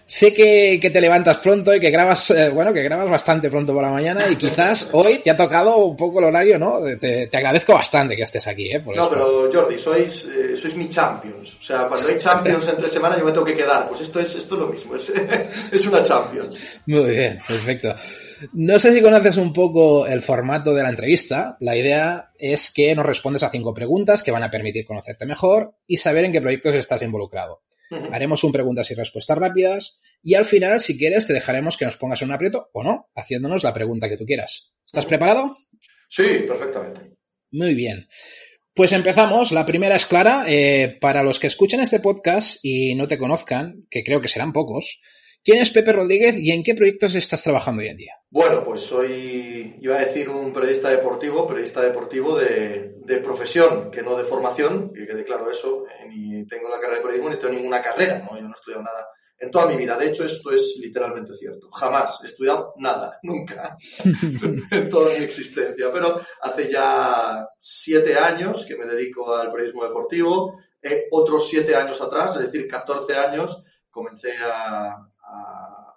Sé 0.05 0.33
que, 0.33 0.79
que, 0.81 0.89
te 0.89 0.99
levantas 0.99 1.37
pronto 1.37 1.73
y 1.73 1.79
que 1.79 1.89
grabas, 1.89 2.29
eh, 2.31 2.49
bueno, 2.49 2.73
que 2.73 2.83
grabas 2.83 3.09
bastante 3.09 3.49
pronto 3.49 3.73
por 3.73 3.81
la 3.81 3.89
mañana 3.89 4.27
y 4.29 4.35
quizás 4.35 4.89
hoy 4.93 5.19
te 5.19 5.31
ha 5.31 5.37
tocado 5.37 5.77
un 5.77 5.95
poco 5.95 6.19
el 6.19 6.25
horario, 6.25 6.59
¿no? 6.59 6.81
Te, 6.99 7.27
te 7.27 7.37
agradezco 7.37 7.73
bastante 7.73 8.15
que 8.15 8.23
estés 8.23 8.45
aquí, 8.47 8.69
¿eh? 8.69 8.81
Por 8.81 8.97
no, 8.97 9.09
pero 9.09 9.49
Jordi, 9.51 9.77
sois, 9.79 10.25
eh, 10.25 10.55
sois 10.57 10.75
mi 10.75 10.89
champions. 10.89 11.57
O 11.57 11.63
sea, 11.63 11.87
cuando 11.87 12.09
hay 12.09 12.17
champions 12.17 12.67
entre 12.67 12.89
semana 12.89 13.17
yo 13.17 13.23
me 13.23 13.31
tengo 13.31 13.45
que 13.45 13.55
quedar. 13.55 13.87
Pues 13.87 14.01
esto 14.01 14.19
es, 14.19 14.35
esto 14.35 14.55
es 14.55 14.61
lo 14.61 14.67
mismo, 14.67 14.95
es, 14.95 15.09
es 15.71 15.87
una 15.87 16.03
champions. 16.03 16.63
Muy 16.85 17.09
bien, 17.11 17.39
perfecto. 17.47 17.95
No 18.51 18.77
sé 18.77 18.93
si 18.93 19.01
conoces 19.01 19.37
un 19.37 19.53
poco 19.53 20.05
el 20.05 20.21
formato 20.21 20.73
de 20.73 20.83
la 20.83 20.89
entrevista. 20.89 21.55
La 21.61 21.77
idea 21.77 22.31
es 22.37 22.73
que 22.73 22.93
nos 22.93 23.05
respondes 23.05 23.43
a 23.43 23.49
cinco 23.49 23.73
preguntas 23.73 24.21
que 24.21 24.31
van 24.31 24.43
a 24.43 24.51
permitir 24.51 24.85
conocerte 24.85 25.25
mejor 25.25 25.75
y 25.87 25.95
saber 25.95 26.25
en 26.25 26.33
qué 26.33 26.41
proyectos 26.41 26.75
estás 26.75 27.01
involucrado. 27.01 27.61
Haremos 28.11 28.43
un 28.43 28.51
preguntas 28.51 28.89
y 28.91 28.95
respuestas 28.95 29.37
rápidas 29.37 29.99
y 30.21 30.35
al 30.35 30.45
final, 30.45 30.79
si 30.79 30.97
quieres, 30.97 31.27
te 31.27 31.33
dejaremos 31.33 31.77
que 31.77 31.85
nos 31.85 31.97
pongas 31.97 32.21
en 32.21 32.29
un 32.29 32.35
aprieto 32.35 32.69
o 32.73 32.83
no, 32.83 33.09
haciéndonos 33.15 33.63
la 33.63 33.73
pregunta 33.73 34.09
que 34.09 34.17
tú 34.17 34.25
quieras. 34.25 34.73
¿Estás 34.85 35.05
preparado? 35.05 35.55
Sí, 36.07 36.45
perfectamente. 36.47 37.15
Muy 37.51 37.75
bien. 37.75 38.07
Pues 38.73 38.91
empezamos. 38.91 39.51
La 39.51 39.65
primera 39.65 39.95
es 39.95 40.05
clara. 40.05 40.45
Eh, 40.47 40.97
para 40.99 41.23
los 41.23 41.39
que 41.39 41.47
escuchen 41.47 41.79
este 41.79 41.99
podcast 41.99 42.63
y 42.63 42.95
no 42.95 43.07
te 43.07 43.19
conozcan, 43.19 43.85
que 43.89 44.03
creo 44.03 44.19
que 44.19 44.27
serán 44.27 44.53
pocos, 44.53 45.01
¿quién 45.43 45.59
es 45.59 45.71
Pepe 45.71 45.93
Rodríguez 45.93 46.37
y 46.37 46.51
en 46.51 46.63
qué 46.63 46.73
proyectos 46.73 47.15
estás 47.15 47.43
trabajando 47.43 47.81
hoy 47.81 47.89
en 47.89 47.97
día? 47.97 48.13
Bueno, 48.29 48.63
pues 48.63 48.81
soy, 48.81 49.75
iba 49.81 49.95
a 49.95 50.05
decir, 50.05 50.29
un 50.29 50.53
periodista 50.53 50.89
deportivo, 50.89 51.47
periodista 51.47 51.81
deportivo 51.81 52.37
de, 52.37 52.91
profesión, 53.23 53.91
que 53.91 54.01
no 54.01 54.17
de 54.17 54.23
formación, 54.23 54.91
que 54.93 55.05
quede 55.05 55.23
claro 55.23 55.49
eso, 55.49 55.85
eh, 55.87 56.07
ni 56.07 56.45
tengo 56.47 56.69
la 56.69 56.79
carrera 56.79 56.97
de 56.97 57.03
periodismo 57.03 57.29
ni 57.29 57.37
tengo 57.37 57.53
ninguna 57.53 57.81
carrera, 57.81 58.19
¿no? 58.19 58.35
yo 58.35 58.41
no 58.43 58.49
he 58.49 58.53
estudiado 58.53 58.83
nada 58.83 59.07
en 59.43 59.51
toda 59.51 59.67
mi 59.67 59.75
vida. 59.75 59.97
De 59.97 60.07
hecho, 60.07 60.25
esto 60.25 60.51
es 60.51 60.77
literalmente 60.79 61.33
cierto. 61.33 61.69
Jamás 61.71 62.19
he 62.23 62.27
estudiado 62.27 62.73
nada, 62.77 63.19
nunca, 63.23 63.77
en 64.71 64.89
toda 64.89 65.09
mi 65.17 65.23
existencia. 65.23 65.91
Pero 65.91 66.21
hace 66.41 66.71
ya 66.71 67.47
siete 67.59 68.17
años 68.17 68.65
que 68.65 68.77
me 68.77 68.85
dedico 68.85 69.35
al 69.35 69.51
periodismo 69.51 69.83
deportivo. 69.83 70.59
Eh, 70.81 71.07
otros 71.11 71.47
siete 71.47 71.75
años 71.75 72.01
atrás, 72.01 72.35
es 72.35 72.43
decir, 72.43 72.67
14 72.67 73.15
años, 73.15 73.63
comencé 73.89 74.33
a, 74.43 74.97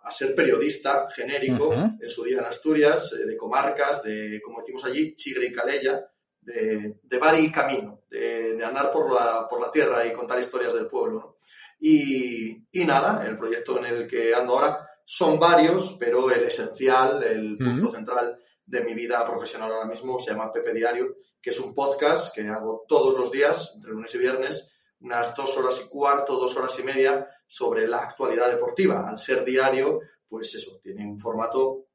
a, 0.07 0.11
ser 0.11 0.35
periodista 0.35 1.09
genérico 1.11 1.73
en 1.75 2.11
su 2.11 2.25
día 2.25 2.39
en 2.39 2.45
Asturias, 2.45 3.13
eh, 3.13 3.27
de 3.27 3.37
comarcas, 3.37 4.03
de, 4.03 4.41
como 4.43 4.61
decimos 4.61 4.85
allí, 4.85 5.15
Chigre 5.15 5.47
y 5.47 5.53
Calella, 5.53 6.07
de, 6.41 7.01
de 7.03 7.19
bar 7.19 7.39
y 7.39 7.51
camino, 7.51 8.03
de, 8.09 8.55
de, 8.55 8.65
andar 8.65 8.91
por 8.91 9.13
la, 9.13 9.49
por 9.49 9.61
la 9.61 9.71
tierra 9.71 10.07
y 10.07 10.13
contar 10.13 10.39
historias 10.39 10.75
del 10.75 10.87
pueblo. 10.87 11.19
¿no? 11.19 11.37
Y, 11.81 12.67
y, 12.71 12.85
nada, 12.85 13.27
el 13.27 13.37
proyecto 13.37 13.79
en 13.79 13.87
el 13.87 14.07
que 14.07 14.35
ando 14.35 14.55
ahora 14.55 14.89
son 15.05 15.39
varios, 15.39 15.97
pero 15.99 16.31
el 16.31 16.45
esencial, 16.45 17.23
el 17.23 17.57
punto 17.57 17.93
central 17.93 18.39
de 18.65 18.81
mi 18.83 18.95
vida 18.95 19.25
profesional 19.25 19.71
ahora 19.71 19.87
mismo 19.87 20.19
se 20.19 20.33
llama 20.33 20.53
Pepe 20.53 20.73
Diario, 20.73 21.19
que 21.41 21.51
es 21.51 21.61
un 21.61 21.73
podcast 21.73 22.35
que 22.35 22.49
hago 22.49 22.85
todos 22.89 23.17
los 23.17 23.31
días, 23.31 23.73
entre 23.77 23.93
lunes 23.93 24.15
y 24.15 24.19
viernes, 24.19 24.73
unas 25.01 25.35
dos 25.35 25.57
horas 25.57 25.83
y 25.85 25.89
cuarto, 25.89 26.37
dos 26.37 26.57
horas 26.57 26.79
y 26.79 26.83
media, 26.83 27.29
sobre 27.47 27.87
la 27.87 27.99
actualidad 27.99 28.51
deportiva. 28.51 29.09
Al 29.09 29.19
ser 29.19 29.45
diario, 29.45 30.01
pues 30.29 30.55
eso, 30.55 30.81
tiene 30.83 31.05
un 31.05 31.19
formato 31.19 31.87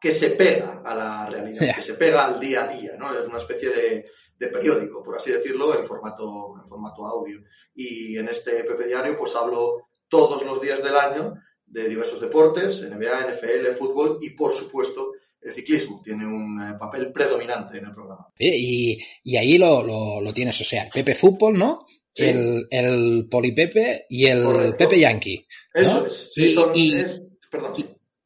que 0.00 0.12
se 0.12 0.30
pega 0.30 0.82
a 0.84 0.94
la 0.94 1.26
realidad, 1.26 1.60
yeah. 1.60 1.74
que 1.74 1.82
se 1.82 1.94
pega 1.94 2.24
al 2.24 2.40
día 2.40 2.64
a 2.64 2.68
día, 2.68 2.96
¿no? 2.98 3.12
Es 3.12 3.28
una 3.28 3.38
especie 3.38 3.68
de, 3.68 4.06
de, 4.38 4.46
periódico, 4.48 5.02
por 5.02 5.16
así 5.16 5.30
decirlo, 5.30 5.78
en 5.78 5.84
formato, 5.84 6.54
en 6.58 6.66
formato 6.66 7.06
audio. 7.06 7.42
Y 7.74 8.16
en 8.16 8.28
este 8.28 8.64
Pepe 8.64 8.86
Diario, 8.86 9.16
pues 9.16 9.36
hablo 9.36 9.88
todos 10.08 10.42
los 10.42 10.60
días 10.60 10.82
del 10.82 10.96
año 10.96 11.34
de 11.66 11.88
diversos 11.88 12.20
deportes, 12.20 12.82
NBA, 12.82 13.32
NFL, 13.32 13.72
fútbol 13.78 14.18
y, 14.20 14.30
por 14.30 14.54
supuesto, 14.54 15.12
el 15.40 15.52
ciclismo 15.52 16.00
tiene 16.02 16.26
un 16.26 16.60
eh, 16.60 16.76
papel 16.78 17.12
predominante 17.12 17.78
en 17.78 17.86
el 17.86 17.94
programa. 17.94 18.28
Y, 18.38 18.98
y 19.22 19.36
ahí 19.36 19.56
lo, 19.56 19.82
lo, 19.82 20.20
lo, 20.20 20.32
tienes, 20.32 20.60
o 20.60 20.64
sea, 20.64 20.84
el 20.84 20.90
Pepe 20.90 21.14
Fútbol, 21.14 21.58
¿no? 21.58 21.86
Sí. 22.12 22.24
El, 22.24 22.66
el 22.70 23.28
Polipepe 23.30 24.06
y 24.08 24.26
el 24.26 24.42
Correcto. 24.42 24.78
Pepe 24.78 25.00
Yankee. 25.00 25.46
¿no? 25.74 25.80
Eso 25.80 26.06
es. 26.06 26.30
Sí, 26.32 26.46
y, 26.46 26.52
son, 26.52 26.76
y, 26.76 26.96
es, 26.96 27.22
perdón. 27.50 27.72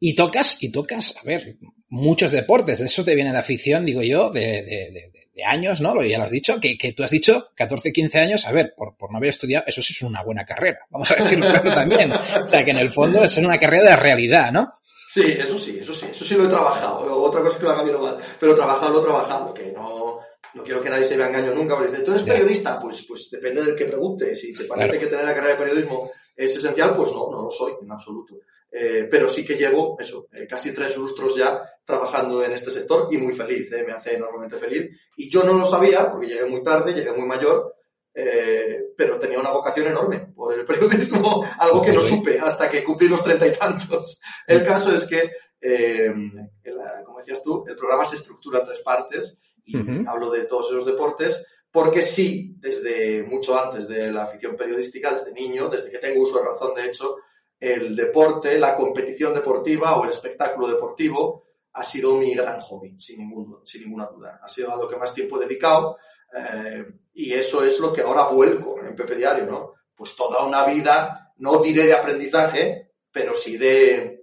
Y 0.00 0.14
tocas, 0.14 0.62
y 0.62 0.70
tocas, 0.70 1.16
a 1.16 1.22
ver, 1.24 1.56
muchos 1.88 2.30
deportes. 2.30 2.80
Eso 2.80 3.04
te 3.04 3.14
viene 3.14 3.32
de 3.32 3.38
afición, 3.38 3.84
digo 3.84 4.02
yo, 4.02 4.30
de, 4.30 4.62
de, 4.62 4.90
de, 4.90 5.12
de 5.34 5.44
años, 5.44 5.80
¿no? 5.80 6.00
Ya 6.02 6.18
lo 6.18 6.24
has 6.24 6.30
dicho, 6.30 6.60
que, 6.60 6.78
que, 6.78 6.92
tú 6.92 7.02
has 7.02 7.10
dicho 7.10 7.50
14, 7.54 7.92
15 7.92 8.18
años, 8.18 8.46
a 8.46 8.52
ver, 8.52 8.74
por, 8.76 8.96
por 8.96 9.10
no 9.10 9.18
haber 9.18 9.30
estudiado, 9.30 9.64
eso 9.66 9.82
sí 9.82 9.92
es 9.92 10.02
una 10.02 10.22
buena 10.22 10.44
carrera. 10.44 10.80
Vamos 10.90 11.10
a 11.10 11.16
decirlo 11.16 11.48
claro 11.48 11.72
también. 11.74 12.12
O 12.12 12.46
sea, 12.46 12.64
que 12.64 12.70
en 12.70 12.78
el 12.78 12.90
fondo 12.90 13.24
es 13.24 13.36
una 13.36 13.58
carrera 13.58 13.90
de 13.90 13.96
realidad, 13.96 14.52
¿no? 14.52 14.70
Sí, 15.08 15.22
eso 15.22 15.58
sí, 15.58 15.78
eso 15.80 15.92
sí, 15.92 16.06
eso 16.10 16.24
sí 16.24 16.34
lo 16.34 16.44
he 16.44 16.48
trabajado. 16.48 17.22
Otra 17.22 17.40
cosa 17.40 17.52
es 17.52 17.58
que 17.58 17.64
lo 17.64 17.70
haga 17.70 17.82
bien 17.82 17.96
o 17.96 18.00
mal, 18.00 18.18
pero 18.38 18.54
trabajarlo, 18.54 19.02
trabajarlo, 19.02 19.54
que 19.54 19.72
no, 19.72 20.18
no 20.54 20.62
quiero 20.62 20.80
que 20.80 20.90
nadie 20.90 21.04
se 21.04 21.16
vea 21.16 21.28
engaño 21.28 21.54
nunca, 21.54 21.74
porque 21.74 21.90
dice, 21.90 22.02
¿tú 22.02 22.12
eres 22.12 22.22
periodista? 22.22 22.78
Pues, 22.78 23.04
pues 23.06 23.30
depende 23.30 23.62
del 23.62 23.74
que 23.74 23.86
pregunte. 23.86 24.34
Si 24.36 24.52
te 24.52 24.64
parece 24.64 24.88
claro. 24.88 25.00
que 25.00 25.06
tener 25.06 25.24
la 25.24 25.34
carrera 25.34 25.54
de 25.54 25.58
periodismo 25.60 26.10
es 26.36 26.56
esencial, 26.56 26.94
pues 26.96 27.10
no, 27.12 27.30
no 27.30 27.42
lo 27.42 27.50
soy, 27.50 27.72
en 27.82 27.90
absoluto. 27.90 28.38
Eh, 28.70 29.06
pero 29.10 29.28
sí 29.28 29.44
que 29.44 29.54
llevo 29.54 29.96
eso, 30.00 30.26
eh, 30.32 30.48
casi 30.48 30.72
tres 30.72 30.96
lustros 30.96 31.36
ya 31.36 31.62
trabajando 31.84 32.44
en 32.44 32.52
este 32.52 32.70
sector 32.70 33.08
y 33.10 33.18
muy 33.18 33.32
feliz, 33.32 33.70
eh, 33.70 33.84
me 33.86 33.92
hace 33.92 34.14
enormemente 34.14 34.56
feliz. 34.56 34.90
Y 35.16 35.30
yo 35.30 35.44
no 35.44 35.52
lo 35.52 35.64
sabía 35.64 36.10
porque 36.10 36.28
llegué 36.28 36.46
muy 36.46 36.62
tarde, 36.62 36.92
llegué 36.92 37.12
muy 37.12 37.26
mayor, 37.26 37.74
eh, 38.12 38.92
pero 38.96 39.18
tenía 39.18 39.40
una 39.40 39.50
vocación 39.50 39.88
enorme 39.88 40.28
por 40.34 40.54
el 40.54 40.64
periodismo, 40.64 41.44
algo 41.58 41.82
que 41.82 41.92
no 41.92 42.00
supe 42.00 42.38
hasta 42.38 42.68
que 42.68 42.84
cumplí 42.84 43.08
los 43.08 43.22
treinta 43.22 43.46
y 43.46 43.52
tantos. 43.52 44.20
El 44.46 44.64
caso 44.64 44.94
es 44.94 45.04
que, 45.04 45.32
eh, 45.60 46.14
el, 46.62 46.74
como 47.04 47.18
decías 47.18 47.42
tú, 47.42 47.64
el 47.66 47.76
programa 47.76 48.04
se 48.04 48.16
estructura 48.16 48.60
en 48.60 48.66
tres 48.66 48.80
partes 48.80 49.40
y 49.64 49.76
uh 49.76 49.80
-huh. 49.80 50.08
hablo 50.08 50.30
de 50.30 50.44
todos 50.44 50.68
esos 50.68 50.86
deportes 50.86 51.44
porque 51.74 52.02
sí, 52.02 52.54
desde 52.60 53.24
mucho 53.24 53.58
antes 53.58 53.88
de 53.88 54.12
la 54.12 54.22
afición 54.22 54.54
periodística, 54.56 55.12
desde 55.12 55.32
niño, 55.32 55.68
desde 55.68 55.90
que 55.90 55.98
tengo 55.98 56.22
uso 56.22 56.38
de 56.38 56.44
razón, 56.44 56.72
de 56.72 56.86
hecho, 56.86 57.16
el 57.58 57.96
deporte, 57.96 58.60
la 58.60 58.76
competición 58.76 59.34
deportiva 59.34 59.96
o 59.96 60.04
el 60.04 60.10
espectáculo 60.10 60.68
deportivo 60.68 61.46
ha 61.72 61.82
sido 61.82 62.14
mi 62.14 62.32
gran 62.32 62.60
hobby, 62.60 62.94
sin, 63.00 63.18
ningún, 63.18 63.58
sin 63.64 63.82
ninguna 63.82 64.06
duda. 64.06 64.38
Ha 64.40 64.48
sido 64.48 64.72
a 64.72 64.76
lo 64.76 64.88
que 64.88 64.96
más 64.96 65.12
tiempo 65.12 65.36
he 65.36 65.46
dedicado 65.46 65.96
eh, 66.32 66.84
y 67.14 67.32
eso 67.32 67.64
es 67.64 67.80
lo 67.80 67.92
que 67.92 68.02
ahora 68.02 68.28
vuelco 68.28 68.80
en 68.80 68.94
Pepe 68.94 69.16
Diario, 69.16 69.44
¿no? 69.44 69.72
Pues 69.96 70.14
toda 70.14 70.46
una 70.46 70.64
vida, 70.64 71.32
no 71.38 71.58
diré 71.58 71.86
de 71.86 71.94
aprendizaje, 71.94 72.92
pero 73.10 73.34
sí 73.34 73.58
de, 73.58 74.22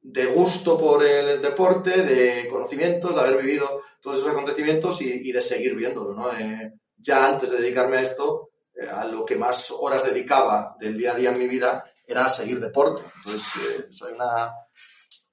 de 0.00 0.26
gusto 0.26 0.76
por 0.76 1.04
el 1.06 1.40
deporte, 1.40 2.02
de 2.02 2.48
conocimientos, 2.48 3.14
de 3.14 3.20
haber 3.20 3.40
vivido 3.40 3.82
todos 4.02 4.18
esos 4.18 4.30
acontecimientos 4.30 5.00
y, 5.00 5.30
de 5.30 5.40
seguir 5.40 5.76
viéndolo, 5.76 6.12
¿no? 6.12 6.32
Eh, 6.36 6.72
ya 6.96 7.28
antes 7.28 7.50
de 7.50 7.58
dedicarme 7.58 7.98
a 7.98 8.02
esto, 8.02 8.50
eh, 8.74 8.88
a 8.88 9.04
lo 9.04 9.24
que 9.24 9.36
más 9.36 9.70
horas 9.70 10.04
dedicaba 10.04 10.74
del 10.78 10.98
día 10.98 11.12
a 11.12 11.14
día 11.14 11.30
en 11.30 11.38
mi 11.38 11.46
vida 11.46 11.84
era 12.04 12.28
seguir 12.28 12.58
deporte. 12.58 13.02
Entonces, 13.16 13.44
eh, 13.62 13.86
soy 13.90 14.12
una, 14.12 14.52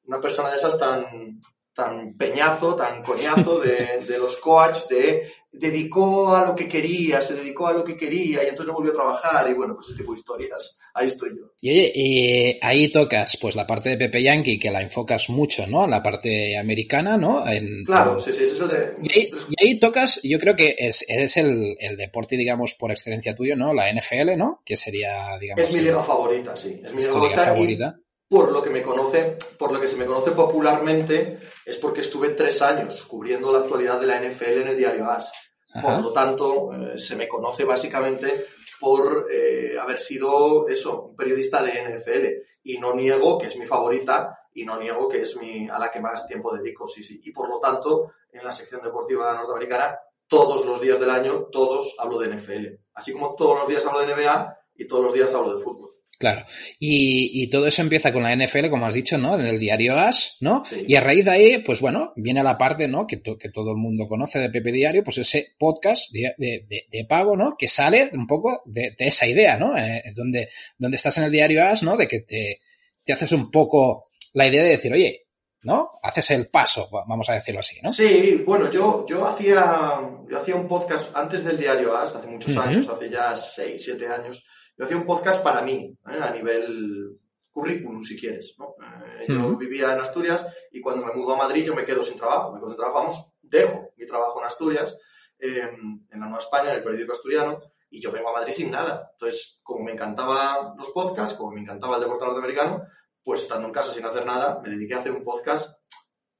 una 0.03 0.21
persona 0.21 0.51
de 0.51 0.57
esas 0.57 0.77
tan, 0.77 1.41
tan 1.79 2.13
peñazo, 2.13 2.75
tan 2.75 3.01
coñazo 3.03 3.59
de, 3.59 4.03
de 4.05 4.17
los 4.17 4.35
coach, 4.37 4.87
de 4.89 5.31
dedicó 5.51 6.35
a 6.35 6.45
lo 6.45 6.55
que 6.55 6.67
quería, 6.67 7.21
se 7.21 7.33
dedicó 7.33 7.67
a 7.67 7.73
lo 7.73 7.83
que 7.83 7.97
quería 7.97 8.43
y 8.43 8.47
entonces 8.47 8.67
no 8.67 8.73
volvió 8.73 8.91
a 8.91 8.95
trabajar 8.95 9.49
y 9.49 9.53
bueno, 9.53 9.75
pues 9.75 9.87
ese 9.87 9.97
tipo 9.97 10.13
de 10.13 10.19
historias. 10.19 10.77
Ahí 10.93 11.07
estoy 11.07 11.31
yo. 11.31 11.53
Y 11.59 11.71
oye, 11.71 11.91
y 11.95 12.57
ahí 12.61 12.91
tocas 12.91 13.37
pues 13.37 13.55
la 13.55 13.65
parte 13.65 13.89
de 13.89 13.97
Pepe 13.97 14.21
Yankee 14.21 14.59
que 14.59 14.71
la 14.71 14.81
enfocas 14.81 15.29
mucho, 15.29 15.65
¿no? 15.67 15.87
La 15.87 16.03
parte 16.03 16.57
americana, 16.57 17.17
¿no? 17.17 17.47
En, 17.49 17.83
claro, 17.83 18.19
sí, 18.19 18.31
sí, 18.31 18.43
es 18.43 18.51
eso 18.53 18.67
de... 18.67 18.93
Y 19.01 19.63
ahí, 19.63 19.79
tocas, 19.79 20.21
yo 20.23 20.39
creo 20.39 20.55
que 20.55 20.75
es, 20.77 21.03
es 21.07 21.37
el, 21.37 21.75
el, 21.79 21.97
deporte, 21.97 22.37
digamos, 22.37 22.75
por 22.75 22.91
excelencia 22.91 23.35
tuyo, 23.35 23.55
¿no? 23.55 23.73
La 23.73 23.91
NFL, 23.91 24.37
¿no? 24.37 24.61
Que 24.63 24.77
sería, 24.77 25.37
digamos... 25.39 25.67
Es 25.67 25.73
mi 25.73 25.81
liga 25.81 26.03
favorita, 26.03 26.55
sí. 26.55 26.79
Es 26.83 26.93
mi 26.93 27.01
liga 27.01 27.11
favorita. 27.11 27.45
favorita 27.45 27.99
por 28.29 28.51
lo 28.51 28.61
que 28.61 28.69
me 28.69 28.83
conoce, 28.83 29.37
por 29.57 29.71
lo 29.71 29.81
que 29.81 29.87
se 29.87 29.95
me 29.95 30.05
conoce 30.05 30.31
popularmente, 30.31 31.39
es 31.65 31.77
porque 31.77 32.01
estuve 32.01 32.29
tres 32.29 32.61
años 32.61 33.03
cubriendo 33.05 33.51
la 33.51 33.59
actualidad 33.59 33.99
de 33.99 34.05
la 34.05 34.21
NFL 34.21 34.61
en 34.61 34.67
el 34.67 34.77
diario 34.77 35.09
AS. 35.09 35.33
Por 35.81 35.99
lo 36.01 36.13
tanto, 36.13 36.71
eh, 36.73 36.97
se 36.97 37.15
me 37.15 37.27
conoce 37.27 37.63
básicamente 37.63 38.45
por 38.79 39.27
eh, 39.31 39.77
haber 39.79 39.97
sido 39.97 40.67
eso, 40.67 41.07
un 41.07 41.15
periodista 41.15 41.61
de 41.63 41.71
NFL. 41.71 42.25
Y 42.63 42.77
no 42.77 42.93
niego 42.93 43.37
que 43.37 43.47
es 43.47 43.57
mi 43.57 43.65
favorita 43.65 44.39
y 44.53 44.63
no 44.63 44.77
niego 44.77 45.09
que 45.09 45.21
es 45.21 45.35
mi, 45.37 45.67
a 45.67 45.79
la 45.79 45.91
que 45.91 45.99
más 45.99 46.27
tiempo 46.27 46.55
dedico, 46.55 46.87
sí, 46.87 47.03
sí. 47.03 47.19
Y 47.23 47.31
por 47.31 47.49
lo 47.49 47.59
tanto, 47.59 48.11
en 48.31 48.43
la 48.43 48.51
sección 48.51 48.81
deportiva 48.81 49.33
norteamericana, 49.33 49.97
todos 50.27 50.65
los 50.65 50.79
días 50.79 50.99
del 50.99 51.09
año, 51.09 51.47
todos 51.51 51.95
hablo 51.97 52.19
de 52.19 52.35
NFL. 52.35 52.67
Así 52.93 53.11
como 53.11 53.35
todos 53.35 53.59
los 53.59 53.67
días 53.67 53.85
hablo 53.85 54.01
de 54.01 54.13
NBA 54.13 54.57
y 54.75 54.87
todos 54.87 55.03
los 55.03 55.13
días 55.13 55.33
hablo 55.33 55.55
de 55.55 55.63
fútbol. 55.63 55.88
Claro. 56.19 56.45
Y, 56.79 57.41
y, 57.41 57.47
todo 57.47 57.65
eso 57.65 57.81
empieza 57.81 58.11
con 58.11 58.23
la 58.23 58.35
NFL, 58.35 58.69
como 58.69 58.85
has 58.85 58.93
dicho, 58.93 59.17
¿no? 59.17 59.39
En 59.39 59.47
el 59.47 59.57
diario 59.57 59.97
As, 59.97 60.35
¿no? 60.41 60.63
Y 60.85 60.95
a 60.97 61.01
raíz 61.01 61.23
de 61.23 61.31
ahí, 61.31 61.63
pues 61.63 61.79
bueno, 61.79 62.11
viene 62.17 62.43
la 62.43 62.57
parte, 62.57 62.89
¿no? 62.89 63.07
Que, 63.07 63.21
que 63.21 63.49
todo 63.49 63.71
el 63.71 63.77
mundo 63.77 64.05
conoce 64.05 64.37
de 64.37 64.49
Pepe 64.49 64.73
Diario, 64.73 65.01
pues 65.01 65.19
ese 65.19 65.53
podcast 65.57 66.11
de, 66.11 66.33
de, 66.37 66.87
de 66.91 67.05
pago, 67.05 67.37
¿no? 67.37 67.55
Que 67.57 67.69
sale 67.69 68.09
un 68.11 68.27
poco 68.27 68.61
de, 68.65 68.93
esa 68.99 69.27
idea, 69.27 69.55
¿no? 69.55 69.77
Eh, 69.77 70.11
donde, 70.13 70.49
donde 70.77 70.97
estás 70.97 71.17
en 71.19 71.23
el 71.23 71.31
diario 71.31 71.65
As, 71.65 71.83
¿no? 71.83 71.95
De 71.95 72.05
que 72.05 72.19
te, 72.19 72.59
te 73.05 73.13
haces 73.13 73.31
un 73.31 73.49
poco 73.49 74.09
la 74.33 74.45
idea 74.45 74.61
de 74.61 74.71
decir, 74.71 74.91
oye, 74.91 75.27
¿no? 75.63 75.99
Haces 76.03 76.31
el 76.31 76.47
paso, 76.47 76.89
vamos 76.91 77.29
a 77.29 77.35
decirlo 77.35 77.61
así, 77.61 77.79
¿no? 77.81 77.93
Sí, 77.93 78.43
bueno, 78.45 78.69
yo, 78.69 79.05
yo 79.07 79.25
hacía, 79.25 80.01
yo 80.29 80.37
hacía 80.37 80.55
un 80.55 80.67
podcast 80.67 81.15
antes 81.15 81.45
del 81.45 81.57
diario 81.57 81.95
As, 81.95 82.13
hace 82.13 82.27
muchos 82.27 82.57
años, 82.57 82.89
hace 82.89 83.09
ya 83.09 83.37
seis, 83.37 83.85
siete 83.85 84.05
años 84.05 84.45
yo 84.79 84.85
hacía 84.85 84.95
un 84.95 85.05
podcast 85.05 85.43
para 85.43 85.61
mí, 85.61 85.93
¿eh? 86.07 86.19
a 86.21 86.31
nivel 86.31 87.19
currículum, 87.51 88.01
si 88.01 88.17
quieres. 88.17 88.55
¿no? 88.57 88.75
Eh, 89.19 89.25
yo 89.27 89.57
vivía 89.57 89.91
en 89.91 89.99
Asturias 89.99 90.47
y 90.71 90.79
cuando 90.79 91.05
me 91.05 91.11
mudo 91.11 91.33
a 91.33 91.37
Madrid 91.37 91.65
yo 91.65 91.75
me 91.75 91.83
quedo 91.83 92.01
sin 92.01 92.17
trabajo. 92.17 92.53
Me 92.53 92.59
quedo 92.59 92.69
sin 92.69 92.77
trabajo, 92.77 92.99
vamos, 92.99 93.25
dejo 93.41 93.91
mi 93.97 94.07
trabajo 94.07 94.39
en 94.39 94.45
Asturias, 94.45 94.97
en 95.37 96.05
la 96.11 96.17
Nueva 96.17 96.37
España, 96.37 96.69
en 96.69 96.77
el 96.77 96.83
periódico 96.83 97.11
asturiano, 97.11 97.59
y 97.89 97.99
yo 97.99 98.09
vengo 98.09 98.29
a 98.29 98.39
Madrid 98.39 98.53
sin 98.53 98.71
nada. 98.71 99.09
Entonces, 99.11 99.59
como 99.63 99.83
me 99.83 99.91
encantaban 99.91 100.77
los 100.77 100.91
podcasts, 100.91 101.35
como 101.35 101.51
me 101.51 101.59
encantaba 101.59 101.97
el 101.97 102.01
deporte 102.01 102.25
norteamericano, 102.25 102.83
pues 103.21 103.41
estando 103.41 103.67
en 103.67 103.73
casa 103.73 103.91
sin 103.91 104.05
hacer 104.05 104.25
nada, 104.25 104.61
me 104.63 104.69
dediqué 104.69 104.93
a 104.93 104.99
hacer 104.99 105.11
un 105.11 105.25
podcast. 105.25 105.77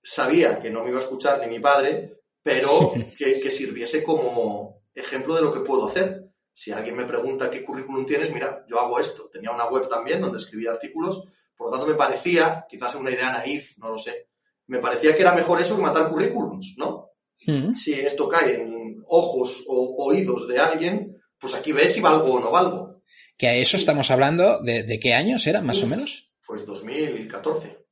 Sabía 0.02 0.62
que 0.62 0.70
no 0.70 0.84
me 0.84 0.92
iba 0.92 1.00
a 1.00 1.04
escuchar 1.04 1.42
ni 1.42 1.48
mi 1.48 1.60
padre, 1.60 2.22
pero 2.42 2.94
que, 3.18 3.42
que 3.42 3.52
sirviese 3.52 4.02
como 4.02 4.82
ejemplo 4.96 5.36
de 5.36 5.42
lo 5.42 5.52
que 5.52 5.60
puedo 5.60 5.88
hacer 5.88 6.19
si 6.60 6.74
alguien 6.74 6.98
me 6.98 7.06
pregunta 7.06 7.50
qué 7.50 7.64
currículum 7.64 8.06
tienes, 8.06 8.34
mira, 8.34 8.66
yo 8.68 8.82
hago 8.82 9.00
esto. 9.00 9.30
Tenía 9.32 9.50
una 9.50 9.70
web 9.70 9.88
también 9.88 10.20
donde 10.20 10.40
escribía 10.40 10.72
artículos, 10.72 11.24
por 11.56 11.68
lo 11.68 11.72
tanto 11.72 11.88
me 11.88 11.96
parecía, 11.96 12.66
quizás 12.70 12.96
una 12.96 13.12
idea 13.12 13.32
naif, 13.32 13.78
no 13.78 13.88
lo 13.88 13.98
sé, 13.98 14.28
me 14.68 14.80
parecía 14.80 15.16
que 15.16 15.22
era 15.22 15.34
mejor 15.34 15.62
eso 15.62 15.78
que 15.78 15.84
matar 15.84 16.10
currículums, 16.10 16.76
¿no? 16.76 17.12
Hmm. 17.46 17.74
Si 17.74 17.94
esto 17.94 18.28
cae 18.28 18.62
en 18.62 19.02
ojos 19.08 19.64
o 19.70 20.06
oídos 20.06 20.50
de 20.50 20.60
alguien, 20.60 21.22
pues 21.40 21.56
aquí 21.56 21.72
ves 21.72 21.94
si 21.94 22.02
valgo 22.02 22.34
o 22.34 22.40
no 22.42 22.52
valgo. 22.52 23.04
Que 23.38 23.48
a 23.48 23.56
eso 23.56 23.78
estamos 23.78 24.12
hablando, 24.12 24.62
¿de, 24.62 25.00
qué 25.02 25.14
años 25.14 25.48
era, 25.48 25.62
más 25.62 25.82
o 25.82 25.88
menos? 25.88 26.30
Pues 26.46 26.66
2014. 26.66 27.86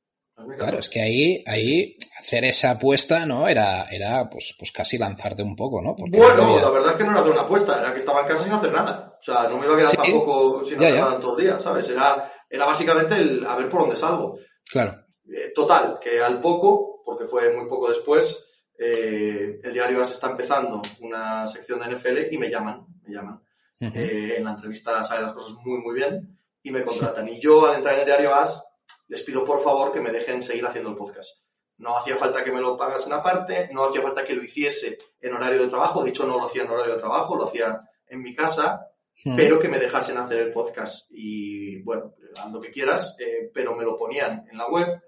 Claro, 0.56 0.78
es 0.78 0.88
que 0.88 1.00
ahí, 1.00 1.44
ahí 1.46 1.96
hacer 2.18 2.44
esa 2.44 2.70
apuesta, 2.70 3.26
¿no? 3.26 3.48
Era, 3.48 3.84
era 3.90 4.28
pues, 4.30 4.54
pues 4.56 4.70
casi 4.70 4.96
lanzarte 4.96 5.42
un 5.42 5.56
poco, 5.56 5.82
¿no? 5.82 5.96
bueno, 5.96 6.60
la 6.60 6.70
verdad 6.70 6.92
es 6.92 6.96
que 6.96 7.04
no 7.04 7.10
era 7.10 7.20
hacer 7.20 7.32
una 7.32 7.42
apuesta, 7.42 7.80
era 7.80 7.92
que 7.92 7.98
estaba 7.98 8.20
en 8.20 8.26
casa 8.28 8.44
sin 8.44 8.52
hacer 8.52 8.72
nada. 8.72 9.16
O 9.20 9.22
sea, 9.22 9.48
no 9.48 9.58
me 9.58 9.66
iba 9.66 9.74
a 9.74 9.78
quedar 9.78 9.96
tampoco 9.96 10.64
sin 10.64 10.78
hacer 10.78 10.98
nada 10.98 11.14
en 11.16 11.20
todo 11.20 11.38
el 11.38 11.44
día, 11.44 11.58
¿sabes? 11.58 11.88
Era, 11.90 12.32
era 12.48 12.66
básicamente 12.66 13.16
el 13.16 13.44
a 13.44 13.56
ver 13.56 13.68
por 13.68 13.80
dónde 13.80 13.96
salgo. 13.96 14.38
Claro. 14.70 15.04
Eh, 15.28 15.52
total, 15.54 15.98
que 16.00 16.20
al 16.20 16.40
poco, 16.40 17.02
porque 17.04 17.26
fue 17.26 17.52
muy 17.52 17.68
poco 17.68 17.90
después, 17.90 18.44
eh, 18.78 19.60
el 19.62 19.72
diario 19.72 20.02
AS 20.02 20.12
está 20.12 20.30
empezando 20.30 20.80
una 21.00 21.48
sección 21.48 21.80
de 21.80 21.96
NFL 21.96 22.32
y 22.32 22.38
me 22.38 22.48
llaman, 22.48 22.86
me 23.02 23.12
llaman. 23.12 23.40
Eh, 23.80 24.34
en 24.38 24.44
la 24.44 24.52
entrevista 24.52 25.02
salen 25.04 25.26
las 25.26 25.34
cosas 25.34 25.56
muy, 25.64 25.78
muy 25.78 25.94
bien 25.94 26.38
y 26.62 26.70
me 26.70 26.82
contratan. 26.82 27.28
Y 27.28 27.40
yo, 27.40 27.66
al 27.66 27.76
entrar 27.76 27.94
en 27.94 28.00
el 28.00 28.06
diario 28.06 28.34
AS, 28.34 28.62
les 29.08 29.22
pido 29.22 29.44
por 29.44 29.62
favor 29.62 29.92
que 29.92 30.00
me 30.00 30.10
dejen 30.10 30.42
seguir 30.42 30.64
haciendo 30.66 30.90
el 30.90 30.96
podcast. 30.96 31.40
No 31.78 31.96
hacía 31.96 32.16
falta 32.16 32.42
que 32.42 32.52
me 32.52 32.60
lo 32.60 32.76
pagasen 32.76 33.12
aparte, 33.12 33.68
no 33.72 33.84
hacía 33.84 34.02
falta 34.02 34.24
que 34.24 34.34
lo 34.34 34.42
hiciese 34.42 34.98
en 35.20 35.34
horario 35.34 35.62
de 35.62 35.68
trabajo, 35.68 36.02
de 36.02 36.10
hecho 36.10 36.26
no 36.26 36.36
lo 36.36 36.46
hacía 36.46 36.62
en 36.62 36.70
horario 36.70 36.94
de 36.94 37.00
trabajo, 37.00 37.36
lo 37.36 37.46
hacía 37.46 37.80
en 38.06 38.22
mi 38.22 38.34
casa, 38.34 38.86
hmm. 39.24 39.36
pero 39.36 39.58
que 39.58 39.68
me 39.68 39.78
dejasen 39.78 40.18
hacer 40.18 40.38
el 40.38 40.52
podcast. 40.52 41.06
Y 41.10 41.80
bueno, 41.82 42.14
lo 42.52 42.60
que 42.60 42.70
quieras, 42.70 43.16
eh, 43.18 43.50
pero 43.52 43.74
me 43.74 43.84
lo 43.84 43.96
ponían 43.96 44.44
en 44.50 44.58
la 44.58 44.68
web 44.68 45.00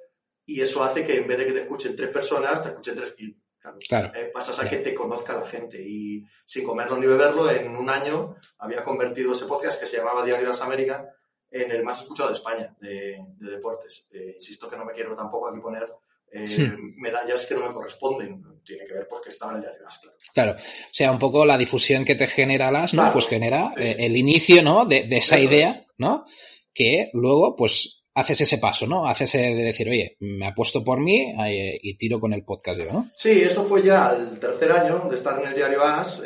y 0.46 0.60
eso 0.60 0.82
hace 0.82 1.04
que 1.04 1.18
en 1.18 1.26
vez 1.26 1.38
de 1.38 1.46
que 1.46 1.52
te 1.52 1.60
escuchen 1.62 1.96
tres 1.96 2.10
personas, 2.10 2.62
te 2.62 2.68
escuchen 2.68 2.96
tres 2.96 3.14
mil. 3.18 3.36
Claro. 3.86 4.10
Eh, 4.14 4.30
pasas 4.32 4.58
a 4.58 4.68
que 4.68 4.78
te 4.78 4.94
conozca 4.94 5.34
la 5.34 5.44
gente 5.44 5.78
y 5.80 6.24
sin 6.46 6.64
comerlo 6.64 6.96
ni 6.96 7.06
beberlo, 7.06 7.50
en 7.50 7.76
un 7.76 7.90
año 7.90 8.36
había 8.58 8.82
convertido 8.82 9.32
ese 9.32 9.44
podcast 9.44 9.78
que 9.78 9.86
se 9.86 9.98
llamaba 9.98 10.24
Diario 10.24 10.46
de 10.46 10.52
las 10.52 10.62
Américas 10.62 11.02
en 11.50 11.70
el 11.70 11.84
más 11.84 12.00
escuchado 12.00 12.28
de 12.28 12.34
España 12.34 12.74
de, 12.80 13.18
deportes. 13.38 14.06
Eh, 14.12 14.32
insisto 14.36 14.68
que 14.68 14.76
no 14.76 14.84
me 14.84 14.92
quiero 14.92 15.16
tampoco 15.16 15.48
aquí 15.48 15.60
poner 15.60 15.84
eh, 16.32 16.76
medallas 16.96 17.46
que 17.46 17.54
no 17.54 17.66
me 17.66 17.74
corresponden. 17.74 18.42
Tiene 18.64 18.86
que 18.86 18.94
ver 18.94 19.08
porque 19.08 19.30
estaba 19.30 19.52
en 19.52 19.56
el 19.58 19.62
diario 19.62 19.80
claro. 19.80 20.16
Claro, 20.32 20.52
o 20.52 20.92
sea, 20.92 21.10
un 21.10 21.18
poco 21.18 21.44
la 21.44 21.58
difusión 21.58 22.04
que 22.04 22.14
te 22.14 22.28
genera 22.28 22.70
las, 22.70 22.94
¿no? 22.94 23.12
pues 23.12 23.26
genera 23.26 23.72
eh, 23.76 23.96
el 23.98 24.16
inicio, 24.16 24.62
¿no? 24.62 24.84
De, 24.84 25.06
esa 25.10 25.40
idea, 25.40 25.86
¿no? 25.98 26.24
Que 26.72 27.10
luego, 27.14 27.56
pues, 27.56 28.04
haces 28.14 28.42
ese 28.42 28.58
paso, 28.58 28.86
¿no? 28.86 29.06
Haces 29.06 29.32
de 29.32 29.54
decir, 29.54 29.88
oye, 29.88 30.16
me 30.20 30.46
apuesto 30.46 30.84
por 30.84 31.00
mí 31.00 31.34
y 31.82 31.94
tiro 31.96 32.20
con 32.20 32.32
el 32.32 32.44
podcast 32.44 32.78
yo, 32.78 32.92
¿no? 32.92 33.10
Sí, 33.16 33.40
eso 33.40 33.64
fue 33.64 33.82
ya 33.82 34.12
el 34.12 34.38
tercer 34.38 34.70
año 34.70 35.08
de 35.08 35.16
estar 35.16 35.40
en 35.40 35.48
el 35.48 35.54
diario 35.54 35.82
AS. 35.82 36.22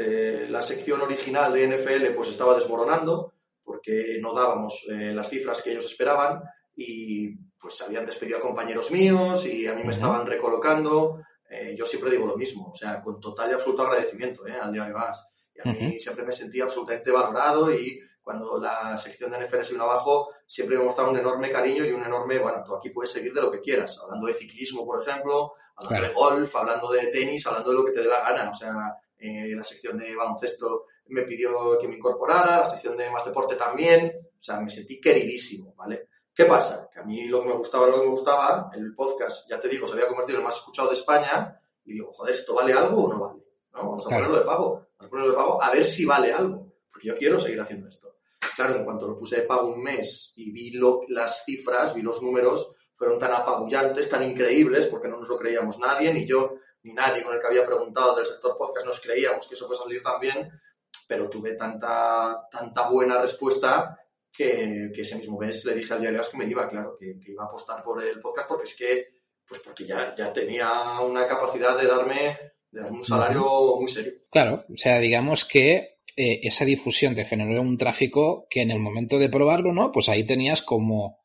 la 0.49 0.61
sección 0.61 1.01
original 1.01 1.53
de 1.53 1.69
NFL 1.69 2.15
pues 2.15 2.31
estaba 2.31 2.55
desmoronando 2.55 3.35
porque 3.65 4.19
no 4.21 4.35
dábamos 4.35 4.85
eh, 4.89 5.13
las 5.15 5.29
cifras 5.29 5.63
que 5.63 5.73
ellos 5.73 5.87
esperaban 5.87 6.43
y 6.77 7.35
pues 7.59 7.81
habían 7.81 8.05
despedido 8.05 8.39
a 8.39 8.41
compañeros 8.41 8.91
míos 8.91 9.47
y 9.47 9.67
a 9.67 9.75
mí 9.75 9.83
me 9.85 9.93
estaban 9.93 10.27
recolocando. 10.27 11.23
Eh, 11.49 11.75
yo 11.77 11.87
siempre 11.87 12.11
digo 12.11 12.27
lo 12.27 12.37
mismo, 12.37 12.71
o 12.71 12.75
sea, 12.75 13.01
con 13.01 13.21
total 13.21 13.51
y 13.51 13.55
absoluto 13.55 13.83
agradecimiento 13.83 14.47
eh, 14.47 14.59
al 14.61 14.73
diario 14.73 14.99
AS. 14.99 15.25
Y 15.55 15.69
a 15.69 15.73
mí 15.73 15.99
siempre 15.99 16.25
me 16.25 16.33
sentía 16.33 16.65
absolutamente 16.65 17.11
valorado 17.11 17.73
y 17.73 18.01
cuando 18.21 18.59
la 18.59 18.99
sección 18.99 19.31
de 19.31 19.39
NFL 19.39 19.63
se 19.63 19.73
vino 19.73 19.85
abajo, 19.85 20.31
siempre 20.47 20.77
me 20.77 20.85
mostraba 20.85 21.11
un 21.11 21.19
enorme 21.19 21.51
cariño 21.51 21.85
y 21.85 21.93
un 21.93 22.03
enorme, 22.03 22.39
bueno, 22.39 22.63
tú 22.67 22.75
aquí 22.75 22.91
puedes 22.91 23.13
seguir 23.13 23.33
de 23.33 23.41
lo 23.41 23.53
que 23.53 23.61
quieras, 23.61 24.01
hablando 24.03 24.27
de 24.27 24.35
ciclismo, 24.35 24.85
por 24.85 25.01
ejemplo, 25.01 25.53
hablando 25.77 26.09
de 26.09 26.15
golf, 26.15 26.57
hablando 26.57 26.91
de 26.91 27.07
tenis, 27.09 27.47
hablando 27.47 27.71
de 27.71 27.77
lo 27.77 27.85
que 27.85 27.93
te 27.93 28.01
dé 28.01 28.09
la 28.09 28.21
gana. 28.21 28.51
O 28.51 28.55
sea, 28.55 28.73
la 29.19 29.63
sección 29.63 29.97
de 29.97 30.17
baloncesto 30.17 30.87
me 31.07 31.23
pidió 31.23 31.79
que 31.79 31.89
me 31.89 31.97
incorporara, 31.97 32.61
la 32.61 32.71
sección 32.71 32.97
de 32.97 33.11
más 33.11 33.25
deporte 33.25 33.57
también, 33.57 34.13
o 34.39 34.43
sea, 34.43 34.61
me 34.61 34.71
sentí 34.71 35.01
queridísimo, 35.01 35.75
¿vale? 35.77 36.09
¿Qué 36.35 36.45
pasa? 36.47 36.89
Que 36.93 37.01
a 37.01 37.05
mí 37.05 37.29
lo 37.29 37.43
que 37.43 37.49
me 37.49 37.55
gustaba, 37.55 37.87
lo 37.87 37.95
que 37.95 38.07
me 38.07 38.11
gustaba, 38.11 38.71
el 38.75 38.95
podcast, 38.95 39.49
ya 39.49 39.61
te 39.61 39.69
digo, 39.69 39.87
se 39.87 39.93
había 39.93 40.09
convertido 40.09 40.39
en 40.39 40.43
el 40.43 40.47
más 40.47 40.57
escuchado 40.57 40.89
de 40.89 40.95
España, 40.95 41.61
y 41.85 41.93
digo, 41.93 42.13
joder, 42.13 42.35
¿esto 42.35 42.55
vale 42.55 42.73
algo 42.73 43.05
o 43.05 43.13
no 43.13 43.21
vale? 43.21 43.43
¿No? 43.73 43.91
Vamos 43.91 44.07
a 44.07 44.09
ponerlo 44.09 44.37
de 44.39 44.45
pago, 44.45 44.71
vamos 44.99 45.07
a 45.07 45.09
ponerlo 45.09 45.31
de 45.31 45.37
pago 45.37 45.63
a 45.63 45.71
ver 45.71 45.85
si 45.85 46.05
vale 46.05 46.33
algo, 46.33 46.73
porque 46.91 47.09
yo 47.09 47.15
quiero 47.15 47.39
seguir 47.39 47.61
haciendo 47.61 47.89
esto. 47.89 48.17
Claro, 48.57 48.77
en 48.77 48.85
cuanto 48.85 49.07
lo 49.09 49.19
puse 49.19 49.37
de 49.37 49.43
pago 49.43 49.69
un 49.69 49.83
mes 49.83 50.33
y 50.37 50.51
vi 50.51 50.71
lo, 50.73 51.03
las 51.09 51.45
cifras, 51.45 51.95
vi 51.95 52.03
los 52.03 52.23
números, 52.23 52.73
fueron 52.97 53.19
tan 53.19 53.33
apabullantes, 53.33 54.09
tan 54.09 54.23
increíbles, 54.23 54.87
porque 54.87 55.09
no 55.09 55.19
nos 55.19 55.29
lo 55.29 55.37
creíamos 55.37 55.79
nadie, 55.79 56.13
ni 56.13 56.25
yo, 56.25 56.55
ni 56.83 56.93
nadie 56.93 57.23
con 57.23 57.35
el 57.35 57.41
que 57.41 57.47
había 57.47 57.67
preguntado 57.67 58.15
del 58.15 58.27
sector 58.27 58.57
podcast 58.57 58.87
nos 58.87 59.01
creíamos 59.01 59.47
que 59.47 59.55
eso 59.55 59.67
puede 59.67 59.81
salir 59.81 60.03
tan 60.03 60.21
bien, 60.21 60.51
pero 61.07 61.29
tuve 61.29 61.55
tanta, 61.55 62.47
tanta 62.51 62.89
buena 62.89 63.21
respuesta 63.21 63.99
que, 64.33 64.91
ese 64.95 65.17
mismo 65.17 65.39
mes 65.39 65.65
le 65.65 65.75
dije 65.75 65.95
al 65.95 66.01
diario 66.01 66.21
que 66.29 66.37
me 66.37 66.47
iba, 66.47 66.69
claro, 66.69 66.97
que, 66.99 67.17
iba 67.27 67.45
a 67.45 67.47
apostar 67.47 67.83
por 67.83 68.03
el 68.03 68.21
podcast 68.21 68.49
porque 68.49 68.65
es 68.65 68.75
que, 68.75 69.07
pues 69.47 69.61
porque 69.61 69.87
ya, 69.87 70.15
ya 70.17 70.33
tenía 70.33 71.01
una 71.01 71.27
capacidad 71.27 71.79
de 71.79 71.87
darme, 71.87 72.39
de 72.71 72.83
un 72.83 73.05
salario 73.05 73.77
muy 73.79 73.89
serio. 73.89 74.13
Claro, 74.31 74.65
o 74.69 74.77
sea, 74.77 74.99
digamos 74.99 75.45
que 75.45 75.99
eh, 76.17 76.41
esa 76.43 76.65
difusión 76.65 77.15
te 77.15 77.25
generó 77.25 77.61
un 77.63 77.79
tráfico 77.79 78.47
que 78.51 78.63
en 78.63 78.73
el 78.73 78.81
momento 78.81 79.19
de 79.19 79.29
probarlo, 79.29 79.73
¿no? 79.73 79.93
Pues 79.93 80.09
ahí 80.09 80.25
tenías 80.25 80.63
como 80.63 81.25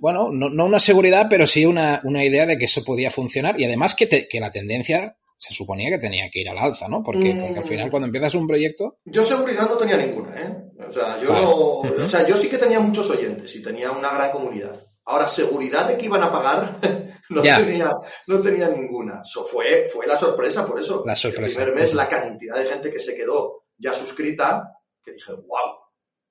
bueno, 0.00 0.30
no, 0.30 0.64
una 0.64 0.80
seguridad, 0.80 1.26
pero 1.28 1.46
sí 1.46 1.66
una, 1.66 2.00
una, 2.04 2.24
idea 2.24 2.46
de 2.46 2.56
que 2.56 2.66
eso 2.66 2.84
podía 2.84 3.10
funcionar 3.10 3.60
y 3.60 3.64
además 3.64 3.96
que, 3.96 4.28
que 4.28 4.40
la 4.40 4.52
tendencia 4.52 5.16
se 5.36 5.52
suponía 5.52 5.90
que 5.90 5.98
tenía 5.98 6.28
que 6.30 6.40
ir 6.40 6.48
al 6.48 6.58
alza, 6.58 6.88
¿no? 6.88 7.02
Porque, 7.02 7.34
porque 7.34 7.58
al 7.58 7.64
final 7.64 7.88
mm. 7.88 7.90
cuando 7.90 8.06
empiezas 8.06 8.34
un 8.34 8.46
proyecto... 8.46 8.98
Yo 9.04 9.24
seguridad 9.24 9.68
no 9.68 9.76
tenía 9.76 9.96
ninguna, 9.96 10.40
¿eh? 10.40 10.62
O 10.88 10.92
sea, 10.92 11.18
yo, 11.18 11.80
o 11.80 12.08
sea, 12.08 12.26
yo 12.26 12.36
sí 12.36 12.48
que 12.48 12.58
tenía 12.58 12.80
muchos 12.80 13.08
oyentes 13.10 13.54
y 13.56 13.62
tenía 13.62 13.90
una 13.90 14.10
gran 14.12 14.30
comunidad. 14.30 14.76
Ahora, 15.04 15.26
seguridad 15.26 15.88
de 15.88 15.96
que 15.96 16.06
iban 16.06 16.22
a 16.22 16.30
pagar, 16.30 16.78
no, 17.30 17.42
tenía, 17.42 17.96
no 18.26 18.40
tenía 18.40 18.68
ninguna. 18.68 19.22
Eso 19.22 19.44
fue, 19.44 19.88
fue 19.92 20.06
la 20.06 20.16
sorpresa, 20.16 20.64
por 20.64 20.78
eso. 20.78 21.02
La 21.04 21.16
sorpresa. 21.16 21.60
El 21.60 21.66
primer 21.66 21.82
mes, 21.82 21.94
la 21.94 22.08
cantidad 22.08 22.56
de 22.56 22.66
gente 22.66 22.90
que 22.90 23.00
se 23.00 23.16
quedó 23.16 23.64
ya 23.76 23.92
suscrita, 23.92 24.62
que 25.02 25.12
dije, 25.12 25.32
wow, 25.32 25.82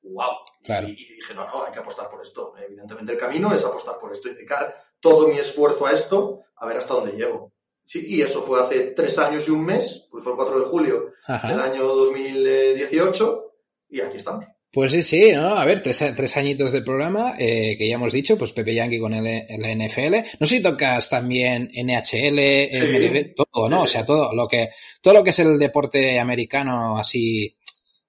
wow. 0.03 0.87
Y, 0.87 1.15
dije, 1.15 1.33
no, 1.33 1.45
no, 1.47 1.65
hay 1.65 1.73
que 1.73 1.79
apostar 1.79 2.09
por 2.09 2.21
esto. 2.21 2.53
Evidentemente 2.57 3.11
el 3.11 3.17
camino 3.17 3.53
es 3.53 3.65
apostar 3.65 3.99
por 3.99 4.11
esto 4.11 4.29
y 4.29 4.35
dedicar 4.35 4.75
todo 4.99 5.27
mi 5.27 5.37
esfuerzo 5.37 5.85
a 5.85 5.91
esto, 5.91 6.41
a 6.55 6.65
ver 6.65 6.77
hasta 6.77 6.93
dónde 6.93 7.13
llego. 7.13 7.51
Sí, 7.91 8.05
y 8.07 8.21
eso 8.21 8.41
fue 8.41 8.63
hace 8.63 8.93
tres 8.95 9.17
años 9.17 9.45
y 9.49 9.51
un 9.51 9.65
mes, 9.65 10.07
pues 10.09 10.23
fue 10.23 10.31
el 10.31 10.37
4 10.37 10.59
de 10.61 10.65
julio 10.65 11.11
del 11.27 11.59
año 11.59 11.83
2018, 11.83 13.53
y 13.89 13.99
aquí 13.99 14.15
estamos. 14.15 14.45
Pues 14.71 14.93
sí, 14.93 15.01
sí, 15.01 15.33
¿no? 15.33 15.57
A 15.57 15.65
ver, 15.65 15.83
tres, 15.83 16.01
tres 16.15 16.37
añitos 16.37 16.71
de 16.71 16.83
programa, 16.83 17.35
eh, 17.37 17.75
que 17.77 17.89
ya 17.89 17.95
hemos 17.95 18.13
dicho, 18.13 18.37
pues 18.37 18.53
Pepe 18.53 18.75
Yankee 18.75 18.97
con 18.97 19.13
el, 19.13 19.45
la 19.59 19.75
NFL. 19.75 20.37
No 20.39 20.47
sé 20.47 20.55
si 20.55 20.63
tocas 20.63 21.09
también 21.09 21.69
NHL, 21.73 22.39
MLB, 22.71 23.35
todo, 23.35 23.67
¿no? 23.67 23.81
O 23.81 23.87
sea, 23.87 24.05
todo 24.05 24.33
lo 24.33 24.47
que, 24.47 24.69
todo 25.01 25.15
lo 25.15 25.21
que 25.21 25.31
es 25.31 25.39
el 25.39 25.59
deporte 25.59 26.17
americano 26.17 26.97
así, 26.97 27.57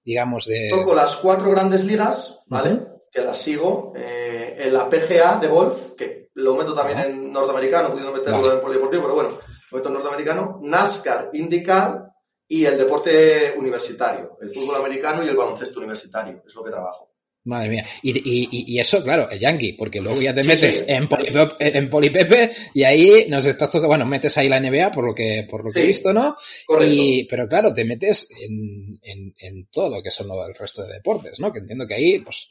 digamos, 0.01 0.45
de... 0.45 0.69
Toco 0.69 0.95
las 0.95 1.17
cuatro 1.17 1.51
grandes 1.51 1.83
ligas, 1.83 2.39
¿vale? 2.45 2.79
Que 3.11 3.19
las 3.19 3.37
sigo. 3.37 3.91
Eh, 3.97 4.55
en 4.59 4.73
la 4.73 4.87
PGA 4.89 5.39
de 5.41 5.47
golf, 5.49 5.91
que 5.97 6.29
lo 6.35 6.55
meto 6.55 6.73
también 6.73 6.99
en 6.99 7.33
norteamericano, 7.33 7.89
pudiendo 7.89 8.13
meterlo 8.13 8.53
en 8.53 8.61
polideportivo, 8.61 9.03
pero 9.03 9.15
bueno, 9.15 9.39
en 9.77 9.93
norteamericano. 9.93 10.59
NASCAR, 10.61 11.29
IndyCar, 11.33 12.13
y 12.47 12.65
el 12.65 12.77
deporte 12.77 13.53
universitario, 13.57 14.37
el 14.41 14.51
fútbol 14.51 14.75
americano 14.75 15.23
y 15.23 15.27
el 15.27 15.35
baloncesto 15.35 15.79
universitario, 15.79 16.43
es 16.45 16.53
lo 16.53 16.63
que 16.63 16.71
trabajo. 16.71 17.09
Madre 17.45 17.69
mía. 17.69 17.85
Y, 18.03 18.79
eso, 18.79 19.03
claro, 19.03 19.29
el 19.29 19.37
yankee, 19.37 19.73
porque 19.73 19.99
luego 19.99 20.21
ya 20.21 20.33
te 20.33 20.45
metes 20.45 20.85
En, 20.87 21.09
en 21.59 21.89
Polipepe 21.89 22.51
y 22.73 22.83
ahí 22.83 23.25
nos 23.27 23.45
estás 23.45 23.69
tocando, 23.69 23.89
bueno, 23.89 24.05
metes 24.05 24.37
ahí 24.37 24.47
la 24.47 24.61
NBA 24.61 24.91
por 24.91 25.05
lo 25.05 25.13
que, 25.13 25.45
por 25.49 25.65
lo 25.65 25.71
que 25.71 25.81
he 25.81 25.87
visto, 25.87 26.13
¿no? 26.13 26.35
Y, 26.79 27.25
pero 27.25 27.47
claro, 27.47 27.73
te 27.73 27.83
metes 27.83 28.29
en, 28.41 28.99
en, 29.01 29.67
todo 29.71 29.89
lo 29.89 30.01
que 30.01 30.11
son 30.11 30.27
el 30.31 30.55
resto 30.55 30.85
de 30.85 30.93
deportes, 30.93 31.39
¿no? 31.39 31.51
Que 31.51 31.59
entiendo 31.59 31.85
que 31.85 31.95
ahí, 31.95 32.19
pues, 32.19 32.47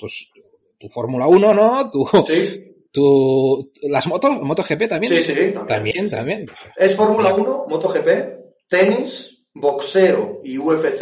tu 0.79 0.89
Fórmula 0.89 1.27
1, 1.27 1.55
¿no? 1.55 1.91
Tu, 1.91 2.05
tu, 2.93 3.73
las 3.83 4.07
motos, 4.07 4.41
MotoGP 4.41 4.89
también. 4.89 5.13
Sí, 5.13 5.23
sí, 5.23 5.35
también. 5.35 5.67
También, 5.67 6.11
también. 6.11 6.51
Es 6.77 6.95
Fórmula 6.95 7.35
1, 7.35 7.67
MotoGP, 7.69 8.69
tenis, 8.69 9.47
boxeo 9.55 10.41
y 10.45 10.59
UFC, 10.59 11.01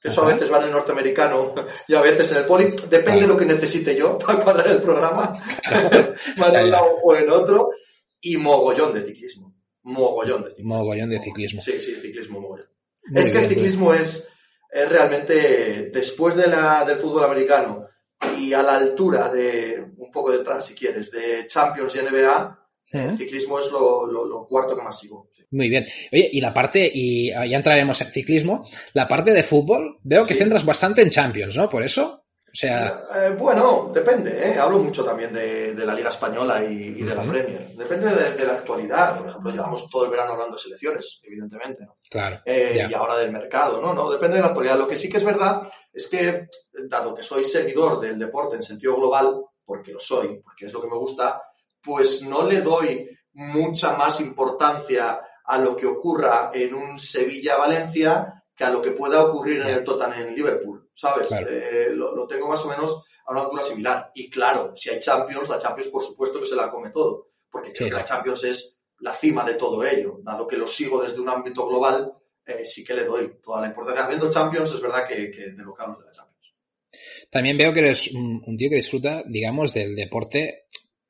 que 0.00 0.08
eso 0.10 0.22
a 0.22 0.32
veces 0.32 0.52
va 0.52 0.58
en 0.58 0.64
el 0.64 0.72
norteamericano 0.72 1.54
y 1.88 1.94
a 1.94 2.02
veces 2.02 2.30
en 2.32 2.38
el 2.38 2.44
poli, 2.44 2.66
depende 2.90 3.22
de 3.22 3.26
lo 3.26 3.36
que 3.36 3.46
necesite 3.46 3.96
yo 3.96 4.18
para 4.26 4.44
cuadrar 4.44 4.68
el 4.68 4.82
programa, 4.82 5.32
va 6.42 6.48
en 6.48 6.64
un 6.64 6.70
lado 6.70 6.98
o 7.02 7.14
en 7.16 7.30
otro, 7.30 7.70
y 8.20 8.36
mogollón 8.36 8.92
de 8.92 9.02
ciclismo. 9.02 9.54
Mogollón 9.82 10.44
de 10.44 10.50
ciclismo. 10.50 10.76
Mogollón 10.76 11.10
de 11.10 11.20
ciclismo. 11.20 11.60
Sí, 11.60 11.80
sí, 11.80 11.94
ciclismo 11.94 12.40
mogollón. 12.40 12.68
es 13.14 13.30
que 13.30 13.38
el 13.38 13.48
ciclismo 13.48 13.94
es, 13.94 14.28
es, 14.70 14.88
realmente, 14.88 15.90
después 15.92 16.36
de 16.36 16.48
la, 16.48 16.84
del 16.84 16.98
fútbol 16.98 17.24
americano 17.24 17.88
y 18.38 18.52
a 18.52 18.62
la 18.62 18.76
altura 18.76 19.28
de, 19.28 19.84
un 19.96 20.10
poco 20.10 20.30
detrás 20.30 20.66
si 20.66 20.74
quieres, 20.74 21.10
de 21.10 21.46
Champions 21.46 21.96
y 21.96 21.98
NBA, 22.00 22.64
el 22.92 23.16
ciclismo 23.18 23.58
es 23.58 23.70
lo, 23.70 24.46
cuarto 24.48 24.76
que 24.76 24.82
más 24.82 24.98
sigo. 24.98 25.30
Muy 25.50 25.68
bien. 25.68 25.84
Oye, 26.12 26.28
y 26.32 26.40
la 26.40 26.54
parte, 26.54 26.90
y 26.92 27.30
ya 27.30 27.56
entraremos 27.56 28.00
en 28.00 28.08
ciclismo, 28.08 28.66
la 28.92 29.08
parte 29.08 29.32
de 29.32 29.42
fútbol, 29.42 29.98
veo 30.02 30.24
que 30.24 30.34
centras 30.34 30.64
bastante 30.64 31.02
en 31.02 31.10
Champions, 31.10 31.56
¿no? 31.56 31.68
Por 31.68 31.82
eso. 31.82 32.23
O 32.54 32.56
sea... 32.56 33.00
Eh, 33.16 33.30
bueno, 33.36 33.90
depende, 33.92 34.48
¿eh? 34.48 34.58
Hablo 34.60 34.78
mucho 34.78 35.04
también 35.04 35.32
de, 35.32 35.74
la 35.74 35.92
Liga 35.92 36.10
Española 36.10 36.62
y, 36.62 37.02
de 37.02 37.12
la 37.12 37.22
Premier. 37.22 37.74
Depende 37.76 38.14
de, 38.14 38.44
la 38.44 38.52
actualidad. 38.52 39.18
Por 39.18 39.28
ejemplo, 39.28 39.50
llevamos 39.50 39.90
todo 39.90 40.04
el 40.04 40.12
verano 40.12 40.34
hablando 40.34 40.54
de 40.54 40.62
selecciones, 40.62 41.18
evidentemente. 41.24 41.88
Claro. 42.08 42.42
Eh, 42.44 42.86
y 42.88 42.94
ahora 42.94 43.16
del 43.16 43.32
mercado, 43.32 43.82
¿no? 43.82 43.92
¿no? 43.92 44.08
Depende 44.08 44.36
de 44.36 44.42
la 44.42 44.48
actualidad. 44.50 44.78
Lo 44.78 44.86
que 44.86 44.94
sí 44.94 45.08
que 45.08 45.16
es 45.16 45.24
verdad 45.24 45.68
es 45.92 46.06
que, 46.06 46.46
dado 46.88 47.12
que 47.12 47.24
soy 47.24 47.42
seguidor 47.42 48.00
del 48.00 48.20
deporte 48.20 48.54
en 48.54 48.62
sentido 48.62 48.94
global, 48.94 49.34
porque 49.64 49.90
lo 49.90 49.98
soy, 49.98 50.40
porque 50.40 50.66
es 50.66 50.72
lo 50.72 50.80
que 50.80 50.88
me 50.88 50.96
gusta, 50.96 51.42
pues 51.82 52.22
no 52.22 52.46
le 52.46 52.60
doy 52.60 53.10
mucha 53.32 53.96
más 53.96 54.20
importancia 54.20 55.20
a 55.44 55.58
lo 55.58 55.74
que 55.74 55.86
ocurra 55.86 56.52
en 56.54 56.72
un 56.72 57.00
Sevilla-Valencia 57.00 58.44
que 58.54 58.62
a 58.62 58.70
lo 58.70 58.80
que 58.80 58.92
pueda 58.92 59.24
ocurrir 59.24 59.62
en 59.62 59.70
el 59.70 59.82
Tottenham 59.82 60.28
en 60.28 60.36
Liverpool, 60.36 60.83
¿sabes? 60.94 61.28
Eh, 61.32 61.88
lo, 61.90 62.26
tengo 62.26 62.48
más 62.48 62.64
o 62.64 62.68
menos 62.68 63.02
a 63.26 63.32
una 63.32 63.42
altura 63.42 63.62
similar. 63.62 64.10
Y 64.14 64.30
claro, 64.30 64.74
si 64.74 64.90
hay 64.90 65.00
Champions, 65.00 65.48
la 65.48 65.58
Champions 65.58 65.90
por 65.90 66.02
supuesto 66.02 66.40
que 66.40 66.46
se 66.46 66.56
la 66.56 66.70
come 66.70 66.90
todo, 66.90 67.30
porque 67.50 67.72
la 67.90 68.04
Champions 68.04 68.44
es 68.44 68.78
la 69.00 69.12
cima 69.12 69.44
de 69.44 69.54
todo 69.54 69.84
ello. 69.84 70.18
Dado 70.22 70.46
que 70.46 70.56
lo 70.56 70.66
sigo 70.66 71.02
desde 71.02 71.20
un 71.20 71.28
ámbito 71.28 71.66
global, 71.66 72.12
eh, 72.46 72.64
sí 72.64 72.84
que 72.84 72.94
le 72.94 73.04
doy 73.04 73.38
toda 73.42 73.60
la 73.60 73.68
importancia. 73.68 74.04
Habiendo 74.04 74.30
Champions, 74.30 74.72
es 74.72 74.80
verdad 74.80 75.06
que, 75.06 75.30
que 75.30 75.50
de 75.50 75.62
lo 75.62 75.74
que 75.74 75.82
de 75.82 76.04
la 76.06 76.12
Champions. 76.12 76.54
También 77.30 77.58
veo 77.58 77.72
que 77.72 77.80
eres 77.80 78.12
un 78.12 78.56
tío 78.56 78.70
que 78.70 78.76
disfruta, 78.76 79.24
digamos, 79.26 79.74
del 79.74 79.96
deporte 79.96 80.64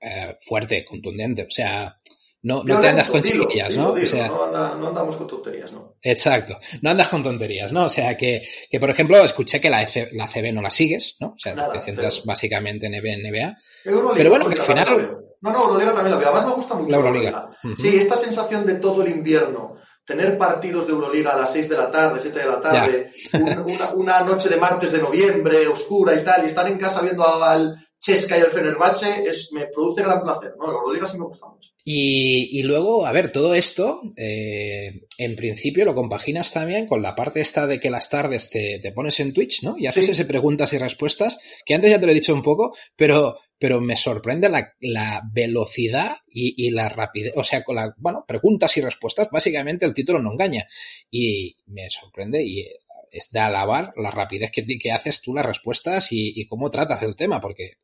eh, 0.04 0.36
fuerte, 0.38 0.84
contundente. 0.84 1.44
O 1.44 1.50
sea, 1.50 1.96
no, 2.42 2.62
no 2.62 2.78
te 2.78 2.88
andas 2.88 3.08
con 3.08 3.22
chiquillas, 3.22 3.74
¿no? 3.74 3.92
o 3.92 4.06
sea, 4.06 4.28
no, 4.28 4.88
andamos 4.88 5.16
con 5.16 5.26
tonterías, 5.26 5.72
¿no? 5.72 5.83
Exacto, 6.06 6.58
no 6.82 6.90
andas 6.90 7.08
con 7.08 7.22
tonterías, 7.22 7.72
¿no? 7.72 7.86
O 7.86 7.88
sea, 7.88 8.14
que, 8.14 8.46
que 8.70 8.78
por 8.78 8.90
ejemplo, 8.90 9.16
escuché 9.24 9.58
que 9.58 9.70
la, 9.70 9.88
la 10.12 10.28
CB 10.28 10.52
no 10.52 10.60
la 10.60 10.70
sigues, 10.70 11.16
¿no? 11.18 11.28
O 11.28 11.38
sea, 11.38 11.70
te 11.70 11.78
centras 11.78 12.22
básicamente 12.26 12.86
en 12.86 12.92
NBA. 12.92 13.56
Pero 13.82 14.30
bueno, 14.30 14.46
que 14.48 14.60
al 14.60 14.60
final... 14.60 15.18
No, 15.40 15.50
no, 15.50 15.62
Euroliga 15.64 15.94
también 15.94 16.12
la 16.12 16.18
veo. 16.18 16.28
Además 16.28 16.46
me 16.46 16.54
gusta 16.54 16.74
mucho 16.74 16.90
la 16.90 16.96
Euroliga. 16.96 17.50
Sí, 17.76 17.96
esta 17.96 18.18
sensación 18.18 18.66
de 18.66 18.74
todo 18.74 19.02
el 19.02 19.08
invierno, 19.08 19.76
tener 20.04 20.36
partidos 20.36 20.86
de 20.86 20.92
Euroliga 20.92 21.32
a 21.32 21.38
las 21.38 21.52
6 21.52 21.70
de 21.70 21.76
la 21.76 21.90
tarde, 21.90 22.20
7 22.20 22.38
de 22.38 22.46
la 22.46 22.60
tarde, 22.60 23.12
una, 23.32 23.90
una, 23.94 24.20
noche 24.20 24.50
de 24.50 24.56
martes 24.56 24.92
de 24.92 25.00
noviembre, 25.00 25.66
oscura 25.66 26.14
y 26.14 26.22
tal, 26.22 26.44
y 26.44 26.46
estar 26.46 26.66
en 26.68 26.78
casa 26.78 27.00
viendo 27.00 27.26
al, 27.26 27.76
Chesca 28.04 28.36
y 28.36 28.42
el 28.42 28.48
Fenerbahce 28.48 29.22
es, 29.24 29.50
me 29.50 29.64
produce 29.64 30.02
gran 30.02 30.22
placer, 30.22 30.52
¿no? 30.58 30.66
La 30.66 30.74
Euroliga 30.74 31.06
sí 31.06 31.16
me 31.16 31.24
gusta 31.24 31.46
mucho. 31.46 31.70
Y, 31.86 32.62
luego, 32.62 33.06
a 33.06 33.12
ver, 33.12 33.32
todo 33.32 33.54
esto, 33.54 34.02
eh, 34.16 35.06
en 35.16 35.36
principio 35.36 35.86
lo 35.86 35.94
compaginas 35.94 36.52
también 36.52 36.86
con 36.86 37.00
la 37.00 37.14
parte 37.14 37.40
esta 37.40 37.66
de 37.66 37.80
que 37.80 37.88
las 37.88 38.10
tardes 38.10 38.50
te, 38.50 38.92
pones 38.94 39.20
en 39.20 39.32
Twitch, 39.32 39.62
¿no? 39.62 39.76
Y 39.78 39.86
haces 39.86 40.10
ese 40.10 40.26
preguntas 40.26 40.74
y 40.74 40.78
respuestas, 40.78 41.38
que 41.64 41.74
antes 41.74 41.90
ya 41.90 41.98
te 41.98 42.04
lo 42.04 42.12
he 42.12 42.14
dicho 42.14 42.34
un 42.34 42.42
poco, 42.42 42.76
pero, 42.94 43.38
pero 43.58 43.80
me 43.80 43.96
sorprende 43.96 44.50
la, 44.50 45.22
velocidad 45.32 46.16
y, 46.26 46.70
la 46.72 46.90
rapidez, 46.90 47.32
o 47.36 47.44
sea, 47.44 47.64
con 47.64 47.76
la, 47.76 47.94
bueno, 47.96 48.26
preguntas 48.28 48.76
y 48.76 48.82
respuestas, 48.82 49.28
básicamente 49.30 49.86
el 49.86 49.94
título 49.94 50.18
no 50.18 50.32
engaña. 50.32 50.66
Y 51.10 51.56
me 51.66 51.88
sorprende 51.88 52.44
y 52.44 52.66
es 53.14 53.30
de 53.30 53.40
alabar 53.40 53.92
la 53.96 54.10
rapidez 54.10 54.50
que, 54.50 54.66
que 54.66 54.92
haces 54.92 55.22
tú 55.22 55.32
las 55.34 55.46
respuestas 55.46 56.08
y, 56.10 56.46
cómo 56.46 56.70
tratas 56.70 57.02
el 57.02 57.14
tema, 57.14 57.40
porque, 57.40 57.78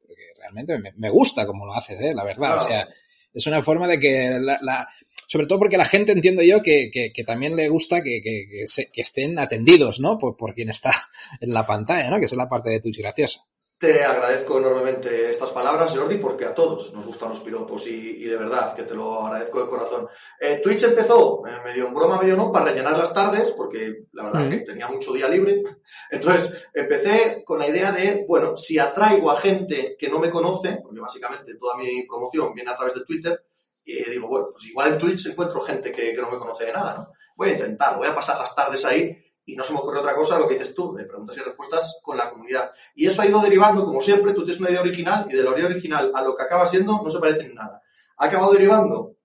realmente 0.50 0.92
me, 0.97 1.11
gusta 1.11 1.47
cómo 1.47 1.66
lo 1.66 1.75
haces, 1.75 2.00
¿eh? 2.00 2.14
la 2.14 2.25
verdad. 2.25 2.59
O 2.59 2.61
sea, 2.61 2.88
es 3.33 3.47
una 3.47 3.62
forma 3.62 3.87
de 3.87 3.99
que 3.99 4.38
la, 4.40 4.88
sobre 5.28 5.47
todo 5.47 5.61
porque 5.61 5.76
la 5.76 5.85
gente 5.85 6.12
entiendo 6.12 6.42
yo 6.42 6.61
que, 6.61 6.90
que, 6.90 7.25
también 7.25 7.54
le 7.54 7.69
gusta 7.69 8.02
que, 8.02 8.21
que, 8.23 9.00
estén 9.00 9.38
atendidos, 9.38 10.00
¿no? 10.00 10.19
Por, 10.19 10.37
por 10.37 10.54
quien 10.54 10.69
está 10.69 10.92
en 11.40 11.54
la 11.54 11.64
pantalla, 11.64 12.11
¿no? 12.11 12.19
Que 12.19 12.25
es 12.25 12.33
la 12.33 12.49
parte 12.49 12.71
de 12.71 12.80
Twitch 12.80 12.99
graciosa. 12.99 13.47
Te 13.81 14.05
agradezco 14.05 14.59
enormemente 14.59 15.31
estas 15.31 15.53
palabras, 15.53 15.97
Jordi, 15.97 16.19
porque 16.19 16.45
a 16.45 16.53
todos 16.53 16.93
nos 16.93 17.07
gustan 17.07 17.31
los 17.31 17.41
piropos 17.41 17.87
y, 17.87 18.25
de 18.25 18.37
verdad 18.37 18.75
que 18.75 18.83
te 18.83 18.95
lo 18.95 19.25
agradezco 19.25 19.63
de 19.63 19.71
corazón. 19.71 20.07
Eh, 20.39 20.61
Twitch 20.63 20.83
empezó, 20.83 21.47
eh, 21.47 21.53
medio 21.65 21.87
en 21.87 21.95
broma, 21.95 22.21
medio 22.21 22.37
no, 22.37 22.53
para 22.53 22.67
rellenar 22.67 22.99
las 22.99 23.15
tardes, 23.15 23.53
porque 23.53 24.03
la 24.13 24.25
verdad 24.25 24.51
que 24.51 24.59
tenía 24.59 24.87
mucho 24.87 25.15
día 25.15 25.29
libre. 25.29 25.63
Entonces 26.11 26.63
empecé 26.75 27.43
con 27.43 27.59
la 27.59 27.69
idea 27.69 27.91
de, 27.91 28.27
bueno, 28.29 28.55
si 28.55 28.79
atraigo 28.79 29.31
a 29.31 29.41
gente 29.41 29.97
que 29.99 30.11
no 30.11 30.19
me 30.19 30.29
conoce, 30.29 30.81
porque 30.83 31.01
básicamente 31.01 31.55
toda 31.55 31.75
mi 31.79 32.03
promoción 32.03 32.53
viene 32.53 32.73
a 32.73 32.77
través 32.77 32.97
de 32.97 33.05
Twitter, 33.07 33.43
y 33.83 34.11
digo, 34.11 34.29
bueno, 34.29 34.49
pues 34.53 34.67
igual 34.67 34.93
en 34.93 34.99
Twitch 34.99 35.25
encuentro 35.25 35.63
gente 35.63 35.91
que, 35.91 36.15
que 36.15 36.21
no 36.21 36.31
me 36.31 36.39
conoce 36.39 36.67
de 36.67 36.75
nada, 36.75 36.97
¿no? 36.99 37.13
Voy 37.35 37.49
a 37.49 37.53
intentar, 37.53 37.97
voy 37.97 38.09
a 38.09 38.15
pasar 38.15 38.39
las 38.39 38.55
tardes 38.55 38.85
ahí 38.85 39.30
y 39.50 39.57
no 39.57 39.64
se 39.64 39.73
me 39.73 39.80
ocurre 39.80 39.99
otra 39.99 40.14
cosa 40.14 40.38
lo 40.38 40.47
que 40.47 40.54
dices 40.54 40.73
tú, 40.73 40.95
de 40.95 41.04
preguntas 41.04 41.37
y 41.37 41.40
respuestas 41.40 41.99
con 42.02 42.16
la 42.16 42.30
comunidad. 42.30 42.71
Y 42.95 43.07
eso 43.07 43.21
ha 43.21 43.26
ido 43.26 43.40
derivando, 43.40 43.85
como 43.85 44.00
siempre, 44.00 44.33
tú 44.33 44.45
tienes 44.45 44.61
una 44.61 44.71
idea 44.71 44.80
original 44.80 45.26
y 45.28 45.35
de 45.35 45.42
la 45.42 45.50
idea 45.50 45.66
original 45.66 46.12
a 46.14 46.23
lo 46.23 46.37
que 46.37 46.45
acaba 46.45 46.69
siendo 46.69 47.00
no 47.02 47.11
se 47.11 47.19
parece 47.19 47.47
en 47.47 47.57
nada. 47.57 47.83
Ha 48.19 48.26
acabado 48.26 48.52
derivando 48.52 49.16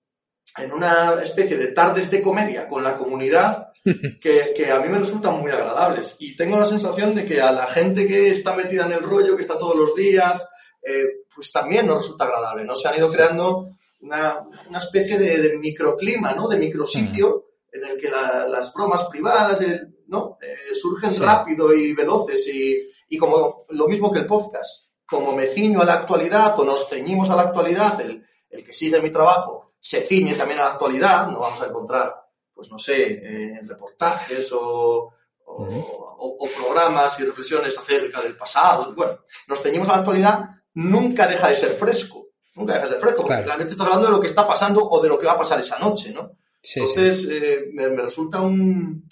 en 0.56 0.72
una 0.72 1.14
especie 1.22 1.56
de 1.56 1.68
tardes 1.68 2.10
de 2.10 2.22
comedia 2.22 2.66
con 2.68 2.82
la 2.82 2.96
comunidad 2.96 3.72
que, 4.20 4.70
a 4.70 4.80
mí 4.80 4.88
me 4.88 4.98
resultan 4.98 5.38
muy 5.38 5.52
agradables. 5.52 6.16
Y 6.18 6.36
tengo 6.36 6.58
la 6.58 6.66
sensación 6.66 7.14
de 7.14 7.24
que 7.24 7.40
a 7.40 7.52
la 7.52 7.66
gente 7.66 8.08
que 8.08 8.30
está 8.30 8.56
metida 8.56 8.86
en 8.86 8.92
el 8.92 9.02
rollo, 9.02 9.36
que 9.36 9.42
está 9.42 9.56
todos 9.56 9.76
los 9.76 9.94
días, 9.94 10.44
eh, 10.82 11.24
pues 11.32 11.52
también 11.52 11.86
nos 11.86 11.98
resulta 11.98 12.24
agradable, 12.24 12.64
¿no? 12.64 12.74
Se 12.74 12.88
han 12.88 12.96
ido 12.96 13.08
creando 13.08 13.68
una, 14.00 14.40
especie 14.76 15.18
de, 15.18 15.56
microclima, 15.56 16.32
¿no? 16.32 16.48
De 16.48 16.56
micrositio 16.56 17.44
en 17.70 17.84
el 17.84 17.96
que 17.96 18.10
las 18.10 18.72
bromas 18.72 19.04
privadas, 19.04 19.60
¿no? 20.06 20.38
Eh, 20.40 20.74
surgen 20.74 21.10
rápido 21.20 21.74
y 21.74 21.92
veloces 21.92 22.46
y, 22.48 22.90
y, 23.08 23.18
como 23.18 23.66
lo 23.70 23.88
mismo 23.88 24.12
que 24.12 24.20
el 24.20 24.26
podcast. 24.26 24.86
Como 25.08 25.32
me 25.32 25.46
ciño 25.46 25.82
a 25.82 25.84
la 25.84 25.94
actualidad 25.94 26.58
o 26.58 26.64
nos 26.64 26.88
ceñimos 26.88 27.30
a 27.30 27.36
la 27.36 27.42
actualidad, 27.42 28.00
el, 28.00 28.26
el 28.50 28.64
que 28.64 28.72
sigue 28.72 29.00
mi 29.00 29.10
trabajo 29.10 29.66
se 29.86 30.00
ciñe 30.00 30.34
también 30.34 30.58
a 30.58 30.64
la 30.64 30.70
actualidad, 30.72 31.28
no 31.28 31.38
vamos 31.38 31.62
a 31.62 31.66
encontrar, 31.66 32.12
pues 32.52 32.68
no 32.68 32.76
sé, 32.76 33.20
eh, 33.22 33.60
reportajes 33.62 34.50
o, 34.52 35.12
o, 35.44 36.48
programas 36.56 37.20
y 37.20 37.24
reflexiones 37.24 37.78
acerca 37.78 38.20
del 38.20 38.36
pasado. 38.36 38.92
Bueno, 38.94 39.20
nos 39.46 39.60
ceñimos 39.60 39.88
a 39.88 39.92
la 39.92 39.98
actualidad, 39.98 40.40
nunca 40.74 41.28
deja 41.28 41.48
de 41.48 41.54
ser 41.54 41.72
fresco. 41.74 42.26
Nunca 42.56 42.72
deja 42.72 42.86
de 42.86 42.92
ser 42.92 43.00
fresco, 43.00 43.22
porque 43.22 43.42
realmente 43.42 43.72
estás 43.72 43.86
hablando 43.86 44.06
de 44.08 44.12
lo 44.12 44.20
que 44.20 44.26
está 44.26 44.44
pasando 44.44 44.88
o 44.88 45.00
de 45.00 45.08
lo 45.08 45.18
que 45.18 45.26
va 45.26 45.32
a 45.32 45.38
pasar 45.38 45.60
esa 45.60 45.78
noche, 45.78 46.12
¿no? 46.12 46.32
Entonces, 46.74 47.28
eh, 47.30 47.66
me, 47.72 47.86
resulta 47.88 48.40
un, 48.40 49.05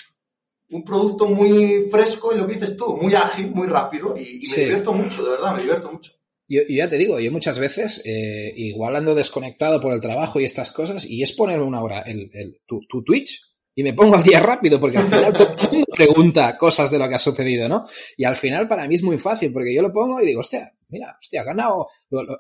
un 0.75 0.85
producto 0.85 1.27
muy 1.27 1.89
fresco 1.89 2.35
y 2.35 2.39
lo 2.39 2.49
que 2.49 2.55
dices 2.55 2.77
tú, 2.77 2.99
muy 3.01 3.15
ágil, 3.15 3.53
muy 3.53 3.69
rápido 3.69 4.17
y, 4.19 4.45
me 4.49 4.57
divierto 4.57 4.93
mucho, 4.93 5.23
de 5.23 5.31
verdad, 5.31 5.55
me 5.55 5.63
divierto 5.63 5.93
mucho. 5.93 6.13
Yo, 6.49 6.63
ya 6.69 6.89
te 6.89 6.99
digo, 6.99 7.21
yo 7.21 7.31
muchas 7.31 7.61
veces, 7.61 8.03
eh, 8.05 8.53
igual 8.57 8.97
ando 8.97 9.15
desconectado 9.15 9.81
por 9.81 9.93
el 9.93 10.01
trabajo 10.01 10.41
y 10.41 10.45
estas 10.45 10.73
cosas, 10.73 11.09
y 11.09 11.23
es 11.23 11.31
poner 11.31 11.61
una 11.61 11.81
hora 11.81 12.01
el, 12.01 12.29
el, 12.33 12.57
tu, 12.67 12.81
tu 12.89 13.05
Twitch 13.05 13.41
y 13.73 13.85
me 13.85 13.93
pongo 13.93 14.17
al 14.17 14.25
día 14.25 14.41
rápido 14.41 14.81
porque 14.81 14.99
al 14.99 15.07
final 15.07 15.33
todo 15.33 15.57
el 15.57 15.71
mundo 15.71 15.87
pregunta 15.95 16.59
cosas 16.59 16.91
de 16.91 16.99
lo 16.99 17.09
que 17.09 17.15
ha 17.15 17.21
sucedido, 17.21 17.69
¿no? 17.69 17.85
Y 18.17 18.25
al 18.25 18.35
final 18.35 18.67
para 18.67 18.89
mí 18.89 18.97
es 18.97 19.03
muy 19.05 19.19
fácil 19.19 19.53
porque 19.53 19.73
yo 19.73 19.81
lo 19.81 19.93
pongo 19.93 20.21
y 20.21 20.27
digo, 20.27 20.41
hostia, 20.41 20.73
mira, 20.89 21.17
hostia, 21.21 21.43
ha 21.43 21.45
ganado. 21.45 21.87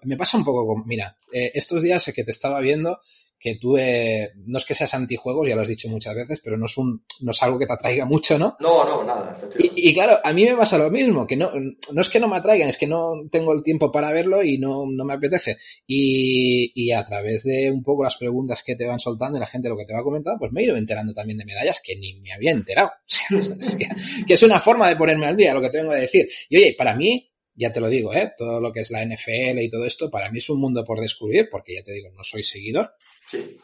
Me 0.02 0.16
pasa 0.16 0.38
un 0.38 0.44
poco 0.44 0.66
con, 0.66 0.86
mira, 0.86 1.16
eh, 1.32 1.52
estos 1.54 1.82
días 1.82 2.10
que 2.12 2.24
te 2.24 2.32
estaba 2.32 2.60
viendo, 2.60 2.98
que 3.44 3.56
tú, 3.56 3.76
eh, 3.76 4.32
no 4.46 4.56
es 4.56 4.64
que 4.64 4.74
seas 4.74 4.94
antijuegos, 4.94 5.46
ya 5.46 5.54
lo 5.54 5.60
has 5.60 5.68
dicho 5.68 5.86
muchas 5.90 6.14
veces, 6.14 6.40
pero 6.42 6.56
no 6.56 6.64
es, 6.64 6.78
un, 6.78 7.04
no 7.20 7.30
es 7.30 7.42
algo 7.42 7.58
que 7.58 7.66
te 7.66 7.74
atraiga 7.74 8.06
mucho, 8.06 8.38
¿no? 8.38 8.56
No, 8.58 8.84
no, 8.86 9.04
nada, 9.04 9.36
y, 9.58 9.90
y, 9.90 9.92
claro, 9.92 10.18
a 10.24 10.32
mí 10.32 10.46
me 10.46 10.56
pasa 10.56 10.78
lo 10.78 10.90
mismo, 10.90 11.26
que 11.26 11.36
no, 11.36 11.50
no 11.92 12.00
es 12.00 12.08
que 12.08 12.20
no 12.20 12.26
me 12.26 12.38
atraigan, 12.38 12.70
es 12.70 12.78
que 12.78 12.86
no 12.86 13.12
tengo 13.30 13.52
el 13.52 13.62
tiempo 13.62 13.92
para 13.92 14.12
verlo 14.12 14.42
y 14.42 14.56
no, 14.56 14.86
no 14.90 15.04
me 15.04 15.12
apetece. 15.12 15.58
Y, 15.86 16.72
y, 16.74 16.92
a 16.92 17.04
través 17.04 17.42
de 17.42 17.70
un 17.70 17.82
poco 17.82 18.04
las 18.04 18.16
preguntas 18.16 18.62
que 18.62 18.76
te 18.76 18.86
van 18.86 18.98
soltando 18.98 19.36
y 19.36 19.40
la 19.40 19.46
gente 19.46 19.68
lo 19.68 19.76
que 19.76 19.84
te 19.84 19.92
va 19.92 20.02
comentando, 20.02 20.38
pues 20.38 20.50
me 20.50 20.62
he 20.62 20.64
ido 20.64 20.78
enterando 20.78 21.12
también 21.12 21.36
de 21.36 21.44
medallas 21.44 21.82
que 21.84 21.96
ni 21.96 22.14
me 22.20 22.32
había 22.32 22.52
enterado. 22.52 22.92
es 23.38 23.74
que, 23.74 23.88
que, 24.26 24.32
es 24.32 24.42
una 24.42 24.58
forma 24.58 24.88
de 24.88 24.96
ponerme 24.96 25.26
al 25.26 25.36
día, 25.36 25.52
lo 25.52 25.60
que 25.60 25.68
tengo 25.68 25.90
que 25.90 26.00
decir. 26.00 26.26
Y 26.48 26.56
oye, 26.56 26.74
para 26.78 26.96
mí, 26.96 27.30
ya 27.54 27.72
te 27.72 27.80
lo 27.80 27.88
digo, 27.88 28.12
¿eh? 28.12 28.32
todo 28.36 28.60
lo 28.60 28.72
que 28.72 28.80
es 28.80 28.90
la 28.90 29.04
NFL 29.04 29.60
y 29.60 29.70
todo 29.70 29.84
esto, 29.84 30.10
para 30.10 30.30
mí 30.30 30.38
es 30.38 30.50
un 30.50 30.60
mundo 30.60 30.84
por 30.84 31.00
descubrir, 31.00 31.48
porque 31.50 31.74
ya 31.74 31.82
te 31.82 31.92
digo, 31.92 32.10
no 32.10 32.22
soy 32.22 32.42
seguidor, 32.42 32.92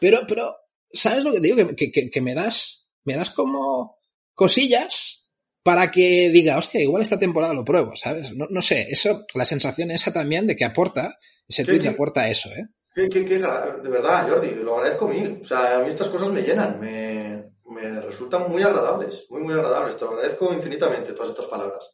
pero, 0.00 0.20
pero, 0.26 0.54
¿sabes 0.92 1.25
lo 1.25 1.32
que 1.32 1.40
te 1.40 1.47
digo? 1.52 1.75
Que, 1.76 1.90
que, 1.90 2.11
que, 2.11 2.20
me 2.20 2.35
das, 2.35 2.90
me 3.04 3.16
das 3.16 3.30
como 3.30 3.99
cosillas 4.35 5.30
para 5.62 5.90
que 5.90 6.30
diga, 6.30 6.56
hostia, 6.56 6.80
igual 6.80 7.02
esta 7.02 7.18
temporada 7.18 7.52
lo 7.52 7.64
pruebo, 7.64 7.94
¿sabes? 7.97 8.35
No, 8.35 8.47
no 8.49 8.62
sé, 8.62 8.87
eso, 8.90 9.26
la 9.35 9.44
sensación 9.44 9.90
esa 9.90 10.12
también 10.12 10.47
de 10.47 10.56
que 10.56 10.64
aporta, 10.64 11.18
ese 11.47 11.64
Twitch 11.64 11.87
aporta 11.87 12.28
eso, 12.28 12.49
¿eh? 12.50 12.66
de 12.94 13.88
verdad, 13.88 14.28
Jordi, 14.28 14.54
lo 14.56 14.78
agradezco 14.78 15.09
mil. 15.09 15.40
O 15.42 15.44
sea, 15.44 15.78
a 15.78 15.82
mí 15.82 15.88
estas 15.88 16.09
cosas 16.09 16.30
me 16.30 16.42
llenan, 16.42 16.80
me, 16.80 17.52
me 17.66 18.00
resultan 18.00 18.50
muy 18.50 18.62
agradables, 18.62 19.26
muy, 19.30 19.42
muy 19.42 19.54
agradables. 19.54 19.97
Te 19.97 20.04
lo 20.04 20.12
agradezco 20.12 20.52
infinitamente 20.52 21.12
todas 21.12 21.30
estas 21.30 21.47
palabras. 21.47 21.88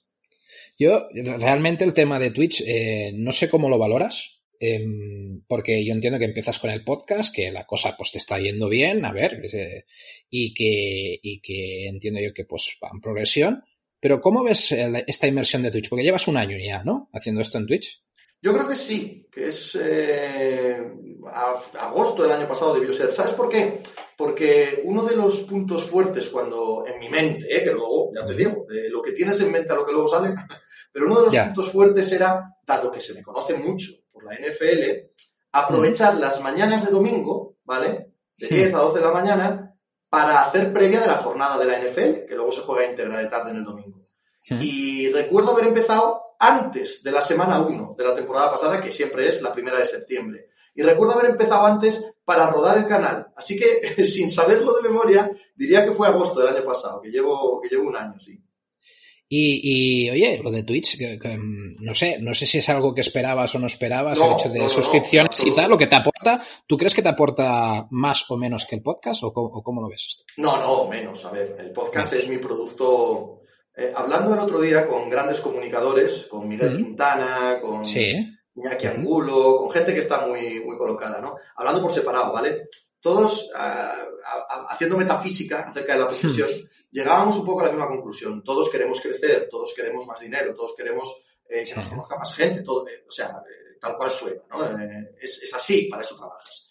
Yo, 0.79 1.09
realmente 1.39 1.85
el 1.85 1.95
tema 1.95 2.19
de 2.19 2.31
Twitch, 2.31 2.63
eh, 2.67 3.13
no 3.15 3.33
sé 3.33 3.49
cómo 3.49 3.69
lo 3.69 3.79
valoras, 3.79 4.37
Em, 4.59 5.43
porque 5.47 5.85
yo 5.85 5.93
entiendo 5.93 6.19
que 6.19 6.25
empiezas 6.25 6.59
con 6.59 6.71
el 6.71 6.85
podcast, 6.85 7.35
que 7.35 7.51
la 7.51 7.67
cosa 7.67 7.95
pues 7.97 8.13
te 8.13 8.19
está 8.19 8.39
yendo 8.39 8.69
bien, 8.69 9.05
a 9.05 9.13
ver, 9.13 9.43
y, 10.31 10.55
que, 10.55 11.19
y 11.23 11.41
que 11.41 11.89
entiendo 11.89 12.21
yo 12.21 12.33
que 12.33 12.45
pues 12.45 12.77
va 12.83 12.91
en 12.93 13.01
progresión. 13.01 13.65
Pero 14.01 14.21
¿cómo 14.21 14.45
ves 14.45 14.73
esta 14.73 15.27
inmersión 15.27 15.63
de 15.63 15.71
Twitch? 15.71 15.89
Porque 15.89 16.05
llevas 16.05 16.29
un 16.29 16.37
año 16.37 16.57
ya, 16.59 16.83
¿no? 16.85 17.09
Haciendo 17.13 17.41
esto 17.41 17.59
en 17.59 17.67
Twitch. 17.67 18.03
Yo 18.43 18.53
creo 18.53 18.69
que 18.69 18.77
sí, 18.77 19.27
que 19.33 19.49
es 19.49 19.77
eh, 19.81 20.79
agosto 21.81 22.23
del 22.23 22.33
año 22.33 22.47
pasado 22.47 22.75
debió 22.75 22.93
ser. 22.93 23.13
¿Sabes 23.13 23.33
por 23.33 23.49
qué? 23.49 23.81
Porque 24.17 24.83
uno 24.85 25.05
de 25.05 25.17
los 25.17 25.43
puntos 25.43 25.85
fuertes 25.87 26.29
cuando 26.29 26.85
en 26.87 26.99
mi 27.01 27.09
mente, 27.09 27.47
eh, 27.51 27.65
que 27.65 27.73
luego, 27.73 28.13
ya 28.15 28.25
te 28.25 28.35
digo, 28.35 28.67
lo 28.91 29.03
que 29.03 29.13
tienes 29.13 29.41
en 29.41 29.51
mente 29.51 29.73
a 29.73 29.77
lo 29.77 29.87
que 29.87 29.93
luego 29.93 30.09
sale, 30.09 30.35
pero 30.97 31.11
uno 31.11 31.21
de 31.21 31.27
los 31.27 31.45
puntos 31.45 31.73
fuertes 31.73 32.11
era, 32.11 32.57
dado 32.67 32.91
que 32.91 33.03
se 33.03 33.13
me 33.13 33.23
conoce 33.23 33.53
mucho 33.53 33.93
por 34.11 34.25
la 34.25 34.33
NFL, 34.33 35.11
aprovechar 35.53 36.15
las 36.15 36.41
mañanas 36.41 36.87
de 36.87 36.91
domingo, 36.91 37.59
¿vale? 37.65 38.15
De 38.35 38.47
10 38.49 38.73
a 38.73 38.79
12 38.79 39.01
de 39.01 39.05
la 39.05 39.13
mañana, 39.13 39.77
para 40.09 40.41
hacer 40.41 40.73
previa 40.73 41.03
de 41.03 41.09
la 41.09 41.19
jornada 41.19 41.59
de 41.59 41.67
la 41.67 41.79
NFL, 41.81 42.25
que 42.27 42.35
luego 42.35 42.51
se 42.51 42.63
juega 42.63 42.91
íntegra 42.91 43.19
de 43.19 43.27
tarde 43.27 43.51
en 43.51 43.59
el 43.59 43.65
domingo. 43.65 44.05
Y 44.49 45.13
recuerdo 45.13 45.53
haber 45.53 45.67
empezado 45.67 46.37
antes 46.39 47.03
de 47.03 47.13
la 47.13 47.21
semana 47.21 47.61
1 47.61 47.95
de 47.99 48.03
la 48.03 48.15
temporada 48.15 48.51
pasada, 48.51 48.81
que 48.81 48.91
siempre 48.91 49.29
es 49.29 49.43
la 49.43 49.53
primera 49.53 49.79
de 49.79 49.85
septiembre. 49.85 50.49
Y 50.75 50.83
recuerdo 50.83 51.13
haber 51.13 51.33
empezado 51.33 51.67
antes 51.67 52.11
para 52.25 52.49
rodar 52.49 52.79
el 52.79 52.87
canal. 52.87 53.35
Así 53.37 53.55
que, 53.59 54.03
sin 54.07 54.31
saberlo 54.31 54.73
de 54.73 54.89
memoria, 54.89 55.31
diría 55.55 55.85
que 55.85 55.93
fue 55.93 56.09
agosto 56.09 56.41
del 56.41 56.57
año 56.57 56.65
pasado, 56.65 57.03
que 57.03 57.11
llevo, 57.11 57.61
que 57.61 57.69
llevo 57.69 57.87
un 57.87 57.97
año, 57.97 58.19
sí. 58.19 58.43
Y, 59.29 60.07
y, 60.07 60.11
oye, 60.11 60.41
lo 60.43 60.53
de 60.53 60.63
Twitch, 60.63 60.97
que, 60.97 61.19
que, 61.19 61.37
no 61.39 61.95
sé, 61.95 62.19
no 62.21 62.33
sé 62.33 62.47
si 62.47 62.59
es 62.59 62.69
algo 62.69 62.95
que 62.95 63.01
esperabas 63.01 63.53
o 63.57 63.59
no 63.59 63.67
esperabas, 63.67 64.21
no, 64.21 64.27
el 64.27 64.33
hecho 64.35 64.49
de 64.49 64.61
no, 64.61 64.69
suscripciones 64.69 65.45
no, 65.45 65.51
y 65.51 65.55
tal, 65.55 65.71
lo 65.71 65.79
que 65.79 65.89
te 65.89 65.97
aporta, 65.97 66.41
¿tú 66.67 66.77
crees 66.77 66.95
que 66.95 67.03
te 67.03 67.09
aporta 67.09 67.89
más 67.91 68.31
o 68.31 68.37
menos 68.37 68.65
que 68.67 68.77
el 68.77 68.83
podcast 68.83 69.25
o 69.25 69.33
cómo, 69.33 69.49
o 69.49 69.63
cómo 69.65 69.83
lo 69.83 69.89
ves 69.89 70.07
esto? 70.11 70.25
No, 70.37 70.57
no, 70.59 70.89
menos. 70.89 71.25
A 71.25 71.33
ver, 71.33 71.57
el 71.59 71.73
podcast 71.73 72.13
es 72.13 72.29
mi 72.29 72.39
producto. 72.39 73.41
Eh, 73.77 73.93
hablando 73.95 74.33
el 74.33 74.41
otro 74.41 74.61
día 74.61 74.87
con 74.87 75.11
grandes 75.11 75.41
comunicadores, 75.41 76.27
con 76.31 76.47
Miguel 76.47 76.75
mm. 76.75 76.77
Quintana, 76.77 77.59
con 77.61 77.85
sí. 77.85 78.15
Iñaki 78.55 78.87
Angulo, 78.87 79.59
con 79.59 79.71
gente 79.73 79.93
que 79.93 80.01
está 80.01 80.27
muy, 80.27 80.61
muy 80.61 80.79
colocada, 80.79 81.21
¿no? 81.21 81.37
Hablando 81.57 81.83
por 81.83 81.93
separado, 81.93 82.33
¿vale? 82.33 82.69
Todos 83.07 83.51
uh, 83.55 84.67
haciendo 84.71 84.97
metafísica 84.97 85.69
acerca 85.69 85.93
de 85.93 85.99
la 86.01 86.09
profesión. 86.09 86.49
Hmm 86.49 86.87
llegábamos 86.97 87.37
un 87.37 87.45
poco 87.45 87.61
a 87.61 87.65
la 87.65 87.71
misma 87.71 87.89
conclusión. 87.89 88.43
Todos 88.43 88.71
queremos 88.71 89.01
crecer, 89.01 89.49
todos 89.51 89.75
queremos 89.75 90.07
más 90.07 90.19
dinero, 90.19 90.55
todos 90.55 90.75
queremos 90.75 91.15
eh, 91.47 91.63
que 91.63 91.75
nos 91.75 91.89
conozca 91.89 92.17
más 92.17 92.33
gente, 92.35 92.63
todo, 92.63 92.89
eh, 92.89 93.05
o 93.07 93.11
sea, 93.11 93.43
eh, 93.47 93.77
tal 93.79 93.99
cual 93.99 94.11
suena, 94.11 94.43
¿no? 94.49 94.65
Eh, 94.65 95.15
es, 95.21 95.43
es, 95.43 95.55
así, 95.55 95.89
para 95.91 96.03
eso 96.03 96.17
trabajas. 96.17 96.71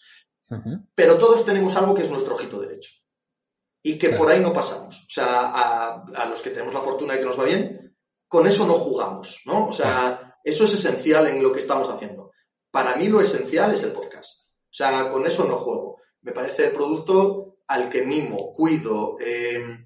Uh 0.49 0.55
-huh. 0.55 0.87
Pero 0.95 1.17
todos 1.17 1.45
tenemos 1.45 1.75
algo 1.75 1.93
que 1.93 2.01
es 2.01 2.09
nuestro 2.09 2.33
ojito 2.33 2.59
derecho 2.59 2.91
y 3.83 3.99
que 3.99 4.07
claro. 4.07 4.23
por 4.23 4.31
ahí 4.31 4.39
no 4.39 4.51
pasamos. 4.51 5.05
O 5.05 5.09
sea, 5.09 5.47
a, 5.47 6.05
a, 6.15 6.25
los 6.25 6.41
que 6.41 6.49
tenemos 6.49 6.73
la 6.73 6.81
fortuna 6.81 7.13
de 7.13 7.19
que 7.19 7.25
nos 7.25 7.39
va 7.39 7.43
bien, 7.43 7.95
con 8.27 8.47
eso 8.47 8.65
no 8.65 8.73
jugamos, 8.73 9.41
¿no? 9.45 9.67
O 9.67 9.73
sea, 9.73 10.39
eso 10.43 10.65
es 10.65 10.73
esencial 10.73 11.27
en 11.27 11.43
lo 11.43 11.51
que 11.51 11.59
estamos 11.59 11.87
haciendo. 11.87 12.31
Para 12.71 12.95
mí 12.95 13.07
lo 13.07 13.21
esencial 13.21 13.73
es 13.73 13.83
el 13.83 13.91
podcast. 13.91 14.39
O 14.41 14.77
sea, 14.77 15.09
con 15.11 15.25
eso 15.27 15.45
no 15.45 15.57
juego. 15.57 16.01
Me 16.25 16.31
parece 16.31 16.65
el 16.65 16.71
producto 16.71 17.59
al 17.67 17.87
que 17.87 18.01
mimo, 18.01 18.51
cuido, 18.51 19.15
eh, 19.19 19.85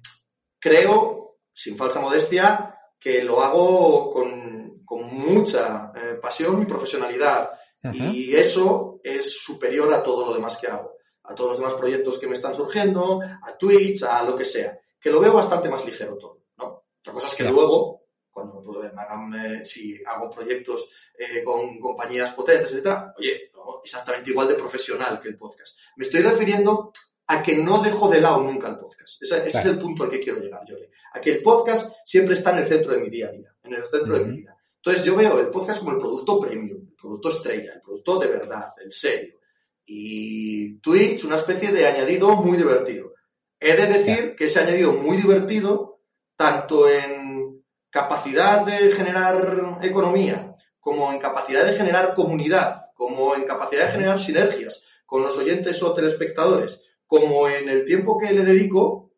creo, 0.58 1.40
sin 1.52 1.76
falsa 1.76 2.00
modestia, 2.00 2.78
que 2.98 3.22
lo 3.22 3.42
hago 3.42 4.10
con, 4.10 4.82
con 4.86 5.04
mucha 5.04 5.92
eh, 5.94 6.14
pasión 6.14 6.62
y 6.62 6.64
profesionalidad. 6.64 7.50
Y 7.92 8.34
eso 8.34 9.00
es 9.02 9.38
superior 9.38 9.92
a 9.92 10.02
todo 10.02 10.24
lo 10.24 10.32
demás 10.32 10.56
que 10.56 10.66
hago, 10.66 10.96
a 11.24 11.34
todos 11.34 11.50
los 11.50 11.58
demás 11.58 11.74
proyectos 11.74 12.18
que 12.18 12.26
me 12.26 12.34
están 12.34 12.54
surgiendo, 12.54 13.20
a 13.20 13.56
Twitch, 13.58 14.02
a 14.02 14.22
lo 14.22 14.34
que 14.34 14.44
sea, 14.46 14.78
que 14.98 15.10
lo 15.10 15.20
veo 15.20 15.34
bastante 15.34 15.68
más 15.68 15.84
ligero 15.84 16.16
todo, 16.16 16.44
¿no? 16.56 16.84
Otra 17.00 17.12
cosa 17.12 17.26
es 17.26 17.34
que 17.34 17.44
luego, 17.44 18.06
cuando 18.30 18.62
hagan, 18.96 19.62
si 19.62 20.02
hago 20.04 20.30
proyectos 20.30 20.88
eh, 21.18 21.42
con 21.44 21.78
compañías 21.78 22.32
potentes, 22.32 22.70
etcétera, 22.70 23.14
oye, 23.18 23.49
exactamente 23.84 24.30
igual 24.30 24.48
de 24.48 24.54
profesional 24.54 25.20
que 25.20 25.28
el 25.28 25.36
podcast. 25.36 25.78
Me 25.96 26.04
estoy 26.04 26.22
refiriendo 26.22 26.92
a 27.26 27.42
que 27.42 27.54
no 27.54 27.82
dejo 27.82 28.08
de 28.08 28.20
lado 28.20 28.40
nunca 28.40 28.68
el 28.68 28.78
podcast. 28.78 29.22
Ese, 29.22 29.36
ese 29.36 29.50
claro. 29.50 29.68
es 29.68 29.74
el 29.74 29.78
punto 29.78 30.04
al 30.04 30.10
que 30.10 30.20
quiero 30.20 30.40
llegar, 30.40 30.62
Jordi. 30.68 30.86
A 31.12 31.20
que 31.20 31.30
el 31.32 31.42
podcast 31.42 31.92
siempre 32.04 32.34
está 32.34 32.50
en 32.50 32.58
el 32.58 32.66
centro 32.66 32.92
de 32.92 32.98
mi 32.98 33.08
día 33.08 33.28
a 33.28 33.32
día, 33.32 33.54
en 33.62 33.74
el 33.74 33.82
centro 33.84 34.14
uh 34.14 34.16
-huh. 34.16 34.20
de 34.20 34.24
mi 34.24 34.36
vida. 34.38 34.56
Entonces 34.76 35.04
yo 35.04 35.14
veo 35.14 35.38
el 35.38 35.48
podcast 35.48 35.80
como 35.80 35.92
el 35.92 35.98
producto 35.98 36.40
premium, 36.40 36.88
el 36.88 36.94
producto 36.94 37.28
estrella, 37.28 37.74
el 37.74 37.82
producto 37.82 38.18
de 38.18 38.26
verdad, 38.26 38.66
el 38.82 38.90
serio. 38.92 39.38
Y 39.84 40.78
Twitch, 40.80 41.24
una 41.24 41.36
especie 41.36 41.70
de 41.70 41.86
añadido 41.86 42.34
muy 42.36 42.56
divertido. 42.56 43.14
He 43.58 43.74
de 43.74 43.86
decir 43.86 44.34
que 44.34 44.46
ese 44.46 44.60
añadido 44.60 44.92
muy 44.94 45.18
divertido, 45.18 46.00
tanto 46.34 46.88
en 46.88 47.62
capacidad 47.90 48.64
de 48.64 48.92
generar 48.92 49.78
economía, 49.82 50.56
como 50.78 51.12
en 51.12 51.18
capacidad 51.18 51.64
de 51.66 51.74
generar 51.76 52.14
comunidad, 52.14 52.89
como 53.00 53.34
en 53.34 53.44
capacidad 53.44 53.86
de 53.86 53.92
generar 53.92 54.20
sinergias 54.20 54.84
con 55.06 55.22
los 55.22 55.34
oyentes 55.38 55.82
o 55.82 55.94
telespectadores, 55.94 56.82
como 57.06 57.48
en 57.48 57.66
el 57.70 57.86
tiempo 57.86 58.18
que 58.18 58.30
le 58.30 58.44
dedico, 58.44 59.14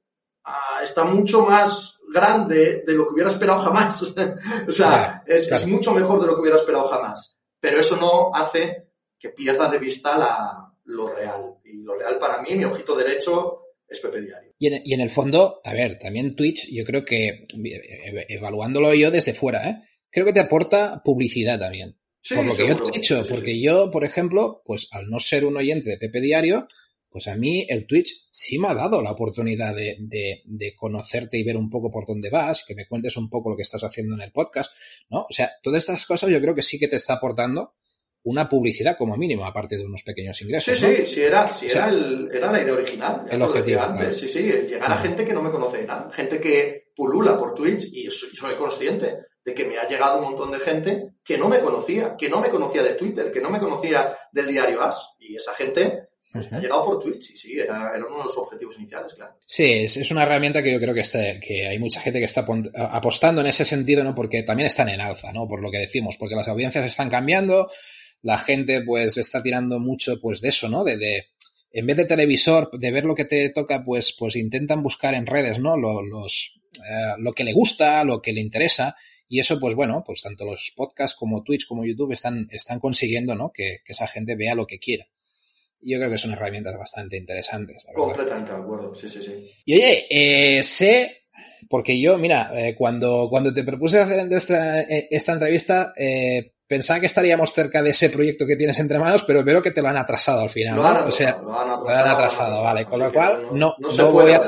uh, 0.47 0.85
está 0.85 1.03
mucho 1.03 1.43
más 1.43 1.99
grande 2.15 2.85
de 2.87 2.95
lo 2.95 3.05
que 3.05 3.15
hubiera 3.15 3.31
esperado 3.33 3.59
jamás. 3.59 4.01
o 4.69 4.71
sea, 4.71 4.87
claro, 4.87 5.23
es, 5.27 5.49
claro. 5.49 5.65
es, 5.65 5.69
mucho 5.69 5.93
mejor 5.95 6.21
de 6.21 6.29
lo 6.29 6.37
que 6.37 6.43
hubiera 6.43 6.59
esperado 6.59 6.87
jamás. 6.87 7.37
pero 7.59 7.81
eso 7.81 7.97
no 7.97 8.31
hace 8.33 8.93
que 9.19 9.31
pierda 9.31 9.69
de 9.69 9.79
vista 9.79 10.17
la, 10.17 10.73
lo 10.85 11.09
real. 11.13 11.57
Y 11.65 11.79
lo 11.79 11.97
real 11.97 12.21
para 12.21 12.41
mí, 12.41 12.55
mi 12.55 12.65
ojito 12.65 12.95
derecho, 12.95 13.63
es 13.89 13.99
Pepe 13.99 14.21
Diario. 14.21 14.53
Y 14.61 14.69
en, 14.69 14.81
y 14.85 14.95
en, 14.95 15.01
el 15.01 15.11
fondo, 15.11 15.61
a 15.65 15.73
ver, 15.73 15.99
también 15.99 16.37
Twitch, 16.37 16.69
yo 16.71 16.85
creo 16.85 17.05
que, 17.05 17.43
evaluándolo 18.29 18.95
yo 18.95 19.11
desde 19.11 19.33
fuera, 19.33 19.69
¿eh? 19.69 19.83
creo 20.09 20.25
que 20.25 20.33
te 20.33 20.41
aporta 20.41 21.03
publicidad 21.05 21.59
también. 21.59 21.97
Sí, 22.23 22.37
por 22.37 22.47
lo 22.47 22.55
que 22.55 22.69
yo 22.69 22.77
te 22.77 22.85
he 22.85 22.91
dicho, 22.93 23.27
porque 23.29 23.61
yo, 23.61 23.91
por 23.91 24.05
ejemplo, 24.05 24.63
pues 24.65 24.89
al 24.93 25.11
no 25.11 25.19
ser 25.19 25.45
un 25.45 25.57
oyente 25.57 25.91
de 25.91 25.99
Pepe 25.99 26.21
Diario, 26.21 26.69
pues 27.11 27.27
a 27.27 27.35
mí 27.35 27.67
el 27.69 27.85
Twitch 27.85 28.29
sí 28.31 28.61
me 28.61 28.69
ha 28.69 28.75
dado 28.75 29.03
la 29.03 29.11
oportunidad 29.11 29.75
de, 29.75 29.97
de, 29.99 30.43
de, 30.45 30.75
conocerte 30.77 31.37
y 31.37 31.43
ver 31.43 31.57
un 31.57 31.69
poco 31.69 31.91
por 31.91 32.07
dónde 32.07 32.31
vas, 32.31 32.65
que 32.65 32.77
me 32.77 32.87
cuentes 32.87 33.17
un 33.17 33.29
poco 33.29 33.51
lo 33.51 33.57
que 33.57 33.63
estás 33.63 33.83
haciendo 33.83 34.15
en 34.15 34.23
el 34.23 34.31
podcast, 34.31 34.71
¿no? 35.11 35.23
O 35.23 35.33
sea, 35.33 35.51
todas 35.63 35.83
estas 35.83 36.07
cosas 36.07 36.31
yo 36.31 36.41
creo 36.41 36.55
que 36.55 36.63
sí 36.63 36.79
que 36.79 36.89
te 36.89 36.97
está 36.97 37.15
aportando 37.15 37.75
una 38.23 38.49
publicidad 38.49 38.97
como 38.97 39.17
mínimo, 39.17 39.45
aparte 39.45 39.77
de 39.77 39.85
unos 39.85 40.05
pequeños 40.05 40.41
ingresos. 40.43 40.79
Sí, 40.79 40.87
¿no? 40.87 40.95
sí, 40.95 41.07
sí, 41.07 41.23
era, 41.23 41.51
sí 41.51 41.67
O 41.67 41.71
era, 41.71 41.89
el, 41.89 42.31
era 42.33 42.53
la 42.53 42.63
idea 42.63 42.73
original. 42.73 43.25
el 43.29 43.43
objetivo, 43.43 43.81
antes. 43.81 43.99
claro. 43.99 44.17
Sí, 44.17 44.29
sí, 44.29 44.49
el 44.49 44.69
llegar 44.69 44.93
a 44.93 44.99
gente 44.99 45.25
que 45.25 45.35
no 45.35 45.43
me 45.43 45.51
conoce 45.51 45.79
de 45.79 45.87
nada, 45.87 46.11
gente 46.13 46.41
que 46.41 46.93
pulula 46.95 47.37
por 47.37 47.55
Twitch 47.55 47.89
y 47.93 48.09
soy, 48.11 48.31
soy 48.33 48.55
consciente 48.55 49.17
de 49.45 49.55
que 49.55 49.65
me 49.65 49.79
ha 49.79 49.87
llegado 49.87 50.19
un 50.19 50.25
montón 50.25 50.51
de 50.53 50.61
gente 50.61 51.15
que 51.25 51.39
no 51.39 51.49
me 51.49 51.61
conocía, 51.61 52.17
que 52.17 52.29
no 52.29 52.41
me 52.41 52.49
conocía 52.49 52.83
de 52.83 52.95
Twitter, 52.95 53.33
que 53.33 53.41
no 53.41 53.51
me 53.51 53.59
conocía 53.59 54.17
del 54.31 54.49
diario 54.49 54.83
As. 54.83 55.15
Y 55.19 55.37
esa 55.37 55.55
gente 55.55 56.11
pues, 56.33 56.51
me 56.51 56.59
ha 56.59 56.61
llegado 56.61 56.85
por 56.85 57.01
Twitch 57.01 57.31
y 57.31 57.37
sí, 57.37 57.59
era, 57.59 57.93
era 57.95 58.07
uno 58.07 58.19
de 58.19 58.25
los 58.25 58.39
objetivos 58.39 58.77
iniciales, 58.79 59.13
claro. 59.15 59.37
Sí, 59.45 59.65
es, 59.65 59.97
es 59.97 60.11
una 60.11 60.23
herramienta 60.23 60.63
que 60.63 60.73
yo 60.73 60.79
creo 60.79 60.95
que, 60.95 61.01
está, 61.01 61.41
que 61.41 61.67
hay 61.67 61.79
mucha 61.79 62.01
gente 62.01 62.21
que 62.21 62.25
está 62.25 62.47
apostando 62.77 63.41
en 63.41 63.49
ese 63.49 63.65
sentido, 63.65 64.05
¿no? 64.05 64.15
Porque 64.15 64.43
también 64.43 64.67
están 64.67 64.89
en 64.89 65.01
alza, 65.01 65.33
¿no? 65.33 65.47
Por 65.47 65.61
lo 65.61 65.71
que 65.71 65.79
decimos, 65.79 66.17
porque 66.17 66.37
las 66.37 66.49
audiencias 66.49 66.85
están 66.85 67.11
cambiando, 67.11 67.69
la 68.23 68.39
gente 68.39 68.83
pues 68.83 69.17
está 69.19 69.43
tirando 69.43 69.81
mucho 69.81 70.21
pues 70.21 70.41
de 70.41 70.49
eso, 70.49 70.69
¿no? 70.69 70.85
De, 70.85 70.97
de 70.97 71.27
en 71.73 71.87
vez 71.87 71.97
de 71.97 72.05
televisor, 72.05 72.71
de 72.73 72.91
ver 72.91 73.05
lo 73.05 73.15
que 73.15 73.25
te 73.25 73.49
toca, 73.51 73.83
pues, 73.85 74.15
pues 74.19 74.37
intentan 74.37 74.83
buscar 74.83 75.15
en 75.15 75.27
redes, 75.27 75.59
¿no? 75.59 75.77
Lo, 75.77 76.03
los, 76.03 76.61
eh, 76.77 77.15
lo 77.19 77.33
que 77.33 77.45
le 77.45 77.53
gusta, 77.53 78.05
lo 78.05 78.21
que 78.21 78.33
le 78.33 78.41
interesa. 78.41 78.95
Y 79.33 79.41
eso, 79.41 79.59
pues 79.59 79.75
bueno, 79.75 80.03
pues 80.05 80.21
tanto 80.21 80.45
los 80.45 80.75
podcasts 80.77 81.17
como 81.17 81.43
Twitch 81.43 81.67
como 81.67 81.87
YouTube 81.87 82.13
están, 82.13 82.49
están 82.51 82.79
consiguiendo, 82.79 83.35
¿no? 83.35 83.51
Que, 83.51 83.79
que 83.83 83.93
esa 83.95 84.07
gente 84.07 84.37
vea 84.37 84.55
lo 84.55 84.67
que 84.67 84.79
quiera. 84.79 85.07
Y 85.81 85.93
yo 85.93 85.99
creo 85.99 86.11
que 86.11 86.19
son 86.19 86.33
herramientas 86.33 86.77
bastante 86.77 87.17
interesantes. 87.17 87.87
Completamente 87.95 88.53
de 88.53 88.59
acuerdo, 88.59 88.95
sí, 88.95 89.09
sí, 89.09 89.23
sí. 89.23 89.51
Y 89.65 89.77
oye, 89.77 90.07
eh, 90.11 90.63
sé, 90.63 91.23
porque 91.71 91.99
yo, 91.99 92.19
mira, 92.19 92.51
eh, 92.53 92.75
cuando, 92.77 93.29
cuando 93.31 93.55
te 93.55 93.65
propuse 93.65 94.01
hacer 94.01 94.31
esta, 94.31 94.83
eh, 94.83 95.09
esta 95.11 95.33
entrevista, 95.33 95.95
eh, 95.97 96.53
pensaba 96.67 97.01
que 97.01 97.07
estaríamos 97.07 97.55
cerca 97.55 97.83
de 97.83 97.89
ese 97.89 98.11
proyecto 98.11 98.47
que 98.47 98.57
tienes 98.57 98.79
entre 98.81 98.99
manos, 98.99 99.25
pero 99.27 99.43
veo 99.43 99.63
que 99.63 99.71
te 99.71 99.81
lo 99.81 99.89
han 99.89 99.97
atrasado 99.97 100.43
al 100.43 100.51
final. 100.51 100.77
Lo 100.77 100.83
¿no? 100.83 100.89
han 100.89 100.97
o 100.97 100.99
atrasado, 100.99 101.17
sea, 101.17 101.43
lo 101.43 101.59
han 101.59 101.69
lo 101.69 101.75
atrasado, 101.75 101.89
han 101.89 102.05
lo 102.05 102.05
han 102.05 102.17
atrasado, 102.17 102.63
vale. 102.63 102.85
Con 102.85 103.01
lo 103.01 103.11
cual, 103.11 103.47
no, 103.55 103.75
no 103.79 103.91
se 103.91 104.03
no 104.03 104.13
voy 104.13 104.33
a. 104.33 104.43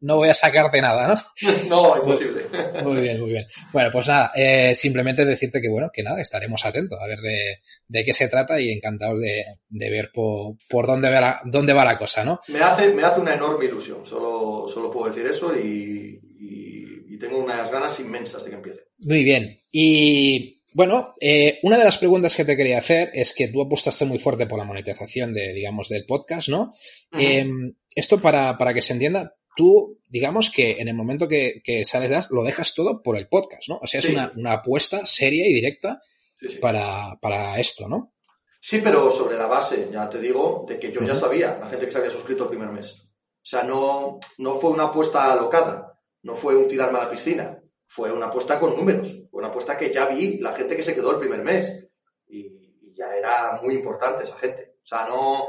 no 0.00 0.16
voy 0.16 0.28
a 0.28 0.34
sacarte 0.34 0.80
nada, 0.80 1.08
¿no? 1.08 1.48
No, 1.68 1.96
imposible. 1.96 2.42
Muy 2.84 3.00
bien, 3.02 3.20
muy 3.20 3.30
bien. 3.30 3.46
Bueno, 3.72 3.90
pues 3.92 4.06
nada, 4.08 4.30
eh, 4.34 4.74
simplemente 4.74 5.24
decirte 5.24 5.60
que, 5.60 5.68
bueno, 5.68 5.90
que 5.92 6.02
nada, 6.02 6.20
estaremos 6.20 6.64
atentos 6.64 6.98
a 7.02 7.06
ver 7.06 7.18
de, 7.20 7.58
de 7.88 8.04
qué 8.04 8.12
se 8.12 8.28
trata 8.28 8.60
y 8.60 8.70
encantados 8.70 9.20
de, 9.20 9.44
de 9.68 9.90
ver 9.90 10.10
por, 10.12 10.54
por 10.68 10.86
dónde, 10.86 11.10
va 11.10 11.20
la, 11.20 11.40
dónde 11.44 11.72
va 11.72 11.84
la 11.84 11.98
cosa, 11.98 12.24
¿no? 12.24 12.40
Me 12.48 12.60
hace, 12.60 12.92
me 12.92 13.02
hace 13.02 13.20
una 13.20 13.34
enorme 13.34 13.64
ilusión, 13.66 14.04
solo, 14.06 14.66
solo 14.68 14.90
puedo 14.90 15.10
decir 15.12 15.26
eso 15.26 15.54
y, 15.56 16.20
y- 16.40 17.14
y 17.14 17.18
tengo 17.18 17.38
unas 17.38 17.70
ganas 17.72 17.98
inmensas 18.00 18.44
de 18.44 18.50
que 18.50 18.56
empiece. 18.56 18.80
Muy 19.00 19.24
bien. 19.24 19.58
Y 19.72 20.62
bueno, 20.74 21.14
eh, 21.20 21.58
una 21.64 21.76
de 21.78 21.84
las 21.84 21.96
preguntas 21.96 22.34
que 22.36 22.44
te 22.44 22.56
quería 22.56 22.78
hacer 22.78 23.10
es 23.12 23.34
que 23.34 23.48
tú 23.48 23.60
apostaste 23.62 24.04
muy 24.04 24.18
fuerte 24.20 24.46
por 24.46 24.58
la 24.58 24.64
monetización 24.64 25.32
de, 25.34 25.52
digamos, 25.52 25.88
del 25.88 26.04
podcast, 26.06 26.48
¿no? 26.48 26.72
Eh, 27.18 27.48
esto 27.94 28.20
para, 28.20 28.56
para 28.56 28.72
que 28.72 28.82
se 28.82 28.92
entienda, 28.92 29.34
tú, 29.58 29.98
digamos 30.06 30.50
que 30.50 30.76
en 30.78 30.86
el 30.86 30.94
momento 30.94 31.26
que, 31.26 31.60
que 31.64 31.84
sales 31.84 32.10
de 32.10 32.14
las, 32.16 32.30
lo 32.30 32.44
dejas 32.44 32.72
todo 32.74 33.02
por 33.02 33.16
el 33.16 33.26
podcast, 33.26 33.68
¿no? 33.68 33.78
O 33.82 33.86
sea, 33.88 33.98
es 33.98 34.06
Sí. 34.06 34.12
una, 34.12 34.32
una 34.36 34.52
apuesta 34.52 35.04
seria 35.04 35.44
y 35.48 35.52
directa 35.52 36.00
Sí, 36.40 36.48
sí. 36.50 36.58
para, 36.58 37.18
para 37.20 37.58
esto, 37.58 37.88
¿no? 37.88 38.14
Sí, 38.60 38.80
pero 38.82 39.10
sobre 39.10 39.36
la 39.36 39.46
base, 39.46 39.88
ya 39.92 40.08
te 40.08 40.20
digo, 40.20 40.64
de 40.68 40.78
que 40.78 40.92
yo 40.92 41.02
ya 41.02 41.16
sabía, 41.16 41.58
la 41.60 41.66
gente 41.68 41.86
que 41.86 41.90
se 41.92 41.98
había 41.98 42.10
suscrito 42.10 42.44
el 42.44 42.50
primer 42.50 42.68
mes. 42.70 42.92
O 42.92 43.50
sea, 43.50 43.64
no, 43.64 44.20
no 44.38 44.54
fue 44.54 44.70
una 44.70 44.84
apuesta 44.84 45.32
alocada, 45.32 45.98
no 46.22 46.36
fue 46.36 46.54
un 46.54 46.68
tirarme 46.68 46.98
a 47.00 47.04
la 47.04 47.10
piscina, 47.10 47.58
fue 47.88 48.12
una 48.12 48.26
apuesta 48.26 48.60
con 48.60 48.76
números, 48.76 49.08
fue 49.30 49.40
una 49.40 49.48
apuesta 49.48 49.76
que 49.76 49.90
ya 49.92 50.06
vi 50.06 50.38
la 50.38 50.54
gente 50.54 50.76
que 50.76 50.84
se 50.84 50.94
quedó 50.94 51.10
el 51.10 51.18
primer 51.18 51.42
mes. 51.42 51.86
Y, 52.28 52.38
y 52.82 52.94
ya 52.96 53.16
era 53.16 53.58
muy 53.62 53.74
importante 53.74 54.22
esa 54.22 54.36
gente. 54.36 54.76
O 54.84 54.86
sea, 54.86 55.06
no, 55.08 55.48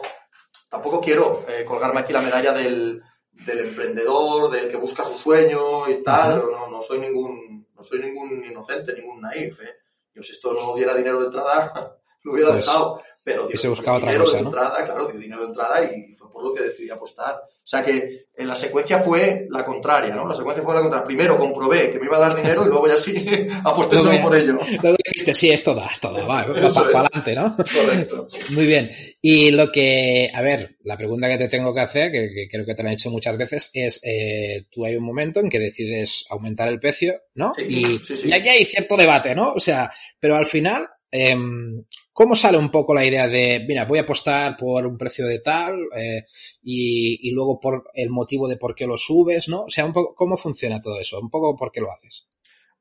tampoco 0.70 1.00
quiero 1.00 1.46
eh, 1.48 1.64
colgarme 1.66 2.00
aquí 2.00 2.14
la 2.14 2.22
medalla 2.22 2.54
del, 2.54 3.02
del 3.46 3.60
emprendedor, 3.60 4.52
del 4.52 4.70
que 4.70 4.78
busca 4.78 5.04
su 5.04 5.16
sueño 5.16 5.90
y 5.90 6.04
tal. 6.04 6.38
No, 6.38 6.68
no 6.68 6.82
soy 6.82 7.00
ningún, 7.00 7.68
no 7.76 7.84
soy 7.84 8.00
ningún 8.00 8.44
inocente, 8.44 8.94
ningún 8.94 9.22
naif. 9.22 9.62
¿eh? 9.62 9.76
Yo 10.14 10.22
si 10.22 10.34
esto 10.34 10.54
no 10.54 10.76
diera 10.76 10.96
dinero 10.96 11.20
de 11.20 11.26
entrada, 11.26 11.99
lo 12.24 12.34
hubiera 12.34 12.52
Pues, 12.52 12.66
dejado. 12.66 13.02
Pero 13.22 13.48
dio, 13.48 13.58
se 13.58 13.68
buscaba 13.68 13.98
dio 13.98 14.08
otra 14.08 14.12
dinero 14.12 14.26
cosa, 14.26 14.38
de 14.38 14.44
¿no? 14.44 14.50
entrada, 14.50 14.86
claro, 14.86 15.08
dio 15.08 15.20
dinero 15.20 15.42
de 15.42 15.48
entrada 15.50 15.84
y 15.84 16.14
fue 16.14 16.32
por 16.32 16.44
lo 16.44 16.54
que 16.54 16.64
decidí 16.64 16.90
apostar. 16.90 17.36
O 17.36 17.68
sea 17.70 17.84
que 17.84 18.26
en 18.36 18.48
la 18.48 18.56
secuencia 18.56 19.00
fue 19.00 19.46
la 19.52 19.64
contraria, 19.64 20.16
¿no? 20.16 20.28
La 20.28 20.36
secuencia 20.36 20.64
fue 20.64 20.74
la 20.74 20.82
contraria. 20.82 21.06
Primero 21.06 21.38
comprobé 21.38 21.92
que 21.92 22.00
me 22.00 22.06
iba 22.06 22.18
a 22.18 22.22
dar 22.22 22.36
dinero 22.36 22.64
y 22.66 22.70
luego 22.70 22.88
ya 22.88 22.98
sí 22.98 23.14
aposté 23.64 23.98
todo 23.98 24.22
por 24.22 24.36
ello. 24.36 24.58
Luego 24.82 24.98
dijiste, 25.06 25.34
sí, 25.36 25.52
esto 25.52 25.76
da, 25.76 25.88
esto 25.92 26.12
da, 26.12 26.26
va, 26.26 26.46
para 26.46 26.68
es. 26.68 26.78
adelante, 26.78 27.36
¿no? 27.36 27.56
Correcto. 27.58 28.28
Muy 28.56 28.66
bien. 28.66 28.90
Y 29.22 29.52
lo 29.52 29.70
que, 29.72 30.32
a 30.34 30.42
ver, 30.42 30.78
la 30.84 30.98
pregunta 30.98 31.28
que 31.28 31.38
te 31.38 31.50
tengo 31.50 31.74
que 31.74 31.82
hacer, 31.82 32.12
que, 32.12 32.30
que 32.34 32.48
creo 32.50 32.66
que 32.66 32.74
te 32.74 32.82
la 32.82 32.90
han 32.90 32.94
hecho 32.96 33.12
muchas 33.12 33.38
veces, 33.38 33.70
es, 33.74 34.00
eh, 34.04 34.66
tú 34.72 34.86
hay 34.86 34.96
un 34.96 35.04
momento 35.04 35.40
en 35.42 35.50
que 35.50 35.60
decides 35.60 36.26
aumentar 36.32 36.70
el 36.70 36.80
precio, 36.80 37.22
¿no? 37.36 37.54
Sí, 37.54 37.66
y, 37.68 38.00
sí, 38.04 38.16
sí. 38.16 38.30
y 38.30 38.34
aquí 38.34 38.50
hay 38.50 38.66
cierto 38.66 38.96
debate, 38.98 39.36
¿no? 39.36 39.52
O 39.54 39.60
sea, 39.60 39.92
pero 40.20 40.36
al 40.38 40.46
final, 40.46 40.88
em, 41.12 41.84
¿cómo 42.14 42.36
sale 42.36 42.58
un 42.58 42.70
poco 42.72 42.94
la 42.94 43.06
idea 43.06 43.28
de, 43.28 43.66
mira, 43.68 43.86
voy 43.86 44.00
a 44.00 44.04
apostar 44.04 44.56
por 44.58 44.86
un 44.86 44.98
precio 44.98 45.26
de 45.26 45.40
tal 45.40 45.76
eh, 45.96 46.24
y, 46.64 47.28
y 47.28 47.32
luego 47.32 47.60
por 47.60 47.86
el 47.94 48.10
motivo 48.10 48.48
de 48.48 48.58
por 48.58 48.76
qué 48.76 48.86
lo 48.86 48.98
subes, 48.98 49.48
¿no? 49.50 49.64
O 49.64 49.70
sea, 49.70 49.86
un 49.86 49.94
poco, 49.94 50.14
¿cómo 50.16 50.38
funciona 50.38 50.82
todo 50.82 51.00
eso? 51.00 51.20
Un 51.20 51.30
poco 51.30 51.56
por 51.56 51.72
qué 51.72 51.82
lo 51.82 51.92
haces. 51.92 52.28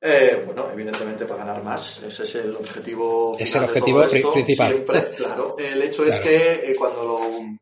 Eh, 0.01 0.43
bueno, 0.47 0.69
evidentemente 0.73 1.25
para 1.25 1.45
ganar 1.45 1.63
más. 1.65 2.01
Ese 2.05 2.23
es 2.23 2.35
el 2.37 2.55
objetivo. 2.55 3.37
Es 3.39 3.53
el 3.55 3.63
de 3.63 3.67
objetivo 3.67 3.99
todo 4.03 4.07
esto, 4.15 4.33
pri- 4.33 4.43
principal. 4.45 4.73
Siempre, 4.73 5.11
claro. 5.17 5.57
El 5.59 5.83
hecho 5.83 6.05
es 6.05 6.21
que 6.21 6.71
eh, 6.71 6.77
cuando 6.77 7.05
lo 7.05 7.21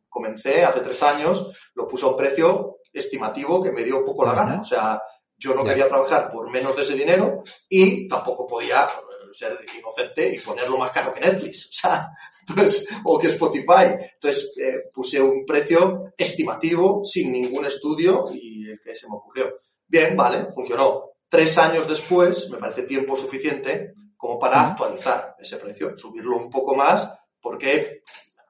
comencé 0.09 0.63
hace 0.63 0.81
tres 0.81 1.03
años, 1.03 1.51
lo 1.75 1.89
puse 1.89 2.05
a 2.05 2.09
un 2.09 2.17
precio 2.17 2.79
estimativo 2.93 3.63
que 3.63 3.73
me 3.73 3.85
dio 3.85 3.99
un 4.01 4.05
poco 4.05 4.25
la 4.27 4.35
gana. 4.35 4.61
O 4.61 4.65
sea, 4.65 5.01
yo 5.39 5.55
no 5.55 5.65
quería 5.65 5.89
trabajar 5.89 6.31
por 6.31 6.51
menos 6.51 6.77
de 6.77 6.83
ese 6.83 6.95
dinero 6.95 7.43
y 7.71 8.07
tampoco 8.07 8.47
podía 8.47 8.87
ser 9.33 9.59
inocente 9.79 10.35
y 10.35 10.39
ponerlo 10.39 10.79
más 10.79 10.91
caro 10.91 11.13
que 11.13 11.21
Netflix. 11.21 11.67
O 11.67 11.73
sea, 11.73 12.11
pues, 12.55 12.87
o 13.05 13.19
que 13.19 13.29
Spotify. 13.29 13.97
Entonces, 14.15 14.53
eh, 14.59 14.91
puse 14.93 15.21
un 15.21 15.45
precio 15.45 16.13
estimativo 16.17 17.05
sin 17.05 17.33
ningún 17.33 17.67
estudio 17.67 18.25
y 18.33 18.71
el 18.71 18.81
que 18.81 18.95
se 18.95 19.09
me 19.09 19.17
ocurrió. 19.17 19.61
Bien, 19.87 20.17
vale, 20.17 20.53
funcionó. 20.53 21.13
Tres 21.29 21.59
años 21.59 21.89
después, 21.89 22.49
me 22.51 22.59
parece 22.59 22.83
tiempo 22.83 23.17
suficiente 23.17 23.95
como 24.17 24.39
para 24.39 24.61
actualizar 24.63 25.37
ese 25.39 25.57
precio, 25.57 25.97
subirlo 25.97 26.37
un 26.37 26.51
poco 26.51 26.75
más, 26.75 27.13
porque 27.41 28.03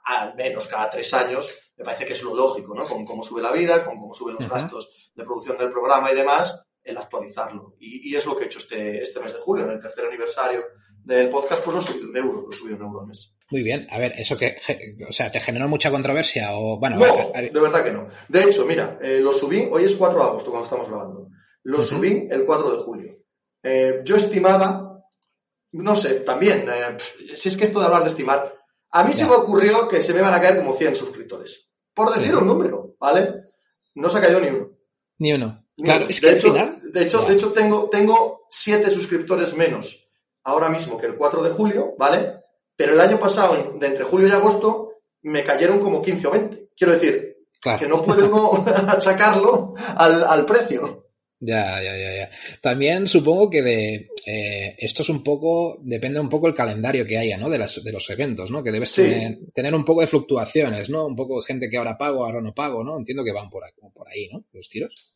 al 0.05 0.35
menos 0.35 0.67
cada 0.67 0.89
tres 0.89 1.13
años 1.15 1.55
me 1.77 1.85
parece 1.85 2.07
que 2.07 2.13
es 2.13 2.23
lo 2.23 2.35
lógico, 2.35 2.75
¿no? 2.75 2.85
Con 2.85 3.05
cómo 3.05 3.23
sube 3.23 3.43
la 3.43 3.53
vida, 3.53 3.85
con 3.85 3.97
cómo 3.97 4.15
suben 4.15 4.37
los 4.37 4.49
gastos 4.49 4.89
de 5.15 5.25
producción 5.25 5.59
del 5.59 5.71
programa 5.71 6.11
y 6.11 6.15
demás, 6.15 6.66
el 6.87 6.97
actualizarlo. 6.97 7.77
Y, 7.81 8.11
y 8.13 8.17
es 8.17 8.25
lo 8.27 8.37
que 8.37 8.45
he 8.45 8.47
hecho 8.47 8.59
este, 8.59 9.03
este 9.03 9.21
mes 9.21 9.33
de 9.33 9.41
julio, 9.41 9.65
en 9.65 9.73
el 9.73 9.81
tercer 9.81 10.05
aniversario 10.07 10.65
del 11.05 11.29
podcast, 11.29 11.63
pues 11.65 11.75
lo 11.75 11.81
he 11.83 11.85
subido 11.85 12.09
un 12.11 12.17
euro, 12.17 12.43
lo 12.43 12.51
he 12.51 12.57
subido 12.57 12.77
un 12.77 12.83
euro 12.85 13.01
al 13.01 13.07
mes. 13.09 13.33
Muy 13.51 13.63
bien. 13.63 13.87
A 13.91 13.99
ver, 13.99 14.13
eso 14.19 14.37
que, 14.37 14.57
o 15.09 15.13
sea, 15.13 15.31
¿te 15.31 15.41
generó 15.41 15.69
mucha 15.69 15.91
controversia 15.91 16.51
o, 16.57 16.79
bueno, 16.81 16.97
No, 16.97 17.31
a 17.35 17.41
de 17.43 17.51
verdad 17.51 17.85
que 17.85 17.93
no. 17.93 18.09
De 18.29 18.43
hecho, 18.43 18.67
mira, 18.67 18.99
eh, 19.01 19.21
lo 19.21 19.33
subí, 19.33 19.69
hoy 19.71 19.85
es 19.85 19.95
4 19.95 20.19
de 20.19 20.25
agosto 20.25 20.51
cuando 20.51 20.65
estamos 20.65 20.89
grabando. 20.89 21.29
Lo 21.63 21.81
subí 21.81 22.27
el 22.31 22.45
4 22.45 22.77
de 22.77 22.83
julio. 22.83 23.17
Eh, 23.63 24.01
yo 24.05 24.17
estimaba, 24.17 25.01
no 25.73 25.95
sé, 25.95 26.15
también, 26.21 26.69
eh, 26.69 26.97
si 27.35 27.49
es 27.49 27.57
que 27.57 27.65
esto 27.65 27.79
de 27.79 27.87
hablar 27.87 28.03
de 28.03 28.09
estimar, 28.11 28.53
a 28.91 29.05
mí 29.05 29.13
se 29.13 29.25
me 29.27 29.33
ocurrió 29.35 29.87
que 29.89 30.01
se 30.01 30.13
me 30.15 30.21
van 30.23 30.35
a 30.35 30.41
caer 30.41 30.57
como 30.57 30.75
100 30.77 30.95
suscriptores. 30.97 31.71
Por 31.95 32.09
decir 32.13 32.31
Sí. 32.31 32.37
un 32.37 32.47
número, 32.47 32.97
¿vale? 32.99 33.33
No 33.95 34.09
se 34.09 34.19
ha 34.19 34.21
caído 34.21 34.41
ni 34.41 34.49
uno. 34.49 34.71
ni 35.19 35.33
uno. 35.33 35.66
Claro, 35.77 36.07
es 36.09 36.21
de 36.21 36.21
que 36.21 36.29
al 36.29 36.37
hecho, 36.37 36.53
final. 36.53 36.81
De 36.83 37.03
hecho, 37.03 37.23
de 37.23 37.35
hecho 37.35 37.53
tengo, 37.53 37.89
tengo 37.91 38.47
7 38.51 38.91
suscriptores 38.91 39.55
menos 39.55 40.03
ahora 40.45 40.69
mismo 40.69 40.97
que 40.97 41.07
el 41.07 41.15
4 41.15 41.43
de 41.43 41.51
julio, 41.51 41.95
¿vale? 41.99 42.35
Pero 42.77 42.93
el 42.93 43.01
año 43.01 43.19
pasado, 43.19 43.77
de 43.79 43.87
entre 43.87 44.05
julio 44.05 44.29
y 44.29 44.31
agosto, 44.31 44.93
me 45.23 45.43
cayeron 45.45 45.81
como 45.81 46.01
15 46.01 46.27
o 46.27 46.31
20. 46.31 46.69
Quiero 46.77 46.93
decir, 46.93 47.37
Claro. 47.61 47.79
que 47.81 47.89
no 47.89 48.03
puede 48.03 48.23
uno 48.23 48.65
achacarlo 48.89 49.75
al, 49.97 50.25
al 50.25 50.45
precio. 50.47 51.07
Ya, 51.41 51.83
ya, 51.83 51.97
ya, 51.97 52.15
ya. 52.15 52.31
También 52.61 53.07
supongo 53.07 53.51
que 53.51 53.63
de 53.63 54.09
eh, 54.27 54.75
esto 54.79 55.03
es 55.03 55.09
un 55.11 55.23
poco, 55.23 55.79
depende 55.83 56.19
un 56.19 56.31
poco 56.31 56.47
el 56.49 56.55
calendario 56.55 57.05
que 57.05 57.19
haya, 57.19 57.37
¿no? 57.37 57.51
De, 57.51 57.59
las, 57.59 57.83
de 57.83 57.93
los 57.93 58.09
eventos, 58.09 58.51
¿no? 58.51 58.63
Que 58.63 58.73
debes 58.73 58.93
tener, 58.93 59.39
tener, 59.53 59.75
un 59.75 59.85
poco 59.85 60.01
de 60.01 60.07
fluctuaciones, 60.07 60.89
¿no? 60.89 61.07
Un 61.07 61.17
poco 61.17 61.41
de 61.41 61.47
gente 61.47 61.69
que 61.69 61.77
ahora 61.77 61.99
pago, 61.99 62.25
ahora 62.25 62.41
no 62.41 62.55
pago, 62.55 62.83
¿no? 62.83 62.97
Entiendo 62.97 63.23
que 63.23 63.33
van 63.33 63.51
por 63.51 63.65
por 63.93 64.09
ahí 64.09 64.29
¿no? 64.33 64.45
Los 64.53 64.69
tiros. 64.69 65.16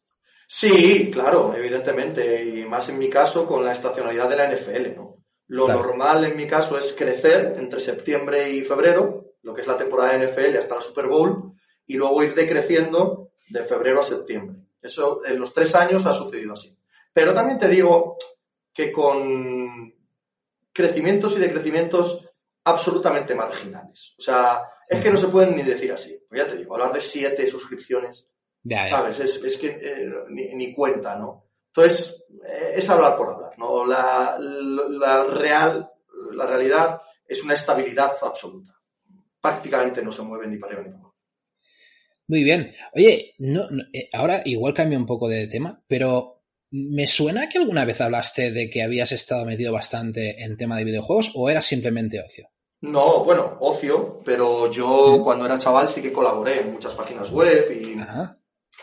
Sí, 0.52 1.12
claro, 1.12 1.54
evidentemente. 1.54 2.44
Y 2.44 2.64
más 2.64 2.88
en 2.88 2.98
mi 2.98 3.08
caso 3.08 3.46
con 3.46 3.64
la 3.64 3.72
estacionalidad 3.72 4.28
de 4.28 4.34
la 4.36 4.52
NFL, 4.52 4.96
¿no? 4.96 5.22
Lo 5.46 5.68
normal 5.68 6.24
en 6.24 6.36
mi 6.36 6.48
caso 6.48 6.76
es 6.76 6.92
crecer 6.92 7.54
entre 7.56 7.78
septiembre 7.78 8.50
y 8.50 8.62
febrero, 8.62 9.34
lo 9.42 9.54
que 9.54 9.60
es 9.60 9.68
la 9.68 9.76
temporada 9.76 10.12
de 10.12 10.26
NFL 10.26 10.58
hasta 10.58 10.74
la 10.74 10.80
Super 10.80 11.06
Bowl, 11.06 11.52
y 11.86 11.94
luego 11.94 12.24
ir 12.24 12.34
decreciendo 12.34 13.30
de 13.48 13.62
febrero 13.62 14.00
a 14.00 14.02
septiembre. 14.02 14.58
Eso 14.82 15.24
en 15.24 15.38
los 15.38 15.54
tres 15.54 15.72
años 15.76 16.04
ha 16.06 16.12
sucedido 16.12 16.54
así. 16.54 16.76
Pero 17.12 17.32
también 17.32 17.56
te 17.56 17.68
digo 17.68 18.16
que 18.72 18.90
con 18.90 19.94
crecimientos 20.72 21.36
y 21.36 21.38
decrecimientos 21.38 22.28
absolutamente 22.64 23.36
marginales. 23.36 24.14
O 24.18 24.22
sea, 24.22 24.64
es 24.88 25.00
que 25.00 25.12
no 25.12 25.16
se 25.16 25.28
pueden 25.28 25.54
ni 25.54 25.62
decir 25.62 25.92
así. 25.92 26.20
Pues 26.28 26.42
ya 26.42 26.48
te 26.48 26.56
digo, 26.56 26.74
hablar 26.74 26.92
de 26.92 27.00
siete 27.00 27.46
suscripciones, 27.46 28.28
¿sabes? 28.68 29.20
Es, 29.20 29.58
que 29.58 29.78
eh, 29.80 30.10
ni, 30.30 30.72
cuenta, 30.72 31.16
¿no? 31.16 31.46
Entonces, 31.68 32.24
eh, 32.44 32.72
es 32.76 32.88
hablar 32.90 33.16
por 33.16 33.28
hablar, 33.28 33.52
¿no? 33.58 33.86
La, 33.86 34.36
la, 34.38 35.24
real, 35.24 35.90
la 36.32 36.46
realidad 36.46 37.00
es 37.26 37.42
una 37.42 37.54
estabilidad 37.54 38.12
absoluta. 38.22 38.74
Prácticamente 39.40 40.02
no 40.02 40.12
se 40.12 40.22
mueve 40.22 40.46
ni 40.46 40.58
para 40.58 40.74
arriba 40.74 40.88
ni 40.88 40.92
para 40.92 41.04
abajo. 41.04 41.16
Muy 42.28 42.44
bien. 42.44 42.70
Oye, 42.94 43.34
no, 43.38 43.68
eh, 43.92 44.08
ahora 44.12 44.42
igual 44.44 44.74
cambio 44.74 44.98
un 44.98 45.06
poco 45.06 45.28
de 45.28 45.46
tema, 45.46 45.82
pero 45.86 46.42
me 46.70 47.06
suena 47.06 47.48
que 47.48 47.58
alguna 47.58 47.84
vez 47.84 48.00
hablaste 48.00 48.52
de 48.52 48.70
que 48.70 48.82
habías 48.82 49.10
estado 49.12 49.44
metido 49.44 49.72
bastante 49.72 50.42
en 50.42 50.56
tema 50.56 50.76
de 50.76 50.84
videojuegos 50.84 51.32
o 51.34 51.50
era 51.50 51.60
simplemente 51.60 52.20
ocio. 52.20 52.48
No, 52.82 53.24
bueno, 53.24 53.58
ocio, 53.60 54.20
pero 54.24 54.70
yo 54.70 55.20
cuando 55.22 55.44
era 55.44 55.58
chaval 55.58 55.88
sí 55.88 56.00
que 56.00 56.12
colaboré 56.12 56.60
en 56.60 56.72
muchas 56.72 56.94
páginas 56.94 57.30
web 57.30 57.70
y 57.72 57.96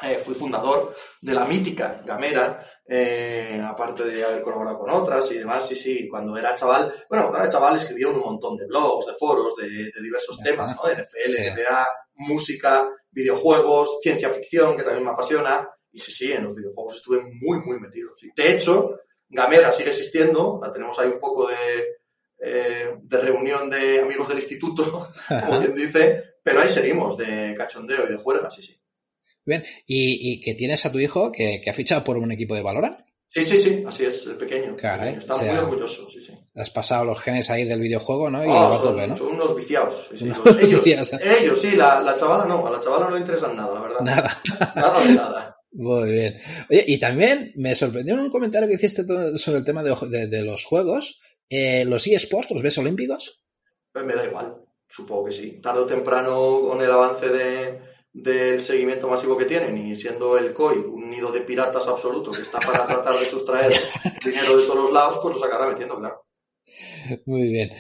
eh, 0.04 0.20
fui 0.24 0.36
fundador 0.36 0.96
de 1.22 1.34
la 1.34 1.46
mítica 1.46 2.02
Gamera, 2.06 2.64
eh, 2.88 3.62
aparte 3.64 4.04
de 4.04 4.24
haber 4.24 4.42
colaborado 4.42 4.78
con 4.78 4.90
otras 4.90 5.32
y 5.32 5.38
demás, 5.40 5.68
sí, 5.68 5.76
sí, 5.76 6.08
cuando 6.08 6.38
era 6.38 6.54
chaval, 6.54 7.06
bueno, 7.10 7.26
cuando 7.26 7.40
era 7.40 7.50
chaval 7.50 7.76
escribía 7.76 8.10
un 8.10 8.20
montón 8.20 8.56
de 8.58 8.68
blogs, 8.68 9.08
de 9.08 9.14
foros, 9.14 9.56
de, 9.56 9.92
diversos 10.02 10.40
temas, 10.40 10.76
¿no? 10.76 10.88
De 10.88 10.96
NFL, 10.96 11.54
NBA, 11.54 11.88
música, 12.16 12.88
videojuegos, 13.12 13.98
ciencia 14.02 14.30
ficción, 14.30 14.78
que 14.78 14.84
también 14.84 15.04
me 15.04 15.12
apasiona. 15.12 15.68
Y 15.92 16.00
sí, 16.00 16.12
sí, 16.12 16.32
en 16.32 16.44
los 16.44 16.56
videojuegos 16.56 16.96
estuve 16.96 17.22
muy, 17.22 17.60
muy 17.60 17.80
metido. 17.80 18.12
De 18.36 18.52
hecho, 18.52 19.00
Gamera 19.30 19.72
sigue 19.72 19.90
existiendo, 19.90 20.60
la 20.62 20.72
tenemos 20.72 20.98
ahí 21.00 21.10
un 21.10 21.20
poco 21.20 21.48
de, 21.48 21.56
eh, 22.40 22.96
de 23.02 23.18
reunión 23.18 23.70
de 23.70 24.02
amigos 24.02 24.28
del 24.28 24.38
instituto, 24.38 25.10
como 25.28 25.60
quien 25.60 25.74
dice, 25.74 26.36
pero 26.44 26.62
ahí 26.62 26.70
seguimos, 26.70 27.18
de 27.18 27.56
cachondeo 27.58 28.06
y 28.06 28.12
de 28.12 28.18
juerga, 28.18 28.52
sí, 28.52 28.62
sí. 28.62 28.80
Bien, 29.48 29.64
¿y, 29.86 30.42
que 30.42 30.54
tienes 30.56 30.86
a 30.86 30.92
tu 30.92 31.00
hijo 31.00 31.32
que, 31.32 31.62
ha 31.66 31.74
fichado 31.74 32.04
por 32.04 32.18
un 32.18 32.34
equipo 32.34 32.54
de 32.54 32.62
Valorant? 32.62 33.00
Sí, 33.30 33.44
sí, 33.44 33.58
sí, 33.58 33.84
así 33.88 34.06
es, 34.06 34.26
el 34.26 34.36
pequeño. 34.36 34.76
Está 34.78 35.38
muy 35.38 35.50
orgulloso, 35.50 36.10
sí, 36.10 36.22
sí. 36.22 36.34
Has 36.56 36.70
pasado 36.70 37.06
los 37.06 37.20
genes 37.20 37.50
ahí 37.50 37.64
del 37.64 37.80
videojuego, 37.80 38.30
¿no? 38.30 38.44
Y 38.44 38.50
oh, 38.50 39.16
son, 39.16 39.34
unos 39.34 39.56
viciados. 39.56 40.10
ellos, 40.12 41.62
sí, 41.62 41.76
la, 41.76 42.02
la, 42.02 42.16
chavala 42.16 42.46
no, 42.46 42.68
a 42.68 42.72
la 42.72 42.80
chavala 42.80 43.06
no 43.06 43.12
le 43.12 43.20
interesan 43.22 43.56
nada, 43.56 43.74
la 43.74 43.82
verdad. 43.82 44.00
Nada. 44.02 44.42
Nada 44.76 45.04
de 45.04 45.14
nada. 45.14 45.58
Muy 45.72 46.12
bien. 46.12 46.38
Oye, 46.70 46.84
y 46.88 47.00
también 47.00 47.54
me 47.56 47.76
sorprendió 47.76 48.16
en 48.16 48.22
un 48.22 48.32
comentario 48.32 48.68
que 48.68 48.76
hiciste 48.76 49.06
sobre 49.38 49.60
el 49.60 49.66
tema 49.66 49.82
de, 49.84 50.42
los 50.42 50.66
juegos. 50.66 51.20
Eh, 51.50 51.86
¿Los 51.86 52.06
eSports, 52.06 52.52
los 52.52 52.62
ves 52.62 52.78
olímpicos? 52.78 53.42
Pues 53.94 54.04
me 54.04 54.16
da 54.16 54.26
igual, 54.26 54.56
supongo 54.90 55.26
que 55.26 55.32
sí. 55.32 55.60
Tarde 55.62 55.80
o 55.82 55.86
temprano, 55.86 56.62
con 56.62 56.82
el 56.82 56.92
avance 56.92 57.30
de, 57.30 57.80
del 58.18 58.60
seguimiento 58.60 59.08
masivo 59.08 59.38
que 59.38 59.46
tienen 59.46 59.78
y 59.78 59.96
siendo 59.96 60.38
el 60.38 60.54
COI 60.54 60.78
un 60.80 61.10
nido 61.10 61.32
de 61.32 61.42
piratas 61.42 61.88
absoluto 61.88 62.32
que 62.32 62.42
está 62.42 62.60
para 62.60 62.88
tratar 62.88 63.20
de 63.20 63.26
sustraer 63.26 63.72
dinero 64.26 64.58
de 64.58 64.64
todos 64.66 64.86
los 64.86 64.94
lados, 64.94 65.20
pues 65.22 65.36
lo 65.36 65.40
sacará 65.40 65.68
metiendo, 65.68 66.00
claro. 66.00 66.26
Muy 67.26 67.48
bien. 67.50 67.72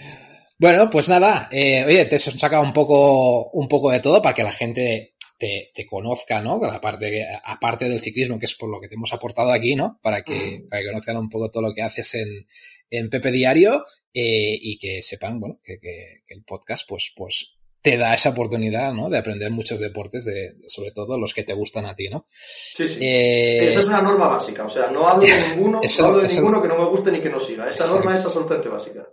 Bueno, 0.59 0.89
pues 0.89 1.09
nada, 1.09 1.49
eh, 1.51 1.83
oye, 1.85 2.05
te 2.05 2.15
he 2.15 2.19
sacado 2.19 2.63
un 2.63 2.73
poco, 2.73 3.49
un 3.51 3.67
poco 3.67 3.91
de 3.91 3.99
todo 3.99 4.21
para 4.21 4.35
que 4.35 4.43
la 4.43 4.51
gente 4.51 5.15
te, 5.37 5.85
conozca, 5.87 6.41
¿no? 6.41 6.59
La 6.59 6.81
parte 6.81 7.27
aparte 7.43 7.89
del 7.89 7.99
ciclismo, 7.99 8.39
que 8.39 8.45
es 8.45 8.55
por 8.55 8.69
lo 8.69 8.79
que 8.79 8.87
te 8.87 8.95
hemos 8.95 9.13
aportado 9.13 9.51
aquí, 9.51 9.75
¿no? 9.75 9.99
Para 10.01 10.23
que, 10.23 10.65
para 10.69 10.81
que 10.81 10.87
conozcan 10.89 11.17
un 11.17 11.29
poco 11.29 11.51
todo 11.51 11.63
lo 11.63 11.73
que 11.73 11.83
haces 11.83 12.15
en, 12.15 12.47
en 12.89 13.09
Pepe 13.09 13.31
Diario 13.31 13.85
eh, 14.13 14.57
y 14.59 14.77
que 14.77 15.01
sepan, 15.01 15.39
bueno, 15.39 15.59
que, 15.63 15.79
que, 15.79 16.23
el 16.27 16.43
podcast, 16.43 16.87
pues, 16.87 17.11
pues 17.15 17.56
te 17.81 17.97
da 17.97 18.13
esa 18.13 18.29
oportunidad, 18.29 18.93
¿no? 18.93 19.09
De 19.09 19.17
aprender 19.17 19.51
muchos 19.51 19.79
deportes, 19.79 20.25
de, 20.25 20.55
sobre 20.67 20.91
todo 20.91 21.17
los 21.17 21.33
que 21.33 21.43
te 21.43 21.53
gustan 21.53 21.85
a 21.85 21.95
ti, 21.95 22.09
¿no? 22.09 22.25
Sí, 22.75 22.87
sí. 22.87 22.99
Eh, 23.01 23.69
Esa 23.69 23.79
es 23.79 23.87
una 23.87 24.01
norma 24.01 24.27
básica. 24.27 24.65
O 24.65 24.69
sea, 24.69 24.87
no 24.87 25.07
hablo 25.07 25.25
de 25.25 25.33
ninguno, 25.55 25.81
no 25.81 26.05
hablo 26.05 26.19
de 26.19 26.27
ninguno 26.27 26.61
que 26.61 26.67
no 26.67 26.77
me 26.77 26.85
guste 26.85 27.11
ni 27.11 27.19
que 27.19 27.29
no 27.29 27.39
siga. 27.39 27.69
Esa 27.69 27.87
norma 27.87 28.17
es 28.17 28.25
absolutamente 28.25 28.69
básica. 28.69 29.07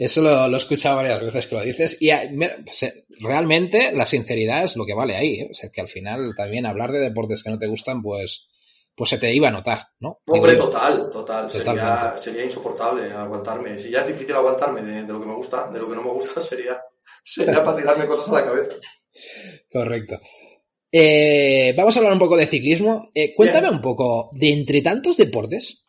Eso 0.00 0.20
lo, 0.20 0.48
lo, 0.48 0.56
he 0.56 0.58
escuchado 0.58 0.96
varias 0.96 1.20
veces 1.20 1.46
que 1.46 1.54
lo 1.54 1.62
dices. 1.62 2.02
Y 2.02 2.10
ah, 2.10 2.28
pues, 2.64 2.82
eh, 2.82 3.06
realmente 3.20 3.92
la 3.92 4.04
sinceridad 4.04 4.64
es 4.64 4.76
lo 4.76 4.84
que 4.84 4.94
vale 4.94 5.14
ahí. 5.14 5.40
¿eh? 5.40 5.48
O 5.50 5.54
sea, 5.54 5.70
que 5.70 5.80
al 5.80 5.88
final 5.88 6.34
también 6.36 6.66
hablar 6.66 6.90
de 6.90 6.98
deportes 6.98 7.42
que 7.42 7.50
no 7.50 7.58
te 7.58 7.68
gustan, 7.68 8.02
pues, 8.02 8.48
pues 8.94 9.10
se 9.10 9.18
te 9.18 9.32
iba 9.32 9.48
a 9.48 9.52
notar, 9.52 9.88
¿no? 10.00 10.20
Hombre, 10.26 10.56
total, 10.56 11.10
total. 11.10 11.50
Sería, 11.50 12.14
sería, 12.16 12.44
insoportable 12.44 13.10
aguantarme. 13.12 13.76
Si 13.76 13.90
ya 13.90 14.00
es 14.00 14.08
difícil 14.08 14.34
aguantarme 14.34 14.82
de, 14.82 15.02
lo 15.02 15.20
que 15.20 15.26
me 15.26 15.34
gusta, 15.34 15.68
de 15.72 15.78
lo 15.80 15.88
que 15.88 15.96
no 15.96 16.02
me 16.02 16.10
gusta, 16.10 16.40
sería, 16.40 16.80
sería 17.22 17.54
para 17.64 17.76
tirarme 17.76 18.06
cosas 18.06 18.28
a 18.28 18.32
la 18.32 18.44
cabeza. 18.44 18.72
Correcto. 19.70 20.20
Eh, 20.90 21.74
vamos 21.76 21.96
a 21.96 21.98
hablar 21.98 22.12
un 22.12 22.20
poco 22.20 22.36
de 22.36 22.46
ciclismo. 22.46 23.10
Eh, 23.12 23.34
cuéntame 23.34 23.68
un 23.68 23.80
poco, 23.80 24.30
de 24.32 24.52
entre 24.52 24.80
tantos 24.80 25.16
deportes, 25.16 25.82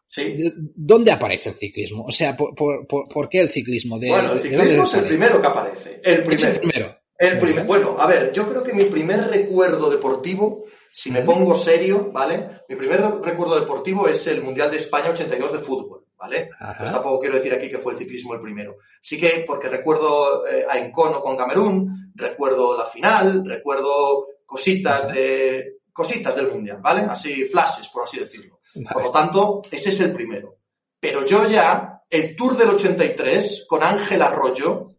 ¿dónde 0.76 1.12
aparece 1.12 1.50
el 1.50 1.56
ciclismo? 1.56 2.06
O 2.06 2.12
sea, 2.12 2.36
¿por, 2.36 2.56
por, 2.56 3.30
qué 3.30 3.42
el 3.42 3.50
ciclismo? 3.50 4.00
bueno, 4.00 4.34
el 4.34 4.40
ciclismo 4.40 4.84
es 4.84 4.94
el 4.96 5.06
primero 5.06 5.40
que 5.40 5.48
aparece. 5.48 6.02
El 6.04 6.24
primero. 6.24 6.98
El 7.18 7.38
primero. 7.38 7.66
Bueno, 7.66 7.96
a 8.00 8.08
ver, 8.08 8.32
yo 8.32 8.50
creo 8.50 8.64
que 8.64 8.74
mi 8.74 8.86
primer 8.86 9.28
recuerdo 9.28 9.90
deportivo 9.92 10.66
si 10.98 11.12
me 11.12 11.24
pongo 11.24 11.54
serio, 11.56 12.10
¿vale? 12.14 12.62
Mi 12.70 12.78
primer 12.78 13.02
recuerdo 13.22 13.60
deportivo 13.60 14.08
es 14.08 14.28
el 14.28 14.42
Mundial 14.42 14.72
de 14.72 14.78
España 14.78 15.10
82 15.10 15.52
de 15.52 15.60
fútbol, 15.60 16.06
¿vale? 16.18 16.52
Entonces 16.58 16.90
tampoco 16.90 17.20
quiero 17.20 17.36
decir 17.36 17.54
aquí 17.54 17.68
que 17.68 17.80
fue 17.80 17.92
el 17.92 18.00
ciclismo 18.00 18.34
el 18.34 18.40
primero. 18.40 18.78
Sí 19.02 19.20
que 19.20 19.44
porque 19.46 19.68
recuerdo 19.68 20.48
eh, 20.48 20.66
a 20.70 20.78
Encono 20.78 21.20
con 21.20 21.36
Camerún, 21.36 22.14
recuerdo 22.16 22.78
la 22.78 22.86
final, 22.86 23.44
recuerdo 23.46 24.26
cositas 24.46 25.14
de 25.14 25.80
cositas 25.92 26.34
del 26.34 26.48
Mundial, 26.48 26.78
¿vale? 26.82 27.02
Así 27.02 27.44
flashes, 27.44 27.90
por 27.90 28.04
así 28.04 28.18
decirlo. 28.18 28.62
Por 28.94 29.04
lo 29.04 29.12
tanto, 29.12 29.64
ese 29.70 29.90
es 29.90 30.00
el 30.00 30.14
primero. 30.14 30.60
Pero 30.98 31.26
yo 31.26 31.46
ya, 31.46 32.04
el 32.10 32.38
Tour 32.38 32.56
del 32.56 32.70
83 32.70 33.66
con 33.68 33.84
Ángel 33.84 34.22
Arroyo, 34.22 34.94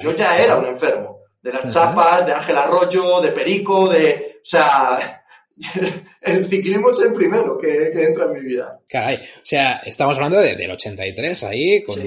yo 0.00 0.12
ya 0.12 0.38
era 0.38 0.56
un 0.56 0.64
enfermo. 0.64 1.18
De 1.42 1.52
las 1.52 1.74
chapas, 1.74 2.24
de 2.24 2.32
Ángel 2.32 2.56
Arroyo, 2.56 3.20
de 3.20 3.32
Perico, 3.32 3.90
de... 3.90 4.30
O 4.42 4.44
sea, 4.44 5.21
el 6.20 6.44
ciclismo 6.46 6.90
es 6.90 6.98
el 7.00 7.12
primero 7.12 7.58
que, 7.58 7.88
entra 7.94 8.26
en 8.26 8.32
mi 8.32 8.40
vida. 8.40 8.80
Caray, 8.88 9.16
o 9.16 9.44
sea, 9.44 9.82
estamos 9.84 10.16
hablando 10.16 10.38
de, 10.38 10.54
del 10.54 10.70
83 10.70 11.42
ahí, 11.44 11.82
con, 11.82 12.00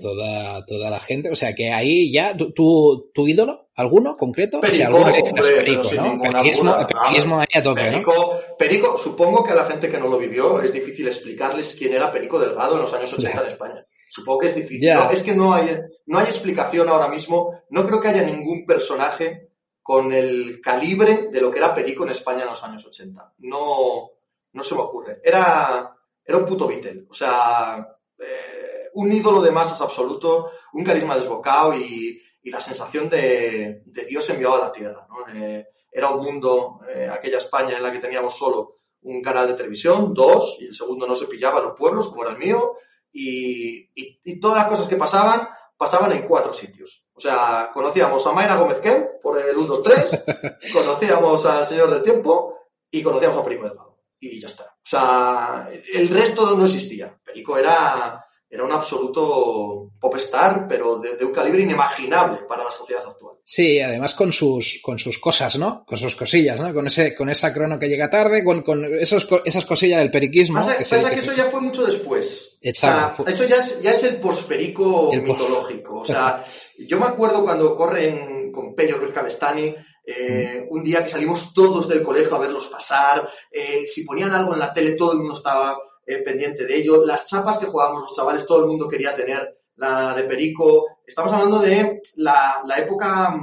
Toda, 0.00 0.64
toda 0.64 0.90
la 0.90 1.00
gente. 1.00 1.30
O 1.30 1.34
sea, 1.34 1.54
que 1.54 1.72
ahí 1.72 2.12
ya, 2.12 2.36
¿tu, 2.36 2.52
tu, 2.52 3.28
ídolo? 3.28 3.68
¿Alguno 3.74 4.16
concreto? 4.16 4.60
Perico, 4.60 5.04
Perico, 5.04 5.94
¿no? 5.94 6.20
Periquismo, 6.20 7.40
ahí 7.40 7.46
a 7.54 7.62
tope, 7.62 7.82
Perico, 7.82 8.40
Perico, 8.58 8.98
supongo 8.98 9.42
que 9.42 9.52
a 9.52 9.56
la 9.56 9.64
gente 9.64 9.88
que 9.88 9.98
no 9.98 10.08
lo 10.08 10.18
vivió 10.18 10.60
es 10.62 10.72
difícil 10.72 11.06
explicarles 11.06 11.74
quién 11.78 11.94
era 11.94 12.12
Perico 12.12 12.38
Delgado 12.38 12.76
en 12.76 12.82
los 12.82 12.92
años 12.92 13.12
80 13.12 13.42
en 13.42 13.48
España. 13.48 13.86
Supongo 14.10 14.40
que 14.40 14.46
es 14.48 14.54
difícil. 14.56 14.90
es 15.12 15.22
que 15.22 15.34
no 15.34 15.54
hay, 15.54 15.78
no 16.06 16.18
hay 16.18 16.26
explicación 16.26 16.88
ahora 16.88 17.08
mismo. 17.08 17.62
No 17.70 17.86
creo 17.86 18.00
que 18.00 18.08
haya 18.08 18.22
ningún 18.22 18.66
personaje 18.66 19.49
con 19.82 20.12
el 20.12 20.60
calibre 20.60 21.28
de 21.32 21.40
lo 21.40 21.50
que 21.50 21.58
era 21.58 21.74
Perico 21.74 22.04
en 22.04 22.10
España 22.10 22.42
en 22.42 22.48
los 22.48 22.62
años 22.62 22.84
80. 22.86 23.34
No, 23.38 24.10
no 24.52 24.62
se 24.62 24.74
me 24.74 24.82
ocurre. 24.82 25.20
Era, 25.24 25.94
era 26.24 26.38
un 26.38 26.44
puto 26.44 26.66
Beatle. 26.66 27.06
O 27.08 27.14
sea, 27.14 27.86
eh, 28.18 28.88
un 28.94 29.12
ídolo 29.12 29.40
de 29.40 29.50
masas 29.50 29.80
absoluto, 29.80 30.52
un 30.74 30.84
carisma 30.84 31.16
desbocado 31.16 31.74
y, 31.74 32.20
y 32.42 32.50
la 32.50 32.60
sensación 32.60 33.08
de, 33.08 33.82
de, 33.86 34.04
Dios 34.04 34.28
enviado 34.30 34.56
a 34.56 34.66
la 34.66 34.72
tierra. 34.72 35.06
Eh, 35.34 35.66
era 35.90 36.10
un 36.10 36.24
mundo, 36.24 36.80
eh, 36.88 37.08
aquella 37.10 37.38
España 37.38 37.76
en 37.76 37.82
la 37.82 37.90
que 37.90 37.98
teníamos 37.98 38.36
solo 38.36 38.78
un 39.02 39.22
canal 39.22 39.48
de 39.48 39.54
televisión, 39.54 40.12
dos, 40.12 40.58
y 40.60 40.66
el 40.66 40.74
segundo 40.74 41.06
no 41.06 41.14
se 41.14 41.26
pillaba 41.26 41.58
en 41.58 41.64
los 41.66 41.76
pueblos, 41.76 42.08
como 42.08 42.22
era 42.22 42.32
el 42.32 42.38
mío, 42.38 42.74
y, 43.12 43.90
y 43.94 44.40
todas 44.40 44.58
las 44.58 44.68
cosas 44.68 44.86
que 44.86 44.96
pasaban, 44.96 45.48
pasaban 45.80 46.12
en 46.12 46.28
cuatro 46.28 46.52
sitios. 46.52 47.06
O 47.14 47.20
sea, 47.20 47.70
conocíamos 47.72 48.26
a 48.26 48.32
Mayra 48.32 48.56
Gómez 48.56 48.80
Kem 48.80 49.02
por 49.22 49.40
el 49.40 49.56
1-2-3, 49.56 50.72
conocíamos 50.74 51.46
al 51.46 51.64
Señor 51.64 51.90
del 51.90 52.02
Tiempo 52.02 52.54
y 52.90 53.02
conocíamos 53.02 53.38
a 53.38 53.42
Perico 53.44 53.64
Delgado. 53.64 53.98
Y 54.20 54.38
ya 54.38 54.48
está. 54.48 54.64
O 54.64 54.84
sea, 54.84 55.70
el 55.94 56.10
resto 56.10 56.54
no 56.54 56.66
existía. 56.66 57.18
Perico 57.24 57.56
era, 57.56 58.22
era 58.50 58.62
un 58.62 58.72
absoluto 58.72 59.92
popstar, 59.98 60.68
pero 60.68 60.98
de, 60.98 61.24
un 61.24 61.32
calibre 61.32 61.62
inimaginable 61.62 62.40
para 62.46 62.64
la 62.64 62.70
sociedad 62.70 63.06
actual. 63.06 63.36
Sí, 63.42 63.80
además 63.80 64.12
con 64.12 64.34
sus, 64.34 64.80
con 64.82 64.98
sus 64.98 65.16
cosas, 65.16 65.56
¿no? 65.58 65.82
Con 65.86 65.96
sus 65.96 66.14
cosillas, 66.14 66.60
¿no? 66.60 66.74
Con 66.74 66.88
ese, 66.88 67.14
con 67.16 67.30
esa 67.30 67.54
crono 67.54 67.78
que 67.78 67.88
llega 67.88 68.10
tarde, 68.10 68.44
con, 68.44 68.60
con 68.62 68.84
esos, 68.84 69.26
esas 69.46 69.64
cosillas 69.64 70.00
del 70.00 70.10
periquismo. 70.10 70.56
Pasa 70.56 70.76
que, 70.76 71.14
eso 71.14 71.32
ya 71.32 71.46
fue 71.46 71.62
mucho 71.62 71.86
después. 71.86 72.49
Exacto. 72.62 73.26
eso 73.26 73.44
ya 73.44 73.56
es, 73.56 73.80
ya 73.80 73.92
es 73.92 74.02
el 74.04 74.16
posperico 74.16 75.10
mitológico. 75.12 76.00
O 76.00 76.04
sea, 76.04 76.44
yo 76.78 76.98
me 76.98 77.06
acuerdo 77.06 77.42
cuando 77.42 77.74
corren 77.74 78.52
con 78.52 78.74
Peño 78.74 78.98
Ruiz 78.98 79.12
Cabestani, 79.12 79.74
eh, 80.04 80.66
un 80.70 80.82
día 80.82 81.02
que 81.02 81.08
salimos 81.08 81.52
todos 81.54 81.88
del 81.88 82.02
colegio 82.02 82.34
a 82.34 82.40
verlos 82.40 82.66
pasar, 82.66 83.28
eh, 83.50 83.86
si 83.86 84.04
ponían 84.04 84.32
algo 84.32 84.52
en 84.52 84.58
la 84.58 84.72
tele 84.72 84.92
todo 84.92 85.12
el 85.12 85.18
mundo 85.18 85.34
estaba 85.34 85.78
eh, 86.06 86.18
pendiente 86.18 86.66
de 86.66 86.76
ello, 86.76 87.04
las 87.04 87.26
chapas 87.26 87.58
que 87.58 87.66
jugábamos 87.66 88.02
los 88.02 88.16
chavales 88.16 88.46
todo 88.46 88.60
el 88.60 88.66
mundo 88.66 88.88
quería 88.88 89.14
tener, 89.14 89.58
la 89.76 90.14
de 90.14 90.24
Perico, 90.24 90.98
estamos 91.06 91.32
hablando 91.32 91.58
de 91.60 92.00
la, 92.16 92.62
época 92.76 93.38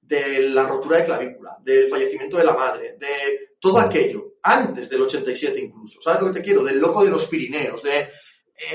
de 0.00 0.48
la 0.50 0.64
rotura 0.64 0.98
de 0.98 1.04
clavícula, 1.04 1.56
del 1.62 1.88
fallecimiento 1.88 2.36
de 2.36 2.44
la 2.44 2.54
madre, 2.54 2.96
de 2.98 3.56
todo 3.58 3.78
aquello, 3.78 4.34
antes 4.42 4.90
del 4.90 5.02
87 5.02 5.60
incluso, 5.60 6.00
¿sabes 6.02 6.20
lo 6.20 6.26
que 6.28 6.40
te 6.40 6.44
quiero? 6.44 6.62
Del 6.62 6.80
loco 6.80 7.04
de 7.04 7.10
los 7.10 7.26
Pirineos, 7.26 7.82
de... 7.82 8.08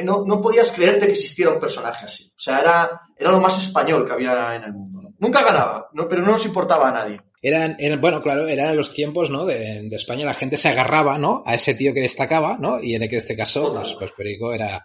no, 0.04 0.24
no, 0.26 0.42
podías 0.42 0.72
creerte 0.72 1.06
que 1.06 1.14
existiera 1.14 1.52
un 1.52 1.60
personaje 1.60 2.06
así. 2.06 2.32
O 2.36 2.40
sea, 2.40 2.60
era, 2.60 3.02
era 3.18 3.32
lo 3.32 3.40
más 3.40 3.58
español 3.58 4.06
que 4.06 4.14
había 4.14 4.56
en 4.56 4.64
el 4.64 4.74
mundo. 4.74 5.14
Nunca 5.20 5.44
ganaba, 5.44 5.90
¿no? 5.94 6.08
pero 6.08 6.22
no 6.22 6.32
nos 6.32 6.46
importaba 6.46 6.90
a 6.90 6.92
nadie. 6.92 7.20
Eran, 7.42 7.78
bueno, 8.02 8.22
claro, 8.22 8.48
eran 8.48 8.76
los 8.76 8.94
tiempos, 8.94 9.30
¿no? 9.30 9.46
De, 9.46 9.88
España 9.92 10.26
la 10.26 10.34
gente 10.34 10.58
se 10.58 10.70
agarraba, 10.70 11.18
¿no? 11.18 11.44
A 11.46 11.54
ese 11.54 11.76
tío 11.76 11.94
que 11.94 12.02
destacaba, 12.02 12.58
¿no? 12.58 12.82
Y 12.82 12.96
en 12.96 13.04
este 13.04 13.36
caso, 13.36 13.74
pues, 13.74 13.96
pues, 13.98 14.12
Perico 14.12 14.54
era, 14.54 14.84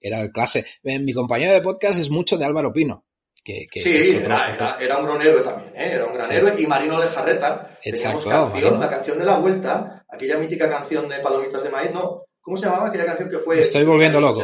era 0.00 0.20
el 0.20 0.30
clase. 0.30 0.64
Eh, 0.84 0.98
mi 0.98 1.14
compañero 1.14 1.52
de 1.52 1.62
podcast 1.62 1.98
es 1.98 2.10
mucho 2.10 2.36
de 2.36 2.44
Álvaro 2.44 2.72
Pino. 2.72 3.06
Que, 3.42 3.68
sí, 3.74 4.20
era, 4.22 4.76
era, 4.80 4.98
un 4.98 5.06
gran 5.06 5.20
héroe 5.20 5.42
también, 5.42 5.68
¿eh? 5.76 5.92
era 5.92 6.06
un 6.06 6.14
gran 6.14 6.32
héroe. 6.32 6.54
Y 6.56 6.66
Marino 6.66 6.98
Lejarreta, 6.98 7.78
teníamos 7.82 8.24
canción, 8.24 8.80
la 8.80 8.88
canción 8.88 9.18
de 9.18 9.24
la 9.26 9.36
vuelta, 9.36 10.06
aquella 10.08 10.38
mítica 10.38 10.68
canción 10.68 11.08
de 11.08 11.18
Palomitas 11.18 11.62
de 11.62 11.68
Maíz, 11.68 11.90
¿no? 11.92 12.24
¿Cómo 12.44 12.58
se 12.58 12.66
llamaba 12.66 12.88
aquella 12.88 13.06
canción 13.06 13.30
que 13.30 13.38
fue? 13.38 13.62
estoy 13.62 13.84
volviendo 13.84 14.20
loco. 14.20 14.42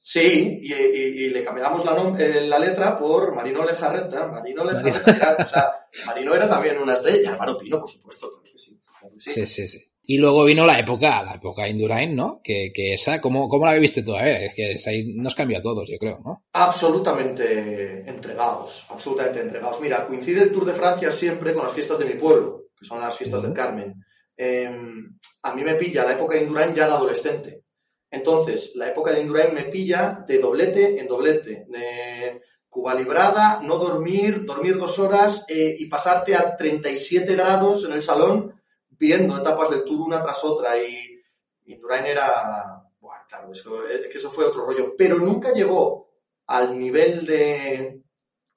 Sí, 0.00 0.60
y, 0.62 1.28
le 1.30 1.42
cambiamos 1.42 1.84
la, 1.84 2.16
eh, 2.20 2.46
la, 2.46 2.60
letra 2.60 2.96
por 2.96 3.34
Marino 3.34 3.66
Lejarreta. 3.66 4.28
Marino 4.28 4.64
Lejarreta 4.64 5.10
era, 5.10 5.36
o 5.44 5.48
sea, 5.48 5.72
Marino 6.06 6.34
era 6.36 6.48
también 6.48 6.78
una 6.78 6.94
estrella, 6.94 7.20
y 7.20 7.26
Álvaro 7.26 7.58
Pino, 7.58 7.80
por 7.80 7.90
supuesto, 7.90 8.42
sí, 8.54 8.80
sí. 9.18 9.46
Sí, 9.46 9.66
sí, 9.66 9.84
Y 10.04 10.18
luego 10.18 10.44
vino 10.44 10.64
la 10.64 10.78
época, 10.78 11.24
la 11.24 11.34
época 11.34 11.66
Indurain, 11.66 12.14
¿no? 12.14 12.40
Que, 12.44 12.70
que 12.72 12.94
esa, 12.94 13.20
¿cómo, 13.20 13.48
¿cómo, 13.48 13.66
la 13.66 13.74
viviste 13.74 14.04
tú? 14.04 14.14
A 14.14 14.22
ver, 14.22 14.36
es 14.36 14.54
que 14.54 14.76
ahí 14.86 15.12
nos 15.16 15.34
cambió 15.34 15.58
a 15.58 15.62
todos, 15.62 15.88
yo 15.90 15.98
creo, 15.98 16.20
¿no? 16.24 16.44
Absolutamente 16.52 18.08
entregados, 18.08 18.86
absolutamente 18.88 19.40
entregados. 19.40 19.80
Mira, 19.80 20.06
coincide 20.06 20.44
el 20.44 20.52
Tour 20.52 20.66
de 20.66 20.74
Francia 20.74 21.10
siempre 21.10 21.52
con 21.52 21.64
las 21.64 21.72
fiestas 21.72 21.98
de 21.98 22.04
mi 22.04 22.14
pueblo, 22.14 22.66
que 22.78 22.84
son 22.84 23.00
las 23.00 23.16
fiestas 23.16 23.42
del 23.42 23.52
Carmen. 23.52 24.05
Em, 24.36 25.18
a 25.42 25.54
mí 25.54 25.62
me 25.62 25.74
pilla 25.74 26.04
la 26.04 26.12
época 26.12 26.36
de 26.36 26.42
Indurain 26.42 26.74
ya 26.74 26.86
de 26.86 26.92
adolescente. 26.92 27.64
Entonces, 28.10 28.72
la 28.76 28.88
época 28.88 29.12
de 29.12 29.20
Indurain 29.20 29.54
me 29.54 29.64
pilla 29.64 30.24
de 30.26 30.38
doblete 30.38 31.00
en 31.00 31.08
doblete, 31.08 31.66
de 31.68 32.42
Cuba 32.68 32.94
librada, 32.94 33.60
no 33.62 33.78
dormir, 33.78 34.44
dormir 34.44 34.76
dos 34.76 34.98
horas 34.98 35.44
eh, 35.48 35.74
y 35.78 35.86
pasarte 35.86 36.34
a 36.34 36.56
37 36.56 37.34
grados 37.34 37.86
en 37.86 37.92
el 37.92 38.02
salón 38.02 38.60
viendo 38.90 39.38
etapas 39.38 39.70
del 39.70 39.84
tour 39.84 40.02
una 40.02 40.22
tras 40.22 40.44
otra. 40.44 40.76
Y 40.82 41.22
Indurain 41.64 42.04
era, 42.04 42.82
bueno, 43.00 43.22
claro, 43.28 43.50
eso, 43.50 43.88
eh, 43.88 44.08
que 44.10 44.18
eso 44.18 44.30
fue 44.30 44.44
otro 44.44 44.66
rollo, 44.66 44.94
pero 44.96 45.18
nunca 45.18 45.52
llegó 45.52 46.10
al 46.48 46.78
nivel 46.78 47.24
de 47.26 48.02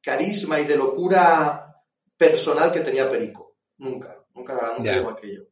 carisma 0.01 0.59
y 0.59 0.65
de 0.65 0.75
locura 0.75 1.81
personal 2.17 2.71
que 2.71 2.81
tenía 2.81 3.09
Perico. 3.09 3.55
Nunca, 3.77 4.21
nunca, 4.35 4.73
nunca 4.77 4.93
llegó 4.93 5.09
aquello. 5.11 5.48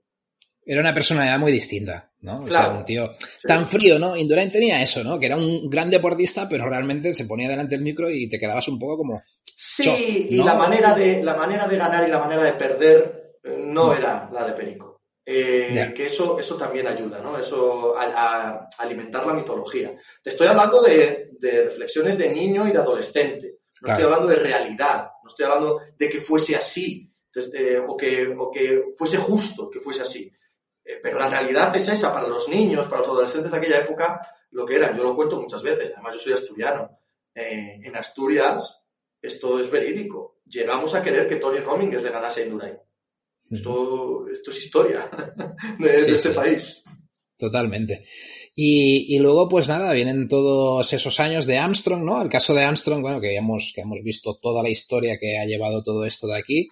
Era 0.67 0.81
una 0.81 0.93
personalidad 0.93 1.39
muy 1.39 1.51
distinta. 1.51 2.11
¿no? 2.21 2.43
O 2.43 2.47
sea, 2.49 2.69
un 2.69 2.83
tío 2.83 3.13
tan 3.43 3.67
frío, 3.67 3.97
¿no? 3.99 4.17
Indurain 4.17 4.51
tenía 4.51 4.81
eso, 4.81 5.03
¿no? 5.03 5.19
Que 5.19 5.27
era 5.27 5.37
un 5.37 5.69
gran 5.69 5.89
deportista, 5.89 6.47
pero 6.49 6.67
realmente 6.67 7.13
se 7.13 7.25
ponía 7.25 7.47
delante 7.47 7.75
del 7.75 7.83
micro 7.83 8.09
y 8.09 8.27
te 8.27 8.39
quedabas 8.39 8.67
un 8.67 8.79
poco 8.79 8.97
como... 8.97 9.23
Sí, 9.43 10.27
y 10.31 10.37
la 10.37 10.55
manera, 10.55 10.93
de, 10.93 11.23
la 11.23 11.35
manera 11.35 11.67
de 11.67 11.77
ganar 11.77 12.07
y 12.07 12.11
la 12.11 12.19
manera 12.19 12.43
de 12.43 12.53
perder 12.53 13.37
eh, 13.43 13.57
no 13.59 13.93
era 13.93 14.29
la 14.31 14.45
de 14.45 14.53
Perico. 14.53 15.01
Eh, 15.25 15.91
que 15.95 16.05
eso, 16.05 16.39
eso 16.39 16.55
también 16.55 16.87
ayuda, 16.87 17.19
¿no? 17.21 17.37
Eso 17.37 17.95
a, 17.97 18.67
alimentar 18.77 19.25
la 19.25 19.33
mitología. 19.33 19.93
Te 20.23 20.29
estoy 20.29 20.47
hablando 20.47 20.81
de, 20.81 21.31
reflexiones 21.41 22.17
de 22.17 22.29
niño 22.29 22.67
y 22.67 22.71
de 22.71 22.77
adolescente. 22.77 23.59
No 23.81 23.89
estoy 23.89 24.05
hablando 24.05 24.27
de 24.27 24.37
realidad. 24.37 25.09
No 25.21 25.29
estoy 25.29 25.45
hablando 25.45 25.81
de 25.97 26.09
que 26.09 26.19
fuese 26.19 26.55
así. 26.55 27.11
Eh, 27.53 27.79
o, 27.85 27.95
que, 27.95 28.33
o 28.35 28.49
que 28.49 28.85
fuese 28.97 29.17
justo 29.17 29.69
que 29.69 29.79
fuese 29.79 30.01
así. 30.01 30.31
Eh, 30.87 30.99
pero 31.03 31.19
la 31.19 31.27
realidad 31.27 31.75
es 31.75 31.87
esa 31.89 32.13
para 32.13 32.27
los 32.29 32.47
niños, 32.47 32.85
para 32.87 32.99
los 32.99 33.09
adolescentes 33.09 33.51
de 33.51 33.57
aquella 33.57 33.79
época, 33.79 34.21
lo 34.51 34.65
que 34.65 34.75
eran. 34.75 34.95
Yo 34.95 35.03
lo 35.03 35.15
cuento 35.15 35.39
muchas 35.39 35.61
veces, 35.61 35.91
además 35.93 36.13
yo 36.13 36.19
soy 36.19 36.33
asturiano. 36.33 36.97
Eh, 37.35 37.81
en 37.83 37.95
Asturias 37.95 38.83
esto 39.21 39.59
es 39.59 39.69
verídico. 39.69 40.39
Llegamos 40.45 40.95
a 40.95 41.03
querer 41.03 41.27
que 41.27 41.35
Tony 41.35 41.59
Romingers 41.59 42.03
le 42.03 42.11
ganase 42.11 42.41
a 42.41 42.45
Indurain. 42.45 42.77
Esto, 43.49 44.27
esto 44.29 44.51
es 44.51 44.63
historia 44.63 45.09
de, 45.79 46.11
este 46.11 46.31
país. 46.31 46.83
Totalmente. 47.37 48.03
Y, 48.55 49.15
y, 49.15 49.19
luego, 49.19 49.47
pues 49.47 49.67
nada, 49.67 49.93
vienen 49.93 50.27
todos 50.27 50.91
esos 50.91 51.19
años 51.19 51.45
de 51.45 51.57
Armstrong, 51.57 52.03
¿no? 52.03 52.21
El 52.21 52.29
caso 52.29 52.53
de 52.53 52.63
Armstrong, 52.63 53.01
bueno, 53.01 53.21
que 53.21 53.35
hemos, 53.35 53.71
que 53.75 53.81
hemos 53.81 53.99
visto 54.03 54.37
toda 54.41 54.63
la 54.63 54.69
historia 54.69 55.17
que 55.19 55.37
ha 55.37 55.45
llevado 55.45 55.83
todo 55.83 56.05
esto 56.05 56.27
de 56.27 56.37
aquí. 56.37 56.69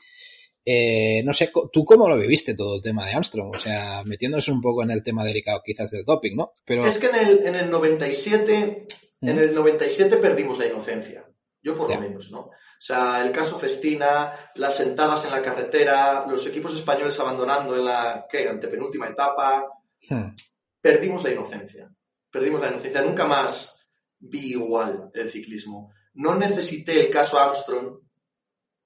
Eh, 0.65 1.21
no 1.23 1.31
sé, 1.31 1.51
¿tú 1.71 1.85
cómo 1.85 2.09
lo 2.09 2.17
viviste 2.17 2.55
todo 2.55 2.77
el 2.77 2.81
tema 2.81 3.05
de 3.05 3.13
Armstrong? 3.13 3.55
O 3.55 3.59
sea, 3.59 4.03
metiéndose 4.03 4.51
un 4.51 4.61
poco 4.61 4.81
en 4.81 4.89
el 4.89 5.03
tema 5.03 5.23
delicado 5.23 5.61
quizás 5.63 5.91
del 5.91 6.03
doping, 6.03 6.35
¿no? 6.35 6.53
Pero... 6.65 6.83
Es 6.85 6.97
que 6.97 7.07
en 7.07 7.15
el, 7.15 7.45
en 7.45 7.55
el 7.55 7.69
97, 7.69 8.87
en 9.21 9.39
el 9.39 9.53
97 9.53 10.17
perdimos 10.17 10.57
la 10.57 10.65
inocencia. 10.65 11.23
Yo 11.61 11.77
por 11.77 11.89
lo 11.89 11.99
menos, 11.99 12.31
¿no? 12.31 12.39
O 12.39 12.87
sea, 12.87 13.25
el 13.25 13.31
caso 13.31 13.57
Festina, 13.57 14.51
las 14.55 14.77
sentadas 14.77 15.23
en 15.25 15.31
la 15.31 15.41
carretera, 15.41 16.25
los 16.27 16.45
equipos 16.45 16.75
españoles 16.75 17.19
abandonando 17.19 17.75
en 17.75 17.85
la, 17.85 18.25
¿qué? 18.29 18.47
Antepenúltima 18.47 19.07
etapa. 19.07 19.67
Hmm. 20.07 20.35
Perdimos 20.81 21.23
la 21.23 21.31
inocencia. 21.31 21.89
Perdimos 22.29 22.61
la 22.61 22.69
inocencia. 22.69 23.01
Nunca 23.01 23.25
más 23.25 23.79
vi 24.19 24.51
igual 24.51 25.09
el 25.13 25.31
ciclismo. 25.31 25.91
No 26.13 26.35
necesité 26.35 26.99
el 26.99 27.09
caso 27.09 27.39
Armstrong 27.39 28.04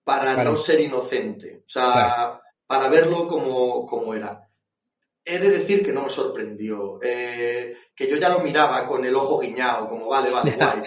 para, 0.10 0.44
no 0.44 0.56
ser 0.56 0.80
inocente, 0.80 1.62
o 1.68 1.70
sea, 1.70 2.42
para 2.66 2.90
verlo 2.90 3.28
como, 3.28 4.12
era. 4.16 4.50
He 5.24 5.38
de 5.38 5.52
decir 5.52 5.86
que 5.86 5.94
no 5.94 6.02
me 6.02 6.10
sorprendió, 6.10 6.98
eh, 7.00 7.76
que 7.94 8.08
yo 8.08 8.18
ya 8.18 8.30
lo 8.30 8.40
miraba 8.40 8.88
con 8.88 9.06
el 9.06 9.16
ojo 9.16 9.38
guiñado, 9.38 9.88
como 9.88 10.08
vale, 10.08 10.32
vale, 10.32 10.56
guay, 10.58 10.82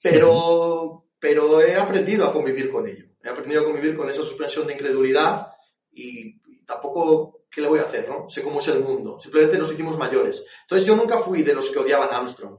pero, 0.00 1.10
pero 1.18 1.60
he 1.60 1.76
aprendido 1.76 2.24
a 2.24 2.32
convivir 2.32 2.72
con 2.72 2.88
ello, 2.88 3.04
he 3.22 3.28
aprendido 3.28 3.60
a 3.60 3.64
convivir 3.64 3.94
con 3.94 4.08
esa 4.08 4.22
suspensión 4.22 4.66
de 4.66 4.72
incredulidad 4.72 5.52
y, 5.92 6.40
tampoco, 6.64 7.44
¿qué 7.50 7.60
le 7.60 7.68
voy 7.68 7.80
a 7.80 7.82
hacer? 7.82 8.08
No? 8.08 8.30
Sé 8.30 8.42
cómo 8.42 8.60
es 8.60 8.68
el 8.68 8.80
mundo, 8.80 9.20
simplemente 9.20 9.58
nos 9.58 9.70
hicimos 9.70 9.98
mayores. 9.98 10.42
Entonces 10.62 10.88
yo 10.88 10.96
nunca 10.96 11.18
fui 11.18 11.42
de 11.42 11.52
los 11.52 11.68
que 11.68 11.80
odiaban 11.80 12.08
a 12.10 12.16
Armstrong 12.16 12.58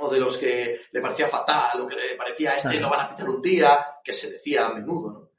o 0.00 0.08
de 0.08 0.20
los 0.20 0.36
que 0.36 0.80
le 0.90 1.00
parecía 1.00 1.28
fatal, 1.28 1.80
o 1.80 1.86
que 1.86 1.94
le 1.94 2.14
parecía 2.14 2.54
este 2.54 2.80
lo 2.80 2.88
van 2.88 3.06
a 3.06 3.08
pitar 3.10 3.28
un 3.28 3.40
día, 3.40 3.86
que 4.02 4.12
se 4.12 4.30
decía 4.32 4.66
a 4.66 4.74
menudo, 4.74 5.12
¿no? 5.12 5.30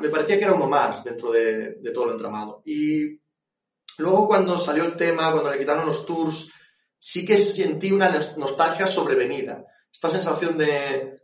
Me 0.00 0.08
parecía 0.08 0.38
que 0.38 0.44
era 0.44 0.54
uno 0.54 0.68
más 0.68 1.02
dentro 1.02 1.32
de, 1.32 1.80
todo 1.94 2.06
lo 2.06 2.12
entramado. 2.12 2.62
Y 2.66 3.20
luego 3.98 4.28
cuando 4.28 4.58
salió 4.58 4.84
el 4.84 4.96
tema, 4.96 5.32
cuando 5.32 5.50
le 5.50 5.58
quitaron 5.58 5.86
los 5.86 6.04
tours, 6.04 6.50
sí 6.98 7.24
que 7.24 7.38
sentí 7.38 7.90
una 7.90 8.10
nostalgia 8.36 8.86
sobrevenida. 8.86 9.64
Esta 9.90 10.10
sensación 10.10 10.58
de, 10.58 11.22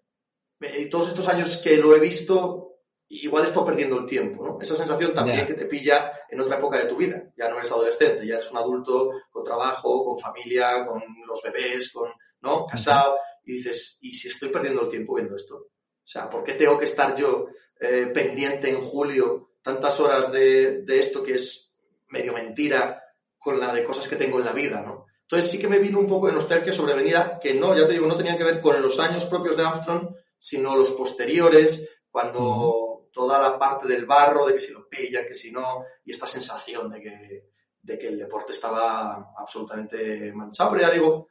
todos 0.91 1.09
estos 1.09 1.29
años 1.29 1.59
que 1.59 1.77
lo 1.77 1.95
he 1.95 2.01
visto, 2.01 2.79
igual 3.09 3.45
he 3.45 3.47
estado 3.47 3.67
perdiendo 3.67 3.99
el 3.99 4.07
tiempo, 4.07 4.45
¿no? 4.47 4.59
Esa 4.61 4.77
sensación 4.77 5.15
también 5.15 5.47
que 5.47 5.55
te 5.55 5.67
pilla 5.67 6.13
en 6.31 6.41
otra 6.41 6.57
época 6.57 6.79
de 6.79 6.87
tu 6.87 6.97
vida. 6.97 7.23
Ya 7.37 7.49
no 7.51 7.57
eres 7.57 7.71
adolescente, 7.71 8.27
ya 8.27 8.37
eres 8.37 8.51
un 8.51 8.57
adulto 8.57 9.11
con 9.31 9.45
trabajo, 9.45 10.03
con 10.05 10.19
familia, 10.19 10.87
con 10.87 11.03
los 11.27 11.43
bebés, 11.43 11.93
con 11.93 12.11
¿no? 12.45 12.67
Casado, 12.67 13.19
y 13.45 13.55
dices, 13.55 13.99
¿y 14.03 14.15
si 14.15 14.29
estoy 14.29 14.51
perdiendo 14.51 14.83
el 14.83 14.89
tiempo 14.89 15.15
viendo 15.15 15.35
esto? 15.35 15.57
O 15.57 16.07
sea, 16.07 16.29
¿por 16.31 16.45
qué 16.45 16.53
tengo 16.53 16.79
que 16.79 16.85
estar 16.85 17.17
yo 17.17 17.49
eh, 17.81 18.11
pendiente 18.13 18.69
en 18.71 18.83
julio 18.83 19.55
tantas 19.63 19.99
horas 19.99 20.31
de, 20.31 20.85
esto 20.87 21.23
que 21.23 21.35
es 21.35 21.73
medio 22.09 22.35
mentira 22.35 23.03
con 23.39 23.59
la 23.59 23.73
de 23.73 23.83
cosas 23.83 24.07
que 24.07 24.17
tengo 24.17 24.39
en 24.39 24.45
la 24.45 24.53
vida, 24.53 24.83
¿no? 24.83 25.07
Entonces 25.23 25.51
sí 25.51 25.59
que 25.59 25.69
me 25.69 25.79
vino 25.79 25.99
un 25.99 26.07
poco 26.07 26.27
de 26.27 26.35
nostalgia 26.35 26.73
sobrevenida, 26.73 27.41
que 27.41 27.55
no, 27.55 27.75
ya 27.75 27.87
te 27.87 27.95
digo, 27.95 28.07
no 28.07 28.17
tenía 28.17 28.37
que 28.37 28.45
ver 28.45 28.61
con 28.61 28.81
los 28.81 29.01
años 29.01 29.25
propios 29.25 29.57
de 29.57 29.65
Armstrong, 29.65 30.15
sino 30.39 30.77
los 30.77 30.91
posteriores, 30.91 31.89
cuando 32.11 33.09
toda 33.11 33.41
la 33.41 33.59
parte 33.59 33.89
del 33.89 34.05
barro, 34.05 34.47
de 34.47 34.55
que 34.55 34.61
si 34.61 34.73
lo 34.73 34.87
pillan, 34.87 35.27
que 35.27 35.35
si 35.35 35.51
no, 35.51 35.85
y 36.05 36.11
esta 36.11 36.27
sensación 36.27 36.91
de 36.91 37.01
que, 37.01 37.51
de 37.81 37.99
que 37.99 38.09
el 38.09 38.19
deporte 38.19 38.53
estaba 38.53 39.33
absolutamente 39.37 40.31
manchado. 40.33 40.73
Pero 40.73 40.83
ya 40.83 40.91
digo, 40.91 41.29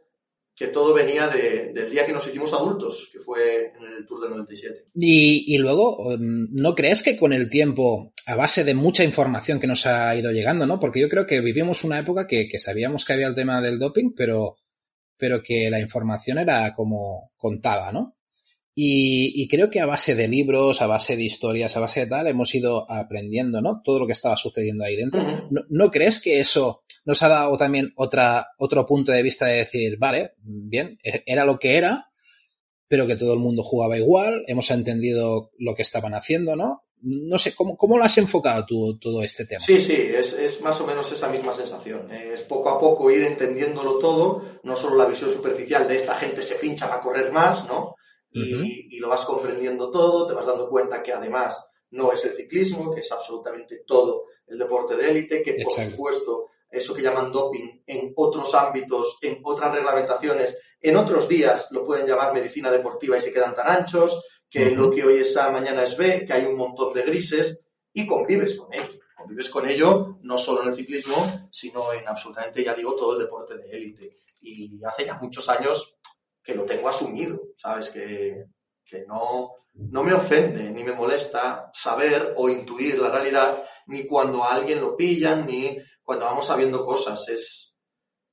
que 0.55 0.67
todo 0.67 0.93
venía 0.93 1.27
del 1.27 1.89
día 1.89 2.05
que 2.05 2.13
nos 2.13 2.27
hicimos 2.27 2.53
adultos, 2.53 3.09
que 3.11 3.19
fue 3.19 3.73
en 3.75 3.93
el 3.97 4.05
Tour 4.05 4.21
del 4.21 4.31
97. 4.31 4.85
Y, 4.93 5.55
y 5.55 5.57
luego, 5.57 6.13
em, 6.13 6.47
¿no 6.51 6.75
crees 6.75 7.01
que 7.01 7.17
con 7.17 7.33
el 7.33 7.49
tiempo, 7.49 8.13
a 8.27 8.35
base 8.35 8.63
de 8.63 8.75
mucha 8.75 9.03
información 9.03 9.59
que 9.59 9.67
nos 9.67 9.87
ha 9.87 10.15
ido 10.15 10.31
llegando, 10.31 10.67
¿no? 10.67 10.79
Porque 10.79 11.01
yo 11.01 11.09
creo 11.09 11.25
que 11.25 11.41
vivimos 11.41 11.83
una 11.83 11.99
época 11.99 12.27
que, 12.27 12.47
que 12.47 12.59
sabíamos 12.59 13.03
que 13.03 13.13
había 13.13 13.27
el 13.27 13.33
tema 13.33 13.61
del 13.61 13.79
doping, 13.79 14.13
pero, 14.15 14.57
pero 15.17 15.41
que 15.41 15.69
la 15.71 15.79
información 15.79 16.37
era 16.37 16.73
como 16.75 17.31
contada, 17.35 17.91
¿no? 17.91 18.15
Y, 18.75 19.43
y, 19.43 19.47
creo 19.47 19.69
que 19.69 19.79
a 19.79 19.85
base 19.85 20.15
de 20.15 20.27
libros, 20.27 20.81
a 20.81 20.87
base 20.87 21.15
de 21.15 21.23
historias, 21.23 21.77
a 21.77 21.79
base 21.79 22.01
de 22.01 22.07
tal, 22.07 22.27
hemos 22.27 22.55
ido 22.55 22.89
aprendiendo, 22.89 23.61
¿no? 23.61 23.81
Todo 23.83 23.99
lo 23.99 24.07
que 24.07 24.13
estaba 24.13 24.35
sucediendo 24.35 24.83
ahí 24.83 24.95
dentro. 24.95 25.21
¿No, 25.51 25.61
¿No, 25.69 25.91
crees 25.91 26.19
que 26.19 26.39
eso 26.39 26.82
nos 27.05 27.21
ha 27.23 27.27
dado 27.27 27.57
también 27.57 27.93
otra, 27.95 28.47
otro 28.57 28.85
punto 28.85 29.11
de 29.11 29.23
vista 29.23 29.45
de 29.45 29.57
decir, 29.57 29.97
vale, 29.97 30.33
bien, 30.37 30.97
e, 31.03 31.23
era 31.25 31.45
lo 31.45 31.59
que 31.59 31.77
era, 31.77 32.07
pero 32.87 33.07
que 33.07 33.15
todo 33.15 33.33
el 33.33 33.39
mundo 33.39 33.63
jugaba 33.63 33.97
igual, 33.97 34.43
hemos 34.47 34.69
entendido 34.71 35.51
lo 35.57 35.75
que 35.75 35.81
estaban 35.81 36.13
haciendo, 36.13 36.55
¿no? 36.55 36.83
No 37.01 37.37
sé, 37.37 37.53
¿cómo, 37.53 37.75
cómo 37.75 37.97
lo 37.97 38.05
has 38.05 38.17
enfocado 38.17 38.65
tú 38.65 38.97
todo 38.97 39.23
este 39.23 39.45
tema? 39.45 39.59
Sí, 39.59 39.79
sí, 39.79 39.93
es, 39.93 40.31
es, 40.31 40.61
más 40.61 40.79
o 40.79 40.87
menos 40.87 41.11
esa 41.11 41.27
misma 41.27 41.51
sensación. 41.51 42.09
Es 42.09 42.43
poco 42.43 42.69
a 42.69 42.79
poco 42.79 43.11
ir 43.11 43.23
entendiéndolo 43.23 43.99
todo, 43.99 44.59
no 44.63 44.75
solo 44.77 44.95
la 44.95 45.05
visión 45.05 45.29
superficial 45.29 45.85
de 45.85 45.97
esta 45.97 46.15
gente 46.15 46.41
se 46.41 46.55
pincha 46.55 46.87
para 46.87 47.01
correr 47.01 47.31
más, 47.31 47.67
¿no? 47.67 47.95
Y, 48.31 48.53
uh 48.53 48.59
-huh. 48.59 48.87
y 48.91 48.99
lo 48.99 49.09
vas 49.09 49.25
comprendiendo 49.25 49.91
todo, 49.91 50.25
te 50.25 50.33
vas 50.33 50.45
dando 50.45 50.69
cuenta 50.69 51.03
que 51.03 51.11
además 51.11 51.57
no 51.91 52.11
es 52.11 52.23
el 52.25 52.33
ciclismo, 52.33 52.93
que 52.93 53.01
es 53.01 53.11
absolutamente 53.11 53.83
todo 53.85 54.25
el 54.47 54.57
deporte 54.57 54.95
de 54.95 55.09
élite, 55.09 55.43
que 55.43 55.53
por 55.53 55.73
Exacto. 55.73 55.91
supuesto 55.91 56.49
eso 56.73 56.93
que 56.93 57.01
llaman 57.01 57.31
doping 57.31 57.83
en 57.85 58.13
otros 58.15 58.53
ámbitos, 58.55 59.17
en 59.21 59.39
otras 59.43 59.73
reglamentaciones, 59.73 60.59
en 60.81 60.97
otros 60.97 61.29
días 61.29 61.67
lo 61.71 61.85
pueden 61.85 62.07
llamar 62.07 62.33
medicina 62.33 62.71
deportiva 62.71 63.17
y 63.17 63.21
se 63.21 63.31
quedan 63.31 63.55
tan 63.55 63.67
anchos, 63.67 64.23
que 64.49 64.71
lo 64.71 64.91
que 64.91 65.03
hoy 65.03 65.17
es 65.17 65.35
A, 65.37 65.49
mañana 65.49 65.83
es 65.83 65.97
B, 65.97 66.25
que 66.25 66.33
hay 66.33 66.45
un 66.45 66.55
montón 66.55 66.93
de 66.93 67.01
grises 67.03 67.65
y 67.93 68.05
convives 68.05 68.55
con 68.55 68.73
ello. 68.73 68.99
Convives 69.15 69.49
con 69.49 69.67
ello 69.67 70.17
no 70.21 70.37
solo 70.37 70.61
en 70.61 70.69
el 70.69 70.75
ciclismo, 70.75 71.49
sino 71.51 71.93
en 71.93 72.07
absolutamente, 72.07 72.63
ya 72.63 72.73
digo, 72.73 72.95
todo 72.95 73.13
el 73.13 73.23
deporte 73.23 73.55
de 73.57 73.71
élite. 73.71 74.19
Y 74.41 74.83
hace 74.83 75.05
ya 75.05 75.15
muchos 75.15 75.47
años 75.49 75.95
que 76.43 76.53
lo 76.53 76.65
tengo 76.65 76.89
asumido, 76.89 77.39
¿sabes? 77.55 77.89
Que, 77.89 78.45
que 78.83 79.05
no, 79.07 79.53
no 79.73 80.03
me 80.03 80.13
ofende 80.13 80.69
ni 80.69 80.83
me 80.83 80.91
molesta 80.91 81.71
saber 81.73 82.33
o 82.37 82.49
intuir 82.49 82.99
la 82.99 83.09
realidad, 83.09 83.63
ni 83.87 84.05
cuando 84.05 84.43
a 84.43 84.53
alguien 84.53 84.81
lo 84.81 84.95
pillan, 84.95 85.47
ni 85.47 85.77
cuando 86.03 86.25
vamos 86.25 86.45
sabiendo 86.45 86.85
cosas. 86.85 87.27
Es, 87.29 87.75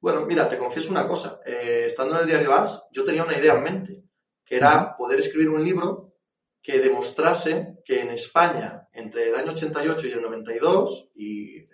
bueno, 0.01 0.27
mira, 0.27 0.49
te 0.49 0.59
confieso 0.59 0.91
una 0.91 1.07
cosa. 1.07 1.41
Eh, 1.47 1.85
estando 1.87 2.15
en 2.15 2.23
el 2.23 2.27
diario 2.27 2.53
AS, 2.55 2.85
yo 2.91 3.05
tenía 3.05 3.25
una 3.25 3.39
idea 3.39 3.55
en 3.55 3.63
mente, 3.63 4.05
que 4.45 4.57
era 4.57 4.97
poder 4.97 5.21
escribir 5.21 5.49
un 5.49 5.65
libro 5.65 6.15
que 6.63 6.79
demostrase 6.79 7.79
que 7.85 8.03
en 8.03 8.11
España, 8.11 8.89
entre 8.93 9.31
el 9.31 9.37
año 9.37 9.53
88 9.53 10.07
y 10.07 10.13
el 10.13 10.23
92, 10.23 11.11
y 11.15 11.57
eh, 11.57 11.69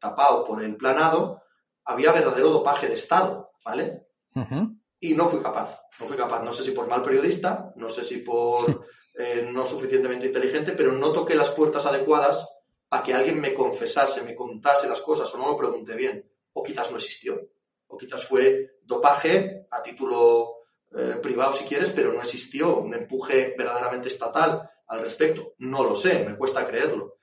tapado 0.00 0.44
por 0.44 0.62
el 0.62 0.76
planado, 0.76 1.42
había 1.84 2.12
verdadero 2.12 2.50
dopaje 2.50 2.88
de 2.88 2.94
Estado, 2.94 3.52
¿vale? 3.64 4.08
Uh 4.34 4.40
-huh. 4.40 4.80
Y 5.00 5.14
no 5.14 5.28
fui 5.28 5.40
capaz, 5.40 5.80
no 6.00 6.06
fui 6.06 6.16
capaz. 6.16 6.42
No 6.42 6.52
sé 6.52 6.62
si 6.62 6.72
por 6.72 6.88
mal 6.88 7.02
periodista, 7.02 7.72
no 7.76 7.88
sé 7.88 8.02
si 8.02 8.18
por 8.18 8.86
eh, 9.18 9.48
no 9.52 9.64
suficientemente 9.66 10.26
inteligente, 10.26 10.72
pero 10.72 10.92
no 10.92 11.12
toqué 11.12 11.34
las 11.34 11.50
puertas 11.50 11.86
adecuadas 11.86 12.48
a 12.94 13.02
que 13.02 13.12
alguien 13.12 13.40
me 13.40 13.52
confesase, 13.52 14.22
me 14.22 14.34
contase 14.34 14.88
las 14.88 15.00
cosas 15.00 15.32
o 15.34 15.38
no 15.38 15.48
lo 15.48 15.56
pregunté 15.56 15.94
bien. 15.94 16.24
O 16.52 16.62
quizás 16.62 16.90
no 16.90 16.96
existió. 16.96 17.40
O 17.88 17.96
quizás 17.96 18.24
fue 18.24 18.78
dopaje 18.82 19.66
a 19.70 19.82
título 19.82 20.58
eh, 20.94 21.18
privado 21.20 21.52
si 21.52 21.64
quieres, 21.64 21.90
pero 21.90 22.12
no 22.12 22.20
existió 22.20 22.76
un 22.78 22.94
empuje 22.94 23.54
verdaderamente 23.58 24.08
estatal 24.08 24.70
al 24.86 25.00
respecto. 25.00 25.54
No 25.58 25.82
lo 25.82 25.96
sé, 25.96 26.24
me 26.24 26.36
cuesta 26.36 26.66
creerlo. 26.66 27.16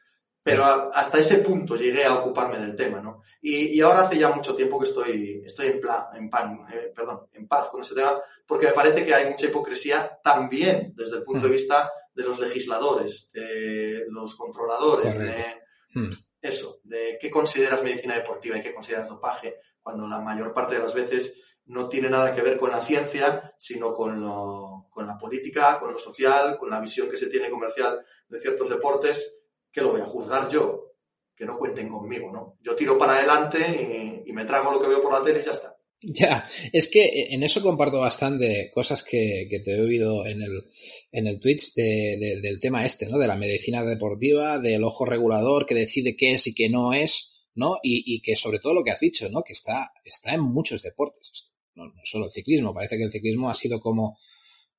Pero 0.44 0.66
a, 0.66 0.90
hasta 0.94 1.20
ese 1.20 1.38
punto 1.38 1.76
llegué 1.76 2.04
a 2.04 2.16
ocuparme 2.16 2.58
del 2.60 2.76
tema, 2.76 3.00
¿no? 3.00 3.22
Y, 3.42 3.78
y 3.78 3.82
ahora 3.82 4.02
hace 4.02 4.18
ya 4.18 4.32
mucho 4.32 4.56
tiempo 4.56 4.78
que 4.80 4.90
estoy, 4.90 5.44
estoy 5.46 5.68
en, 5.68 5.80
plan, 5.80 6.06
en, 6.16 6.30
pan, 6.30 6.66
eh, 6.74 6.92
perdón, 6.94 7.28
en 7.32 7.48
paz 7.48 7.70
con 7.70 7.82
ese 7.82 7.96
tema, 7.96 8.20
porque 8.46 8.68
me 8.68 8.74
parece 8.74 9.06
que 9.06 9.14
hay 9.14 9.30
mucha 9.30 9.46
hipocresía 9.46 10.20
también 10.24 10.94
desde 10.96 11.18
el 11.18 11.24
punto 11.24 11.42
mm. 11.42 11.50
de 11.50 11.56
vista 11.56 11.92
de 12.14 12.24
los 12.24 12.40
legisladores, 12.40 13.32
de 13.32 14.06
los 14.10 14.36
controladores, 14.36 15.18
de 15.18 15.61
Hmm. 15.94 16.10
Eso, 16.42 16.80
de 16.84 17.18
qué 17.22 17.30
consideras 17.30 17.84
medicina 17.84 18.16
deportiva 18.16 18.58
y 18.58 18.62
qué 18.62 18.74
consideras 18.74 19.10
dopaje, 19.10 19.60
cuando 19.82 20.08
la 20.08 20.20
mayor 20.20 20.54
parte 20.54 20.76
de 20.76 20.82
las 20.82 20.94
veces 20.94 21.34
no 21.66 21.88
tiene 21.88 22.10
nada 22.10 22.34
que 22.34 22.42
ver 22.42 22.58
con 22.58 22.72
la 22.72 22.82
ciencia, 22.82 23.54
sino 23.58 23.94
con, 23.94 24.20
lo, 24.20 24.88
con 24.90 25.06
la 25.06 25.18
política, 25.18 25.80
con 25.80 25.94
lo 25.94 26.00
social, 26.00 26.58
con 26.58 26.70
la 26.70 26.80
visión 26.80 27.10
que 27.10 27.18
se 27.18 27.28
tiene 27.28 27.50
comercial 27.50 28.04
de 28.28 28.40
ciertos 28.40 28.70
deportes, 28.70 29.38
que 29.72 29.82
lo 29.82 29.92
voy 29.92 30.02
a 30.02 30.06
juzgar 30.06 30.50
yo, 30.50 30.96
que 31.36 31.46
no 31.46 31.58
cuenten 31.58 31.90
conmigo, 31.90 32.32
¿no? 32.32 32.58
Yo 32.60 32.76
tiro 32.76 32.98
para 32.98 33.14
adelante 33.14 34.24
y, 34.26 34.30
y 34.30 34.34
me 34.34 34.46
trago 34.46 34.72
lo 34.72 34.82
que 34.82 34.88
veo 34.88 35.02
por 35.02 35.14
la 35.14 35.24
tele 35.24 35.42
y 35.42 35.44
ya 35.44 35.52
está. 35.52 35.71
Ya, 36.04 36.48
es 36.74 36.88
que 36.88 37.28
en 37.30 37.44
eso 37.44 37.62
comparto 37.62 38.00
bastante 38.00 38.72
cosas 38.74 39.04
que, 39.04 39.48
que 39.48 39.60
te 39.60 39.76
he 39.76 39.82
oído 39.82 40.26
en 40.26 40.42
el, 40.42 40.64
en 41.12 41.28
el 41.28 41.40
Twitch 41.40 41.76
de, 41.76 42.18
de, 42.20 42.42
del 42.42 42.60
tema 42.60 42.84
este, 42.86 43.08
¿no? 43.08 43.20
De 43.20 43.28
la 43.28 43.36
medicina 43.36 43.84
deportiva, 43.84 44.58
del 44.58 44.84
ojo 44.84 45.06
regulador 45.06 45.68
que 45.68 45.76
decide 45.76 46.16
qué 46.16 46.32
es 46.32 46.48
y 46.48 46.56
qué 46.56 46.70
no 46.70 46.94
es, 46.94 47.50
¿no? 47.54 47.78
Y, 47.84 48.16
y 48.16 48.22
que 48.22 48.36
sobre 48.36 48.58
todo 48.58 48.74
lo 48.74 48.84
que 48.84 48.90
has 48.90 49.00
dicho, 49.00 49.30
¿no? 49.30 49.44
Que 49.44 49.54
está, 49.54 49.92
está 50.04 50.34
en 50.34 50.42
muchos 50.42 50.82
deportes, 50.82 51.52
no, 51.76 51.86
no 51.86 52.02
solo 52.04 52.26
el 52.26 52.32
ciclismo, 52.32 52.74
parece 52.74 52.98
que 52.98 53.04
el 53.04 53.12
ciclismo 53.12 53.52
ha 53.52 53.54
sido 53.54 53.80
como, 53.80 54.18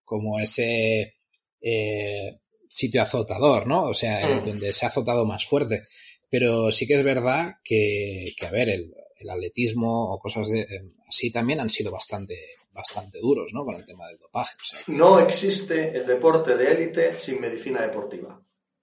como 0.04 0.40
ese 0.40 1.14
eh, 1.60 2.40
sitio 2.68 3.00
azotador, 3.00 3.68
¿no? 3.68 3.84
O 3.84 3.94
sea, 3.94 4.26
mm. 4.26 4.46
donde 4.46 4.72
se 4.72 4.86
ha 4.86 4.88
azotado 4.88 5.24
más 5.24 5.46
fuerte. 5.46 5.82
Pero 6.28 6.72
sí 6.72 6.86
que 6.86 6.94
es 6.94 7.04
verdad 7.04 7.56
que, 7.62 8.32
que 8.36 8.46
a 8.46 8.50
ver, 8.50 8.70
el, 8.70 8.92
el 9.22 9.30
atletismo 9.30 10.12
o 10.12 10.18
cosas 10.18 10.48
de, 10.48 10.60
eh, 10.60 10.92
así 11.08 11.30
también 11.30 11.60
han 11.60 11.70
sido 11.70 11.90
bastante, 11.90 12.38
bastante 12.72 13.18
duros, 13.20 13.52
¿no? 13.52 13.64
Con 13.64 13.76
el 13.76 13.86
tema 13.86 14.08
del 14.08 14.18
dopaje. 14.18 14.56
O 14.60 14.64
sea. 14.64 14.80
No 14.88 15.18
existe 15.20 15.96
el 15.96 16.06
deporte 16.06 16.56
de 16.56 16.72
élite 16.72 17.18
sin 17.18 17.40
medicina 17.40 17.82
deportiva. 17.82 18.40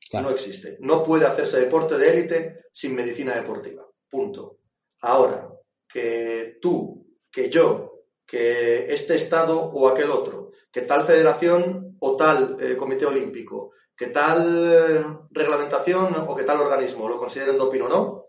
Claro. 0.09 0.29
No 0.29 0.33
existe. 0.33 0.77
No 0.79 1.03
puede 1.03 1.25
hacerse 1.25 1.59
deporte 1.59 1.97
de 1.97 2.09
élite 2.09 2.59
sin 2.71 2.95
medicina 2.95 3.35
deportiva. 3.35 3.85
Punto. 4.09 4.59
Ahora, 5.01 5.49
que 5.87 6.57
tú, 6.61 7.15
que 7.31 7.49
yo, 7.49 8.03
que 8.25 8.93
este 8.93 9.15
Estado 9.15 9.59
o 9.59 9.87
aquel 9.87 10.09
otro, 10.09 10.51
que 10.71 10.81
tal 10.81 11.05
federación 11.05 11.97
o 11.99 12.15
tal 12.15 12.57
eh, 12.59 12.75
comité 12.75 13.05
olímpico, 13.05 13.71
que 13.95 14.07
tal 14.07 14.71
eh, 14.71 15.05
reglamentación 15.31 16.25
o 16.27 16.35
que 16.35 16.43
tal 16.43 16.59
organismo 16.59 17.09
lo 17.09 17.17
consideren 17.17 17.57
doping 17.57 17.81
o 17.81 17.89
no, 17.89 18.25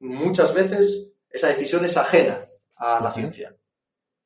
muchas 0.00 0.52
veces 0.52 1.11
esa 1.32 1.48
decisión 1.48 1.84
es 1.84 1.96
ajena 1.96 2.48
a 2.76 3.00
la 3.00 3.12
ciencia. 3.12 3.56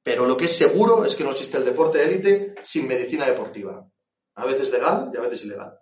Pero 0.02 0.26
lo 0.26 0.36
que 0.36 0.44
es 0.44 0.56
seguro 0.56 1.04
es 1.04 1.16
que 1.16 1.24
no 1.24 1.30
existe 1.30 1.56
el 1.56 1.64
deporte 1.64 1.98
de 1.98 2.04
élite 2.04 2.54
sin 2.62 2.86
medicina 2.86 3.26
deportiva. 3.26 3.88
A 4.34 4.44
veces 4.44 4.70
legal 4.70 5.10
y 5.12 5.16
a 5.16 5.20
veces 5.20 5.44
ilegal. 5.44 5.78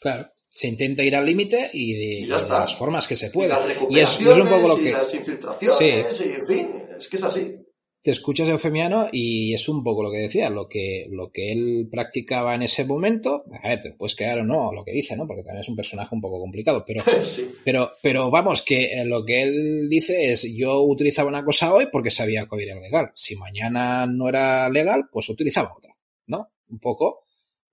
Claro. 0.00 0.30
Se 0.48 0.68
intenta 0.68 1.02
ir 1.02 1.16
al 1.16 1.24
límite 1.24 1.70
y, 1.72 1.94
de, 1.94 2.20
y, 2.20 2.26
ya 2.26 2.38
de 2.38 2.48
las 2.48 2.74
formas 2.74 3.06
que 3.06 3.16
se 3.16 3.30
pueda. 3.30 3.64
Y, 3.88 3.96
y, 3.96 4.00
es, 4.00 4.20
y 4.20 4.28
es, 4.28 4.36
un 4.36 4.48
poco 4.48 4.68
lo 4.68 4.76
que. 4.76 4.92
las 4.92 5.14
infiltraciones, 5.14 6.16
sí. 6.16 6.24
y 6.28 6.32
en 6.32 6.46
fin, 6.46 6.88
es 6.98 7.08
que 7.08 7.16
es 7.16 7.22
así 7.22 7.56
te 8.02 8.10
escuchas 8.10 8.48
Eufemiano 8.48 9.08
y 9.12 9.54
es 9.54 9.68
un 9.68 9.84
poco 9.84 10.02
lo 10.02 10.10
que 10.10 10.18
decía, 10.18 10.50
lo 10.50 10.68
que, 10.68 11.06
lo 11.08 11.30
que 11.30 11.52
él 11.52 11.88
practicaba 11.90 12.52
en 12.56 12.62
ese 12.62 12.84
momento, 12.84 13.44
a 13.62 13.68
ver, 13.68 13.80
te 13.80 13.92
puedes 13.92 14.16
quedar 14.16 14.40
o 14.40 14.44
no 14.44 14.72
lo 14.72 14.84
que 14.84 14.90
dice, 14.90 15.16
¿no? 15.16 15.24
Porque 15.24 15.44
también 15.44 15.60
es 15.60 15.68
un 15.68 15.76
personaje 15.76 16.12
un 16.12 16.20
poco 16.20 16.40
complicado, 16.40 16.84
pero, 16.84 17.04
sí. 17.22 17.48
pero, 17.64 17.92
pero 18.02 18.28
vamos, 18.28 18.62
que 18.62 19.04
lo 19.06 19.24
que 19.24 19.42
él 19.42 19.88
dice 19.88 20.32
es, 20.32 20.42
yo 20.52 20.82
utilizaba 20.82 21.28
una 21.28 21.44
cosa 21.44 21.72
hoy 21.72 21.86
porque 21.92 22.10
sabía 22.10 22.46
que 22.46 22.56
hoy 22.56 22.64
era 22.64 22.80
legal. 22.80 23.12
Si 23.14 23.36
mañana 23.36 24.04
no 24.06 24.28
era 24.28 24.68
legal, 24.68 25.04
pues 25.10 25.28
utilizaba 25.28 25.72
otra, 25.76 25.96
¿no? 26.26 26.50
Un 26.70 26.80
poco 26.80 27.22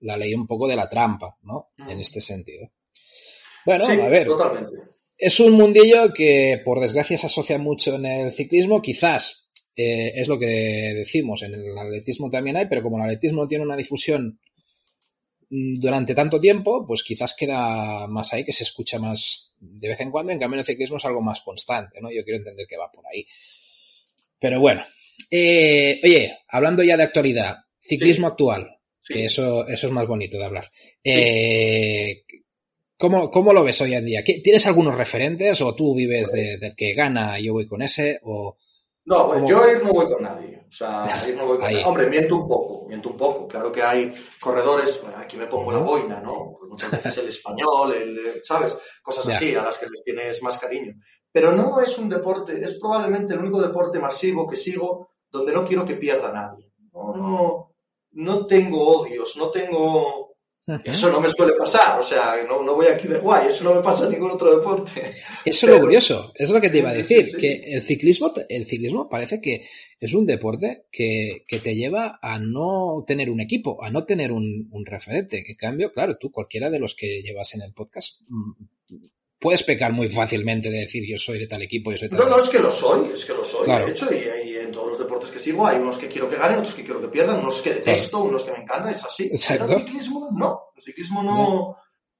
la 0.01 0.15
ley 0.15 0.35
un 0.35 0.45
poco 0.45 0.67
de 0.67 0.75
la 0.75 0.87
trampa, 0.87 1.37
¿no? 1.41 1.71
Mm. 1.77 1.89
En 1.89 1.99
este 2.01 2.21
sentido. 2.21 2.69
Bueno, 3.65 3.85
sí, 3.85 3.99
a 3.99 4.09
ver. 4.09 4.27
Totalmente. 4.27 4.77
Es 5.17 5.39
un 5.39 5.53
mundillo 5.53 6.13
que 6.13 6.61
por 6.63 6.79
desgracia 6.79 7.17
se 7.17 7.25
asocia 7.25 7.57
mucho 7.57 7.95
en 7.95 8.05
el 8.05 8.31
ciclismo, 8.31 8.81
quizás 8.81 9.48
eh, 9.81 10.11
es 10.13 10.27
lo 10.27 10.37
que 10.37 10.45
decimos, 10.93 11.41
en 11.41 11.53
el 11.53 11.77
atletismo 11.77 12.29
también 12.29 12.57
hay, 12.57 12.65
pero 12.67 12.83
como 12.83 12.97
el 12.97 13.03
atletismo 13.03 13.47
tiene 13.47 13.63
una 13.63 13.77
difusión 13.77 14.37
mm, 15.49 15.79
durante 15.79 16.13
tanto 16.13 16.37
tiempo, 16.37 16.85
pues 16.85 17.01
quizás 17.01 17.33
queda 17.33 18.05
más 18.07 18.33
ahí, 18.33 18.43
que 18.43 18.51
se 18.51 18.65
escucha 18.65 18.99
más 18.99 19.55
de 19.57 19.87
vez 19.87 20.01
en 20.01 20.11
cuando, 20.11 20.33
en 20.33 20.39
cambio 20.39 20.55
en 20.55 20.59
el 20.59 20.65
ciclismo 20.65 20.97
es 20.97 21.05
algo 21.05 21.21
más 21.21 21.39
constante, 21.39 22.01
¿no? 22.01 22.11
Yo 22.11 22.25
quiero 22.25 22.39
entender 22.39 22.67
que 22.67 22.75
va 22.75 22.91
por 22.91 23.05
ahí. 23.07 23.25
Pero 24.37 24.59
bueno, 24.59 24.83
eh, 25.31 26.01
oye, 26.03 26.39
hablando 26.49 26.83
ya 26.83 26.97
de 26.97 27.03
actualidad, 27.03 27.59
ciclismo 27.79 28.27
sí. 28.27 28.31
actual, 28.31 28.79
sí. 29.01 29.13
que 29.13 29.25
eso, 29.25 29.65
eso 29.65 29.87
es 29.87 29.93
más 29.93 30.07
bonito 30.07 30.37
de 30.37 30.43
hablar. 30.43 30.69
Eh, 31.01 32.23
¿Cómo, 32.97 33.31
¿Cómo, 33.31 33.53
lo 33.53 33.63
ves 33.63 33.79
hoy 33.79 33.93
en 33.93 34.05
día? 34.05 34.25
¿Tienes 34.25 34.67
algunos 34.67 34.97
referentes 34.97 35.61
o 35.61 35.73
tú 35.73 35.95
vives 35.95 36.33
del 36.33 36.75
que 36.75 36.93
gana 36.93 37.39
y 37.39 37.45
yo 37.45 37.53
voy 37.53 37.65
con 37.65 37.81
ese? 37.81 38.19
O, 38.23 38.57
no, 39.09 39.27
pues 39.27 39.43
yo 39.47 39.67
ir 39.71 39.83
no 39.83 39.91
voy 39.91 40.07
con 40.07 40.21
nadie. 40.21 40.63
O 40.67 40.71
sea, 40.71 41.03
ir 41.27 41.35
no 41.35 41.47
voy 41.47 41.57
con 41.57 41.65
nadie. 41.65 41.83
Hombre, 41.83 42.07
miento 42.07 42.35
un 42.35 42.47
poco, 42.47 42.85
miento 42.87 43.09
un 43.09 43.17
poco. 43.17 43.47
Claro 43.47 43.71
que 43.71 43.81
hay 43.81 44.13
corredores, 44.39 45.01
aquí 45.17 45.35
me 45.35 45.47
pongo 45.47 45.71
la 45.71 45.79
boina, 45.79 46.21
¿no? 46.21 46.55
Pues 46.59 46.69
muchas 46.69 46.91
veces 46.91 47.17
el 47.17 47.27
español, 47.27 47.91
el, 47.93 48.41
¿sabes? 48.43 48.77
Cosas 49.01 49.27
así 49.27 49.55
a 49.55 49.63
las 49.63 49.79
que 49.79 49.87
les 49.89 50.03
tienes 50.03 50.43
más 50.43 50.59
cariño. 50.59 50.93
Pero 51.31 51.51
no 51.51 51.81
es 51.81 51.97
un 51.97 52.07
deporte, 52.07 52.63
es 52.63 52.79
probablemente 52.79 53.33
el 53.33 53.39
único 53.39 53.59
deporte 53.59 53.97
masivo 53.97 54.47
que 54.47 54.55
sigo 54.55 55.09
donde 55.31 55.53
no 55.53 55.65
quiero 55.65 55.83
que 55.83 55.95
pierda 55.95 56.31
nadie. 56.31 56.71
No, 56.93 57.15
no, 57.15 57.75
no 58.11 58.45
tengo 58.45 58.99
odios, 58.99 59.37
no 59.37 59.49
tengo 59.49 60.28
eso 60.83 61.11
no 61.11 61.21
me 61.21 61.29
suele 61.29 61.53
pasar, 61.53 61.99
o 61.99 62.03
sea, 62.03 62.35
no, 62.47 62.61
no, 62.63 62.75
voy 62.75 62.87
aquí 62.87 63.07
de 63.07 63.19
guay, 63.19 63.47
eso 63.47 63.63
no 63.63 63.75
me 63.75 63.81
pasa 63.81 64.05
en 64.05 64.11
ningún 64.11 64.31
otro 64.31 64.55
deporte. 64.55 65.11
Eso 65.45 65.65
es 65.65 65.71
lo 65.71 65.79
curioso, 65.79 66.31
es 66.35 66.49
lo 66.49 66.61
que 66.61 66.69
te 66.69 66.79
iba 66.79 66.89
a 66.89 66.93
decir, 66.93 67.35
que 67.37 67.61
el 67.65 67.81
ciclismo, 67.81 68.33
el 68.47 68.65
ciclismo 68.65 69.09
parece 69.09 69.41
que 69.41 69.65
es 69.99 70.13
un 70.13 70.25
deporte 70.25 70.85
que, 70.91 71.43
que, 71.47 71.59
te 71.59 71.75
lleva 71.75 72.19
a 72.21 72.39
no 72.39 73.03
tener 73.05 73.29
un 73.29 73.41
equipo, 73.41 73.83
a 73.83 73.89
no 73.89 74.05
tener 74.05 74.31
un, 74.31 74.69
un 74.71 74.85
referente. 74.85 75.43
Que 75.43 75.55
cambio, 75.55 75.91
claro, 75.91 76.17
tú, 76.17 76.31
cualquiera 76.31 76.69
de 76.69 76.79
los 76.79 76.95
que 76.95 77.21
llevas 77.21 77.53
en 77.55 77.61
el 77.61 77.73
podcast, 77.73 78.21
mm, 78.29 78.51
puedes 79.39 79.63
pecar 79.63 79.93
muy 79.93 80.09
fácilmente 80.09 80.69
de 80.69 80.79
decir 80.79 81.03
yo 81.07 81.17
soy 81.17 81.39
de 81.39 81.47
tal 81.47 81.61
equipo, 81.61 81.91
yo 81.91 81.97
soy 81.97 82.09
tal 82.09 82.19
No, 82.19 82.29
no, 82.29 82.43
es 82.43 82.49
que 82.49 82.59
lo 82.59 82.71
soy, 82.71 83.11
es 83.13 83.25
que 83.25 83.33
lo 83.33 83.43
soy, 83.43 83.67
de 83.67 83.91
hecho, 83.91 84.09
y, 84.13 84.57
en 84.57 84.71
todos 84.71 84.89
los 84.89 84.99
deportes 84.99 85.31
que 85.31 85.39
sigo 85.39 85.65
hay 85.65 85.77
unos 85.77 85.97
que 85.97 86.07
quiero 86.07 86.29
que 86.29 86.35
ganen, 86.35 86.59
otros 86.59 86.75
que 86.75 86.83
quiero 86.83 87.01
que 87.01 87.07
pierdan, 87.07 87.39
unos 87.39 87.61
que 87.61 87.73
detesto, 87.73 88.19
unos 88.19 88.43
que 88.43 88.51
me 88.51 88.59
encantan, 88.59 88.93
es 88.93 89.03
así. 89.03 89.29
Exacto. 89.31 89.65
Pero 89.65 89.79
el 89.79 89.85
ciclismo 89.85 90.29
no, 90.31 90.71
el 90.75 90.83
ciclismo 90.83 91.23
no, 91.23 91.77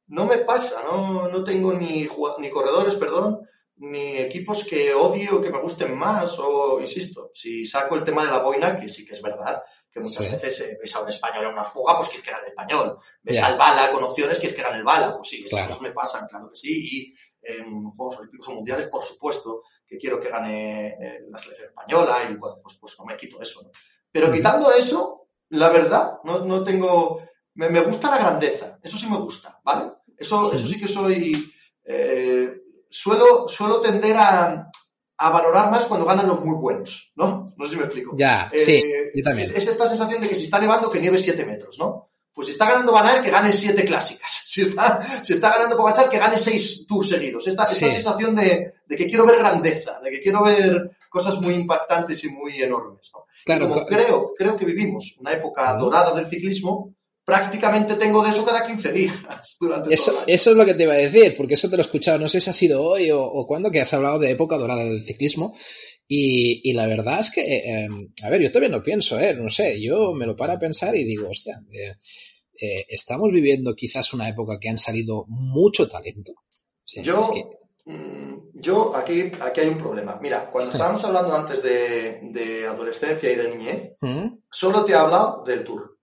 no, 0.07 0.26
me 0.26 0.39
pasa, 0.39 0.82
no, 0.84 1.28
no 1.28 1.43
tengo 1.43 1.74
ni, 1.74 2.07
ni 2.39 2.49
corredores, 2.49 2.95
perdón, 2.95 3.41
ni 3.76 4.17
equipos 4.17 4.65
que 4.65 4.93
odie 4.93 5.30
o 5.30 5.41
que 5.41 5.51
me 5.51 5.61
gusten 5.61 5.97
más, 5.97 6.38
o 6.39 6.80
insisto, 6.80 7.32
si 7.34 7.65
saco 7.65 7.95
el 7.95 8.03
tema 8.03 8.26
de 8.26 8.32
la 8.32 8.39
boina, 8.39 8.78
que 8.80 8.88
sí 8.88 9.05
que 9.05 9.13
es 9.13 9.22
verdad, 9.22 9.61
que 9.91 9.99
muchas 9.99 10.31
veces 10.31 10.61
eh, 10.61 10.77
ves 10.79 10.95
a 10.95 11.01
un 11.01 11.09
español 11.09 11.45
en 11.45 11.53
una 11.53 11.63
fuga, 11.63 11.95
pues 11.97 12.09
quieres 12.09 12.25
que 12.25 12.31
gane 12.31 12.43
el 12.43 12.49
español. 12.49 12.99
Ves 13.23 13.41
al 13.41 13.57
bala 13.57 13.91
con 13.91 14.03
opciones, 14.03 14.39
quieres 14.39 14.55
que 14.55 14.63
gane 14.63 14.77
el 14.77 14.83
bala. 14.83 15.15
Pues 15.15 15.29
sí, 15.29 15.43
esas 15.45 15.67
cosas 15.67 15.81
me 15.81 15.91
pasan, 15.91 16.27
claro 16.27 16.49
que 16.49 16.55
sí. 16.55 16.89
Y 16.91 17.15
en 17.41 17.89
Juegos 17.91 18.17
Olímpicos 18.17 18.47
o 18.49 18.53
Mundiales, 18.53 18.87
por 18.87 19.01
supuesto, 19.01 19.63
que 19.87 19.97
quiero 19.97 20.19
que 20.19 20.29
gane 20.29 20.89
eh, 20.89 21.19
la 21.29 21.37
selección 21.37 21.67
española 21.67 22.19
y 22.29 22.35
bueno, 22.35 22.57
pues, 22.61 22.77
pues 22.79 22.95
no 22.99 23.05
me 23.05 23.17
quito 23.17 23.41
eso. 23.41 23.69
Pero 24.11 24.31
quitando 24.31 24.71
eso, 24.71 25.29
la 25.49 25.69
verdad, 25.69 26.19
no, 26.23 26.45
no 26.45 26.63
tengo... 26.63 27.23
Me, 27.55 27.69
me, 27.69 27.81
gusta 27.81 28.09
la 28.09 28.19
grandeza, 28.19 28.79
eso 28.81 28.97
sí 28.97 29.07
me 29.07 29.17
gusta, 29.17 29.59
¿vale? 29.63 29.91
Eso, 30.17 30.53
eso 30.53 30.67
sí 30.67 30.79
que 30.79 30.87
soy... 30.87 31.53
Eh, 31.83 32.53
suelo, 32.89 33.47
suelo 33.47 33.81
tender 33.81 34.15
a, 34.17 34.69
a 35.22 35.30
valorar 35.30 35.70
más 35.70 35.86
cuando 35.86 36.05
ganan 36.05 36.28
los 36.28 36.43
muy 36.43 36.55
buenos, 36.55 37.11
¿no? 37.15 37.53
No 37.57 37.65
sé 37.65 37.72
si 37.72 37.76
me 37.76 37.84
explico. 37.84 38.15
Ya, 38.15 38.49
sí, 38.53 38.76
eh, 38.76 39.11
yo 39.13 39.22
también. 39.22 39.51
Es, 39.53 39.67
esta 39.67 39.88
sensación 39.88 40.22
de 40.22 40.30
que 40.30 40.36
si 40.36 40.45
está 40.45 40.59
nevando, 40.59 40.89
que 40.89 41.01
nieve 41.01 41.17
7 41.17 41.45
metros, 41.45 41.78
¿no? 41.78 42.09
Pues 42.34 42.47
si 42.47 42.51
está 42.53 42.70
ganando 42.70 42.93
Van 42.93 43.22
que 43.22 43.30
gane 43.30 43.51
7 43.51 43.84
clásicas. 43.86 44.38
Si 44.49 44.63
está, 44.63 45.24
si 45.24 45.34
está 45.34 45.51
ganando 45.51 45.78
Pogachar, 45.78 46.09
que 46.09 46.17
gane 46.17 46.36
6 46.36 46.88
tours 46.88 47.07
seguidos. 47.07 47.45
Esta, 47.45 47.63
esta 47.63 47.76
sensación 47.91 48.36
de, 48.36 48.74
de, 48.84 48.97
que 48.97 49.05
quiero 49.05 49.24
ver 49.24 49.38
grandeza, 49.38 49.99
de 50.03 50.09
que 50.09 50.22
quiero 50.22 50.43
ver 50.43 50.97
cosas 51.07 51.39
muy 51.39 51.53
impactantes 51.53 52.24
y 52.24 52.30
muy 52.30 52.59
enormes, 52.59 53.11
¿no? 53.13 53.26
Claro, 53.45 53.70
como 53.70 53.86
creo, 53.86 54.34
creo 54.36 54.57
que 54.57 54.65
vivimos 54.65 55.15
una 55.20 55.34
época 55.34 55.72
dorada 55.76 56.15
del 56.15 56.28
ciclismo, 56.28 56.95
prácticamente 57.30 57.95
tengo 57.95 58.23
de 58.23 58.30
eso 58.30 58.43
cada 58.43 58.65
15 58.65 58.91
días 58.91 59.15
durante 59.59 59.93
eso, 59.93 60.11
todo 60.11 60.23
Eso 60.27 60.51
es 60.51 60.57
lo 60.57 60.65
que 60.65 60.73
te 60.73 60.84
iba 60.84 60.93
a 60.93 60.97
decir, 60.97 61.36
porque 61.38 61.53
eso 61.53 61.69
te 61.69 61.77
lo 61.77 61.84
he 61.84 61.86
escuchado, 61.86 62.17
no 62.17 62.27
sé 62.27 62.39
si 62.41 62.49
ha 62.49 62.53
sido 62.53 62.84
hoy 62.84 63.11
o, 63.11 63.21
o 63.21 63.45
cuándo, 63.45 63.69
que 63.69 63.82
has 63.82 63.93
hablado 63.93 64.19
de 64.19 64.32
época 64.32 64.57
dorada 64.57 64.84
del 64.84 65.03
ciclismo. 65.03 65.53
Y, 66.11 66.67
y 66.67 66.73
la 66.73 66.88
verdad 66.88 67.19
es 67.19 67.30
que, 67.30 67.41
eh, 67.41 67.88
a 68.23 68.30
ver, 68.32 68.41
yo 68.41 68.49
todavía 68.49 68.75
no 68.75 68.82
pienso, 68.82 69.19
¿eh? 69.19 69.36
No 69.36 69.47
sé, 69.47 69.80
yo 69.80 70.11
me 70.13 70.25
lo 70.25 70.36
paro 70.36 70.53
a 70.53 70.59
pensar 70.59 70.95
y 70.95 71.03
digo, 71.03 71.30
hostia, 71.30 71.61
eh, 71.71 71.93
eh, 72.59 72.86
estamos 72.89 73.32
viviendo 73.32 73.75
quizás 73.75 74.11
una 74.15 74.27
época 74.27 74.57
que 74.59 74.69
han 74.69 74.80
salido 74.80 75.25
mucho 75.27 75.88
talento. 75.88 76.34
yo, 77.03 77.32
mm, 77.86 78.34
yo 78.55 78.95
aquí, 78.95 79.32
aquí 79.39 79.61
hay 79.61 79.67
un 79.67 79.77
problema. 79.77 80.17
Mira, 80.19 80.49
cuando 80.49 80.71
estábamos 80.73 81.03
hablando 81.03 81.36
antes 81.36 81.61
de, 81.61 82.21
de 82.23 82.65
adolescencia 82.65 83.32
y 83.32 83.36
de 83.36 83.55
niñez, 83.55 83.91
¿Mm? 84.01 84.39
solo 84.49 84.84
te 84.84 84.93
he 84.93 84.95
hablado 84.95 85.43
del 85.45 85.63
tour. 85.63 85.95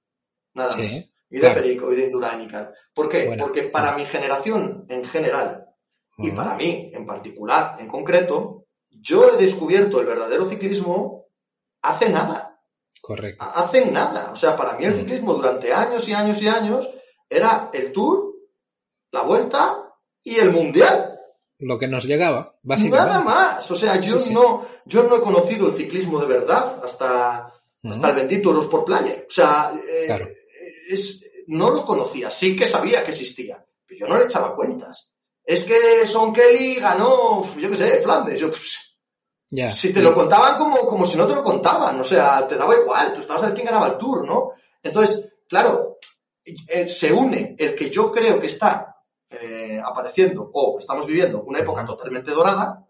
Nada 0.55 0.77
más 0.77 1.09
y 1.37 1.41
de 1.41 1.51
Perico 1.51 1.93
y 1.93 1.97
de 1.97 2.07
Indurain 2.07 2.49
¿Por 2.95 3.09
qué? 3.09 3.37
Porque 3.39 3.65
para 3.65 3.95
mi 3.95 4.07
generación 4.07 4.87
en 4.89 5.05
general 5.05 5.67
y 6.19 6.31
para 6.31 6.55
mí 6.55 6.91
en 6.95 7.05
particular, 7.05 7.77
en 7.79 7.89
concreto, 7.89 8.65
yo 8.89 9.29
he 9.29 9.37
descubierto 9.37 10.01
el 10.01 10.07
verdadero 10.07 10.49
ciclismo 10.49 11.27
hace 11.83 12.09
nada. 12.09 12.59
Correcto. 13.03 13.45
Hace 13.55 13.91
nada. 13.91 14.31
O 14.33 14.37
sea, 14.37 14.57
para 14.57 14.73
mí 14.73 14.85
el 14.87 14.97
ciclismo 14.97 15.35
durante 15.35 15.73
años 15.73 16.09
y 16.09 16.15
años 16.15 16.41
y 16.41 16.49
años 16.49 16.89
era 17.29 17.71
el 17.73 17.93
Tour, 17.93 18.35
la 19.13 19.23
Vuelta 19.23 19.93
y 20.23 20.37
el 20.37 20.51
Mundial. 20.51 21.21
Lo 21.59 21.79
que 21.79 21.87
nos 21.87 22.05
llegaba, 22.05 22.57
básicamente. 22.63 23.13
Nada 23.13 23.25
más. 23.25 23.71
O 23.71 23.75
sea, 23.75 23.99
yo, 23.99 24.17
No, 24.33 24.67
yo 24.87 25.03
no 25.03 25.17
he 25.17 25.21
conocido 25.21 25.69
el 25.69 25.77
ciclismo 25.77 26.19
de 26.19 26.27
verdad 26.27 26.83
hasta, 26.83 27.53
hasta 27.85 28.09
el 28.09 28.17
bendito 28.17 28.51
Euros 28.51 28.67
por 28.67 28.85
Playa. 28.85 29.25
O 29.29 29.31
sea, 29.31 29.71
eh, 29.89 30.07
no 31.49 31.71
lo 31.71 31.85
conocía, 31.85 32.31
sí 32.31 32.57
que 32.57 32.67
sabía 32.67 33.05
que 33.05 33.11
existía, 33.11 33.65
pero 33.85 34.01
yo 34.01 34.07
no 34.07 34.19
le 34.19 34.25
echaba 34.25 34.55
cuentas. 34.55 35.15
Es 35.45 35.65
que 35.65 36.05
Son 36.05 36.33
Kelly 36.33 36.77
ganó, 36.77 37.45
yo 37.57 37.71
qué 37.71 37.77
sé, 37.77 38.01
Flandes. 38.01 38.41
Yo, 38.41 38.49
pues, 38.49 38.99
Si 39.75 39.93
te 39.93 40.03
lo 40.03 40.13
contaban 40.13 40.59
como, 40.59 40.79
como 40.87 41.07
si 41.07 41.17
no 41.17 41.27
te 41.27 41.35
lo 41.35 41.43
contaban, 41.45 42.01
o 42.01 42.05
sea, 42.05 42.47
te 42.49 42.57
daba 42.57 42.77
igual, 42.77 43.15
tú 43.15 43.21
estabas 43.21 43.45
a 43.45 43.47
ver 43.47 43.55
quién 43.55 43.67
ganaba 43.67 43.89
el 43.89 43.99
tour, 43.99 44.27
¿no? 44.27 44.53
Entonces, 44.83 45.33
claro, 45.49 45.99
eh, 46.45 46.89
se 46.89 47.13
une 47.13 47.55
el 47.59 47.75
que 47.75 47.89
yo 47.91 48.11
creo 48.11 48.41
que 48.41 48.49
está 48.49 48.97
eh, 49.31 49.81
apareciendo 49.85 50.51
o 50.53 50.79
estamos 50.79 51.07
viviendo 51.07 51.43
una 51.43 51.61
época 51.61 51.85
totalmente 51.85 52.33
dorada, 52.33 52.85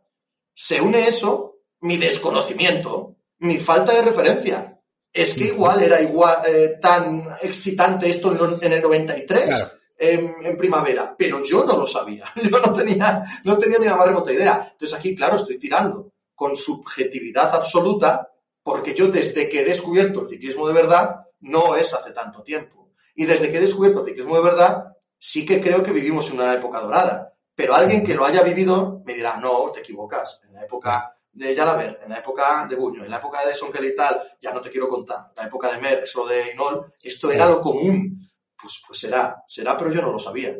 se 0.54 0.80
une 0.80 1.06
eso, 1.06 1.58
mi 1.80 1.98
desconocimiento, 1.98 3.16
mi 3.38 3.58
falta 3.58 3.92
de 3.92 4.02
referencia 4.02 4.75
es 5.16 5.32
que 5.32 5.44
igual 5.44 5.82
era 5.82 6.00
igual 6.02 6.42
eh, 6.46 6.78
tan 6.80 7.24
excitante 7.40 8.08
esto 8.08 8.32
en, 8.60 8.72
el 8.72 8.82
93 8.82 9.50
en, 9.96 10.58
primavera, 10.58 11.14
pero 11.16 11.42
yo 11.42 11.64
no 11.64 11.78
lo 11.78 11.86
sabía, 11.86 12.26
yo 12.50 12.58
no 12.58 12.72
tenía, 12.72 13.24
no 13.44 13.56
tenía 13.56 13.78
ni 13.78 13.86
la 13.86 13.96
más 13.96 14.08
remota 14.08 14.30
idea. 14.30 14.68
Entonces 14.72 14.96
aquí, 14.96 15.16
claro, 15.16 15.36
estoy 15.36 15.58
tirando 15.58 16.12
con 16.34 16.54
subjetividad 16.54 17.54
absoluta, 17.54 18.30
porque 18.62 18.92
yo 18.92 19.08
desde 19.08 19.48
que 19.48 19.62
he 19.62 19.64
descubierto 19.64 20.20
el 20.20 20.28
ciclismo 20.28 20.68
de 20.68 20.74
verdad, 20.74 21.22
no 21.40 21.76
es 21.76 21.94
hace 21.94 22.10
tanto 22.10 22.42
tiempo. 22.42 22.90
Y 23.14 23.24
desde 23.24 23.50
que 23.50 23.56
he 23.56 23.60
descubierto 23.60 24.00
el 24.00 24.06
ciclismo 24.08 24.36
de 24.36 24.42
verdad, 24.42 24.96
sí 25.16 25.46
que 25.46 25.62
creo 25.62 25.82
que 25.82 25.92
vivimos 25.92 26.28
en 26.28 26.34
una 26.34 26.52
época 26.52 26.80
dorada. 26.80 27.32
Pero 27.54 27.74
alguien 27.74 28.04
que 28.04 28.14
lo 28.14 28.26
haya 28.26 28.42
vivido 28.42 29.02
me 29.06 29.14
dirá, 29.14 29.38
no, 29.38 29.70
te 29.72 29.80
equivocas. 29.80 30.42
En 30.46 30.52
la 30.52 30.64
época 30.64 31.15
de 31.36 31.54
Jalaber, 31.54 32.00
en 32.02 32.08
la 32.08 32.18
época 32.18 32.66
de 32.68 32.76
Buño, 32.76 33.04
en 33.04 33.10
la 33.10 33.18
época 33.18 33.46
de 33.46 33.54
Sonkel 33.54 33.84
y 33.84 33.94
tal, 33.94 34.22
ya 34.40 34.52
no 34.52 34.60
te 34.60 34.70
quiero 34.70 34.88
contar, 34.88 35.32
en 35.36 35.42
la 35.42 35.48
época 35.48 35.70
de 35.70 35.80
Mer, 35.80 36.02
eso 36.02 36.26
de 36.26 36.52
Inol, 36.52 36.92
esto 37.02 37.30
era 37.30 37.46
lo 37.46 37.60
común. 37.60 38.26
Pues, 38.60 38.82
pues 38.86 38.98
será, 38.98 39.44
será, 39.46 39.76
pero 39.76 39.92
yo 39.92 40.00
no 40.00 40.12
lo 40.12 40.18
sabía. 40.18 40.56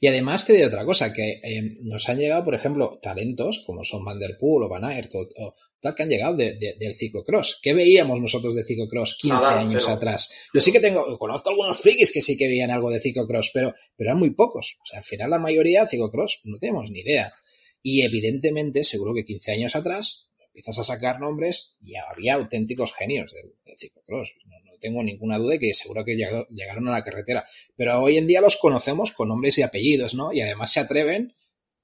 Y 0.00 0.06
además 0.06 0.46
te 0.46 0.54
digo 0.54 0.68
otra 0.68 0.86
cosa, 0.86 1.12
que 1.12 1.40
eh, 1.42 1.76
nos 1.82 2.08
han 2.08 2.16
llegado, 2.16 2.44
por 2.44 2.54
ejemplo, 2.54 2.98
talentos 3.02 3.62
como 3.66 3.84
son 3.84 4.02
Van 4.04 4.18
Der 4.18 4.38
Poel 4.38 4.64
o 4.64 4.68
Van 4.70 4.84
Aert 4.84 5.10
o, 5.14 5.54
tal 5.80 5.94
que 5.94 6.02
han 6.02 6.08
llegado 6.08 6.34
del 6.36 6.94
ciclocross. 6.96 7.60
¿Qué 7.62 7.74
veíamos 7.74 8.18
nosotros 8.20 8.54
de 8.54 8.64
ciclocross 8.64 9.18
15 9.20 9.44
años 9.44 9.86
atrás? 9.86 10.48
Yo 10.54 10.60
sí 10.62 10.72
que 10.72 10.80
tengo, 10.80 11.18
conozco 11.18 11.50
algunos 11.50 11.78
frikis 11.78 12.10
que 12.10 12.22
sí 12.22 12.38
que 12.38 12.48
veían 12.48 12.70
algo 12.70 12.90
de 12.90 13.00
ciclocross, 13.00 13.50
pero, 13.52 13.74
pero 13.94 14.10
eran 14.10 14.18
muy 14.18 14.30
pocos. 14.30 14.78
O 14.82 14.86
sea, 14.86 15.00
al 15.00 15.04
final 15.04 15.28
la 15.28 15.38
mayoría 15.38 15.86
ciclocross 15.86 16.40
no 16.44 16.58
tenemos 16.58 16.90
ni 16.90 17.00
idea. 17.00 17.34
Y 17.82 18.02
evidentemente, 18.02 18.84
seguro 18.84 19.14
que 19.14 19.24
15 19.24 19.52
años 19.52 19.76
atrás, 19.76 20.28
empiezas 20.58 20.78
a 20.80 20.84
sacar 20.84 21.20
nombres 21.20 21.76
y 21.80 21.94
había 21.96 22.34
auténticos 22.34 22.92
genios 22.92 23.32
del, 23.32 23.78
ciclocross. 23.78 24.34
No, 24.46 24.56
tengo 24.80 25.02
ninguna 25.02 25.38
duda 25.38 25.52
de 25.52 25.58
que 25.60 25.74
seguro 25.74 26.04
que 26.04 26.16
llegaron 26.16 26.88
a 26.88 26.92
la 26.92 27.04
carretera. 27.04 27.44
Pero 27.76 28.00
hoy 28.00 28.16
en 28.16 28.26
día 28.26 28.40
los 28.40 28.56
conocemos 28.56 29.12
con 29.12 29.28
nombres 29.28 29.58
y 29.58 29.62
apellidos, 29.62 30.14
¿no? 30.14 30.32
Y 30.32 30.40
además 30.40 30.72
se 30.72 30.80
atreven 30.80 31.34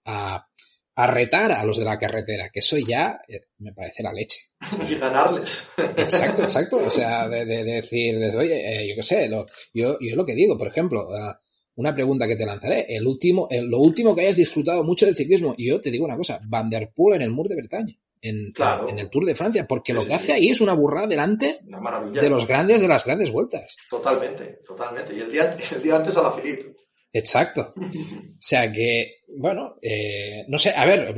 a, 0.04 0.48
retar 0.96 1.52
a 1.52 1.64
los 1.64 1.78
de 1.78 1.84
la 1.84 1.98
carretera, 1.98 2.50
que 2.50 2.60
eso 2.60 2.78
ya 2.78 3.20
eh, 3.28 3.42
me 3.58 3.72
parece 3.72 4.02
la 4.02 4.12
leche. 4.12 4.40
Y 4.88 4.96
ganarles. 4.96 5.66
Exacto, 5.96 6.42
exacto. 6.42 6.78
O 6.78 6.90
sea, 6.90 7.28
de, 7.28 7.44
decirles, 7.44 8.34
oye, 8.34 8.82
eh, 8.82 8.88
yo 8.88 8.94
qué 8.96 9.02
sé, 9.02 9.28
lo, 9.28 9.46
yo, 9.72 9.98
yo 10.00 10.16
lo 10.16 10.26
que 10.26 10.34
digo, 10.34 10.58
por 10.58 10.68
ejemplo, 10.68 11.08
una 11.76 11.94
pregunta 11.94 12.26
que 12.26 12.36
te 12.36 12.46
lanzaré. 12.46 12.86
El 12.88 13.06
último, 13.06 13.48
lo 13.50 13.78
último 13.78 14.14
que 14.14 14.22
hayas 14.22 14.36
disfrutado 14.36 14.84
mucho 14.84 15.06
del 15.06 15.16
ciclismo. 15.16 15.54
Y 15.56 15.68
yo 15.68 15.80
te 15.80 15.90
digo 15.90 16.04
una 16.04 16.16
cosa, 16.16 16.40
Van 16.44 16.70
der 16.70 16.90
Poel 16.94 17.16
en 17.16 17.22
el 17.22 17.30
Mur 17.30 17.48
de 17.48 17.56
Bretaña. 17.56 17.94
En, 18.20 18.54
en, 18.88 18.98
el 18.98 19.10
Tour 19.10 19.26
de 19.26 19.34
Francia, 19.34 19.66
porque 19.68 19.92
lo 19.92 20.06
que 20.06 20.14
hace 20.14 20.32
ahí 20.32 20.48
es 20.48 20.62
una 20.62 20.72
burrada 20.72 21.06
delante 21.06 21.60
de 21.62 22.30
los 22.30 22.46
grandes 22.46 22.80
de 22.80 22.88
las 22.88 23.04
grandes 23.04 23.30
vueltas. 23.30 23.76
Totalmente, 23.90 24.60
totalmente. 24.66 25.14
Y 25.14 25.20
el 25.20 25.30
día, 25.30 25.54
el 25.74 25.82
día 25.82 25.96
antes 25.96 26.16
a 26.16 26.22
la 26.22 26.32
Philippe. 26.32 26.74
Exacto. 27.12 27.74
O 28.34 28.46
sea 28.46 28.70
que, 28.70 29.22
bueno, 29.38 29.76
eh, 29.80 30.44
no 30.48 30.58
sé, 30.58 30.70
a 30.76 30.84
ver, 30.84 31.14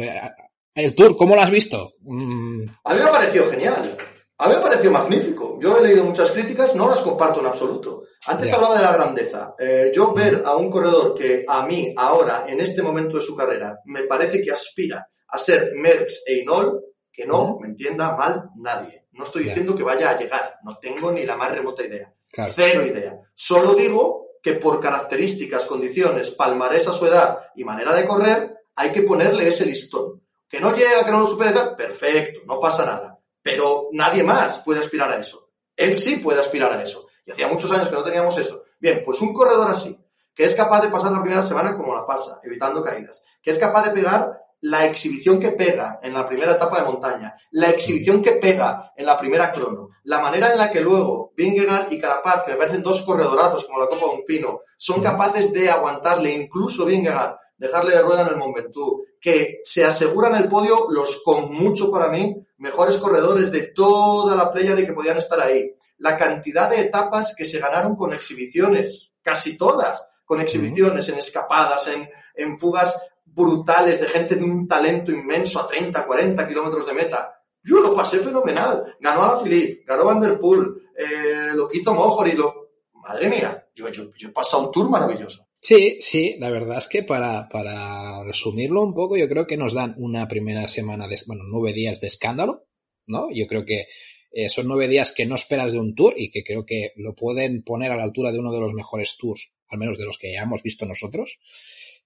el 0.77 0.95
tour, 0.95 1.17
¿cómo 1.17 1.35
lo 1.35 1.41
has 1.41 1.51
visto? 1.51 1.95
Mm. 2.03 2.63
A 2.85 2.95
mí 2.95 3.01
me 3.01 3.09
ha 3.09 3.11
parecido 3.11 3.51
genial. 3.51 3.97
A 4.39 4.47
mí 4.47 4.53
me 4.53 4.59
ha 4.59 4.63
parecido 4.63 4.93
magnífico. 4.93 5.59
Yo 5.61 5.79
he 5.79 5.83
leído 5.83 6.05
muchas 6.05 6.31
críticas, 6.31 6.75
no 6.77 6.89
las 6.89 7.01
comparto 7.01 7.41
en 7.41 7.47
absoluto. 7.47 8.05
Antes 8.27 8.53
hablaba 8.53 8.77
de 8.77 8.83
la 8.83 8.93
grandeza. 8.93 9.55
Eh, 9.59 9.93
yo 9.95 10.13
ver 10.13 10.43
a 10.45 10.57
un 10.57 10.71
corredor 10.71 11.15
que 11.15 11.45
a 11.47 11.65
mí, 11.67 11.95
ahora, 11.97 12.45
en 12.49 12.61
este 12.61 12.83
momento 12.83 13.17
de 13.17 13.23
su 13.23 13.37
carrera, 13.37 13.79
me 13.85 14.03
parece 14.03 14.43
que 14.43 14.51
aspira 14.51 15.09
a 15.29 15.39
ser 15.39 15.73
Merckx 15.75 16.23
e 16.27 16.39
Inol, 16.39 16.83
que 17.13 17.25
no 17.25 17.59
me 17.61 17.69
entienda 17.69 18.17
mal 18.17 18.51
nadie. 18.57 19.07
No 19.13 19.25
estoy 19.25 19.45
diciendo 19.45 19.75
que 19.75 19.83
vaya 19.83 20.11
a 20.11 20.19
llegar, 20.19 20.57
no 20.65 20.79
tengo 20.79 21.11
ni 21.11 21.25
la 21.25 21.37
más 21.37 21.51
remota 21.51 21.85
idea. 21.85 22.13
Cero 22.55 22.85
idea. 22.85 23.19
Solo 23.35 23.75
digo 23.75 24.27
que 24.43 24.55
por 24.55 24.79
características, 24.79 25.65
condiciones, 25.65 26.31
palmarés 26.31 26.87
a 26.87 26.93
su 26.93 27.07
edad 27.07 27.39
y 27.55 27.65
manera 27.65 27.95
de 27.95 28.07
correr, 28.07 28.57
hay 28.75 28.93
que 28.93 29.03
ponerle 29.03 29.49
ese 29.49 29.65
listón. 29.65 30.23
Que 30.49 30.61
no 30.61 30.75
llega, 30.75 31.05
que 31.05 31.11
no 31.11 31.21
lo 31.21 31.27
supere, 31.27 31.53
perfecto, 31.77 32.41
no 32.47 32.61
pasa 32.61 32.85
nada. 32.85 33.19
Pero 33.43 33.89
nadie 33.93 34.23
más 34.23 34.59
puede 34.59 34.81
aspirar 34.81 35.11
a 35.11 35.19
eso. 35.19 35.51
Él 35.75 35.95
sí 35.97 36.17
puede 36.17 36.41
aspirar 36.41 36.73
a 36.73 36.83
eso. 36.83 37.09
Y 37.27 37.33
hacía 37.33 37.49
muchos 37.49 37.71
años 37.73 37.89
que 37.89 37.95
no 37.95 38.03
teníamos 38.03 38.39
eso. 38.39 38.63
Bien, 38.79 39.03
pues 39.05 39.21
un 39.21 39.35
corredor 39.35 39.69
así, 39.71 39.99
que 40.35 40.45
es 40.45 40.55
capaz 40.55 40.81
de 40.81 40.89
pasar 40.89 41.13
la 41.13 41.21
primera 41.21 41.43
semana 41.43 41.77
como 41.77 41.95
la 41.95 42.07
pasa, 42.07 42.41
evitando 42.45 42.83
caídas, 42.83 43.23
que 43.43 43.51
es 43.51 43.59
capaz 43.59 43.87
de 43.87 43.91
pegar 43.91 44.41
la 44.61 44.87
exhibición 44.87 45.39
que 45.39 45.51
pega 45.51 46.01
en 46.03 46.15
la 46.15 46.27
primera 46.27 46.53
etapa 46.53 46.79
de 46.79 46.87
montaña, 46.87 47.37
la 47.51 47.71
exhibición 47.71 48.23
que 48.23 48.33
pega 48.33 48.93
en 48.97 49.07
la 49.07 49.19
primera 49.19 49.53
crono, 49.53 49.91
la 50.05 50.19
manera 50.19 50.51
en 50.53 50.59
la 50.59 50.71
que 50.71 50.81
luego 50.81 51.33
Vingegaard 51.37 51.93
y 51.93 52.01
Carapaz, 52.01 52.45
que 52.45 52.53
me 52.53 52.59
parecen 52.59 52.83
dos 52.83 53.03
corredorazos 53.03 53.65
como 53.65 53.79
la 53.79 53.87
Copa 53.87 54.07
de 54.07 54.13
un 54.13 54.25
Pino, 54.25 54.61
son 54.77 55.03
capaces 55.03 55.53
de 55.53 55.69
aguantarle, 55.69 56.33
incluso 56.33 56.85
Vingegaard, 56.85 57.37
dejarle 57.57 57.97
de 57.97 58.03
rueda 58.03 58.23
en 58.23 58.29
el 58.29 58.37
Mont 58.37 58.57
que 59.21 59.61
se 59.65 59.85
aseguran 59.85 60.35
el 60.35 60.49
podio 60.49 60.87
los 60.91 61.23
con 61.25 61.53
mucho 61.53 61.91
para 61.91 62.09
mí 62.09 62.37
mejores 62.59 62.97
corredores 62.99 63.51
de 63.51 63.69
toda 63.69 64.37
la 64.37 64.53
playa 64.53 64.75
de 64.75 64.87
que 64.87 64.93
podían 64.93 65.19
estar 65.19 65.41
ahí. 65.41 65.75
La 65.99 66.17
cantidad 66.17 66.71
de 66.71 66.81
etapas 66.81 67.35
que 67.37 67.45
se 67.45 67.59
ganaron 67.59 67.97
con 67.97 68.13
exhibiciones, 68.13 69.15
casi 69.23 69.57
todas, 69.57 70.07
con 70.25 70.41
exhibiciones, 70.41 71.09
en 71.09 71.19
escapadas, 71.19 71.89
en, 71.89 72.09
en 72.35 72.59
fugas 72.59 72.95
brutales 73.25 74.01
de 74.01 74.07
gente 74.07 74.35
de 74.35 74.45
un 74.45 74.67
talento 74.67 75.13
inmenso 75.13 75.61
a 75.61 75.69
30, 75.69 76.07
40 76.07 76.49
kilómetros 76.49 76.87
de 76.87 76.95
meta. 76.95 77.33
Yo 77.63 77.81
lo 77.81 77.95
pasé 77.95 78.21
fenomenal. 78.21 78.97
Ganó 79.01 79.23
a 79.25 79.35
la 79.35 79.43
Philippe, 79.43 79.85
ganó 79.85 80.05
Van 80.05 80.21
Der 80.21 80.39
Poel, 80.39 80.67
eh, 80.97 81.51
lo 81.55 81.69
hizo 81.73 81.95
Mojor 81.95 82.29
y 82.29 82.33
lo... 82.33 82.67
Madre 82.95 83.29
mía, 83.29 83.69
yo, 83.75 83.89
yo, 83.89 84.11
yo 84.17 84.29
he 84.29 84.33
pasado 84.33 84.67
un 84.67 84.73
tour 84.73 84.91
maravilloso. 84.91 85.47
Sí, 85.61 85.99
sí, 86.01 86.37
la 86.39 86.51
verdad 86.51 86.79
es 86.79 86.89
que 86.89 87.03
para, 87.03 87.49
para 87.49 88.25
resumirlo 88.25 88.83
un 88.83 88.95
poco, 88.95 89.17
yo 89.17 89.29
creo 89.29 89.47
que 89.47 89.57
nos 89.57 89.75
dan 89.75 89.95
una 89.99 90.27
primera 90.29 90.67
semana, 90.69 91.07
de, 91.07 91.19
bueno, 91.27 91.45
nueve 91.47 91.73
días 91.73 92.01
de 92.01 92.09
escándalo, 92.09 92.67
¿no? 93.07 93.29
Yo 93.33 93.47
creo 93.47 93.65
que 93.65 93.87
eh, 94.39 94.51
son 94.51 94.69
nueve 94.69 94.87
días 94.87 95.13
que 95.13 95.25
no 95.25 95.35
esperas 95.35 95.73
de 95.73 95.79
un 95.79 95.95
tour 95.95 96.13
y 96.15 96.31
que 96.31 96.45
creo 96.45 96.67
que 96.67 96.93
lo 96.97 97.15
pueden 97.15 97.63
poner 97.63 97.91
a 97.91 97.97
la 97.97 98.03
altura 98.03 98.33
de 98.33 98.39
uno 98.39 98.53
de 98.53 98.61
los 98.61 98.75
mejores 98.75 99.17
tours, 99.17 99.55
al 99.67 99.79
menos 99.79 99.97
de 99.97 100.05
los 100.05 100.19
que 100.19 100.31
ya 100.31 100.43
hemos 100.43 100.63
visto 100.63 100.85
nosotros. 100.85 101.41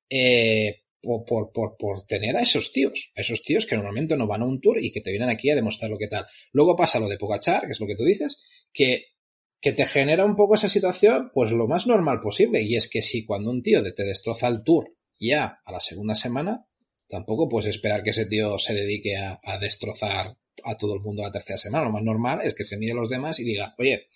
Eh, 0.08 0.84
por, 1.02 1.50
por, 1.52 1.76
por, 1.76 2.06
tener 2.06 2.36
a 2.36 2.42
esos 2.42 2.72
tíos, 2.72 3.10
a 3.16 3.22
esos 3.22 3.42
tíos 3.42 3.66
que 3.66 3.74
normalmente 3.74 4.16
no 4.16 4.28
van 4.28 4.42
a 4.42 4.44
un 4.44 4.60
tour 4.60 4.78
y 4.78 4.92
que 4.92 5.00
te 5.00 5.10
vienen 5.10 5.28
aquí 5.28 5.50
a 5.50 5.56
demostrar 5.56 5.90
lo 5.90 5.98
que 5.98 6.06
tal. 6.06 6.24
Luego 6.52 6.76
pasa 6.76 7.00
lo 7.00 7.08
de 7.08 7.18
Pogachar, 7.18 7.66
que 7.66 7.72
es 7.72 7.80
lo 7.80 7.88
que 7.88 7.96
tú 7.96 8.04
dices, 8.04 8.40
que, 8.72 9.06
que 9.60 9.72
te 9.72 9.84
genera 9.84 10.24
un 10.24 10.36
poco 10.36 10.54
esa 10.54 10.68
situación, 10.68 11.32
pues 11.34 11.50
lo 11.50 11.66
más 11.66 11.88
normal 11.88 12.20
posible. 12.20 12.62
Y 12.62 12.76
es 12.76 12.88
que 12.88 13.02
si 13.02 13.24
cuando 13.24 13.50
un 13.50 13.60
tío 13.60 13.82
te 13.82 14.04
destroza 14.04 14.46
el 14.46 14.62
tour 14.62 14.94
ya 15.18 15.60
a 15.64 15.72
la 15.72 15.80
segunda 15.80 16.14
semana, 16.14 16.64
tampoco 17.08 17.48
puedes 17.48 17.70
esperar 17.70 18.04
que 18.04 18.10
ese 18.10 18.26
tío 18.26 18.56
se 18.60 18.72
dedique 18.72 19.16
a, 19.16 19.40
destrozar 19.58 20.36
a 20.64 20.76
todo 20.76 20.94
el 20.94 21.00
mundo 21.00 21.22
la 21.22 21.32
tercera 21.32 21.56
semana. 21.56 21.84
Lo 21.84 21.92
más 21.92 22.02
normal 22.02 22.40
es 22.42 22.54
que 22.54 22.64
se 22.64 22.76
mire 22.76 22.92
a 22.92 22.96
los 22.96 23.10
demás 23.10 23.38
y 23.40 23.44
diga, 23.44 23.74
oye, 23.78 24.06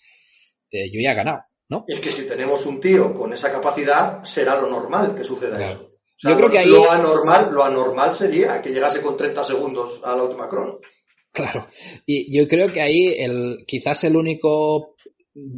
eh, 0.71 0.91
yo 0.93 1.01
ya 1.01 1.13
he 1.13 1.15
ganado, 1.15 1.43
¿no? 1.69 1.85
Es 1.89 2.01
que 2.01 2.11
si 2.11 2.27
tenemos 2.27 2.67
un 2.67 2.81
tío 2.81 3.13
con 3.15 3.33
esa 3.33 3.51
capacidad, 3.51 4.23
será 4.25 4.61
lo 4.61 4.69
normal 4.69 5.15
que 5.15 5.25
suceda 5.25 5.65
eso 5.65 5.95
yo 6.23 6.37
creo 6.37 6.51
que 6.51 6.59
ahí... 6.59 6.69
Lo 6.69 6.91
anormal, 6.91 7.53
lo 7.53 7.65
anormal 7.65 8.15
sería 8.15 8.61
que 8.63 8.71
llegase 8.71 9.01
con 9.01 9.17
30 9.17 9.45
segundos 9.45 10.01
a 10.05 10.17
la 10.17 10.25
última 10.25 10.49
crono. 10.49 10.81
Claro. 11.33 11.67
Y 12.07 12.37
yo 12.37 12.47
creo 12.49 12.73
que 12.73 12.81
ahí 12.81 13.09
el, 13.19 13.65
quizás 13.67 14.05
el 14.05 14.17
único 14.17 14.97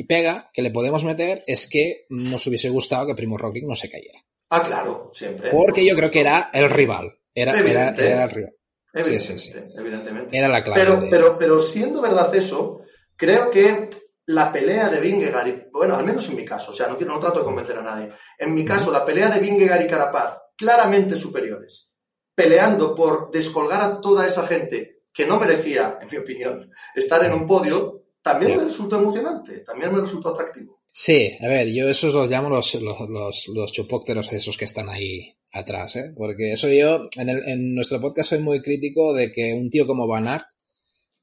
pega 0.09 0.51
que 0.53 0.63
le 0.63 0.71
podemos 0.71 1.05
meter 1.05 1.45
es 1.47 1.69
que 1.69 2.07
nos 2.09 2.47
hubiese 2.47 2.71
gustado 2.71 3.07
que 3.07 3.15
Primo 3.15 3.37
Roglic 3.37 3.65
no 3.65 3.77
se 3.77 3.91
cayera. 3.91 4.19
Ah, 4.49 4.63
claro, 4.63 5.11
siempre. 5.13 5.51
Porque 5.51 5.85
yo 5.85 5.95
creo 5.95 6.11
que 6.11 6.21
era 6.21 6.51
el 6.53 6.71
rival. 6.71 7.19
Era, 7.35 7.61
era, 7.61 7.91
el 8.25 8.31
rival. 8.31 8.56
Evidentemente, 8.97 10.37
Era 10.37 10.49
la 10.49 10.65
clave. 10.65 10.81
Pero, 10.81 11.07
pero, 11.11 11.39
pero 11.39 11.61
siendo 11.61 12.01
verdad 12.01 12.35
eso, 12.35 12.81
creo 13.17 13.51
que 13.51 13.91
la 14.27 14.53
pelea 14.53 14.89
de 14.89 15.01
Vingegaard, 15.01 15.71
bueno, 15.73 15.97
al 15.97 16.05
menos 16.05 16.29
en 16.29 16.37
mi 16.37 16.45
caso, 16.45 16.71
o 16.71 16.75
sea, 16.75 16.89
no, 16.89 17.21
trato 17.21 17.41
de 17.41 17.45
convencer 17.45 17.79
a 17.79 17.83
nadie, 17.83 18.11
en 18.39 18.55
mi 18.55 18.65
caso, 18.65 18.91
la 18.91 19.05
pelea 19.05 19.29
de 19.29 19.41
Vingegaard 19.41 19.85
y 19.85 19.87
Carapaz, 19.87 20.39
claramente 20.57 21.17
superiores, 21.17 21.93
peleando 22.35 22.95
por 22.95 23.31
descolgar 23.31 23.83
a 23.83 24.01
toda 24.01 24.27
esa 24.27 24.47
gente 24.47 25.03
que 25.13 25.27
no 25.27 25.39
merecía, 25.39 25.99
en 26.01 26.09
mi 26.11 26.17
opinión, 26.19 26.71
estar 26.95 27.25
en 27.25 27.33
un 27.33 27.47
podio, 27.47 28.07
también 28.21 28.57
me 28.57 28.65
resultó 28.65 28.97
emocionante, 28.97 29.61
también 29.61 29.93
me 29.93 30.01
resultó 30.01 30.31
atractivo. 30.31 30.83
Sí, 30.91 31.37
a 31.43 31.49
ver, 31.49 31.69
yo 31.69 31.89
esos 31.89 32.15
los 32.15 32.29
llamo 32.29 32.49
los, 32.49 32.75
los, 32.77 33.49
los, 33.49 33.73
chupócteros 33.73 34.33
esos 34.33 34.57
que 34.57 34.65
están 34.65 34.89
ahí 34.89 35.37
atrás, 35.53 35.97
¿eh? 35.97 36.13
Porque 36.17 36.53
eso 36.53 36.69
yo, 36.69 37.09
en, 37.17 37.29
el, 37.29 37.49
en 37.49 37.75
nuestro 37.75 38.01
podcast 38.01 38.31
soy 38.31 38.41
muy 38.41 38.63
crítico 38.63 39.15
de 39.15 39.33
que 39.33 39.55
un 39.55 39.71
tío 39.71 39.87
como 39.87 40.07
Van 40.07 40.29
Aert 40.29 40.45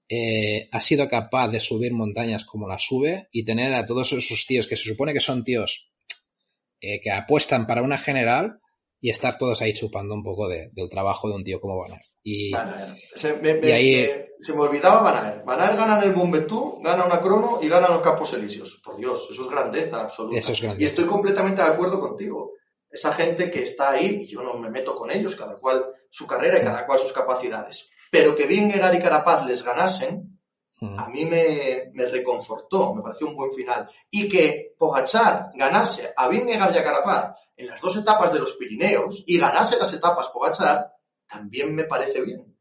eh, 0.10 0.68
ha 0.72 0.80
sido 0.80 1.08
capaz 1.08 1.48
de 1.48 1.60
subir 1.60 1.94
montañas 1.94 2.46
como 2.46 2.68
la 2.68 2.80
sube 2.80 3.30
y 3.32 3.46
tener 3.46 3.74
a 3.74 3.86
todos 3.86 4.12
esos 4.14 4.46
tíos 4.46 4.68
que 4.68 4.76
se 4.76 4.90
supone 4.90 5.14
que 5.14 5.20
son 5.20 5.44
tíos 5.44 5.92
eh, 6.82 7.00
que 7.02 7.12
apuestan 7.12 7.66
para 7.66 7.82
una 7.82 7.98
general 7.98 8.60
y 9.00 9.10
estar 9.10 9.38
todos 9.38 9.62
ahí 9.62 9.74
chupando 9.74 10.14
un 10.14 10.24
poco 10.24 10.48
del 10.48 10.90
trabajo 10.90 11.28
de 11.30 11.36
un 11.36 11.44
tío 11.44 11.60
como 11.60 11.78
Van 11.78 12.00
Y, 12.24 12.52
Se, 13.16 13.34
me, 13.38 13.74
ahí... 13.74 14.10
se 14.40 14.54
me 14.54 14.62
olvidaba 14.62 15.02
Van 15.02 15.60
Aert. 15.60 15.78
gana 15.78 15.98
en 15.98 16.10
el 16.10 16.14
Bombetú, 16.16 16.80
gana 16.82 17.06
una 17.06 17.20
crono 17.20 17.60
y 17.62 17.68
gana 17.68 17.90
los 17.90 18.02
Campos 18.02 18.34
Elíseos. 18.34 18.82
Por 18.84 18.98
Dios, 18.98 19.28
eso 19.30 19.44
es 19.44 19.50
grandeza 19.50 20.02
absoluta. 20.02 20.38
Y 20.78 20.86
estoy 20.86 21.06
completamente 21.06 21.62
de 21.62 21.68
acuerdo 21.68 22.00
contigo. 22.00 22.52
Esa 22.94 23.12
gente 23.12 23.50
que 23.50 23.64
está 23.64 23.92
ahí, 23.92 24.20
y 24.22 24.28
yo 24.28 24.44
no 24.44 24.54
me 24.54 24.70
meto 24.70 24.96
con 24.96 25.10
ellos, 25.10 25.36
cada 25.36 25.58
cual 25.58 25.84
su 26.12 26.28
carrera 26.28 26.60
y 26.60 26.62
cada 26.62 26.86
cual 26.86 27.00
sus 27.00 27.12
capacidades. 27.12 27.90
Pero 28.12 28.36
que 28.36 28.46
Vingegaard 28.46 28.94
y 28.94 29.00
Carapaz 29.00 29.48
les 29.48 29.64
ganasen, 29.64 30.40
hmm. 30.80 31.00
a 31.00 31.10
mí 31.10 31.26
me, 31.26 31.90
me, 31.94 32.06
reconfortó, 32.06 32.94
me 32.94 33.02
pareció 33.02 33.26
un 33.26 33.36
buen 33.36 33.52
final. 33.52 33.90
Y 34.12 34.30
que 34.30 34.76
Pogachar 34.78 35.50
ganase 35.56 36.14
a 36.16 36.28
Vingegaard 36.28 36.76
y 36.76 36.78
a 36.78 36.84
Carapaz 36.84 37.36
en 37.58 37.68
las 37.68 37.82
dos 37.82 37.98
etapas 37.98 38.32
de 38.32 38.40
los 38.40 38.54
Pirineos 38.54 39.24
y 39.26 39.40
ganase 39.40 39.80
las 39.80 39.92
etapas 39.92 40.30
Pogachar, 40.30 40.92
también 41.28 41.74
me 41.74 41.86
parece 41.86 42.22
bien. 42.22 42.54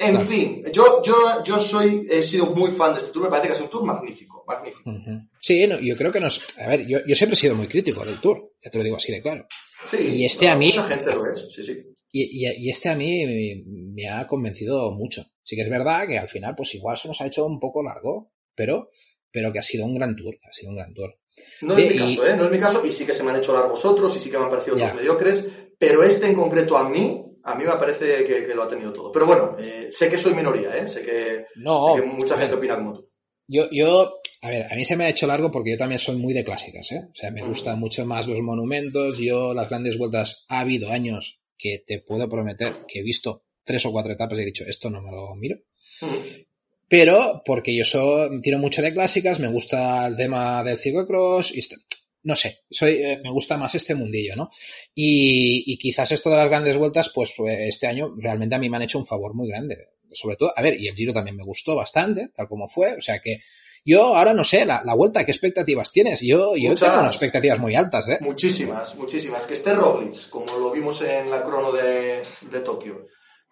En 0.00 0.28
fin, 0.28 0.62
yo, 0.72 1.02
yo, 1.02 1.42
yo 1.42 1.58
soy, 1.58 2.06
he 2.08 2.22
sido 2.22 2.46
muy 2.46 2.70
fan 2.70 2.92
de 2.92 3.00
este 3.00 3.10
tour, 3.10 3.24
me 3.24 3.30
parece 3.30 3.48
que 3.48 3.54
es 3.54 3.60
un 3.60 3.68
tour 3.68 3.84
magnífico, 3.84 4.44
magnífico. 4.46 4.92
Sí, 5.40 5.66
yo 5.82 5.96
creo 5.96 6.12
que 6.12 6.20
nos... 6.20 6.46
A 6.58 6.68
ver, 6.68 6.86
yo, 6.86 6.98
yo, 7.04 7.14
siempre 7.16 7.34
he 7.34 7.36
sido 7.36 7.56
muy 7.56 7.66
crítico 7.66 8.04
del 8.04 8.20
tour, 8.20 8.52
ya 8.62 8.70
te 8.70 8.78
lo 8.78 8.84
digo 8.84 8.96
así 8.96 9.10
de 9.10 9.20
claro. 9.20 9.46
Sí, 9.86 10.16
y 10.16 10.24
este 10.24 10.48
a 10.48 10.56
mí... 10.56 10.66
Mucha 10.66 10.88
gente 10.88 11.14
lo 11.14 11.26
es, 11.30 11.48
sí, 11.50 11.62
sí. 11.62 11.82
Y, 12.10 12.46
y, 12.46 12.66
y, 12.66 12.70
este 12.70 12.88
a 12.88 12.96
mí 12.96 13.26
me, 13.26 13.62
me, 13.94 14.08
ha 14.08 14.26
convencido 14.26 14.90
mucho. 14.92 15.24
Sí 15.42 15.56
que 15.56 15.62
es 15.62 15.68
verdad 15.68 16.06
que 16.08 16.18
al 16.18 16.28
final, 16.28 16.54
pues 16.56 16.74
igual 16.74 16.96
se 16.96 17.08
nos 17.08 17.20
ha 17.20 17.26
hecho 17.26 17.44
un 17.44 17.60
poco 17.60 17.82
largo, 17.82 18.32
pero 18.54 18.88
pero 19.30 19.52
que 19.52 19.58
ha 19.58 19.62
sido 19.62 19.84
un 19.84 19.94
gran 19.94 20.16
tour, 20.16 20.36
ha 20.48 20.52
sido 20.52 20.70
un 20.70 20.76
gran 20.76 20.94
tour. 20.94 21.14
No 21.62 21.76
es 21.76 21.92
mi 21.92 21.98
caso, 21.98 22.26
¿eh? 22.26 22.36
No 22.36 22.44
es 22.46 22.50
mi 22.50 22.58
caso, 22.58 22.84
y 22.84 22.92
sí 22.92 23.04
que 23.04 23.12
se 23.12 23.22
me 23.22 23.30
han 23.30 23.36
hecho 23.36 23.52
largos 23.52 23.84
otros, 23.84 24.16
y 24.16 24.18
sí 24.18 24.30
que 24.30 24.38
me 24.38 24.44
han 24.44 24.50
parecido 24.50 24.76
otros 24.76 24.94
mediocres, 24.94 25.46
pero 25.78 26.02
este 26.02 26.26
en 26.26 26.34
concreto 26.34 26.76
a 26.76 26.88
mí, 26.88 27.24
a 27.44 27.54
mí 27.54 27.64
me 27.64 27.72
parece 27.72 28.24
que, 28.24 28.46
que 28.46 28.54
lo 28.54 28.62
ha 28.62 28.68
tenido 28.68 28.92
todo. 28.92 29.12
Pero 29.12 29.26
bueno, 29.26 29.56
eh, 29.58 29.88
sé 29.90 30.08
que 30.08 30.18
soy 30.18 30.34
minoría, 30.34 30.76
¿eh? 30.76 30.88
Sé 30.88 31.02
que, 31.02 31.46
no, 31.56 31.94
sé 31.94 32.00
que 32.00 32.06
mucha 32.06 32.38
gente 32.38 32.56
opina 32.56 32.76
como 32.76 32.94
tú. 32.94 33.07
Yo, 33.48 33.68
yo, 33.70 34.20
a 34.42 34.50
ver, 34.50 34.66
a 34.70 34.76
mí 34.76 34.84
se 34.84 34.96
me 34.96 35.04
ha 35.04 35.08
hecho 35.08 35.26
largo 35.26 35.50
porque 35.50 35.70
yo 35.72 35.76
también 35.76 35.98
soy 35.98 36.16
muy 36.16 36.34
de 36.34 36.44
clásicas, 36.44 36.92
¿eh? 36.92 37.08
O 37.10 37.14
sea, 37.14 37.30
me 37.30 37.42
gustan 37.42 37.80
mucho 37.80 38.04
más 38.06 38.26
los 38.28 38.40
monumentos, 38.40 39.18
yo 39.18 39.54
las 39.54 39.68
grandes 39.68 39.98
vueltas, 39.98 40.44
ha 40.48 40.60
habido 40.60 40.90
años 40.90 41.40
que 41.56 41.82
te 41.84 41.98
puedo 42.00 42.28
prometer 42.28 42.84
que 42.86 43.00
he 43.00 43.02
visto 43.02 43.46
tres 43.64 43.84
o 43.86 43.90
cuatro 43.90 44.12
etapas 44.12 44.38
y 44.38 44.42
he 44.42 44.46
dicho, 44.46 44.64
esto 44.66 44.90
no 44.90 45.02
me 45.02 45.10
lo 45.10 45.34
miro 45.34 45.58
pero 46.88 47.42
porque 47.44 47.74
yo 47.74 47.84
soy, 47.84 48.40
tiro 48.40 48.58
mucho 48.58 48.80
de 48.80 48.92
clásicas, 48.92 49.38
me 49.38 49.48
gusta 49.48 50.06
el 50.06 50.16
tema 50.16 50.64
del 50.64 50.78
ciclocross 50.78 51.54
y 51.54 51.60
no 52.22 52.34
sé, 52.34 52.60
soy, 52.70 52.94
eh, 52.94 53.20
me 53.22 53.30
gusta 53.30 53.56
más 53.56 53.74
este 53.74 53.94
mundillo, 53.94 54.34
¿no? 54.34 54.50
Y, 54.94 55.72
y, 55.72 55.78
quizás 55.78 56.10
esto 56.12 56.30
de 56.30 56.36
las 56.36 56.48
grandes 56.48 56.76
vueltas, 56.76 57.10
pues 57.14 57.34
este 57.38 57.86
año 57.86 58.14
realmente 58.18 58.56
a 58.56 58.58
mí 58.58 58.68
me 58.68 58.76
han 58.76 58.82
hecho 58.82 58.98
un 58.98 59.06
favor 59.06 59.34
muy 59.34 59.48
grande. 59.48 59.76
Sobre 60.12 60.36
todo, 60.36 60.52
a 60.54 60.62
ver, 60.62 60.74
y 60.78 60.88
el 60.88 60.94
Giro 60.94 61.12
también 61.12 61.36
me 61.36 61.44
gustó 61.44 61.76
bastante, 61.76 62.30
tal 62.34 62.48
como 62.48 62.68
fue, 62.68 62.94
o 62.96 63.00
sea 63.00 63.18
que 63.18 63.40
Yo 63.84 64.16
ahora 64.16 64.34
no 64.34 64.44
sé, 64.44 64.66
la, 64.66 64.82
vuelta, 64.94 65.24
¿qué 65.24 65.30
expectativas 65.30 65.90
tienes? 65.92 66.20
Yo, 66.20 66.56
yo 66.56 66.74
tengo 66.74 66.98
unas 66.98 67.12
expectativas 67.12 67.58
muy 67.58 67.74
altas, 67.74 68.08
¿eh? 68.08 68.18
Muchísimas, 68.20 68.94
muchísimas. 68.96 69.46
Que 69.46 69.54
esté 69.54 69.72
Roglic, 69.72 70.28
como 70.28 70.58
lo 70.58 70.70
vimos 70.70 71.00
en 71.02 71.30
la 71.30 71.42
crono 71.42 71.72
de, 71.72 72.22
de 72.50 72.60
Tokio, 72.60 73.06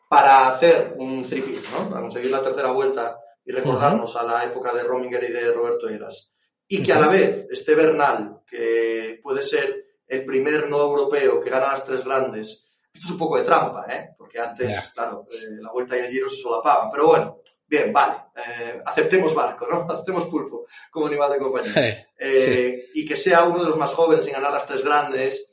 para 0.09 0.49
hacer 0.49 0.95
un 0.99 1.25
tripit, 1.25 1.61
¿no? 1.71 1.89
Para 1.89 2.03
conseguir 2.03 2.31
la 2.31 2.43
tercera 2.43 2.71
vuelta 2.71 3.19
y 3.45 3.53
recordarnos 3.53 4.17
a 4.17 4.25
la 4.25 4.45
época 4.45 4.75
de 4.75 4.83
Rominger 4.83 5.25
y 5.25 5.33
de 5.33 5.53
Roberto 5.53 5.89
Eras. 5.89 6.33
Y 6.69 6.83
que 6.83 6.93
a 6.93 6.99
la 6.99 7.09
vez 7.09 7.47
esté 7.51 7.77
Bernal, 7.77 8.41
que 8.47 9.21
puede 9.23 9.43
ser 9.43 9.87
el 10.09 10.25
primer 10.25 10.69
no 10.69 10.81
europeo 10.81 11.41
que 11.41 11.51
gana 11.51 11.69
las 11.69 11.85
tres 11.85 12.05
grandes. 12.05 12.66
Esto 12.97 13.09
es 13.09 13.13
un 13.13 13.19
poco 13.19 13.37
de 13.37 13.45
trampa, 13.45 13.85
¿eh? 13.91 14.15
Porque 14.17 14.41
antes, 14.41 14.91
claro, 14.95 15.27
eh, 15.31 15.61
la 15.61 15.71
vuelta 15.71 15.99
y 15.99 16.01
el 16.01 16.11
giro 16.11 16.31
se 16.31 16.37
solapaban. 16.37 16.91
Pero 16.91 17.09
bueno, 17.09 17.43
bien, 17.67 17.93
vale. 17.93 18.15
Eh, 18.35 18.81
aceptemos 18.87 19.35
barco, 19.35 19.67
¿no? 19.71 19.87
Aceptemos 19.93 20.25
pulpo 20.25 20.65
como 20.91 21.07
animal 21.07 21.31
de 21.33 21.39
compañía. 21.39 22.09
Eh, 22.19 22.87
y 22.95 23.07
que 23.07 23.15
sea 23.15 23.45
uno 23.45 23.63
de 23.63 23.69
los 23.69 23.77
más 23.77 23.93
jóvenes 23.93 24.27
en 24.27 24.33
ganar 24.33 24.51
las 24.51 24.67
tres 24.67 24.83
grandes, 24.83 25.53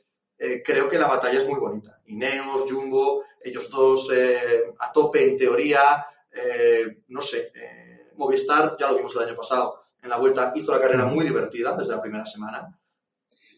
creo 0.64 0.88
que 0.88 0.98
la 0.98 1.06
batalla 1.06 1.38
es 1.38 1.46
muy 1.46 1.60
bonita. 1.60 2.00
Ineos, 2.06 2.64
Jumbo, 2.70 3.24
ellos 3.42 3.68
dos 3.68 4.10
a 4.78 4.90
tope 4.92 5.22
en 5.22 5.36
teoría. 5.36 6.06
no 7.08 7.20
sé, 7.20 7.52
Movistar, 8.16 8.76
ya 8.78 8.88
lo 8.88 8.96
vimos 8.96 9.14
el 9.16 9.22
año 9.22 9.36
pasado, 9.36 9.84
en 10.02 10.08
la 10.08 10.16
vuelta 10.16 10.50
hizo 10.54 10.72
la 10.72 10.80
carrera 10.80 11.04
muy 11.04 11.26
divertida 11.26 11.76
desde 11.76 11.94
la 11.94 12.02
primera 12.02 12.24
semana. 12.24 12.78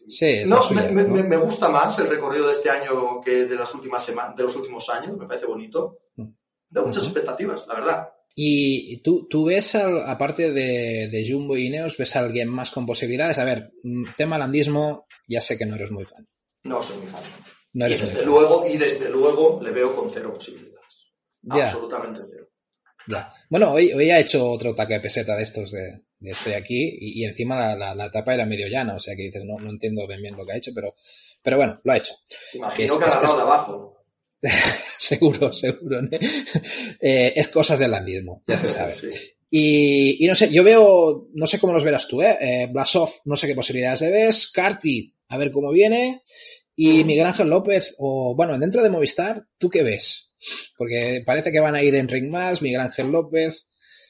Sí, 0.09 0.43
no, 0.45 0.61
me, 0.69 1.37
gusta 1.37 1.69
más 1.69 1.99
el 1.99 2.07
recorrido 2.07 2.47
de 2.47 2.53
este 2.53 2.69
año 2.69 3.19
que 3.19 3.45
de 3.45 3.55
las 3.55 3.73
últimas 3.73 4.03
semanas, 4.03 4.35
de 4.35 4.43
los 4.43 4.55
últimos 4.55 4.89
años, 4.89 5.17
me 5.17 5.25
parece 5.25 5.45
bonito. 5.45 5.99
Mm. 6.15 6.27
Da 6.69 6.81
muchas 6.83 7.03
expectativas, 7.03 7.65
la 7.67 7.73
verdad. 7.73 8.09
¿Y 8.39 8.97
tú, 9.01 9.27
tú 9.27 9.45
ves, 9.45 9.73
aparte 9.75 10.51
de, 10.51 11.09
de, 11.11 11.27
Jumbo 11.27 11.57
y 11.57 11.67
Ineos, 11.67 11.97
ves 11.97 12.15
a 12.15 12.19
alguien 12.19 12.47
más 12.47 12.69
con 12.69 12.85
posibilidades? 12.85 13.39
A 13.39 13.43
ver, 13.43 13.71
mm, 13.83 14.03
tema 14.15 14.37
landismo, 14.37 15.07
ya 15.27 15.41
sé 15.41 15.57
que 15.57 15.65
no 15.65 15.75
eres 15.75 15.91
muy 15.91 16.05
fan. 16.05 16.27
No 16.63 16.83
soy 16.83 16.97
muy 16.97 17.07
fan. 17.07 17.23
y, 17.73 17.95
desde 17.95 18.25
luego, 18.25 18.65
y 18.67 18.77
desde 18.77 19.09
luego 19.09 19.59
le 19.61 19.71
veo 19.71 19.95
con 19.95 20.09
cero 20.09 20.33
posibilidades. 20.33 20.85
Absolutamente 21.49 22.21
cero. 22.29 22.47
Ya. 23.07 23.33
Bueno, 23.49 23.71
hoy, 23.71 23.91
hoy 23.93 24.09
ha 24.11 24.19
hecho 24.19 24.51
otro 24.51 24.71
ataque 24.71 24.95
de 24.95 24.99
peseta 24.99 25.35
de 25.35 25.43
estos 25.43 25.71
de, 25.71 26.06
estoy 26.21 26.53
aquí 26.53 26.97
y, 26.99 27.23
encima 27.23 27.75
la, 27.75 27.95
la, 27.95 28.05
etapa 28.05 28.33
era 28.33 28.45
medio 28.45 28.67
llana, 28.67 28.95
o 28.95 28.99
sea 28.99 29.15
que 29.15 29.23
dices, 29.23 29.43
no, 29.45 29.59
no 29.59 29.69
entiendo 29.69 30.07
bien 30.07 30.21
bien 30.21 30.35
lo 30.35 30.43
que 30.43 30.53
ha 30.53 30.57
hecho, 30.57 30.71
pero, 30.73 30.95
pero 31.41 31.57
bueno, 31.57 31.73
lo 31.83 31.91
ha 31.91 31.97
hecho. 31.97 32.13
Imagino 32.53 32.99
que, 32.99 33.05
ha 33.05 33.09
ganado 33.09 33.35
de 33.35 33.41
abajo. 33.41 33.97
seguro, 34.97 35.53
seguro. 35.53 36.01
Eh, 36.99 37.33
es 37.35 37.47
cosas 37.49 37.79
del 37.79 37.91
landismo, 37.91 38.43
ya 38.47 38.57
se 38.57 38.69
sabe. 38.69 38.93
Y, 39.49 40.25
y, 40.25 40.27
no 40.27 40.35
sé, 40.35 40.51
yo 40.51 40.61
veo, 40.61 41.29
no 41.33 41.47
sé 41.47 41.57
cómo 41.57 41.71
los 41.71 41.85
verás 41.85 42.05
tú, 42.05 42.21
¿eh? 42.21 42.37
eh 42.37 42.67
Blasov, 42.69 43.09
no 43.23 43.37
sé 43.37 43.47
qué 43.47 43.55
posibilidades 43.55 44.01
le 44.01 44.11
ves. 44.11 44.51
Carti, 44.51 45.15
a 45.29 45.37
ver 45.37 45.51
cómo 45.51 45.71
viene. 45.71 46.21
Y 46.75 47.03
mm. 47.03 47.07
Miguel 47.07 47.27
Ángel 47.27 47.47
López, 47.47 47.95
o 47.97 48.35
bueno, 48.35 48.57
dentro 48.59 48.83
de 48.83 48.89
Movistar, 48.89 49.45
¿tú 49.57 49.69
qué 49.69 49.83
ves? 49.83 50.33
Porque 50.77 51.23
parece 51.25 51.51
que 51.51 51.61
van 51.61 51.75
a 51.75 51.81
ir 51.81 51.95
en 51.95 52.09
Ring 52.09 52.29
más, 52.29 52.61
Miguel 52.61 52.81
Ángel 52.81 53.07
López. 53.07 53.66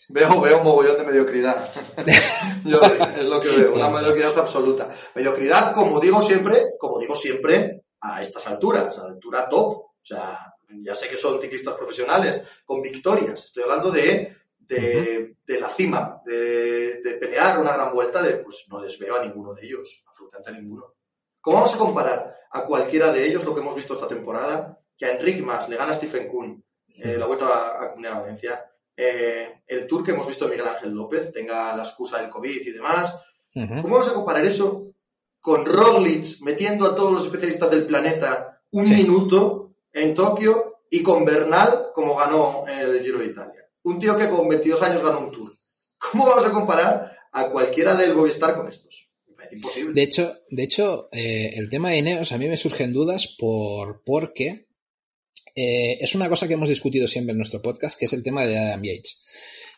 Veo, 0.10 0.41
veo 0.41 0.58
un 0.60 0.64
mogollón 0.64 0.97
de 0.97 1.03
mediocridad. 1.03 1.70
Yo 2.66 2.80
es 2.82 3.26
lo 3.26 3.39
que 3.41 3.49
veo, 3.49 3.74
una 3.74 3.89
mediocridad 3.89 4.38
absoluta. 4.38 4.89
Mediocridad, 5.16 5.74
como 5.74 5.99
digo 5.99 6.22
siempre, 6.22 6.76
como 6.80 6.99
digo 6.99 7.16
siempre, 7.16 7.84
a 8.01 8.22
estas 8.22 8.47
alturas, 8.47 8.97
a 8.99 9.03
la 9.03 9.10
altura 9.10 9.49
top. 9.49 9.74
O 9.74 9.91
sea, 10.01 10.53
ya 10.82 10.95
sé 10.95 11.10
que 11.10 11.18
son 11.18 11.41
ciclistas 11.41 11.76
profesionales 11.76 12.41
con 12.66 12.82
victorias. 12.82 13.45
Estoy 13.45 13.64
hablando 13.64 13.91
de, 13.91 14.38
de, 14.58 15.60
la 15.60 15.70
cima, 15.70 16.22
de, 16.26 17.01
de, 17.01 17.14
pelear 17.20 17.60
una 17.60 17.74
gran 17.74 17.93
vuelta, 17.93 18.22
de 18.22 18.38
pues 18.38 18.66
no 18.70 18.82
les 18.82 18.97
veo 18.97 19.18
a 19.18 19.26
ninguno 19.26 19.53
de 19.53 19.66
ellos, 19.66 20.03
absolutamente 20.08 20.49
a 20.51 20.53
ninguno. 20.53 20.93
¿Cómo 21.41 21.58
vamos 21.58 21.74
a 21.74 21.78
comparar 21.78 22.36
a 22.51 22.64
cualquiera 22.64 23.12
de 23.12 23.26
ellos 23.26 23.43
lo 23.43 23.53
que 23.53 23.62
hemos 23.62 23.76
visto 23.76 23.93
esta 23.93 24.08
temporada? 24.08 24.80
Que 24.97 25.05
a 25.05 25.12
Enric 25.12 25.41
Mas 25.41 25.68
le 25.68 25.76
gana 25.76 25.91
a 25.91 25.95
Stephen 25.95 26.28
Kuhn 26.28 26.64
eh, 26.88 27.18
la 27.18 27.26
vuelta 27.26 27.47
a, 27.47 27.84
a 27.84 27.89
Comunidad 27.89 28.22
Valencia 28.22 28.66
eh, 28.97 29.61
el 29.67 29.85
tour 29.85 30.03
que 30.03 30.11
hemos 30.11 30.25
visto 30.25 30.45
de 30.45 30.51
Miguel 30.51 30.67
Ángel 30.67 30.91
López 30.91 31.31
tenga 31.31 31.75
la 31.75 31.83
excusa 31.83 32.19
del 32.19 32.31
COVID 32.31 32.65
y 32.65 32.71
demás. 32.71 33.21
¿Cómo 33.53 33.89
vamos 33.89 34.07
a 34.07 34.13
comparar 34.13 34.43
eso 34.45 34.91
con 35.39 35.65
Roglic 35.65 36.41
metiendo 36.41 36.85
a 36.85 36.95
todos 36.95 37.13
los 37.13 37.25
especialistas 37.25 37.71
del 37.71 37.85
planeta 37.85 38.61
un 38.71 38.89
minuto 38.89 39.75
en 39.93 40.13
Tokio 40.13 40.81
y 40.89 41.01
con 41.01 41.25
Bernal 41.25 41.87
como 41.93 42.15
ganó 42.15 42.65
el 42.67 43.01
Giro 43.03 43.19
de 43.19 43.25
Italia? 43.25 43.69
Un 43.83 43.99
tío 43.99 44.17
que 44.17 44.29
con 44.29 44.47
22 44.47 44.81
años 44.81 45.03
ganó 45.03 45.19
un 45.21 45.31
tour. 45.31 45.51
¿Cómo 45.97 46.25
vamos 46.25 46.45
a 46.45 46.51
comparar 46.51 47.17
a 47.31 47.49
cualquiera 47.49 47.95
del 47.95 48.15
Movistar 48.15 48.55
con 48.57 48.67
estos? 48.67 49.09
Imposible. 49.51 49.93
De 49.93 50.03
hecho, 50.03 50.35
de 50.49 50.63
hecho 50.63 51.07
eh, 51.11 51.53
el 51.55 51.69
tema 51.69 51.91
de 51.91 51.99
Ineos 51.99 52.31
a 52.31 52.37
mí 52.37 52.47
me 52.47 52.57
surgen 52.57 52.91
dudas 52.91 53.35
por 53.39 54.03
porque 54.03 54.66
eh, 55.60 55.97
es 55.99 56.14
una 56.14 56.30
cosa 56.30 56.47
que 56.47 56.53
hemos 56.53 56.70
discutido 56.70 57.08
siempre 57.08 57.32
en 57.32 57.38
nuestro 57.38 57.64
podcast, 57.64 57.97
que 57.97 58.05
es 58.05 58.14
el 58.14 58.22
tema 58.22 58.45
de 58.45 58.60
Adam 58.60 58.84
Yates. 58.84 59.18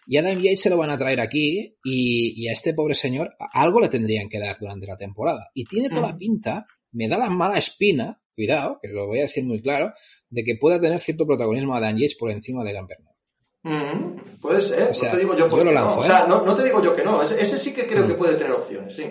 Y 0.08 0.18
Adam 0.18 0.38
Yates 0.42 0.62
se 0.62 0.70
lo 0.70 0.76
van 0.76 0.90
a 0.90 0.98
traer 0.98 1.22
aquí 1.22 1.78
y, 1.86 2.50
a 2.50 2.52
este 2.52 2.74
pobre 2.74 2.96
señor 2.96 3.34
algo 3.54 3.80
le 3.80 3.88
tendrían 3.88 4.28
que 4.28 4.40
dar 4.40 4.58
durante 4.60 4.88
la 4.88 4.98
temporada. 4.98 5.50
Y 5.54 5.64
tiene 5.64 5.88
toda 5.88 6.02
la 6.02 6.14
mm. 6.16 6.18
pinta, 6.18 6.66
me 6.92 7.08
da 7.08 7.18
la 7.18 7.30
mala 7.30 7.58
espina, 7.58 8.22
cuidado, 8.36 8.78
que 8.82 8.90
lo 8.90 9.08
voy 9.08 9.20
a 9.20 9.22
decir 9.22 9.46
muy 9.46 9.62
claro, 9.62 9.94
de 10.30 10.44
que 10.44 10.58
pueda 10.60 10.82
tener 10.82 11.00
cierto 11.00 11.26
protagonismo 11.26 11.74
Adam 11.74 11.96
Yates 11.96 12.16
por 12.16 12.30
encima 12.30 12.66
de 12.66 12.74
Gambernal. 12.74 13.16
Mm, 13.64 14.40
puede 14.42 14.62
ser, 14.62 14.92
no 14.92 15.12
te 15.12 15.18
digo 15.18 15.38
yo, 15.38 15.48
lo 15.48 15.72
lanzo, 15.72 15.96
no. 15.96 16.02
O 16.02 16.04
sea, 16.04 16.26
¿eh? 16.26 16.28
no, 16.28 16.56
te 16.58 16.64
digo 16.66 16.84
yo 16.84 16.94
que 16.94 17.06
no, 17.06 17.22
ese, 17.24 17.58
sí 17.58 17.74
que 17.74 17.88
creo 17.88 18.06
que 18.06 18.16
mm. 18.16 18.18
puede 18.18 18.36
tener 18.36 18.52
opciones, 18.52 18.96
sí. 18.96 19.06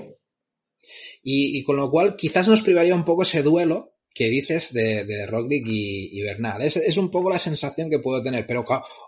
y, 1.23 1.63
con 1.65 1.77
lo 1.77 1.91
cual 1.91 2.15
quizás 2.17 2.47
nos 2.47 2.61
privaría 2.61 2.95
un 2.95 3.05
poco 3.05 3.23
ese 3.23 3.43
duelo 3.43 3.98
que 4.15 4.29
dices 4.29 4.73
de, 4.73 5.05
de 5.05 5.27
Roglic 5.27 5.65
y, 5.67 6.21
Bernal. 6.23 6.63
Es, 6.63 6.97
un 6.97 7.11
poco 7.11 7.31
la 7.31 7.39
sensación 7.39 7.89
que 7.89 8.01
puedo 8.01 8.23
tener, 8.23 8.47
pero 8.47 8.65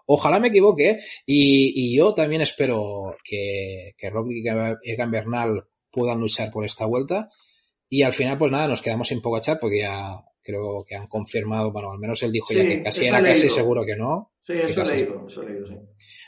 ojalá 0.06 0.38
me 0.38 0.48
equivoque 0.48 1.00
y, 1.26 1.96
yo 1.96 2.14
también 2.14 2.42
espero 2.42 3.16
que, 3.24 3.94
que 3.96 4.10
Roglic 4.10 4.44
y 4.44 4.90
Egan 4.92 5.10
Bernal 5.10 5.64
puedan 5.90 6.20
luchar 6.20 6.50
por 6.50 6.64
esta 6.64 6.86
vuelta. 6.86 7.28
Y 7.88 8.02
al 8.02 8.12
final, 8.12 8.38
pues 8.38 8.52
nada, 8.52 8.68
nos 8.68 8.82
quedamos 8.82 9.08
sin 9.08 9.20
poco 9.20 9.40
chat 9.40 9.58
porque 9.60 9.80
ya 9.80 10.24
creo 10.42 10.84
que 10.86 10.94
han 10.94 11.08
confirmado, 11.08 11.72
bueno, 11.72 11.92
al 11.92 11.98
menos 11.98 12.22
él 12.22 12.32
dijo 12.32 12.54
ya 12.54 12.64
que 12.64 12.82
casi 12.82 13.06
era 13.06 13.22
casi 13.22 13.50
seguro 13.50 13.84
que 13.84 13.96
no. 13.96 14.32
Sí, 14.40 14.54
eso 14.54 14.82
he 14.82 14.96
leído, 14.96 15.26
eso 15.26 15.42
he 15.42 15.50
leído, 15.50 15.66
sí. 15.66 15.74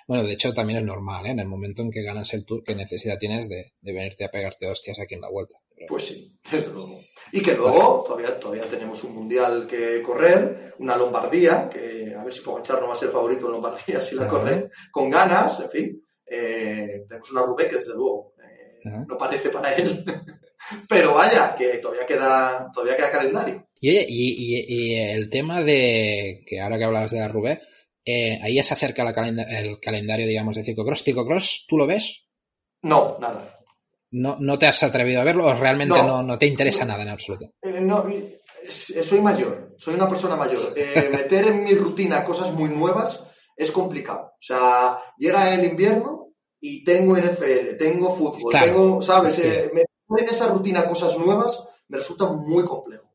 Bueno, 0.07 0.25
de 0.25 0.33
hecho 0.33 0.53
también 0.53 0.81
es 0.81 0.85
normal, 0.85 1.27
¿eh? 1.27 1.31
En 1.31 1.39
el 1.39 1.47
momento 1.47 1.83
en 1.83 1.91
que 1.91 2.03
ganas 2.03 2.35
el 2.35 2.45
Tour, 2.45 2.63
¿qué 2.65 2.75
necesidad 2.75 3.19
tienes 3.19 3.49
de, 3.49 3.73
venirte 3.81 4.25
a 4.25 4.31
pegarte 4.31 4.67
hostias 4.67 4.99
aquí 4.99 5.15
en 5.15 5.21
la 5.21 5.31
vuelta? 5.31 5.55
Pues 5.87 6.07
sí, 6.07 6.39
desde 6.51 6.73
luego. 6.73 7.01
Y 7.33 7.41
que 7.41 7.55
luego 7.55 8.05
todavía, 8.07 8.39
todavía 8.39 8.69
tenemos 8.69 9.03
un 9.05 9.15
mundial 9.15 9.67
que 9.67 10.03
correr, 10.03 10.75
una 10.79 10.97
Lombardía, 10.97 11.69
que 11.71 12.15
a 12.15 12.23
ver 12.23 12.33
si 12.33 12.41
Pogachar 12.41 12.81
no 12.81 12.89
va 12.89 12.93
a 12.93 12.97
ser 12.97 13.09
favorito 13.09 13.47
en 13.47 13.53
Lombardía 13.53 14.01
si 14.03 14.15
la 14.15 14.29
corre, 14.29 14.71
con 14.91 15.09
ganas, 15.09 15.61
en 15.61 15.71
fin. 15.71 16.07
Eh, 16.27 17.05
tenemos 17.09 17.31
una 17.31 17.43
Rubé 17.43 17.69
que 17.69 17.77
desde 17.77 17.95
luego 17.95 18.35
eh, 18.39 19.05
no 19.07 19.17
parece 19.17 19.51
para 19.51 19.75
él. 19.75 20.05
Pero 20.89 21.15
vaya, 21.15 21.55
que 21.57 21.79
todavía 21.79 22.07
queda, 22.07 22.71
todavía 22.73 22.97
queda 22.97 23.11
calendario. 23.11 23.69
Y, 23.81 23.91
y, 23.99 24.65
y, 24.69 24.95
el 24.95 25.29
tema 25.29 25.63
de 25.63 26.45
que 26.47 26.61
ahora 26.61 26.79
que 26.79 26.85
hablabas 26.85 27.11
de 27.11 27.19
la 27.19 27.29
Rubé, 27.29 27.61
eh, 28.05 28.39
ahí 28.43 28.55
ya 28.55 28.63
se 28.63 28.75
acerca 28.75 29.03
el 29.03 29.81
calendario, 29.81 30.27
digamos, 30.27 30.57
de 30.57 30.65
ciclocross. 30.65 31.03
¿Ciclocross 31.03 31.67
tú 31.69 31.77
lo 31.77 31.87
ves? 31.87 32.29
No, 32.83 33.19
nada. 33.21 33.55
¿No, 34.13 34.37
no 34.39 34.59
te 34.59 34.67
has 34.67 34.83
atrevido 34.83 35.21
a 35.21 35.25
verlo 35.25 35.47
o 35.47 35.55
realmente 35.55 35.97
no, 36.03 36.23
no, 36.23 36.39
te 36.39 36.47
interesa 36.47 36.85
nada 36.85 37.03
en 37.03 37.09
absoluto? 37.09 37.53
Eh, 37.63 37.81
no, 37.81 38.05
soy 38.69 39.21
mayor, 39.21 39.75
soy 39.77 39.95
una 39.95 40.09
persona 40.09 40.37
mayor. 40.37 40.75
Eh, 40.77 41.09
meter 41.13 41.49
en 41.49 41.65
mi 41.65 41.75
rutina 41.75 42.23
cosas 42.23 42.53
muy 42.53 42.69
nuevas 42.69 43.27
es 43.57 43.73
complicado. 43.73 44.35
O 44.35 44.43
sea, 44.43 44.99
llega 45.17 45.55
el 45.55 45.65
invierno 45.65 46.35
y 46.61 46.85
tengo 46.85 47.17
NFL, 47.17 47.77
tengo 47.79 48.15
fútbol, 48.15 48.53
tengo, 48.53 49.01
¿sabes? 49.01 49.39
meter 49.39 49.89
en 50.19 50.29
esa 50.29 50.47
rutina 50.47 50.85
cosas 50.87 51.19
nuevas 51.19 51.67
me 51.89 51.99
resulta 51.99 52.27
muy 52.27 52.65
complejo. 52.65 53.11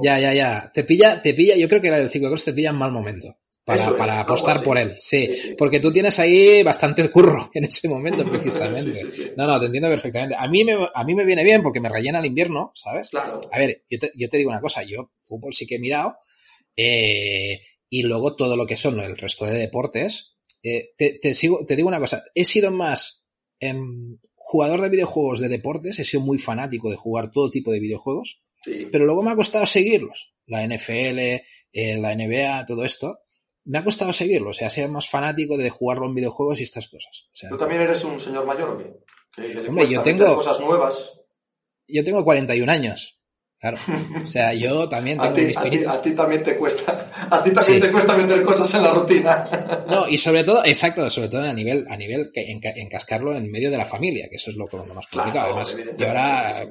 Ya, 0.00 0.18
ya, 0.20 0.32
ya. 0.32 0.70
Te 0.72 0.84
pilla, 0.84 1.20
te 1.20 1.34
pilla, 1.34 1.56
yo 1.56 1.68
creo 1.68 1.80
que 1.80 1.88
el 1.88 2.08
ciclocross 2.08 2.44
te 2.44 2.52
pilla 2.52 2.70
en 2.70 2.76
mal 2.76 2.92
momento 2.92 3.36
para, 3.66 4.20
apostar 4.20 4.62
por 4.62 4.78
él. 4.78 4.94
Sí, 4.96 5.28
porque 5.58 5.80
tú 5.80 5.92
tienes 5.92 6.20
ahí 6.20 6.62
bastante 6.62 7.10
curro 7.10 7.50
en 7.54 7.64
ese 7.64 7.88
momento, 7.88 8.24
precisamente. 8.30 9.34
no, 9.36 9.46
no, 9.46 9.58
te 9.58 9.66
entiendo 9.66 9.88
perfectamente. 9.88 10.36
A 10.38 10.46
mí, 10.46 10.64
me, 10.64 10.76
a 10.94 11.04
mí 11.04 11.14
me 11.14 11.24
viene 11.24 11.42
bien 11.42 11.62
porque 11.62 11.80
me 11.80 11.88
rellena 11.88 12.20
el 12.20 12.26
invierno, 12.26 12.70
¿sabes? 12.74 13.10
Claro. 13.10 13.40
A 13.50 13.58
ver, 13.58 13.82
yo 13.90 13.98
te, 13.98 14.12
yo 14.14 14.28
te 14.28 14.36
digo 14.38 14.50
una 14.50 14.60
cosa, 14.60 14.84
yo 14.84 15.10
fútbol 15.20 15.52
sí 15.52 15.66
que 15.66 15.74
he 15.74 15.80
mirado, 15.80 16.16
eh, 16.76 17.60
y 17.90 18.02
luego 18.04 18.36
todo 18.36 18.56
lo 18.56 18.66
que 18.66 18.76
son 18.76 19.00
el 19.00 19.16
resto 19.16 19.46
de 19.46 19.58
deportes. 19.58 20.36
Eh, 20.62 20.90
te, 20.96 21.18
te, 21.20 21.34
sigo, 21.34 21.64
te 21.66 21.74
digo 21.74 21.88
una 21.88 22.00
cosa, 22.00 22.22
he 22.34 22.44
sido 22.44 22.70
más 22.70 23.26
em, 23.58 24.18
jugador 24.34 24.80
de 24.80 24.90
videojuegos 24.90 25.40
de 25.40 25.48
deportes, 25.48 25.98
he 25.98 26.04
sido 26.04 26.22
muy 26.22 26.38
fanático 26.38 26.88
de 26.88 26.96
jugar 26.96 27.32
todo 27.32 27.50
tipo 27.50 27.72
de 27.72 27.80
videojuegos, 27.80 28.42
pero 28.90 29.04
luego 29.04 29.22
me 29.22 29.32
ha 29.32 29.36
costado 29.36 29.66
seguirlos. 29.66 30.34
La 30.46 30.64
NFL, 30.66 31.18
eh, 31.18 31.42
la 31.98 32.14
NBA, 32.14 32.64
todo 32.66 32.84
esto 32.84 33.18
me 33.66 33.78
ha 33.78 33.84
costado 33.84 34.12
seguirlo, 34.12 34.50
o 34.50 34.52
sea, 34.52 34.70
ser 34.70 34.88
más 34.88 35.08
fanático 35.08 35.56
de 35.56 35.70
jugarlo 35.70 36.06
en 36.06 36.14
videojuegos 36.14 36.60
y 36.60 36.62
estas 36.62 36.88
cosas. 36.88 37.28
¿Tú 37.48 37.56
también 37.56 37.82
eres 37.82 38.02
un 38.04 38.18
señor 38.18 38.46
mayor 38.46 38.70
o 38.70 38.78
qué? 38.78 39.68
Hombre, 39.68 39.86
yo 39.86 40.02
tengo 40.02 40.36
cosas 40.36 40.60
nuevas. 40.60 41.12
Yo 41.88 42.02
tengo 42.04 42.24
41 42.24 42.70
años. 42.70 43.18
Claro. 43.58 43.78
O 44.22 44.26
sea, 44.26 44.52
yo 44.54 44.88
también 44.88 45.18
tengo 45.18 45.32
a 45.32 45.34
ti, 45.34 45.42
mis 45.42 45.56
pinitos. 45.56 45.94
A 45.94 46.02
ti, 46.02 46.12
también 46.12 46.42
te 46.42 46.56
cuesta. 46.56 47.10
A 47.30 47.42
ti 47.42 47.50
también 47.52 47.80
te 47.80 47.90
cuesta 47.90 48.16
meter 48.16 48.42
cosas 48.42 48.74
en 48.74 48.82
la 48.82 48.92
rutina. 48.92 49.44
No, 49.88 50.08
y 50.08 50.18
sobre 50.18 50.42
todo, 50.42 50.64
exacto, 50.64 51.08
sobre 51.08 51.28
todo 51.28 51.42
a 51.42 51.52
nivel, 51.52 51.86
a 51.88 51.96
nivel 51.96 52.30
que 52.34 52.50
encascarlo 52.50 53.34
en 53.36 53.50
medio 53.50 53.70
de 53.70 53.78
la 53.78 53.86
familia, 53.86 54.26
que 54.28 54.34
eso 54.34 54.50
es 54.50 54.56
lo, 54.56 54.68
lo 54.70 54.94
más 54.94 55.06
complicado. 55.06 55.46
Además, 55.46 55.76
yo 55.96 56.08
ahora 56.08 56.66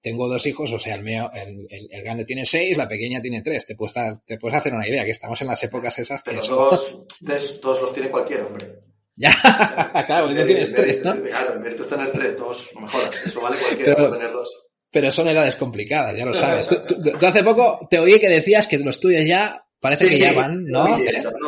tengo 0.00 0.28
dos 0.28 0.46
hijos, 0.46 0.72
o 0.72 0.78
sea, 0.78 0.94
el 0.94 1.02
mío, 1.02 1.30
el, 1.32 1.66
el, 1.68 2.02
grande 2.02 2.24
tiene 2.24 2.44
seis, 2.44 2.76
la 2.76 2.88
pequeña 2.88 3.20
tiene 3.20 3.42
tres. 3.42 3.66
Te 3.66 3.74
puedes, 3.74 3.94
te 4.24 4.38
puedes 4.38 4.56
hacer 4.56 4.72
una 4.72 4.86
idea, 4.86 5.04
que 5.04 5.10
estamos 5.10 5.40
en 5.40 5.48
las 5.48 5.62
épocas 5.64 5.98
esas. 5.98 6.22
Pero 6.22 6.40
todos, 6.40 7.06
todos 7.60 7.82
los 7.82 7.92
tiene 7.92 8.10
cualquiera, 8.10 8.46
hombre. 8.46 8.80
Ya, 9.16 9.32
claro, 10.06 10.30
no 10.30 10.46
tienes 10.46 10.72
tres, 10.72 11.04
¿no? 11.04 11.20
Claro, 11.24 11.54
el 11.54 11.60
mérito 11.60 11.82
está 11.82 11.96
en 11.96 12.02
el 12.02 12.12
tres, 12.12 12.36
dos 12.36 12.70
mejoras. 12.80 13.26
Eso 13.26 13.40
vale 13.40 13.56
cualquiera 13.58 13.96
pero, 13.96 14.10
tener 14.12 14.32
dos. 14.32 14.64
Pero 14.90 15.10
son 15.10 15.28
edades 15.28 15.56
complicadas, 15.56 16.16
ya 16.16 16.24
lo 16.24 16.32
sabes. 16.32 16.68
tú, 16.68 17.26
hace 17.26 17.42
poco 17.42 17.86
te 17.90 17.98
oí 17.98 18.18
que 18.20 18.28
decías 18.28 18.68
que 18.68 18.78
los 18.78 19.00
tuyos 19.00 19.26
ya 19.26 19.66
parece 19.80 20.08
que 20.08 20.18
ya 20.18 20.32
van, 20.32 20.64
¿no? 20.64 20.86
No, 20.86 20.98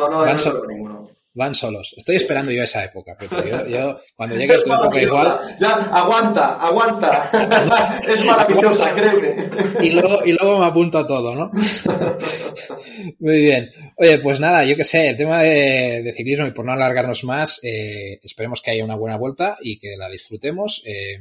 no, 0.09 0.19
van, 0.19 0.37
no 0.37 0.67
ninguno. 0.67 1.09
Van 1.33 1.55
solos. 1.55 1.93
Estoy 1.97 2.17
esperando 2.17 2.51
yo 2.51 2.63
esa 2.63 2.83
época, 2.83 3.17
yo, 3.29 3.67
yo 3.67 3.99
cuando 4.15 4.35
llegue 4.35 4.57
tu 4.63 4.73
época 4.73 5.01
igual. 5.01 5.39
Ya, 5.59 5.73
aguanta, 5.73 6.55
aguanta. 6.55 8.01
es 8.07 8.25
maravillosa, 8.25 8.93
créeme. 8.93 9.85
Y 9.85 9.91
luego, 9.91 10.25
y 10.25 10.33
luego 10.33 10.59
me 10.59 10.65
apunto 10.65 10.99
a 10.99 11.07
todo, 11.07 11.35
¿no? 11.35 11.51
Muy 13.19 13.37
bien. 13.43 13.71
Oye, 13.97 14.19
pues 14.19 14.39
nada, 14.39 14.63
yo 14.65 14.75
qué 14.75 14.83
sé, 14.83 15.09
el 15.09 15.17
tema 15.17 15.41
de, 15.43 16.01
de, 16.03 16.13
ciclismo 16.13 16.47
y 16.47 16.51
por 16.51 16.65
no 16.65 16.73
alargarnos 16.73 17.23
más, 17.23 17.59
eh, 17.63 18.19
esperemos 18.23 18.61
que 18.61 18.71
haya 18.71 18.83
una 18.83 18.95
buena 18.95 19.17
vuelta 19.17 19.57
y 19.61 19.79
que 19.79 19.95
la 19.97 20.09
disfrutemos. 20.09 20.83
Eh, 20.85 21.17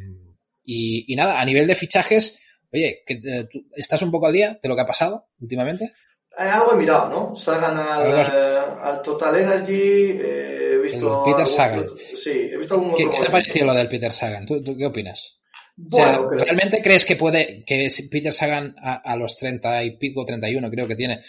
y, 0.64 1.14
nada, 1.16 1.40
a 1.40 1.44
nivel 1.44 1.66
de 1.66 1.74
fichajes, 1.74 2.40
oye, 2.72 3.02
eh, 3.06 3.48
¿estás 3.74 4.02
un 4.02 4.10
poco 4.10 4.26
al 4.26 4.32
día 4.32 4.58
de 4.62 4.68
lo 4.68 4.74
que 4.74 4.82
ha 4.82 4.86
pasado 4.86 5.28
últimamente? 5.40 5.92
Eh, 6.40 6.48
algo 6.48 6.72
he 6.72 6.76
mirado, 6.76 7.08
¿no? 7.08 7.36
Sagan 7.36 7.76
al, 7.76 8.12
eh, 8.12 8.60
al 8.82 9.02
Total 9.02 9.36
Energy, 9.36 10.18
he 10.18 10.78
visto... 10.82 11.24
El 11.26 11.32
Peter 11.32 11.46
Sagan. 11.46 11.86
sí, 12.16 12.50
he 12.52 12.56
visto 12.56 12.74
algún 12.74 12.94
¿Qué, 12.94 13.10
¿Qué 13.10 13.18
te 13.18 13.26
ha 13.26 13.30
parecido 13.30 13.66
lo 13.66 13.74
del 13.74 13.88
Peter 13.88 14.10
Sagan? 14.10 14.46
¿Tú, 14.46 14.62
qué 14.78 14.86
opinas? 14.86 15.36
o 15.92 15.96
sea, 15.96 16.18
¿realmente 16.30 16.82
crees 16.82 17.04
que 17.04 17.16
puede, 17.16 17.64
que 17.64 17.88
Peter 18.10 18.32
Sagan 18.32 18.74
a, 18.82 18.94
a, 18.94 19.16
los 19.16 19.36
30 19.36 19.82
y 19.84 19.96
pico, 19.96 20.24
31 20.24 20.70
creo 20.70 20.86
que 20.86 20.96
tiene, 20.96 21.20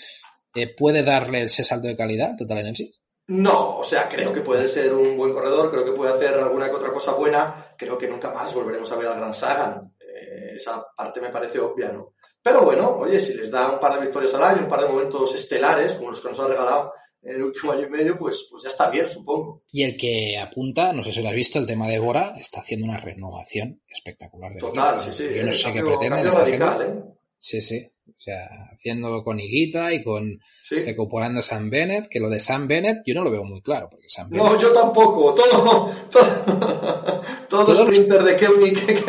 puede 0.78 1.03
darle 1.03 1.43
ese 1.43 1.64
salto 1.64 1.88
de 1.88 1.95
calidad 1.95 2.36
Total 2.38 2.59
Energy? 2.59 2.91
No, 3.28 3.78
o 3.78 3.84
sea, 3.84 4.09
creo 4.09 4.34
que 4.34 4.41
puede 4.41 4.68
ser 4.68 4.93
un 4.93 5.16
buen 5.16 5.34
corredor, 5.34 5.72
creo 5.72 5.86
que 5.86 5.91
puede 5.91 6.14
hacer 6.14 6.34
alguna 6.34 6.70
que 6.70 6.76
otra 6.76 6.91
cosa 6.91 7.14
buena, 7.14 7.68
creo 7.78 7.97
que 7.97 8.07
nunca 8.07 8.32
más 8.32 8.53
volveremos 8.53 8.91
a 8.91 8.97
ver 8.97 9.07
al 9.07 9.18
Gran 9.18 9.34
Sagan. 9.34 9.93
Eh, 9.99 10.53
esa 10.55 10.86
parte 10.95 11.22
me 11.22 11.30
parece 11.30 11.59
obvia, 11.59 11.89
¿no? 11.89 12.14
Pero 12.44 12.64
bueno, 12.64 12.96
oye, 12.98 13.20
si 13.20 13.34
les 13.34 13.52
da 13.52 13.74
un 13.74 13.80
par 13.80 13.96
de 13.96 14.02
victorias 14.02 14.34
al 14.34 14.44
año, 14.44 14.64
un 14.64 14.70
par 14.70 14.82
de 14.82 14.88
momentos 14.88 15.36
estelares, 15.36 15.94
como 15.94 16.12
los 16.12 16.22
que 16.22 16.30
nos 16.30 16.39
ha 16.39 16.48
regalado 16.48 16.94
en 17.22 17.36
el 17.36 17.44
último 17.44 17.72
año 17.74 17.86
y 17.86 17.89
medio, 17.89 18.18
pues, 18.18 18.48
pues 18.50 18.64
ya 18.64 18.70
está 18.70 18.89
bien, 18.89 19.08
supongo. 19.08 19.64
Y 19.72 19.84
el 19.84 19.96
que 19.98 20.38
apunta, 20.38 20.92
no 20.94 21.04
sé 21.04 21.12
si 21.12 21.22
lo 21.22 21.30
has 21.30 21.36
visto, 21.36 21.60
el 21.60 21.68
tema 21.68 21.88
de 21.88 22.00
Bora, 22.00 22.34
está 22.38 22.62
haciendo 22.62 22.88
una 22.88 22.98
renovación 22.98 23.82
espectacular 23.88 24.54
de 24.54 24.60
Total, 24.60 25.00
sí, 25.02 25.14
sí. 25.14 25.36
Yo 25.36 25.44
no 25.44 25.54
sé 25.54 25.74
qué 25.74 25.82
pretende. 25.84 26.32
Radical, 26.32 26.82
¿eh? 26.82 27.04
Sí, 27.38 27.62
sí. 27.62 27.89
O 28.22 28.24
sea, 28.24 28.69
haciendo 28.72 29.24
con 29.24 29.39
Higuita 29.39 29.91
y 29.95 30.03
con 30.03 30.39
sí. 30.61 30.76
recuperando 30.84 31.39
a 31.39 31.41
Sam 31.41 31.72
Bennett, 31.72 32.07
que 32.07 32.19
lo 32.19 32.30
de 32.30 32.39
Sam 32.39 32.67
Bennett 32.67 32.97
yo 33.03 33.15
no 33.15 33.24
lo 33.24 33.32
veo 33.32 33.43
muy 33.43 33.63
claro. 33.63 33.88
Porque 33.89 34.07
Sam 34.09 34.30
Bennett... 34.30 34.45
No, 34.45 34.61
yo 34.61 34.72
tampoco. 34.74 35.34
Todo, 35.34 35.91
todo, 36.11 37.22
todo 37.49 37.65
todo 37.65 37.86
sprinter 37.91 38.22
de 38.22 38.38
Koenig. 38.38 39.05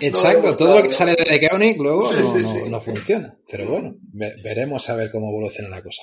Exacto, 0.00 0.50
no 0.50 0.56
todo 0.58 0.76
lo 0.76 0.82
que 0.82 0.92
sale 0.92 1.12
de 1.12 1.48
Koenig 1.48 1.80
luego 1.80 2.02
sí, 2.02 2.16
no, 2.18 2.42
sí, 2.42 2.58
no, 2.64 2.68
no, 2.72 2.80
funciona. 2.82 3.34
Pero 3.50 3.66
bueno, 3.66 3.94
ve, 4.12 4.34
veremos 4.44 4.86
a 4.90 4.96
ver 4.96 5.10
cómo 5.10 5.30
evoluciona 5.30 5.70
la 5.70 5.82
cosa. 5.82 6.02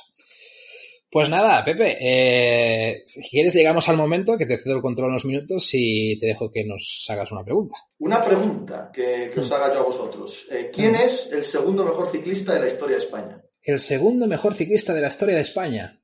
Pues 1.10 1.30
nada, 1.30 1.64
Pepe, 1.64 1.98
eh, 2.02 3.04
si 3.06 3.22
quieres 3.30 3.54
llegamos 3.54 3.88
al 3.88 3.96
momento 3.96 4.38
que 4.38 4.46
te 4.46 4.58
cedo 4.58 4.76
el 4.76 4.82
control 4.82 5.10
unos 5.10 5.24
minutos 5.26 5.70
y 5.72 6.20
te 6.20 6.28
dejo 6.28 6.52
que 6.52 6.66
nos 6.66 7.06
hagas 7.10 7.32
una 7.32 7.46
pregunta. 7.46 7.76
Una 8.00 8.24
pregunta 8.24 8.92
que, 8.94 9.32
que 9.34 9.40
os 9.40 9.52
haga 9.52 9.74
yo 9.74 9.80
a 9.80 9.84
vosotros. 9.84 10.48
Eh, 10.52 10.70
¿Quién 10.74 10.94
mm. 10.94 10.96
es 10.96 11.30
el 11.32 11.46
segundo 11.46 11.86
mejor 11.86 12.12
ciclista 12.12 12.54
de 12.54 12.60
la 12.60 12.68
historia 12.68 12.98
de 12.98 13.04
España? 13.04 13.42
El 13.62 13.80
segundo 13.80 14.28
mejor 14.28 14.54
ciclista 14.54 14.94
de 14.94 15.02
la 15.02 15.08
historia 15.08 15.36
de 15.36 15.42
España. 15.42 16.00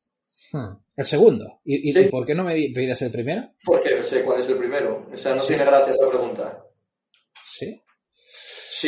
Hmm. 0.51 0.77
El 0.95 1.05
segundo. 1.05 1.59
¿Y, 1.65 1.89
y 1.89 1.91
Sí. 1.93 2.03
por 2.09 2.25
qué 2.25 2.35
no 2.35 2.43
me 2.43 2.53
pides 2.55 3.01
el 3.01 3.11
primero? 3.11 3.49
Porque 3.63 4.01
sé 4.03 4.23
cuál 4.23 4.39
es 4.39 4.47
el 4.49 4.57
primero. 4.57 5.07
O 5.11 5.17
sea, 5.17 5.35
no 5.35 5.43
tiene 5.43 5.65
gracia 5.65 5.91
esa 5.93 6.09
pregunta. 6.09 6.65
Sí. 7.57 7.81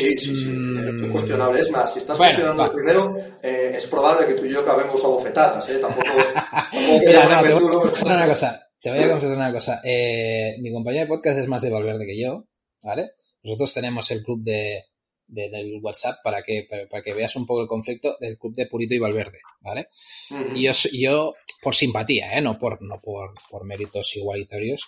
Sí, 0.01 0.17
sí, 0.17 0.35
sí. 0.35 0.45
Mm. 0.49 0.87
Es 0.97 1.01
incuestionable. 1.01 1.59
Es 1.61 1.71
más, 1.71 1.93
si 1.93 1.99
estás 1.99 2.17
Bueno, 2.17 2.33
cuestionando 2.33 2.63
va. 2.63 2.73
primero, 2.73 3.17
eh, 3.41 3.71
es 3.75 3.87
probable 3.87 4.27
que 4.27 4.33
tú 4.33 4.45
y 4.45 4.51
yo 4.51 4.59
acabemos 4.61 5.03
a 5.03 5.07
bofetadas, 5.07 5.69
¿eh? 5.69 5.79
Tampoco, 5.79 6.05
tampoco 6.33 6.99
Mira, 6.99 7.23
no, 7.29 7.41
te 7.41 7.53
voy 7.53 7.75
a 7.75 7.79
confesar 7.79 8.15
una 8.17 8.27
cosa. 8.27 8.67
Te 8.81 8.89
voy 8.91 8.99
a 8.99 9.09
confesar 9.09 9.37
una 9.37 9.53
cosa. 9.53 9.81
Eh, 9.83 10.55
mi 10.59 10.71
compañero 10.71 11.05
de 11.05 11.09
podcast 11.09 11.39
es 11.39 11.47
más 11.47 11.61
de 11.61 11.69
Valverde 11.69 12.05
que 12.05 12.19
yo, 12.21 12.45
¿vale? 12.83 13.11
Nosotros 13.43 13.73
tenemos 13.73 14.09
el 14.11 14.21
club 14.23 14.43
de, 14.43 14.83
de- 15.27 15.49
del 15.49 15.79
WhatsApp 15.81 16.17
para 16.23 16.43
que, 16.43 16.67
para, 16.69 16.87
para 16.87 17.01
que 17.03 17.13
veas 17.13 17.35
un 17.35 17.45
poco 17.45 17.61
el 17.61 17.67
conflicto 17.67 18.17
del 18.19 18.37
club 18.37 18.53
de 18.55 18.67
Purito 18.67 18.93
y 18.95 18.99
Valverde, 18.99 19.39
¿vale? 19.61 19.87
Y 20.55 20.63
yo, 20.63 20.71
yo 20.93 21.33
por 21.61 21.73
simpatía, 21.73 22.37
¿eh? 22.37 22.41
no, 22.41 22.57
por, 22.57 22.81
no 22.81 22.99
por, 23.01 23.33
por 23.49 23.63
méritos 23.65 24.15
igualitarios, 24.15 24.83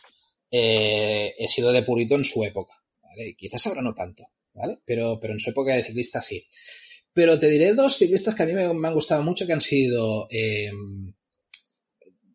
eh, 0.52 1.34
he 1.38 1.48
sido 1.48 1.72
de 1.72 1.82
purito 1.84 2.16
en 2.16 2.24
su 2.26 2.44
época. 2.44 2.74
¿vale? 3.02 3.36
Quizás 3.36 3.66
ahora 3.68 3.82
no 3.82 3.94
tanto, 3.94 4.24
¿vale? 4.58 4.80
Pero, 4.86 5.20
pero 5.20 5.34
en 5.34 5.40
su 5.40 5.52
época 5.52 5.76
de 5.76 5.84
ciclista 5.84 6.22
sí. 6.22 6.48
Pero 7.14 7.40
te 7.40 7.50
diré 7.50 7.74
dos 7.74 7.98
ciclistas 7.98 8.36
que 8.36 8.44
a 8.44 8.46
mí 8.46 8.54
me, 8.54 8.74
me 8.74 8.88
han 8.88 8.94
gustado 8.94 9.24
mucho, 9.24 9.48
que 9.48 9.54
han 9.54 9.62
sido... 9.62 10.28
eh, 10.30 10.72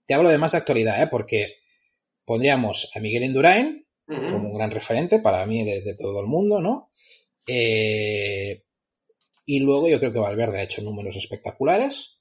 te 0.06 0.14
hablo 0.14 0.28
de 0.28 0.38
más 0.38 0.52
de 0.52 0.58
actualidad, 0.58 1.02
¿eh? 1.02 1.08
porque 1.10 1.56
pondríamos 2.24 2.90
a 2.94 3.00
Miguel 3.00 3.24
Indurain 3.24 3.86
como 4.06 4.48
un 4.48 4.54
gran 4.54 4.70
referente 4.70 5.20
para 5.20 5.46
mí 5.46 5.64
de, 5.64 5.80
de 5.80 5.94
todo 5.94 6.20
el 6.20 6.26
mundo, 6.26 6.60
¿no? 6.60 6.90
Eh, 7.46 8.64
y 9.46 9.60
luego 9.60 9.88
yo 9.88 9.98
creo 9.98 10.12
que 10.12 10.18
Valverde 10.18 10.58
ha 10.58 10.64
hecho 10.64 10.82
números 10.82 11.16
espectaculares. 11.16 12.18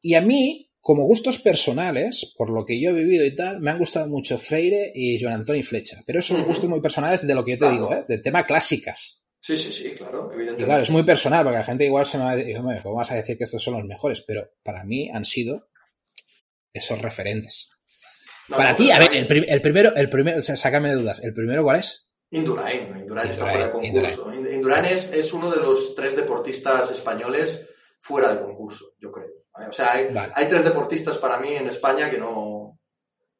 Y 0.00 0.14
a 0.14 0.20
mí, 0.20 0.67
como 0.80 1.04
gustos 1.04 1.38
personales, 1.38 2.32
por 2.36 2.50
lo 2.50 2.64
que 2.64 2.80
yo 2.80 2.90
he 2.90 2.94
vivido 2.94 3.24
y 3.24 3.34
tal, 3.34 3.60
me 3.60 3.70
han 3.70 3.78
gustado 3.78 4.06
mucho 4.08 4.38
Freire 4.38 4.90
y 4.94 5.20
Joan 5.20 5.34
Antonio 5.34 5.62
Flecha. 5.64 5.98
Pero 6.06 6.20
esos 6.20 6.36
son 6.36 6.46
gustos 6.46 6.68
muy 6.70 6.80
personales 6.80 7.26
de 7.26 7.34
lo 7.34 7.44
que 7.44 7.52
yo 7.52 7.56
te 7.58 7.64
Claro. 7.66 7.74
digo, 7.74 7.94
¿eh? 7.94 8.04
De 8.08 8.18
tema 8.18 8.44
clásicas. 8.44 9.22
Sí, 9.40 9.56
sí, 9.56 9.70
sí, 9.70 9.90
claro, 9.92 10.28
Y 10.30 10.34
evidentemente. 10.34 10.64
claro, 10.64 10.82
es 10.82 10.90
muy 10.90 11.02
personal, 11.04 11.44
porque 11.44 11.58
la 11.58 11.64
gente 11.64 11.84
igual 11.84 12.06
se 12.06 12.18
me 12.18 12.24
va 12.24 12.30
a 12.32 12.36
decir, 12.36 12.56
"Hombre, 12.58 12.80
¿cómo 12.82 12.96
vas 12.96 13.10
a 13.12 13.14
decir 13.16 13.36
que 13.38 13.44
estos 13.44 13.62
son 13.62 13.74
los 13.74 13.84
mejores? 13.84 14.20
Pero 14.26 14.48
para 14.62 14.84
mí 14.84 15.10
han 15.12 15.24
sido 15.24 15.68
esos 16.72 17.00
referentes. 17.00 17.70
No, 18.48 18.56
para 18.56 18.70
no, 18.70 18.76
ti, 18.76 18.90
a 18.90 18.98
ver, 18.98 19.14
el, 19.14 19.26
prim- 19.26 19.44
el 19.46 19.60
primero, 19.60 19.94
el 19.94 20.08
primero, 20.08 20.42
sácame 20.42 20.88
de 20.90 20.96
dudas. 20.96 21.22
¿El 21.22 21.34
primero 21.34 21.62
cuál 21.62 21.80
es? 21.80 22.08
Indurain, 22.30 22.96
Indurain 22.98 23.30
está 23.30 23.46
fuera 23.46 23.66
de 23.66 23.70
concurso. 23.72 24.32
Indurain 24.34 24.84
es, 24.86 25.12
es 25.12 25.32
uno 25.32 25.50
de 25.50 25.60
los 25.60 25.94
tres 25.94 26.14
deportistas 26.16 26.90
españoles 26.90 27.66
fuera 28.00 28.34
de 28.34 28.40
concurso, 28.42 28.94
yo 29.00 29.10
creo. 29.12 29.37
O 29.66 29.72
sea, 29.72 29.92
hay, 29.92 30.12
Vale. 30.12 30.32
hay 30.34 30.48
tres 30.48 30.64
deportistas 30.64 31.18
para 31.18 31.38
mí 31.38 31.54
en 31.54 31.68
España 31.68 32.10
que 32.10 32.18
no 32.18 32.78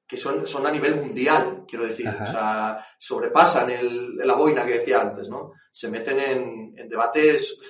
que 0.06 0.16
son, 0.16 0.46
son 0.46 0.66
a 0.66 0.70
nivel 0.70 0.96
mundial, 0.96 1.64
quiero 1.68 1.86
decir. 1.86 2.08
Ajá. 2.08 2.24
O 2.24 2.26
sea, 2.26 2.86
sobrepasan 2.98 3.68
el, 3.70 4.16
la 4.16 4.34
boina 4.34 4.64
que 4.64 4.78
decía 4.78 5.02
antes, 5.02 5.28
¿no? 5.28 5.52
Se 5.70 5.88
meten 5.90 6.18
en, 6.18 6.74
en 6.78 6.88
debates 6.88 7.60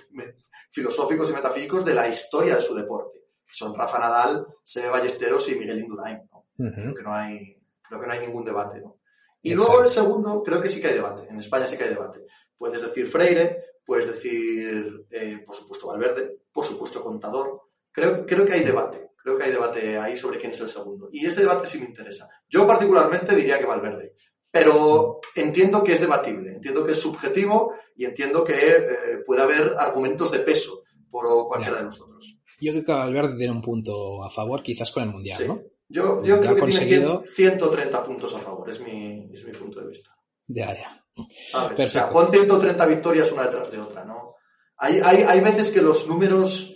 filosóficos 0.70 1.30
y 1.30 1.32
metafísicos 1.32 1.84
de 1.84 1.94
la 1.94 2.06
historia 2.08 2.54
de 2.54 2.62
su 2.62 2.76
deporte. 2.76 3.24
Son 3.44 3.74
Rafa 3.74 3.98
Nadal, 3.98 4.46
Sebe 4.62 4.88
Ballesteros 4.88 5.48
y 5.48 5.56
Miguel 5.56 5.80
Indurain, 5.80 6.20
creo 6.56 6.94
que 6.94 7.02
no 7.02 7.12
hay, 7.14 7.60
creo 7.82 8.00
que 8.00 8.06
no 8.06 8.12
hay 8.12 8.20
ningún 8.20 8.44
debate, 8.44 8.80
¿no? 8.80 8.98
Y 9.42 9.52
Exacto. 9.52 9.72
luego 9.72 9.84
el 9.84 9.90
segundo, 9.90 10.42
creo 10.44 10.60
que 10.60 10.68
sí 10.68 10.80
que 10.80 10.88
hay 10.88 10.94
debate. 10.94 11.26
En 11.28 11.38
España 11.38 11.66
sí 11.66 11.76
que 11.76 11.84
hay 11.84 11.90
debate. 11.90 12.24
Puedes 12.56 12.82
decir 12.82 13.08
Freire, 13.08 13.64
puedes 13.84 14.06
decir, 14.06 15.06
eh, 15.10 15.42
por 15.44 15.54
supuesto, 15.56 15.88
Valverde, 15.88 16.40
por 16.52 16.64
supuesto, 16.64 17.02
Contador. 17.02 17.67
Creo, 17.92 18.24
creo 18.26 18.44
que 18.46 18.52
hay 18.54 18.64
debate. 18.64 19.10
Creo 19.22 19.36
que 19.36 19.44
hay 19.44 19.50
debate 19.52 19.98
ahí 19.98 20.16
sobre 20.16 20.38
quién 20.38 20.52
es 20.52 20.60
el 20.60 20.68
segundo. 20.68 21.08
Y 21.12 21.26
ese 21.26 21.40
debate 21.40 21.66
sí 21.66 21.78
me 21.78 21.86
interesa. 21.86 22.28
Yo 22.48 22.66
particularmente 22.66 23.34
diría 23.34 23.58
que 23.58 23.66
Valverde. 23.66 24.14
Pero 24.50 25.20
entiendo 25.34 25.84
que 25.84 25.92
es 25.92 26.00
debatible, 26.00 26.52
entiendo 26.54 26.84
que 26.86 26.92
es 26.92 26.98
subjetivo 27.00 27.74
y 27.94 28.06
entiendo 28.06 28.42
que 28.42 28.54
eh, 28.54 29.18
puede 29.26 29.42
haber 29.42 29.74
argumentos 29.78 30.30
de 30.30 30.38
peso 30.38 30.82
por 31.10 31.26
cualquiera 31.48 31.74
Ya. 31.76 31.78
de 31.80 31.84
nosotros. 31.86 32.38
Yo 32.60 32.72
creo 32.72 32.84
que 32.84 32.92
Valverde 32.92 33.36
tiene 33.36 33.52
un 33.52 33.60
punto 33.62 34.24
a 34.24 34.30
favor, 34.30 34.62
quizás 34.62 34.90
con 34.90 35.02
el 35.02 35.10
Mundial, 35.10 35.38
Sí. 35.38 35.46
¿no? 35.46 35.60
Yo, 35.90 36.22
yo 36.22 36.40
creo 36.40 36.54
que 36.54 36.60
conseguido- 36.62 37.20
tiene 37.22 37.34
100 37.34 37.52
130 37.58 38.02
puntos 38.02 38.34
a 38.34 38.38
favor, 38.38 38.68
es 38.70 38.80
mi, 38.80 39.28
es 39.32 39.44
mi 39.44 39.52
punto 39.52 39.80
de 39.80 39.86
vista. 39.88 40.10
Ya, 40.46 40.74
ya. 40.74 41.04
¿sabes? 41.14 41.44
O 41.52 41.58
sea, 41.58 41.74
Perfecto. 41.74 42.12
pon 42.12 42.30
130 42.30 42.86
victorias 42.86 43.30
una 43.32 43.44
detrás 43.44 43.70
de 43.70 43.78
otra, 43.80 44.04
¿no? 44.04 44.34
Hay, 44.78 45.00
hay, 45.04 45.22
hay 45.22 45.40
veces 45.40 45.70
que 45.70 45.82
los 45.82 46.06
números, 46.08 46.74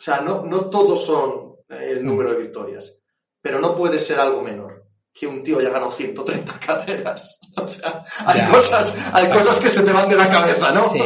o 0.00 0.02
sea, 0.02 0.22
no, 0.22 0.46
no 0.46 0.70
todos 0.70 1.04
son 1.04 1.56
eh, 1.68 1.90
el 1.90 2.02
número 2.02 2.32
de 2.32 2.38
victorias, 2.38 2.96
pero 3.38 3.60
no 3.60 3.76
puede 3.76 3.98
ser 3.98 4.18
algo 4.18 4.40
menor. 4.40 4.86
que 5.12 5.26
un 5.26 5.42
tío 5.42 5.58
haya 5.58 5.68
ganado 5.68 5.90
130 5.90 6.58
carreras. 6.66 7.38
O 7.54 7.68
sea, 7.68 8.02
hay, 8.24 8.50
cosas, 8.50 8.96
hay 9.12 9.28
cosas 9.28 9.58
que 9.58 9.68
se 9.68 9.82
te 9.82 9.92
van 9.92 10.08
de 10.08 10.16
la 10.16 10.30
cabeza, 10.30 10.72
¿no? 10.72 10.88
Sí, 10.88 11.02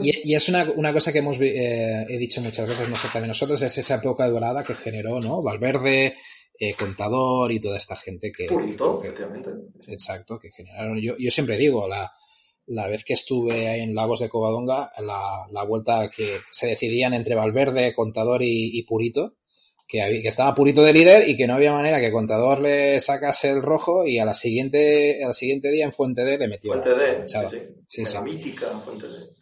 y, 0.00 0.32
es 0.32 0.48
una, 0.48 0.70
una, 0.76 0.92
cosa 0.92 1.10
que 1.10 1.18
hemos 1.18 1.38
eh, 1.40 2.06
he 2.08 2.18
dicho 2.18 2.40
muchas 2.40 2.68
veces 2.68 2.88
nosotros, 2.88 3.12
también 3.14 3.30
nosotros, 3.30 3.60
es 3.62 3.78
esa 3.78 3.96
época 3.96 4.28
dorada 4.28 4.62
que 4.62 4.74
generó, 4.74 5.18
¿no? 5.18 5.42
Valverde, 5.42 6.14
eh, 6.56 6.74
Contador 6.74 7.50
y 7.50 7.58
toda 7.58 7.78
esta 7.78 7.96
gente 7.96 8.30
que... 8.30 8.46
Purito, 8.46 9.00
efectivamente. 9.02 9.50
Exacto, 9.88 10.38
que 10.38 10.50
generaron... 10.52 11.00
Yo, 11.00 11.16
yo 11.18 11.30
siempre 11.32 11.56
digo, 11.56 11.88
la, 11.88 12.12
la 12.66 12.86
vez 12.86 13.04
que 13.04 13.14
estuve 13.14 13.68
ahí 13.68 13.80
en 13.80 13.94
Lagos 13.94 14.20
de 14.20 14.28
Covadonga, 14.28 14.90
la, 14.98 15.46
la 15.50 15.62
vuelta 15.64 16.10
que 16.10 16.40
se 16.50 16.66
decidían 16.66 17.14
entre 17.14 17.34
Valverde, 17.34 17.94
Contador 17.94 18.42
y, 18.42 18.78
y 18.78 18.82
Purito, 18.82 19.36
que, 19.86 20.20
que, 20.22 20.28
estaba 20.28 20.54
Purito 20.54 20.82
de 20.82 20.92
líder 20.92 21.28
y 21.28 21.36
que 21.36 21.46
no 21.46 21.54
había 21.54 21.72
manera 21.72 22.00
que 22.00 22.10
Contador 22.10 22.60
le 22.60 22.98
sacase 22.98 23.50
el 23.50 23.62
rojo 23.62 24.04
y 24.06 24.18
a 24.18 24.24
la 24.24 24.34
siguiente, 24.34 25.22
al 25.24 25.34
siguiente 25.34 25.70
día 25.70 25.84
en 25.84 25.92
Fuente 25.92 26.24
D 26.24 26.38
le 26.38 26.48
metió 26.48 26.72
Fuente 26.72 26.90
D, 26.90 27.24
sí, 27.26 27.38
sí. 27.86 28.04
sí, 28.04 28.18
mítica 28.22 28.78
Fuente 28.80 29.06
D. 29.08 29.36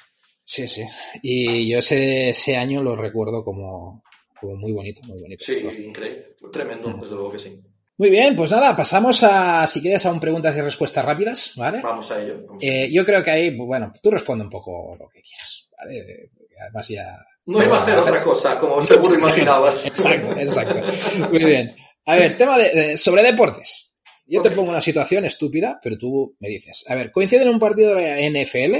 Sí, 0.45 0.69
sí. 0.69 0.83
Y 1.23 1.71
yo 1.71 1.79
ese, 1.79 2.29
ese 2.31 2.57
año 2.57 2.83
lo 2.83 2.95
recuerdo 2.95 3.43
como, 3.43 4.03
como 4.39 4.57
muy 4.57 4.73
bonito, 4.73 5.01
muy 5.05 5.21
bonito. 5.21 5.43
Sí, 5.43 5.55
increíble. 5.55 6.37
Tremendo, 6.53 6.93
desde 7.01 7.15
luego 7.15 7.33
que 7.33 7.39
sí. 7.39 7.63
Muy 7.97 8.11
bien, 8.11 8.35
pues 8.35 8.51
nada, 8.51 8.75
pasamos 8.75 9.23
a, 9.23 9.67
si 9.69 9.81
quieres, 9.81 10.05
a 10.05 10.13
un 10.13 10.19
preguntas 10.19 10.57
y 10.57 10.61
respuestas 10.61 11.05
rápidas, 11.05 11.53
¿vale? 11.57 11.81
Vamos 11.81 12.11
a 12.11 12.21
ello. 12.21 12.45
eh, 12.61 12.91
yo 12.93 13.05
creo 13.05 13.23
que 13.23 13.31
ahí, 13.31 13.57
bueno, 13.57 13.93
tú 14.03 14.11
responde 14.11 14.45
un 14.45 14.51
poco 14.51 14.97
lo 14.99 15.09
que 15.09 15.23
quieras, 15.23 15.69
¿vale? 15.79 16.31
Además 16.61 16.89
ya... 16.89 17.17
No 17.47 17.63
iba 17.63 17.77
a 17.77 17.83
hacer 17.83 17.97
otra 17.99 18.23
cosa, 18.25 18.59
como 18.59 18.83
seguro 18.83 19.15
imaginabas. 19.19 19.87
exacto, 19.87 20.41
exacto. 20.41 20.83
Muy 21.31 21.45
bien. 21.45 21.77
A 22.07 22.17
ver, 22.17 22.37
tema 22.37 22.59
de, 22.59 22.97
sobre 22.97 23.23
deportes. 23.23 23.93
Yo 24.27 24.41
okay. 24.41 24.51
te 24.51 24.57
pongo 24.57 24.71
una 24.71 24.81
situación 24.81 25.25
estúpida, 25.25 25.79
pero 25.81 25.97
tú 25.97 26.37
me 26.41 26.49
dices, 26.49 26.85
a 26.89 26.97
ver, 26.97 27.13
coinciden 27.13 27.49
un 27.49 27.61
partido 27.61 27.95
de 27.95 28.03
la 28.03 28.41
NFL, 28.43 28.75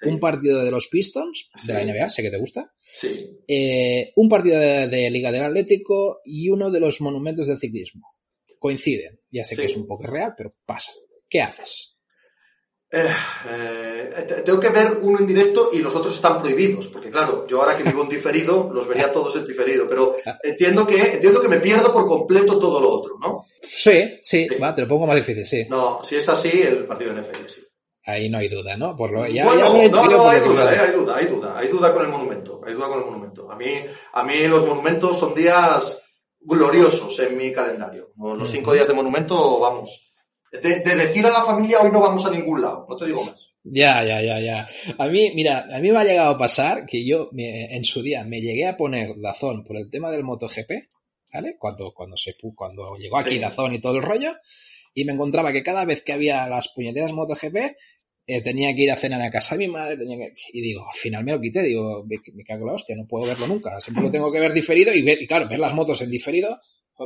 sí. 0.00 0.08
un 0.08 0.18
partido 0.18 0.64
de 0.64 0.70
los 0.70 0.88
Pistons, 0.88 1.50
sí. 1.54 1.66
de 1.68 1.74
la 1.74 1.84
NBA, 1.84 2.08
sé 2.08 2.22
que 2.22 2.30
te 2.30 2.38
gusta, 2.38 2.72
sí. 2.80 3.30
eh, 3.46 4.12
un 4.16 4.28
partido 4.28 4.58
de, 4.58 4.88
de, 4.88 5.10
Liga 5.10 5.30
del 5.30 5.44
Atlético 5.44 6.20
y 6.24 6.48
uno 6.48 6.70
de 6.70 6.80
los 6.80 7.00
monumentos 7.00 7.46
del 7.46 7.58
ciclismo. 7.58 8.15
Coinciden. 8.66 9.20
Ya 9.30 9.44
sé 9.44 9.54
que 9.54 9.66
es 9.66 9.76
un 9.76 9.86
poco 9.86 10.08
real, 10.08 10.34
pero 10.36 10.52
pasa. 10.66 10.90
¿Qué 11.28 11.40
haces? 11.40 11.94
Eh, 12.90 13.08
eh, 13.48 14.42
tengo 14.44 14.58
que 14.58 14.70
ver 14.70 14.98
uno 15.02 15.20
en 15.20 15.26
directo 15.26 15.70
y 15.72 15.78
los 15.78 15.94
otros 15.94 16.16
están 16.16 16.40
prohibidos, 16.40 16.88
porque 16.88 17.10
claro, 17.10 17.46
yo 17.46 17.60
ahora 17.60 17.76
que 17.76 17.84
vivo 17.84 18.02
en 18.02 18.08
diferido, 18.08 18.68
los 18.72 18.88
vería 18.88 19.12
todos 19.12 19.36
en 19.36 19.46
diferido, 19.46 19.86
pero 19.88 20.16
entiendo 20.42 20.84
que, 20.84 21.00
entiendo 21.14 21.40
que 21.40 21.48
me 21.48 21.60
pierdo 21.60 21.92
por 21.92 22.06
completo 22.06 22.58
todo 22.58 22.80
lo 22.80 22.90
otro, 22.90 23.18
¿no? 23.20 23.46
Sí, 23.62 24.18
sí, 24.20 24.48
sí. 24.50 24.58
va, 24.60 24.74
te 24.74 24.82
lo 24.82 24.88
pongo 24.88 25.06
más 25.06 25.16
difícil, 25.16 25.46
sí. 25.46 25.66
No, 25.68 26.02
si 26.02 26.16
es 26.16 26.28
así, 26.28 26.62
el 26.62 26.86
partido 26.86 27.14
de 27.14 27.22
NFL, 27.22 27.48
sí. 27.48 27.62
Ahí 28.04 28.28
no 28.28 28.38
hay 28.38 28.48
duda, 28.48 28.76
¿no? 28.76 28.96
Por 28.96 29.12
lo, 29.12 29.26
ya, 29.28 29.44
bueno, 29.44 29.80
ya 29.80 29.88
no, 29.88 30.06
no, 30.06 30.28
hay 30.28 30.40
duda, 30.40 30.74
eh, 30.74 30.78
hay 30.78 30.92
duda, 30.92 31.16
hay 31.16 31.26
duda, 31.26 31.58
hay 31.58 31.68
duda 31.68 31.92
con 31.92 32.04
el 32.04 32.10
monumento, 32.10 32.60
hay 32.66 32.74
duda 32.74 32.88
con 32.88 32.98
el 32.98 33.04
monumento. 33.04 33.50
A 33.50 33.56
mí, 33.56 33.66
a 34.12 34.24
mí 34.24 34.46
los 34.48 34.66
monumentos 34.66 35.18
son 35.18 35.34
días 35.34 36.02
gloriosos 36.46 37.18
en 37.20 37.36
mi 37.36 37.52
calendario. 37.52 38.12
Los 38.16 38.50
cinco 38.50 38.72
días 38.72 38.86
de 38.86 38.94
monumento, 38.94 39.60
vamos, 39.60 40.12
de, 40.52 40.80
de, 40.80 40.94
decir 40.94 41.26
a 41.26 41.30
la 41.30 41.44
familia 41.44 41.80
hoy 41.80 41.90
no 41.90 42.00
vamos 42.00 42.24
a 42.24 42.30
ningún 42.30 42.62
lado, 42.62 42.86
no 42.88 42.96
te 42.96 43.06
digo 43.06 43.24
más. 43.24 43.52
Ya, 43.64 44.04
ya, 44.04 44.22
ya, 44.22 44.38
ya. 44.40 44.68
A 44.96 45.08
mí, 45.08 45.32
mira, 45.34 45.66
a 45.70 45.80
mí 45.80 45.90
me 45.90 45.98
ha 45.98 46.04
llegado 46.04 46.34
a 46.34 46.38
pasar 46.38 46.86
que 46.86 47.04
yo 47.04 47.30
me, 47.32 47.74
en 47.74 47.84
su 47.84 48.00
día 48.00 48.22
me 48.22 48.40
llegué 48.40 48.66
a 48.66 48.76
poner 48.76 49.16
Dazón 49.20 49.64
por 49.64 49.76
el 49.76 49.90
tema 49.90 50.10
del 50.10 50.22
MotoGP, 50.22 50.70
¿vale? 51.32 51.56
Cuando, 51.58 51.92
cuando 51.92 52.16
se 52.16 52.36
cuando 52.54 52.96
llegó 52.96 53.18
aquí 53.18 53.30
sí. 53.30 53.38
Dazón 53.40 53.74
y 53.74 53.80
todo 53.80 53.96
el 53.96 54.02
rollo, 54.02 54.34
y 54.94 55.04
me 55.04 55.12
encontraba 55.12 55.52
que 55.52 55.64
cada 55.64 55.84
vez 55.84 56.02
que 56.02 56.12
había 56.12 56.46
las 56.48 56.68
puñeteras 56.68 57.12
MotoGP, 57.12 57.76
eh, 58.26 58.40
tenía 58.40 58.74
que 58.74 58.82
ir 58.82 58.90
a 58.90 58.96
cenar 58.96 59.22
a 59.22 59.30
casa 59.30 59.56
de 59.56 59.66
mi 59.66 59.72
madre, 59.72 59.96
tenía 59.96 60.18
que... 60.18 60.32
y 60.52 60.60
digo, 60.60 60.84
al 60.84 60.98
final 60.98 61.24
me 61.24 61.32
lo 61.32 61.40
quité, 61.40 61.62
digo, 61.62 62.04
me, 62.04 62.16
me 62.34 62.44
cago 62.44 62.66
la 62.66 62.74
hostia, 62.74 62.96
no 62.96 63.06
puedo 63.06 63.26
verlo 63.26 63.46
nunca, 63.46 63.80
siempre 63.80 64.04
lo 64.04 64.10
tengo 64.10 64.32
que 64.32 64.40
ver 64.40 64.52
diferido 64.52 64.92
y 64.92 65.02
ver, 65.02 65.22
y 65.22 65.26
claro, 65.26 65.48
ver 65.48 65.60
las 65.60 65.74
motos 65.74 66.00
en 66.02 66.10
diferido, 66.10 66.60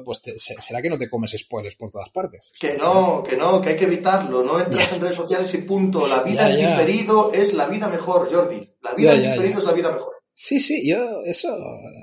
pues 0.05 0.23
te, 0.23 0.39
será 0.39 0.81
que 0.81 0.89
no 0.89 0.97
te 0.97 1.11
comes 1.11 1.35
spoilers 1.37 1.77
por 1.77 1.91
todas 1.91 2.11
partes. 2.11 2.51
Que 2.59 2.75
no, 2.75 3.23
que 3.29 3.37
no, 3.37 3.61
que 3.61 3.71
hay 3.71 3.77
que 3.77 3.85
evitarlo. 3.85 4.45
No 4.45 4.61
entras 4.61 4.93
en 4.95 5.03
redes 5.03 5.17
sociales 5.17 5.53
y 5.55 5.59
punto. 5.59 6.07
La 6.07 6.23
vida 6.23 6.49
en 6.49 6.59
diferido 6.59 7.33
es 7.33 7.53
la 7.55 7.67
vida 7.67 7.89
mejor, 7.89 8.33
Jordi. 8.33 8.69
La 8.83 8.95
vida 8.95 9.15
en 9.15 9.33
diferido 9.33 9.59
es 9.59 9.65
la 9.65 9.73
vida 9.73 9.93
mejor. 9.93 10.13
Sí, 10.33 10.61
sí, 10.61 10.89
yo 10.89 11.23
eso, 11.27 11.55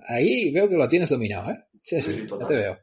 ahí 0.08 0.52
veo 0.52 0.70
que 0.70 0.76
lo 0.76 0.88
tienes 0.88 1.10
dominado, 1.10 1.52
¿eh? 1.52 1.58
Sí, 1.82 2.02
sí, 2.02 2.14
sí 2.14 2.28
te 2.28 2.54
veo. 2.54 2.78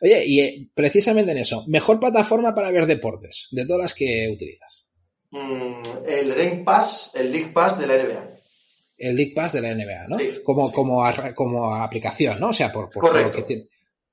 Oye, 0.00 0.24
y 0.24 0.40
eh, 0.40 0.70
precisamente 0.72 1.32
en 1.32 1.38
eso, 1.38 1.64
mejor 1.66 1.98
plataforma 1.98 2.54
para 2.54 2.70
ver 2.70 2.86
deportes, 2.86 3.48
de 3.50 3.66
todas 3.66 3.82
las 3.82 3.94
que 3.94 4.30
utilizas. 4.32 4.83
Mm, 5.34 5.82
el 6.06 6.32
Game 6.32 6.62
Pass, 6.64 7.10
el 7.14 7.32
League 7.32 7.50
Pass 7.52 7.76
de 7.76 7.88
la 7.88 7.96
NBA. 7.96 8.30
El 8.96 9.16
League 9.16 9.32
Pass 9.34 9.52
de 9.54 9.60
la 9.62 9.74
NBA, 9.74 10.06
¿no? 10.06 10.16
Sí, 10.16 10.40
como, 10.44 10.68
sí. 10.68 10.74
Como, 10.74 11.04
aplicación, 11.04 11.82
aplicación, 11.82 12.40
¿no? 12.40 12.50
O 12.50 12.52
sea, 12.52 12.72
por, 12.72 12.88
por 12.88 13.02
Correcto. 13.02 13.30
lo 13.30 13.34
que 13.34 13.42
tiene. 13.42 13.68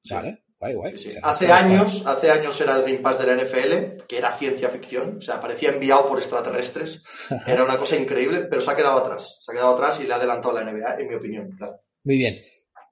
Vale, 0.09 0.43
guay, 0.59 0.73
guay. 0.73 0.97
Sí, 0.97 1.11
sí. 1.11 1.17
Hace 1.21 1.51
años, 1.51 2.03
hace 2.07 2.31
años 2.31 2.59
era 2.59 2.75
el 2.75 2.81
Game 2.81 2.99
Pass 2.99 3.19
de 3.19 3.27
la 3.27 3.35
NFL, 3.43 4.03
que 4.07 4.17
era 4.17 4.35
ciencia 4.35 4.69
ficción, 4.69 5.17
o 5.17 5.21
sea, 5.21 5.39
parecía 5.39 5.69
enviado 5.69 6.07
por 6.07 6.17
extraterrestres. 6.17 7.03
Era 7.45 7.63
una 7.63 7.77
cosa 7.77 7.95
increíble, 7.97 8.47
pero 8.49 8.59
se 8.59 8.71
ha 8.71 8.75
quedado 8.75 8.97
atrás. 8.97 9.37
Se 9.41 9.51
ha 9.51 9.53
quedado 9.53 9.75
atrás 9.75 9.99
y 9.99 10.07
le 10.07 10.13
ha 10.13 10.15
adelantado 10.15 10.55
la 10.55 10.63
NBA, 10.63 11.01
en 11.01 11.07
mi 11.07 11.13
opinión, 11.13 11.51
claro. 11.55 11.79
Muy 12.03 12.17
bien. 12.17 12.41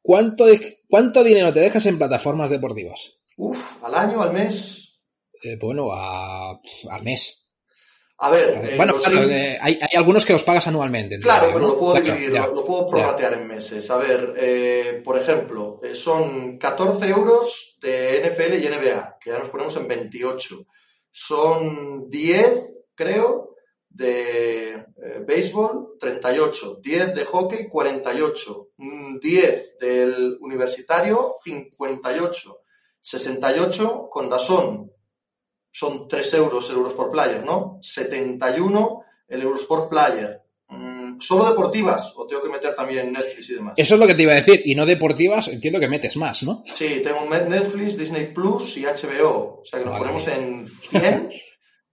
¿Cuánto, 0.03 0.45
de, 0.45 0.84
¿Cuánto 0.88 1.23
dinero 1.23 1.51
te 1.51 1.61
dejas 1.61 1.86
en 1.88 1.97
plataformas 1.97 2.51
deportivas? 2.51 3.17
Uf, 3.38 3.84
al 3.84 3.95
año, 3.95 4.21
al 4.21 4.34
mes. 4.34 5.01
Eh, 5.41 5.57
bueno, 5.59 5.89
a, 5.91 6.59
al 6.91 7.03
mes. 7.03 7.39
A 8.22 8.30
ver, 8.30 8.65
eh, 8.65 8.74
bueno, 8.76 8.95
claro, 8.95 9.30
eh, 9.30 9.57
hay, 9.61 9.80
hay, 9.82 9.97
algunos 9.97 10.26
que 10.26 10.34
los 10.34 10.43
pagas 10.43 10.67
anualmente. 10.67 11.20
Claro, 11.20 11.47
pero 11.47 11.59
¿no? 11.59 11.67
lo 11.67 11.80
puedo 11.80 12.01
dividir, 12.01 12.34
ya, 12.34 12.47
lo, 12.47 12.65
puedo 12.65 12.88
prorratear 12.88 13.34
en 13.36 13.47
meses. 13.47 13.89
A 13.89 13.97
ver, 13.97 14.34
eh, 14.38 15.01
por 15.05 15.17
ejemplo, 15.17 15.80
eh, 15.82 15.95
son 15.95 16.57
14 16.57 17.07
euros 17.07 17.78
de 17.82 18.22
NFL 18.28 18.55
y 18.55 18.67
NBA, 18.67 19.17
que 19.22 19.30
ya 19.30 19.39
nos 19.39 19.49
ponemos 19.49 19.74
en 19.78 19.88
28. 19.88 20.65
Son 21.09 22.09
10, 22.09 22.74
creo, 22.93 23.55
de 23.89 24.72
eh, 24.72 24.86
béisbol, 25.26 25.97
38. 25.99 26.80
10 26.82 27.15
de 27.15 27.26
hockey, 27.26 27.67
48. 27.67 28.67
10 29.22 29.78
del 29.80 30.38
universitario, 30.41 31.36
58. 31.41 32.61
68 33.01 34.09
con 34.11 34.30
Dasón, 34.30 34.91
son 35.72 36.07
3 36.07 36.34
euros 36.36 36.70
el 36.70 36.76
euros 36.78 36.93
por 36.93 37.11
player, 37.11 37.43
¿no? 37.43 37.80
71 37.82 39.03
el 39.28 39.41
euros 39.41 39.63
por 39.65 39.88
player. 39.89 40.41
Mm, 40.67 41.20
¿Solo 41.20 41.45
deportivas 41.49 42.13
o 42.15 42.26
tengo 42.28 42.43
que 42.43 42.49
meter 42.49 42.76
también 42.76 43.11
Netflix 43.11 43.49
y 43.49 43.55
demás? 43.55 43.74
Eso 43.78 43.93
es 43.95 43.99
lo 43.99 44.07
que 44.07 44.15
te 44.15 44.24
iba 44.24 44.34
a 44.34 44.36
decir. 44.36 44.61
Y 44.65 44.76
no 44.76 44.86
deportivas, 44.86 45.47
entiendo 45.47 45.80
que 45.80 45.88
metes 45.88 46.15
más, 46.17 46.43
¿no? 46.43 46.63
Sí, 46.65 47.01
tengo 47.03 47.26
Netflix, 47.26 47.97
Disney 47.97 48.34
Plus 48.34 48.78
y 48.78 48.86
HBO. 48.86 49.59
O 49.61 49.65
sea 49.65 49.80
que 49.80 49.86
nos 49.86 49.93
vale. 49.93 50.05
ponemos 50.05 50.28
en 50.28 50.67
100 50.89 51.30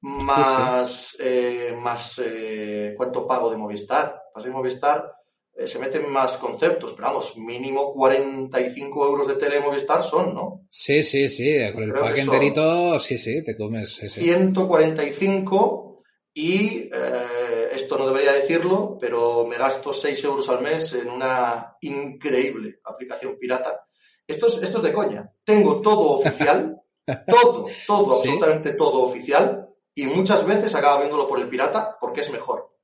más, 0.00 0.90
sí, 0.90 1.16
sí. 1.16 1.22
Eh, 1.24 1.74
más 1.76 2.20
eh, 2.24 2.94
¿cuánto 2.96 3.26
pago 3.26 3.50
de 3.50 3.56
Movistar? 3.56 4.22
Pasé 4.32 4.50
Movistar 4.50 5.15
eh, 5.58 5.66
se 5.66 5.78
meten 5.78 6.10
más 6.10 6.36
conceptos, 6.36 6.92
pero 6.92 7.08
vamos, 7.08 7.34
mínimo 7.38 7.94
45 7.94 9.06
euros 9.06 9.26
de 9.26 9.36
tele 9.36 9.60
Movistar 9.60 10.02
son, 10.02 10.34
¿no? 10.34 10.66
Sí, 10.68 11.02
sí, 11.02 11.30
sí, 11.30 11.58
con 11.72 11.84
el 11.84 11.92
pack 11.94 12.18
enterito, 12.18 13.00
sí, 13.00 13.16
sí, 13.16 13.42
te 13.42 13.56
comes. 13.56 13.94
Sí, 13.94 14.10
sí. 14.10 14.20
145 14.20 16.02
y 16.34 16.90
eh, 16.92 17.68
esto 17.72 17.96
no 17.96 18.06
debería 18.06 18.32
decirlo, 18.32 18.98
pero 19.00 19.46
me 19.46 19.56
gasto 19.56 19.94
6 19.94 20.24
euros 20.24 20.46
al 20.50 20.60
mes 20.60 20.92
en 20.92 21.08
una 21.08 21.74
increíble 21.80 22.80
aplicación 22.84 23.38
pirata. 23.38 23.86
Esto 24.26 24.48
es, 24.48 24.62
esto 24.62 24.76
es 24.76 24.84
de 24.84 24.92
coña. 24.92 25.32
Tengo 25.42 25.80
todo 25.80 26.18
oficial, 26.18 26.82
todo, 27.28 27.66
todo, 27.86 28.22
¿Sí? 28.22 28.28
absolutamente 28.28 28.74
todo 28.74 29.04
oficial, 29.04 29.70
y 29.94 30.04
muchas 30.04 30.44
veces 30.44 30.74
acabo 30.74 30.98
viéndolo 30.98 31.26
por 31.26 31.40
el 31.40 31.48
pirata 31.48 31.96
porque 31.98 32.20
es 32.20 32.30
mejor. 32.30 32.76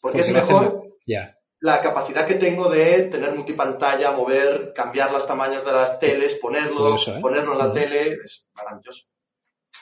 Porque, 0.00 0.18
porque 0.18 0.20
es 0.20 0.30
mejor. 0.30 0.96
Ya 1.04 1.39
la 1.60 1.80
capacidad 1.80 2.26
que 2.26 2.34
tengo 2.34 2.68
de 2.70 3.02
tener 3.02 3.34
multipantalla, 3.34 4.12
mover, 4.12 4.72
cambiar 4.74 5.12
los 5.12 5.26
tamaños 5.26 5.64
de 5.64 5.72
las 5.72 5.98
teles, 5.98 6.34
ponerlo, 6.36 6.76
curioso, 6.76 7.16
¿eh? 7.16 7.20
ponerlo 7.20 7.52
en 7.52 7.58
la 7.58 7.72
tele, 7.72 8.18
es 8.24 8.48
maravilloso. 8.56 9.04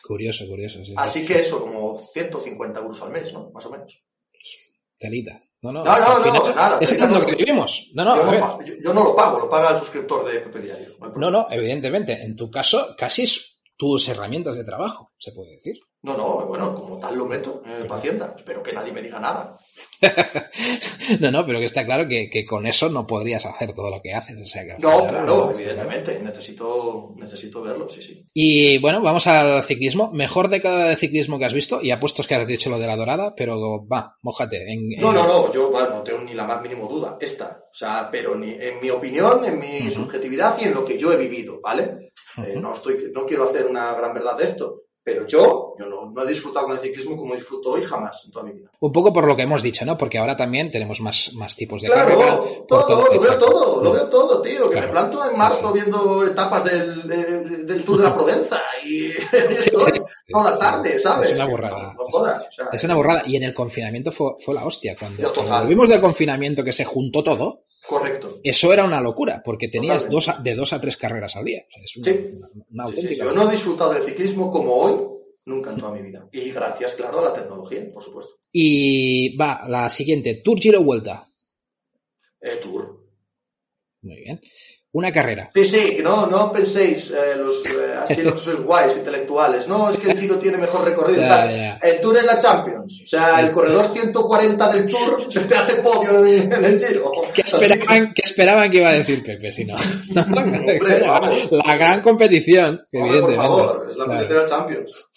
Curioso, 0.03 0.47
curioso. 0.47 0.85
Sí, 0.85 0.95
Así 0.97 1.21
sí. 1.21 1.27
que 1.27 1.41
eso, 1.41 1.61
como 1.61 1.97
150 1.97 2.81
euros 2.81 3.03
al 3.03 3.11
mes, 3.11 3.33
¿no? 3.33 3.51
Más 3.51 3.65
o 3.67 3.71
menos. 3.71 4.03
Telita. 4.99 5.41
No, 5.61 5.73
no, 5.73 5.85
no, 5.85 5.99
no, 5.99 6.33
no 6.33 6.55
nada. 6.55 6.79
Es 6.81 6.93
en 6.93 7.13
lo 7.13 7.27
que 7.27 7.35
vivimos. 7.35 7.91
No, 7.93 8.05
no, 8.05 8.17
yo, 8.17 8.25
no 8.25 8.65
yo, 8.65 8.75
yo, 8.81 8.95
no 8.95 9.03
lo 9.03 9.17
pago, 9.17 9.41
lo 9.41 9.51
paga 9.51 9.71
el 9.71 9.79
suscriptor 9.79 10.25
de 10.25 10.41
Pepe 10.41 10.61
Diario. 10.61 10.97
No, 11.01 11.09
no, 11.17 11.31
no, 11.31 11.47
evidentemente. 11.51 12.13
En 12.23 12.37
tu 12.37 12.49
caso, 12.49 12.95
casi 12.97 13.23
es 13.23 13.61
tus 13.77 14.09
herramientas 14.09 14.57
de 14.57 14.65
trabajo, 14.65 15.13
se 15.19 15.33
puede 15.33 15.57
decir. 15.57 15.77
No, 16.01 16.17
no, 16.17 16.47
bueno, 16.47 16.77
como 16.77 16.97
tal 16.99 17.19
lo 17.19 17.27
meto 17.27 17.61
en 17.65 17.73
el 17.73 17.87
Pacienda. 17.89 18.33
Espero 18.37 18.63
que 18.63 18.73
nadie 18.73 18.93
me 18.93 19.03
diga 19.03 19.19
nada. 19.19 19.59
no, 21.21 21.31
no, 21.33 21.45
pero 21.45 21.59
que 21.59 21.65
está 21.65 21.85
claro 21.85 22.07
que, 22.07 22.31
que, 22.31 22.45
con 22.45 22.67
eso 22.69 22.89
no 22.89 23.05
podrías 23.05 23.45
hacer 23.47 23.75
todo 23.75 23.91
lo 23.91 24.01
que 24.01 24.15
haces. 24.15 24.41
O 24.41 24.47
sea, 24.47 24.65
que 24.65 24.75
no, 24.75 24.79
claro, 24.79 25.09
claro 25.09 25.53
evidentemente. 25.53 26.21
Necesito, 26.21 27.15
necesito 27.17 27.63
verlo, 27.63 27.89
sí, 27.89 28.01
sí. 28.01 28.25
Y 28.33 28.79
bueno, 28.79 29.03
vamos 29.03 29.27
al 29.27 29.65
ciclismo. 29.65 30.13
Mejor 30.13 30.49
década 30.49 30.87
de 30.87 30.97
ciclismo 30.97 31.37
que 31.37 31.47
has 31.47 31.53
visto. 31.53 31.83
Y 31.83 31.91
apuestos 31.91 32.29
que 32.29 32.37
has 32.37 32.47
dicho 32.47 32.71
lo 32.71 32.79
de 32.79 32.87
la 32.87 32.97
dorada, 32.97 33.35
pero 33.35 33.85
va, 33.85 34.17
mojate. 34.23 34.73
En, 34.73 34.93
en... 34.93 35.01
No, 35.01 35.13
no, 35.13 35.27
no, 35.27 35.53
yo 35.53 35.69
bueno, 35.73 35.97
no 35.97 36.03
tengo 36.05 36.21
ni 36.21 36.35
la 36.35 36.45
más 36.45 36.63
mínimo 36.63 36.87
duda. 36.87 37.17
Esta. 37.21 37.65
O 37.69 37.75
sea, 37.75 38.09
pero 38.09 38.37
ni, 38.37 38.53
en 38.53 38.81
mi 38.81 38.89
opinión, 38.91 39.45
en 39.45 39.59
mi 39.59 39.67
uh 39.67 39.85
-huh. 39.87 39.91
subjetividad 39.91 40.57
y 40.61 40.67
en 40.67 40.75
lo 40.75 40.85
que 40.85 40.97
yo 40.97 41.13
he 41.13 41.17
vivido, 41.17 41.61
¿vale? 41.61 42.13
Uh 42.37 42.41
-huh. 42.41 42.47
eh, 42.47 42.57
no, 42.57 42.73
estoy, 42.73 43.11
no 43.13 43.27
quiero 43.27 43.51
hacer 43.51 43.67
una 43.67 43.95
gran 43.95 44.15
verdad 44.15 44.37
de 44.39 44.45
esto 44.45 44.83
pero 45.09 45.27
yo, 45.27 45.75
yo 45.79 45.87
no, 45.87 46.11
no, 46.11 46.23
he 46.23 46.29
disfrutado 46.29 46.67
con 46.67 46.77
el 46.77 46.83
ciclismo 46.83 47.17
como 47.17 47.35
disfruto 47.35 47.71
hoy 47.71 47.83
jamás 47.83 48.27
en 48.27 48.31
toda 48.31 48.45
mi 48.45 48.53
vida. 48.53 48.71
Un 48.79 48.93
poco 48.93 49.11
por 49.11 49.27
lo 49.27 49.35
que 49.35 49.41
hemos 49.41 49.63
dicho, 49.63 49.87
¿no? 49.87 49.97
Porque 49.97 50.19
ahora 50.19 50.37
también 50.37 50.71
tenemos 50.71 51.01
más, 51.01 51.33
más 51.33 51.57
tipos 51.57 51.81
de 51.81 51.89
claro, 51.89 52.11
carrera. 52.11 52.37
todo, 52.69 52.87
todo, 52.87 53.15
lo 53.15 53.19
veo 53.19 53.39
todo, 53.39 53.83
lo 53.83 53.93
veo 53.93 54.07
todo, 54.11 54.43
tío. 54.43 54.69
Que 54.69 54.77
claro. 54.77 54.87
me 54.89 54.93
planto 54.93 55.31
en 55.31 55.39
marzo 55.39 55.73
viendo 55.73 56.27
etapas 56.27 56.63
del, 56.65 57.09
del, 57.09 57.67
del, 57.67 57.85
Tour 57.87 57.99
de 57.99 58.05
la 58.05 58.15
Provenza 58.15 58.61
y, 58.85 59.09
sí, 59.61 59.71
toda 60.29 60.51
la 60.51 60.59
tarde, 60.59 60.99
¿sabes? 60.99 61.31
Es 61.31 61.37
una 61.37 61.47
borrada. 61.47 61.95
No, 61.97 62.05
no 62.05 62.09
jodas. 62.11 62.47
O 62.47 62.53
sea, 62.53 62.69
es 62.71 62.85
una 62.85 62.95
borrada. 62.95 63.23
Y 63.25 63.37
en 63.37 63.45
el 63.45 63.55
confinamiento 63.55 64.13
fue, 64.13 64.33
fue 64.39 64.55
la 64.55 64.67
hostia. 64.67 64.95
Cuando, 64.95 65.33
cuando 65.33 65.59
volvimos 65.59 65.89
del 65.89 66.03
confinamiento 66.03 66.63
que 66.63 66.73
se 66.73 66.85
juntó 66.85 67.25
todo, 67.25 67.65
Correcto. 67.89 68.41
Eso 68.45 68.73
era 68.73 68.85
una 68.85 69.01
locura, 69.01 69.43
porque 69.43 69.69
tenías 69.69 70.11
dos 70.11 70.29
a, 70.29 70.39
de 70.39 70.55
dos 70.55 70.75
a 70.75 70.81
tres 70.81 70.97
carreras 70.97 71.35
al 71.37 71.45
día. 71.47 71.65
O 71.67 71.71
sea, 71.71 71.83
es 71.83 71.97
una, 71.97 72.05
sí. 72.05 72.31
una, 72.37 72.49
una 72.71 72.85
auténtica. 72.85 73.25
Yo 73.25 73.33
no 73.33 73.49
he 73.49 73.51
disfrutado 73.51 73.95
del 73.95 74.05
ciclismo 74.05 74.51
como 74.51 74.75
hoy 74.75 75.19
Nunca 75.49 75.71
en 75.71 75.79
toda 75.79 75.93
mi 75.93 76.03
vida. 76.03 76.29
Y 76.31 76.51
gracias, 76.51 76.95
claro, 76.95 77.21
a 77.21 77.31
la 77.31 77.33
tecnología, 77.33 77.89
por 77.91 78.03
supuesto. 78.03 78.35
Y 78.53 79.35
va, 79.35 79.65
la 79.67 79.89
siguiente, 79.89 80.43
Tour 80.45 80.61
Giro 80.61 80.83
Vuelta. 80.83 81.27
Eh, 82.39 82.59
tour. 82.61 83.09
Muy 84.03 84.17
bien. 84.17 84.39
Una 84.99 85.13
carrera. 85.13 85.49
Sí, 85.55 85.65
sí, 85.65 85.99
no, 86.03 86.27
no 86.27 86.51
penséis 86.51 87.13
eh, 87.13 87.37
los, 87.37 87.65
eh, 87.67 87.95
así 88.03 88.21
los 88.21 88.43
sois 88.43 88.61
guays, 88.61 88.97
intelectuales. 88.97 89.69
No, 89.69 89.91
es 89.91 89.97
que 89.97 90.11
el 90.11 90.19
Giro 90.19 90.41
tiene 90.41 90.59
mejor 90.59 90.85
recorrido. 90.85 91.21
Ya, 91.21 91.49
ya. 91.49 91.79
El 91.81 92.01
Tour 92.01 92.17
es 92.17 92.25
la 92.25 92.37
Champions. 92.37 93.03
O 93.05 93.07
sea, 93.07 93.39
el 93.39 93.53
corredor 93.53 93.93
140 93.93 94.73
del 94.73 94.87
Tour 94.87 95.27
se 95.33 95.45
te 95.45 95.55
hace 95.55 95.77
podio 95.77 96.27
en, 96.27 96.53
el 96.53 96.81
Giro. 96.81 97.13
¿Qué 97.33 97.43
esperaban, 97.43 98.09
que... 98.09 98.15
¿Qué 98.15 98.23
esperaban, 98.29 98.71
que... 98.73 98.79
iba 98.79 98.89
a 98.89 98.95
decir 98.95 99.23
Pepe? 99.23 99.53
Si 99.53 99.65
no, 99.65 99.77
no 100.15 100.23
Hombre, 100.23 100.81
la, 100.99 101.33
la, 101.49 101.77
gran 101.77 102.03
competición. 102.03 102.81
Hombre, 102.93 103.21
por 103.21 103.35
favor, 103.37 103.87
es 103.93 103.97
la 103.97 104.05
claro. 104.05 104.29
de 104.29 104.35
la 104.35 104.47
Champions. 104.47 105.09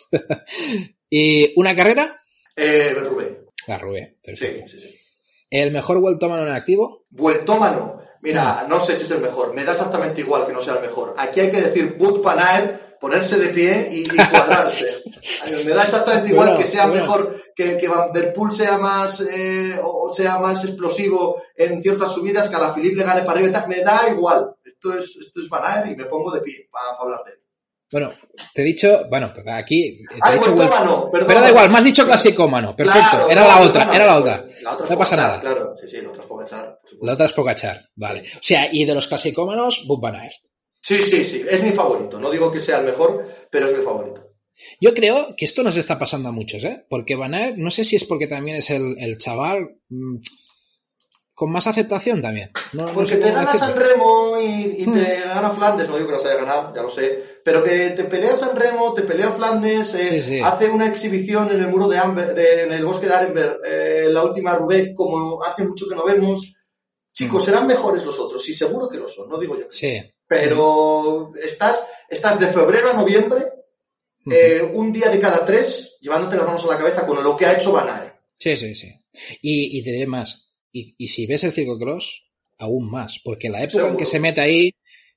¿Y 1.10 1.60
una 1.60 1.76
carrera? 1.76 2.22
Eh, 2.56 2.96
Rubén. 3.00 3.48
La 3.66 3.80
Rubén, 3.80 4.16
perfecto. 4.22 4.68
Sí, 4.68 4.78
sí, 4.78 4.90
sí. 4.90 4.98
¿El 5.50 5.72
mejor 5.72 6.00
vueltómano 6.00 6.44
en 6.44 6.54
activo? 6.54 7.08
Vueltómano. 7.10 8.00
Mira, 8.22 8.66
no 8.70 8.80
sé 8.80 8.96
si 8.98 9.04
es 9.04 9.12
el 9.12 9.22
mejor. 9.22 9.54
Me 9.54 9.64
da 9.64 9.72
exactamente 9.72 10.22
igual 10.22 10.46
que 10.46 10.54
no 10.54 10.62
sea 10.62 10.76
el 10.76 10.82
mejor. 10.82 11.16
Aquí 11.18 11.40
hay 11.40 11.52
que 11.52 11.62
decir 11.62 11.98
Wood 12.00 12.22
Van 12.22 12.40
Aert, 12.40 13.00
ponerse 13.00 13.38
de 13.38 13.48
pie 13.50 13.90
y, 13.92 14.02
y 14.02 14.06
cuadrarse. 14.32 15.04
Me 15.66 15.72
da 15.72 15.84
exactamente 15.84 16.30
igual 16.30 16.50
bueno, 16.50 16.62
que 16.62 16.68
sea 16.68 16.86
bueno. 16.86 17.02
mejor, 17.02 17.42
que, 17.56 17.78
que 17.78 17.88
Van 17.88 18.12
Der 18.14 18.32
Poel 18.32 18.52
sea 18.52 18.78
más, 18.78 19.22
eh, 19.22 19.80
o 19.84 20.12
sea 20.14 20.38
más 20.38 20.64
explosivo 20.64 21.42
en 21.56 21.82
ciertas 21.82 22.12
subidas, 22.12 22.48
que 22.48 22.56
a 22.56 22.60
la 22.60 22.74
Philippe 22.74 22.98
le 22.98 23.04
gane 23.04 23.22
para 23.22 23.40
arriba 23.40 23.50
y 23.50 23.54
tal. 23.54 23.68
Me 23.68 23.82
da 23.82 24.08
igual. 24.10 24.56
Esto 24.64 24.94
es, 24.94 25.18
esto 25.20 25.42
es 25.42 25.50
Van 25.50 25.66
Aert 25.66 25.92
y 25.92 25.96
me 25.96 26.06
pongo 26.06 26.32
de 26.32 26.42
pie 26.42 26.68
para, 26.72 26.92
para 26.92 27.04
hablar 27.04 27.24
de 27.26 27.32
él. 27.32 27.41
Bueno, 27.92 28.14
te 28.54 28.62
he 28.62 28.66
dicho, 28.66 29.08
bueno, 29.10 29.34
aquí. 29.48 30.06
Te 30.08 30.16
Ay, 30.22 30.36
he 30.36 30.38
dicho 30.38 30.56
perdón. 30.56 31.10
Pero 31.12 31.42
da 31.42 31.50
igual, 31.50 31.70
me 31.70 31.78
has 31.78 31.84
dicho 31.84 32.06
clasicómano, 32.06 32.76
perfecto. 32.76 33.10
Claro, 33.10 33.30
era 33.30 33.48
la 33.48 33.62
otra, 33.62 33.92
era 33.94 34.06
la 34.06 34.20
otra. 34.20 34.46
La 34.62 34.74
otra 34.74 34.88
no 34.90 34.98
pasa 34.98 35.16
nada. 35.18 35.42
Claro, 35.42 35.74
sí, 35.76 35.88
sí, 35.88 36.02
la 36.02 36.10
otra 36.10 36.22
es 36.22 36.28
Pogachar. 36.28 36.80
La 37.02 37.14
otra 37.14 37.26
es 37.26 37.34
Pogachar, 37.34 37.90
vale. 37.96 38.22
O 38.22 38.40
sea, 38.42 38.70
y 38.72 38.86
de 38.86 38.96
los 38.96 39.08
clasicómanos, 39.08 39.84
Bob 39.88 40.02
Van 40.02 40.16
Aert. 40.16 40.36
Sí, 40.82 41.02
sí, 41.04 41.24
sí, 41.26 41.44
es 41.48 41.62
mi 41.62 41.72
favorito. 41.72 42.20
No 42.20 42.32
digo 42.32 42.52
que 42.52 42.60
sea 42.60 42.80
el 42.80 42.86
mejor, 42.86 43.28
pero 43.50 43.68
es 43.68 43.78
mi 43.78 43.84
favorito. 43.84 44.28
Yo 44.80 44.94
creo 44.94 45.36
que 45.36 45.46
esto 45.46 45.64
nos 45.64 45.76
está 45.76 45.98
pasando 46.00 46.30
a 46.30 46.32
muchos, 46.32 46.64
¿eh? 46.64 46.86
Porque 46.90 47.16
Van 47.16 47.34
Aert, 47.34 47.58
no 47.58 47.72
sé 47.72 47.84
si 47.84 47.96
es 47.96 48.04
porque 48.06 48.28
también 48.28 48.58
es 48.58 48.70
el, 48.70 48.96
el 49.00 49.18
chaval. 49.18 49.80
Con 51.34 51.52
más 51.52 51.66
aceptación 51.66 52.22
también. 52.22 52.52
No, 52.74 52.86
Porque 52.94 53.00
no 53.00 53.08
sé 53.08 53.18
te 53.18 53.32
gana 53.32 53.54
San 53.56 53.76
Remo 53.76 54.38
y, 54.40 54.84
y 54.84 54.86
te 54.86 55.20
hmm. 55.20 55.28
gana 55.28 55.50
Flandes, 55.52 55.90
no 55.90 55.96
digo 55.96 56.10
que 56.10 56.16
los 56.16 56.26
haya 56.26 56.36
ganado, 56.36 56.76
ya 56.76 56.82
lo 56.82 56.90
sé, 56.90 57.40
pero 57.44 57.64
que 57.64 57.92
te 57.92 58.04
pelea 58.04 58.36
San 58.36 58.56
Remo, 58.56 58.94
te 58.94 59.04
pelea 59.04 59.32
Flandes, 59.32 59.96
eh, 59.96 60.22
sí, 60.22 60.22
sí. 60.22 60.40
hace 60.40 60.70
una 60.70 60.88
exhibición 60.88 61.52
en 61.52 61.62
el 61.62 61.68
muro 61.70 61.88
de 61.88 61.98
Amber, 61.98 62.36
de, 62.36 62.64
en 62.64 62.74
el 62.74 62.86
bosque 62.86 63.08
de 63.08 63.14
Arenberg, 63.14 63.60
eh, 63.66 64.10
la 64.12 64.24
última 64.24 64.56
Roubaix, 64.56 64.90
como 64.96 65.42
hace 65.44 65.64
mucho 65.64 65.88
que 65.88 65.96
no 65.96 66.06
vemos. 66.06 66.54
Chicos, 67.14 67.44
hmm. 67.44 67.46
serán 67.46 67.68
mejores 67.68 68.06
los 68.06 68.20
otros, 68.20 68.44
sí, 68.44 68.54
seguro 68.54 68.88
que 68.88 68.98
lo 68.98 69.08
son, 69.08 69.30
no 69.30 69.40
digo 69.40 69.58
yo. 69.58 69.66
Sí. 69.70 70.00
Pero 70.28 71.32
estás, 71.44 71.84
estás 72.08 72.40
de 72.40 72.48
febrero 72.48 72.92
a 72.92 72.94
noviembre, 72.94 73.48
hmm. 74.26 74.32
eh, 74.32 74.72
un 74.74 74.92
día 74.92 75.10
de 75.10 75.20
cada 75.20 75.44
tres, 75.44 75.98
llevándote 76.02 76.36
las 76.36 76.46
manos 76.46 76.64
a 76.66 76.68
la 76.68 76.78
cabeza 76.78 77.06
con 77.06 77.24
lo 77.24 77.36
que 77.36 77.46
ha 77.46 77.54
hecho 77.54 77.72
Van 77.72 77.90
Aert. 77.90 78.16
Sí, 78.38 78.56
sí, 78.58 78.76
sí. 78.76 78.94
Y, 79.42 79.80
y 79.80 79.84
te 79.84 79.92
diré 79.92 80.08
más, 80.08 80.51
y, 80.72 80.96
y, 80.98 81.08
si 81.08 81.26
ves 81.26 81.44
el 81.44 81.52
ciclocross, 81.52 82.32
aún 82.58 82.90
más, 82.90 83.20
porque 83.24 83.50
la 83.50 83.60
época 83.60 83.72
Seguro. 83.72 83.92
en 83.92 83.98
que 83.98 84.06
se 84.06 84.20
mete 84.20 84.42
ahí 84.42 84.72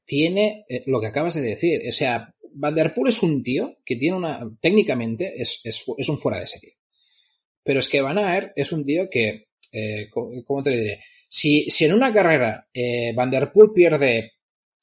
tiene 0.05 0.65
eh, 0.69 0.83
lo 0.87 1.01
que 1.01 1.07
acabas 1.07 1.35
de 1.35 1.43
decir. 1.43 1.81
O 1.89 1.93
sea, 1.93 2.35
Van 2.55 2.75
Der 2.75 2.95
Poel 2.95 3.09
es 3.09 3.23
un 3.23 3.43
tío 3.43 3.79
que 3.85 3.97
tiene 3.97 4.17
una. 4.17 4.41
técnicamente 4.61 5.33
es, 5.37 5.61
es, 5.65 5.85
es 5.99 6.09
un 6.09 6.19
fuera 6.19 6.39
de 6.39 6.47
serie. 6.47 6.79
Pero 7.63 7.81
es 7.81 7.89
que 7.89 8.01
Van 8.01 8.19
Aert 8.19 8.53
es 8.57 8.73
un 8.73 8.85
tío 8.85 9.09
que. 9.11 9.49
Eh, 9.73 10.09
¿Cómo 10.11 10.63
te 10.63 10.71
lo 10.71 10.77
diré? 10.77 11.01
Si, 11.29 11.69
si 11.69 11.85
en 11.85 11.95
una 11.95 12.13
carrera 12.13 12.69
eh, 12.73 13.13
Van 13.13 13.31
Der 13.31 13.51
Poel 13.51 13.73
pierde 13.75 14.35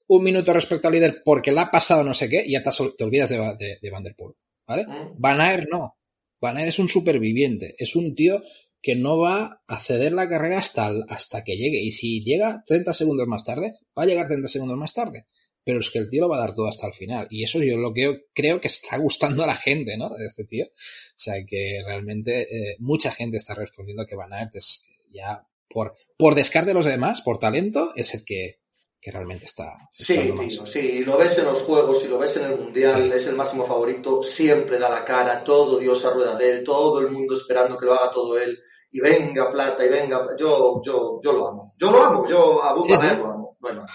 un 0.08 0.24
minuto 0.24 0.52
respecto 0.52 0.88
al 0.90 0.94
líder 0.94 1.22
porque 1.24 1.54
le 1.54 1.62
ha 1.62 1.72
pasado 1.72 2.04
no 2.04 2.14
sé 2.14 2.28
qué, 2.28 2.44
ya 2.50 2.62
te, 2.62 2.70
te 2.98 3.04
olvidas 3.06 3.30
de, 3.30 3.38
de, 3.58 3.78
de, 3.82 3.90
Van 3.90 4.04
Der 4.04 4.16
Poel. 4.16 4.36
¿Vale? 4.68 4.86
Mm. 4.86 5.14
Van 5.18 5.40
Aert 5.40 5.70
no. 5.72 5.96
Van 6.42 6.58
Aert 6.58 6.70
es 6.70 6.80
un 6.80 6.90
superviviente. 6.90 7.74
Es 7.78 7.96
un 7.96 8.14
tío 8.16 8.42
que 8.82 8.96
no 8.96 9.20
va 9.20 9.62
a 9.68 9.80
ceder 9.80 10.12
la 10.14 10.28
carrera 10.28 10.58
hasta, 10.58 10.92
hasta 11.08 11.44
que 11.44 11.56
llegue. 11.56 11.82
Y 11.82 11.92
si 11.92 12.24
llega 12.24 12.64
30 12.66 12.94
segundos 12.94 13.28
más 13.28 13.46
tarde, 13.46 13.76
va 13.98 14.04
a 14.04 14.06
llegar 14.06 14.28
30 14.28 14.48
segundos 14.48 14.78
más 14.78 14.94
tarde. 14.94 15.28
Pero 15.64 15.80
es 15.80 15.92
que 15.92 16.00
el 16.00 16.10
tío 16.10 16.22
lo 16.22 16.30
va 16.30 16.38
a 16.38 16.40
dar 16.40 16.56
todo 16.56 16.68
hasta 16.68 16.88
el 16.88 16.94
final. 16.94 17.28
Y 17.30 17.44
eso 17.44 17.62
yo 17.62 17.78
lo 17.78 17.94
que 17.94 18.26
creo 18.34 18.60
que 18.60 18.68
está 18.68 18.98
gustando 18.98 19.44
a 19.44 19.48
la 19.48 19.56
gente, 19.56 19.96
¿no? 19.96 20.10
De 20.10 20.26
este 20.26 20.46
tío. 20.46 20.66
O 20.66 20.70
sea, 21.16 21.36
que 21.46 21.84
realmente 21.86 22.72
eh, 22.72 22.76
mucha 22.80 23.12
gente 23.12 23.38
está 23.38 23.54
respondiendo 23.54 24.06
que 24.08 24.16
Van 24.16 24.34
Aert 24.34 24.56
es 24.56 24.84
ya 25.12 25.48
por, 25.70 25.96
por 26.18 26.34
descarte 26.34 26.70
de 26.70 26.74
los 26.74 26.86
demás, 26.86 27.22
por 27.22 27.38
talento, 27.38 27.94
es 27.96 28.16
el 28.16 28.26
que, 28.26 28.62
que 29.00 29.12
realmente 29.12 29.46
está. 29.46 29.72
Sí, 29.94 30.34
tío, 30.48 30.66
sí, 30.66 31.06
lo 31.06 31.18
ves 31.18 31.38
en 31.38 31.46
los 31.46 31.62
juegos, 31.62 32.04
y 32.04 32.08
lo 32.08 32.18
ves 32.18 32.36
en 32.38 32.46
el 32.46 32.58
mundial, 32.58 33.10
sí. 33.10 33.18
es 33.18 33.28
el 33.28 33.36
máximo 33.36 33.66
favorito, 33.66 34.24
siempre 34.24 34.80
da 34.80 34.90
la 34.90 35.06
cara, 35.06 35.44
todo 35.44 35.78
Dios 35.78 36.04
a 36.04 36.12
rueda 36.12 36.36
de 36.36 36.52
él, 36.52 36.64
todo 36.64 37.00
el 37.00 37.12
mundo 37.12 37.36
esperando 37.36 37.78
que 37.78 37.86
lo 37.86 37.94
haga 37.94 38.12
todo 38.12 38.40
él 38.40 38.60
y 38.92 39.00
venga 39.00 39.52
plata 39.52 39.86
y 39.86 39.90
venga 39.90 40.28
yo 40.38 40.82
yo 40.84 41.20
yo 41.24 41.34
lo 41.34 41.48
amo. 41.48 41.74
Yo 41.78 41.92
lo 41.92 42.04
amo 42.04 42.28
yo 42.28 42.64
a 42.64 42.76
sí, 42.84 42.98
sí. 42.98 43.16
lo 43.18 43.28
amo. 43.28 43.58
Bueno. 43.60 43.86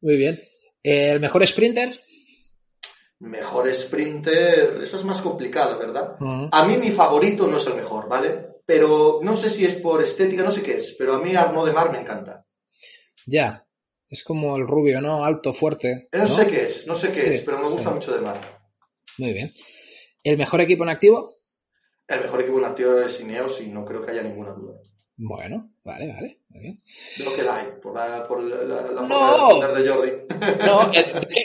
Muy 0.00 0.16
bien. 0.16 0.40
El 0.82 1.20
mejor 1.20 1.46
sprinter 1.46 1.98
mejor 3.18 3.74
sprinter 3.74 4.78
eso 4.82 4.98
es 4.98 5.04
más 5.04 5.20
complicado 5.22 5.78
verdad 5.78 6.16
uh 6.20 6.24
-huh. 6.24 6.48
a 6.52 6.66
mí 6.66 6.76
mi 6.76 6.90
favorito 6.90 7.46
no 7.46 7.56
es 7.56 7.66
el 7.66 7.74
mejor 7.74 8.08
vale 8.08 8.56
pero 8.66 9.20
no 9.22 9.36
sé 9.36 9.48
si 9.48 9.64
es 9.64 9.76
por 9.76 10.02
estética 10.02 10.42
no 10.42 10.50
sé 10.50 10.62
qué 10.62 10.74
es 10.76 10.94
pero 10.98 11.14
a 11.14 11.20
mí 11.20 11.34
Arnaud 11.34 11.66
de 11.66 11.72
Mar 11.72 11.90
me 11.92 12.00
encanta. 12.00 12.44
Ya 13.26 13.66
es 14.08 14.22
como 14.22 14.56
el 14.56 14.66
rubio 14.66 15.00
no 15.00 15.24
alto 15.24 15.52
fuerte 15.52 16.08
no, 16.12 16.18
no 16.20 16.28
sé 16.28 16.46
qué 16.46 16.62
es 16.64 16.86
no 16.86 16.94
sé 16.94 17.08
qué 17.08 17.22
sí, 17.22 17.30
es 17.30 17.40
pero 17.42 17.58
me 17.58 17.68
gusta 17.68 17.90
mucho 17.90 18.12
de 18.12 18.20
Mar. 18.20 18.60
Muy 19.18 19.32
bien. 19.32 19.52
El 20.22 20.36
mejor 20.36 20.60
equipo 20.60 20.82
en 20.82 20.90
activo 20.90 21.35
el 22.08 22.20
mejor 22.20 22.40
equipo 22.40 22.60
nativo 22.60 23.00
es 23.00 23.20
Ineos 23.20 23.60
y 23.60 23.68
no 23.68 23.84
creo 23.84 24.04
que 24.04 24.12
haya 24.12 24.22
ninguna 24.22 24.50
duda. 24.52 24.80
Bueno, 25.18 25.72
vale, 25.82 26.12
vale. 26.12 26.40
Muy 26.50 26.78
De 27.16 27.24
lo 27.24 27.34
que 27.34 27.42
la 27.42 27.56
hay, 27.56 27.66
por 27.82 27.94
la, 27.94 28.28
por 28.28 28.42
la, 28.42 28.82
la 28.92 29.08
no. 29.08 29.74
de, 29.74 29.82
de 29.82 29.88
Jordi. 29.88 30.10
No, 30.66 30.90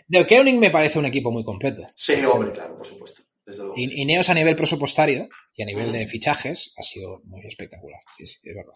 de 0.07 0.27
Koenig 0.27 0.59
me 0.59 0.69
parece 0.69 0.99
un 0.99 1.05
equipo 1.05 1.31
muy 1.31 1.43
completo. 1.43 1.87
Sí, 1.95 2.15
hombre, 2.25 2.51
claro, 2.51 2.75
por 2.77 2.85
supuesto. 2.85 3.21
Desde 3.45 3.63
luego. 3.63 3.75
Ineos 3.77 4.29
a 4.29 4.33
nivel 4.33 4.55
presupuestario 4.55 5.29
y 5.55 5.63
a 5.63 5.65
nivel 5.65 5.91
de 5.93 6.05
fichajes 6.07 6.73
ha 6.77 6.83
sido 6.83 7.21
muy 7.23 7.45
espectacular. 7.45 8.01
Sí, 8.17 8.25
sí, 8.25 8.37
es 8.43 8.55
verdad. 8.55 8.73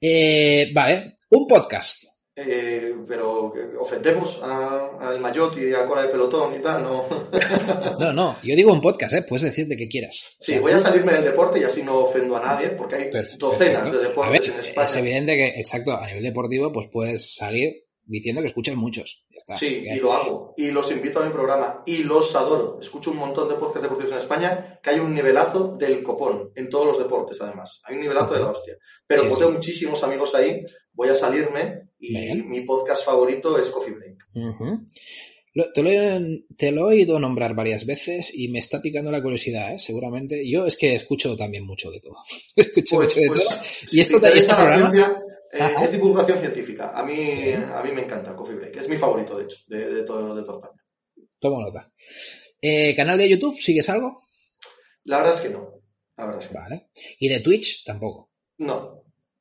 Eh, 0.00 0.70
vale, 0.74 1.18
un 1.30 1.46
podcast. 1.46 2.04
Eh, 2.46 2.94
pero 3.06 3.52
ofendemos 3.78 4.40
al 4.42 5.20
Mayot 5.20 5.58
y 5.58 5.74
a 5.74 5.86
Cola 5.86 6.02
de 6.02 6.08
Pelotón 6.08 6.54
y 6.54 6.62
tal, 6.62 6.82
¿no? 6.82 7.06
no, 7.98 8.12
no, 8.12 8.36
yo 8.42 8.56
digo 8.56 8.72
un 8.72 8.80
podcast, 8.80 9.12
¿eh? 9.14 9.24
Puedes 9.28 9.42
decir 9.42 9.66
de 9.66 9.76
qué 9.76 9.88
quieras. 9.88 10.36
Sí, 10.38 10.58
voy 10.58 10.72
a 10.72 10.78
salirme 10.78 11.12
del 11.12 11.24
deporte 11.24 11.60
y 11.60 11.64
así 11.64 11.82
no 11.82 11.98
ofendo 11.98 12.36
a 12.36 12.40
nadie, 12.40 12.70
porque 12.70 12.96
hay 12.96 13.10
perfecto, 13.10 13.50
docenas 13.50 13.82
perfecto. 13.82 13.98
de 13.98 14.08
deportes 14.08 14.40
ver, 14.40 14.50
en 14.50 14.60
España. 14.60 14.86
Es 14.86 14.96
evidente 14.96 15.36
que, 15.36 15.48
exacto, 15.60 15.92
a 15.92 16.06
nivel 16.06 16.22
deportivo, 16.22 16.72
pues 16.72 16.88
puedes 16.90 17.34
salir 17.34 17.72
diciendo 18.10 18.40
que 18.40 18.48
escuchas 18.48 18.74
muchos. 18.74 19.26
Sí, 19.56 19.84
y 19.86 20.00
lo 20.00 20.12
hago. 20.12 20.54
Y 20.56 20.70
los 20.70 20.90
invito 20.90 21.20
a 21.20 21.26
mi 21.26 21.32
programa. 21.32 21.82
Y 21.86 21.98
los 21.98 22.34
adoro. 22.34 22.78
Escucho 22.80 23.12
un 23.12 23.18
montón 23.18 23.48
de 23.48 23.54
podcasts 23.54 23.82
deportivos 23.82 24.12
en 24.12 24.18
España 24.18 24.80
que 24.82 24.90
hay 24.90 24.98
un 24.98 25.14
nivelazo 25.14 25.76
del 25.78 26.02
copón 26.02 26.50
en 26.56 26.68
todos 26.68 26.86
los 26.86 26.98
deportes, 26.98 27.40
además. 27.40 27.80
Hay 27.84 27.96
un 27.96 28.02
nivelazo 28.02 28.34
de 28.34 28.40
la 28.40 28.50
hostia. 28.50 28.76
Pero 29.06 29.22
tengo 29.22 29.50
muchísimos 29.52 30.02
amigos 30.02 30.34
ahí, 30.34 30.64
voy 30.92 31.08
a 31.08 31.14
salirme 31.14 31.89
y 32.00 32.42
mi 32.42 32.62
podcast 32.62 33.04
favorito 33.04 33.58
es 33.58 33.68
Coffee 33.68 33.94
Break. 33.94 34.26
te, 35.74 35.82
lo 35.82 35.90
he, 35.90 36.44
te, 36.56 36.72
lo, 36.72 36.90
he 36.90 36.94
oído 36.94 37.20
nombrar 37.20 37.54
varias 37.54 37.84
veces 37.84 38.32
y 38.34 38.48
me 38.48 38.58
está 38.58 38.80
picando 38.80 39.12
la 39.12 39.22
curiosidad, 39.22 39.74
¿eh? 39.74 39.78
seguramente. 39.78 40.48
Yo 40.48 40.66
es 40.66 40.76
que 40.76 40.94
escucho 40.94 41.36
también 41.36 41.64
mucho 41.64 41.90
de 41.90 42.00
todo. 42.00 42.16
escucho 42.56 42.96
pues, 42.96 43.16
mucho 43.16 43.20
de 43.20 43.26
pues, 43.28 43.48
todo. 43.48 43.58
y 43.92 44.00
esto 44.00 44.20
te, 44.20 44.38
este 44.38 44.54
programa... 44.54 45.22
Eh, 45.52 45.74
es 45.82 45.92
divulgación 45.92 46.38
científica. 46.38 46.92
A 46.94 47.02
mí, 47.02 47.12
a 47.52 47.82
mí 47.82 47.90
me 47.92 48.02
encanta 48.02 48.36
Coffee 48.36 48.54
Break. 48.54 48.76
Es 48.76 48.88
mi 48.88 48.96
favorito, 48.96 49.36
de 49.36 49.44
hecho, 49.44 49.56
de, 49.66 50.02
todo, 50.04 50.34
de 50.34 50.42
toda 50.42 50.58
España. 50.58 50.82
Tomo 51.40 51.60
nota. 51.60 51.92
Eh, 52.62 52.94
¿Canal 52.94 53.18
de 53.18 53.28
YouTube? 53.28 53.56
¿Sigues 53.56 53.88
algo? 53.88 54.16
La 55.04 55.18
verdad 55.18 55.34
es 55.34 55.40
que 55.40 55.50
no. 55.50 55.82
La 56.16 56.26
verdad 56.26 56.42
es 56.42 56.48
que 56.48 56.54
vale. 56.54 56.90
¿Y 57.18 57.28
de 57.28 57.40
Twitch? 57.40 57.84
Tampoco. 57.84 58.30
No. 58.58 58.99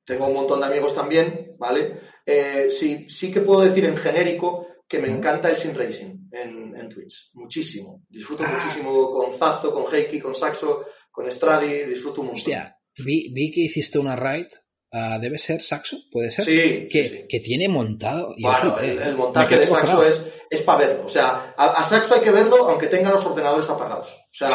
Tengo 0.09 0.25
un 0.25 0.33
montón 0.33 0.59
de 0.59 0.65
amigos 0.65 0.95
también, 0.95 1.55
¿vale? 1.59 1.99
Eh, 2.25 2.69
sí, 2.71 3.05
sí 3.07 3.31
que 3.31 3.41
puedo 3.41 3.61
decir 3.61 3.85
en 3.85 3.95
genérico 3.95 4.65
que 4.87 4.97
me 4.97 5.07
encanta 5.07 5.51
el 5.51 5.55
Sim 5.55 5.75
Racing 5.75 6.29
en, 6.31 6.75
en 6.75 6.89
Twitch. 6.89 7.29
Muchísimo. 7.33 8.01
Disfruto 8.09 8.43
ah. 8.47 8.53
muchísimo 8.55 9.11
con 9.11 9.37
Zazo, 9.37 9.71
con 9.71 9.85
Heiki, 9.93 10.19
con 10.19 10.33
Saxo, 10.33 10.83
con 11.11 11.31
Stradi. 11.31 11.85
Disfruto 11.85 12.23
mucho. 12.23 12.37
Hostia, 12.37 12.75
vi, 12.97 13.31
vi 13.31 13.51
que 13.51 13.61
hiciste 13.61 13.99
una 13.99 14.15
raid 14.15 14.47
Ah, 14.91 15.19
debe 15.21 15.37
ser 15.37 15.61
Saxo, 15.61 15.97
puede 16.11 16.31
ser. 16.31 16.45
Sí. 16.45 16.87
Que, 16.89 17.27
que 17.29 17.39
tiene 17.39 17.69
montado. 17.69 18.33
Bueno, 18.41 18.75
el, 18.79 19.15
montaje 19.15 19.59
de 19.59 19.67
Saxo 19.67 20.03
es, 20.03 20.25
es 20.49 20.61
para 20.63 20.87
verlo. 20.87 21.05
O 21.05 21.07
sea, 21.07 21.53
a, 21.55 21.83
Saxo 21.83 22.15
hay 22.15 22.21
que 22.21 22.31
verlo 22.31 22.67
aunque 22.67 22.87
tenga 22.87 23.11
los 23.11 23.23
ordenadores 23.23 23.69
apagados. 23.69 24.07
O 24.07 24.33
sea, 24.33 24.47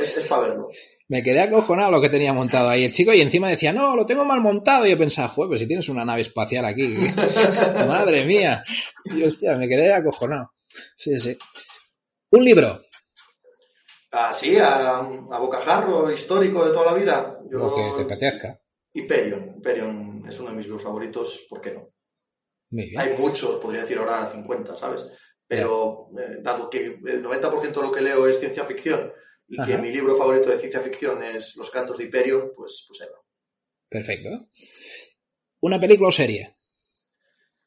es, 0.00 0.24
para 0.24 0.48
verlo. 0.48 0.68
Me 1.08 1.22
quedé 1.22 1.40
acojonado 1.40 1.92
lo 1.92 2.00
que 2.00 2.08
tenía 2.08 2.32
montado 2.32 2.68
ahí 2.68 2.84
el 2.84 2.92
chico 2.92 3.12
y 3.12 3.20
encima 3.20 3.48
decía, 3.48 3.72
no, 3.72 3.94
lo 3.94 4.04
tengo 4.04 4.24
mal 4.24 4.40
montado. 4.40 4.86
Y 4.86 4.90
yo 4.90 4.98
pensaba, 4.98 5.28
joder, 5.28 5.50
pues 5.50 5.60
si 5.60 5.68
tienes 5.68 5.88
una 5.88 6.04
nave 6.04 6.22
espacial 6.22 6.64
aquí. 6.64 6.88
Madre 7.86 8.24
mía. 8.24 8.62
Y 9.04 9.22
hostia, 9.22 9.56
me 9.56 9.68
quedé 9.68 9.94
acojonado. 9.94 10.52
Sí, 10.96 11.16
sí. 11.18 11.36
Un 12.30 12.44
libro. 12.44 12.80
Así, 14.10 14.56
ah, 14.58 14.98
a, 14.98 15.36
a 15.36 15.38
bocajarro 15.38 16.10
histórico 16.10 16.64
de 16.64 16.72
toda 16.72 16.92
la 16.92 16.98
vida. 16.98 17.38
Lo 17.50 17.74
que 17.74 17.82
te 17.96 18.02
apetezca. 18.02 18.60
Hyperion. 18.92 19.56
Hyperion 19.58 20.24
es 20.28 20.40
uno 20.40 20.50
de 20.50 20.56
mis 20.56 20.66
libros 20.66 20.82
favoritos, 20.82 21.46
¿por 21.48 21.60
qué 21.60 21.72
no? 21.72 21.90
Hay 22.98 23.16
muchos, 23.16 23.60
podría 23.60 23.82
decir 23.82 23.98
ahora 23.98 24.28
50, 24.32 24.76
¿sabes? 24.76 25.06
Pero 25.46 26.08
eh, 26.18 26.38
dado 26.40 26.68
que 26.68 26.98
el 27.04 27.22
90% 27.22 27.60
de 27.60 27.82
lo 27.82 27.92
que 27.92 28.00
leo 28.00 28.26
es 28.26 28.40
ciencia 28.40 28.64
ficción 28.64 29.12
y 29.48 29.62
que 29.64 29.78
mi 29.78 29.90
libro 29.90 30.16
favorito 30.16 30.50
de 30.50 30.58
ciencia 30.58 30.80
ficción 30.80 31.22
es 31.22 31.56
Los 31.56 31.70
cantos 31.70 31.98
de 31.98 32.04
Hyperion, 32.04 32.52
pues, 32.56 32.84
pues 32.88 33.00
ahí 33.00 33.08
va. 33.12 33.20
Perfecto. 33.88 34.48
¿Una 35.60 35.78
película 35.80 36.08
o 36.08 36.12
serie? 36.12 36.56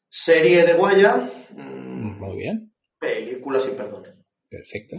Serie 0.08 0.64
de 0.64 0.74
Guaya. 0.74 1.30
Mm, 1.50 2.18
Muy 2.18 2.36
bien. 2.38 2.74
Película 2.98 3.60
sin 3.60 3.74
perdón. 3.76 4.24
Perfecto. 4.48 4.96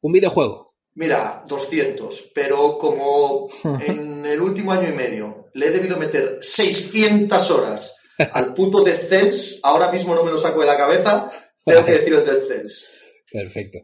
¿Un 0.00 0.12
videojuego? 0.12 0.74
Mira, 0.94 1.44
200, 1.46 2.30
pero 2.34 2.78
como 2.78 3.48
en 3.86 4.24
el 4.24 4.40
último 4.40 4.72
año 4.72 4.88
y 4.88 4.92
medio 4.92 5.50
le 5.54 5.66
he 5.66 5.70
debido 5.70 5.96
meter 5.96 6.38
600 6.40 7.50
horas 7.50 7.96
al 8.32 8.54
puto 8.54 8.82
Death 8.82 9.08
Cells, 9.08 9.58
ahora 9.62 9.90
mismo 9.90 10.14
no 10.14 10.22
me 10.24 10.30
lo 10.30 10.38
saco 10.38 10.60
de 10.60 10.66
la 10.66 10.76
cabeza, 10.76 11.30
tengo 11.64 11.84
que 11.84 11.92
decir 11.98 12.14
el 12.14 12.24
Death 12.24 12.46
Cells. 12.48 12.86
Perfecto. 13.30 13.78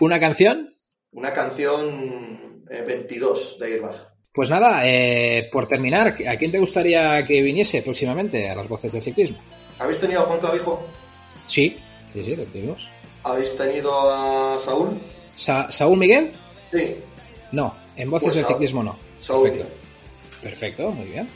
¿Una 0.00 0.20
canción? 0.20 0.75
Una 1.16 1.32
canción 1.32 2.62
22 2.66 3.56
eh, 3.58 3.64
de 3.64 3.72
Airbag. 3.72 3.96
Pues 4.34 4.50
nada, 4.50 4.82
eh, 4.84 5.48
por 5.50 5.66
terminar, 5.66 6.08
¿a 6.28 6.36
quién 6.36 6.52
te 6.52 6.58
gustaría 6.58 7.24
que 7.24 7.40
viniese 7.40 7.80
próximamente 7.80 8.50
a 8.50 8.54
las 8.54 8.68
voces 8.68 8.92
de 8.92 9.00
ciclismo? 9.00 9.38
¿Habéis 9.78 9.98
tenido 9.98 10.20
a 10.20 10.24
Juan 10.24 10.40
Clavijo? 10.40 10.86
Sí, 11.46 11.74
sí, 12.12 12.22
sí, 12.22 12.36
lo 12.36 12.44
tuvimos. 12.44 12.86
¿Habéis 13.24 13.56
tenido 13.56 13.90
a 14.12 14.58
Saúl? 14.58 15.00
¿Saúl 15.34 15.98
Miguel? 15.98 16.32
Sí. 16.70 16.96
No, 17.50 17.74
en 17.96 18.10
voces 18.10 18.34
pues 18.34 18.42
de 18.42 18.44
ciclismo 18.44 18.82
no. 18.82 18.98
Saúl. 19.18 19.52
Perfecto, 20.42 20.90
muy 20.90 21.06
bien. 21.06 21.30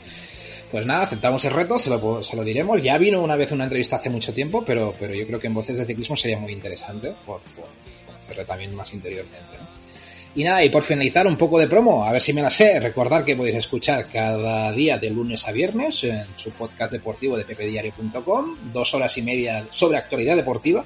Pues 0.69 0.85
nada, 0.85 1.05
aceptamos 1.05 1.43
el 1.45 1.53
reto, 1.53 1.79
se 1.79 1.89
lo, 1.89 2.23
se 2.23 2.35
lo, 2.35 2.43
diremos. 2.43 2.83
Ya 2.83 2.99
vino 2.99 3.19
una 3.19 3.35
vez 3.35 3.51
una 3.51 3.63
entrevista 3.63 3.95
hace 3.95 4.11
mucho 4.11 4.31
tiempo, 4.31 4.63
pero, 4.63 4.93
pero 4.99 5.15
yo 5.15 5.25
creo 5.25 5.39
que 5.39 5.47
en 5.47 5.55
Voces 5.55 5.77
de 5.77 5.85
Ciclismo 5.87 6.15
sería 6.15 6.37
muy 6.37 6.53
interesante 6.53 7.15
por, 7.25 7.41
por 7.41 7.65
conocerle 8.21 8.45
también 8.45 8.75
más 8.75 8.93
interiormente. 8.93 9.57
Y 10.33 10.45
nada, 10.45 10.63
y 10.63 10.69
por 10.69 10.83
finalizar 10.83 11.27
un 11.27 11.35
poco 11.35 11.59
de 11.59 11.67
promo, 11.67 12.05
a 12.05 12.11
ver 12.13 12.21
si 12.21 12.31
me 12.31 12.41
la 12.41 12.49
sé. 12.49 12.79
Recordar 12.79 13.25
que 13.25 13.35
podéis 13.35 13.57
escuchar 13.57 14.07
cada 14.07 14.71
día 14.71 14.97
de 14.97 15.09
lunes 15.09 15.45
a 15.45 15.51
viernes 15.51 16.05
en 16.05 16.25
su 16.37 16.51
podcast 16.51 16.93
deportivo 16.93 17.35
de 17.35 17.43
pepediario.com, 17.43 18.71
dos 18.71 18.93
horas 18.93 19.17
y 19.17 19.23
media 19.23 19.65
sobre 19.69 19.97
actualidad 19.97 20.37
deportiva, 20.37 20.85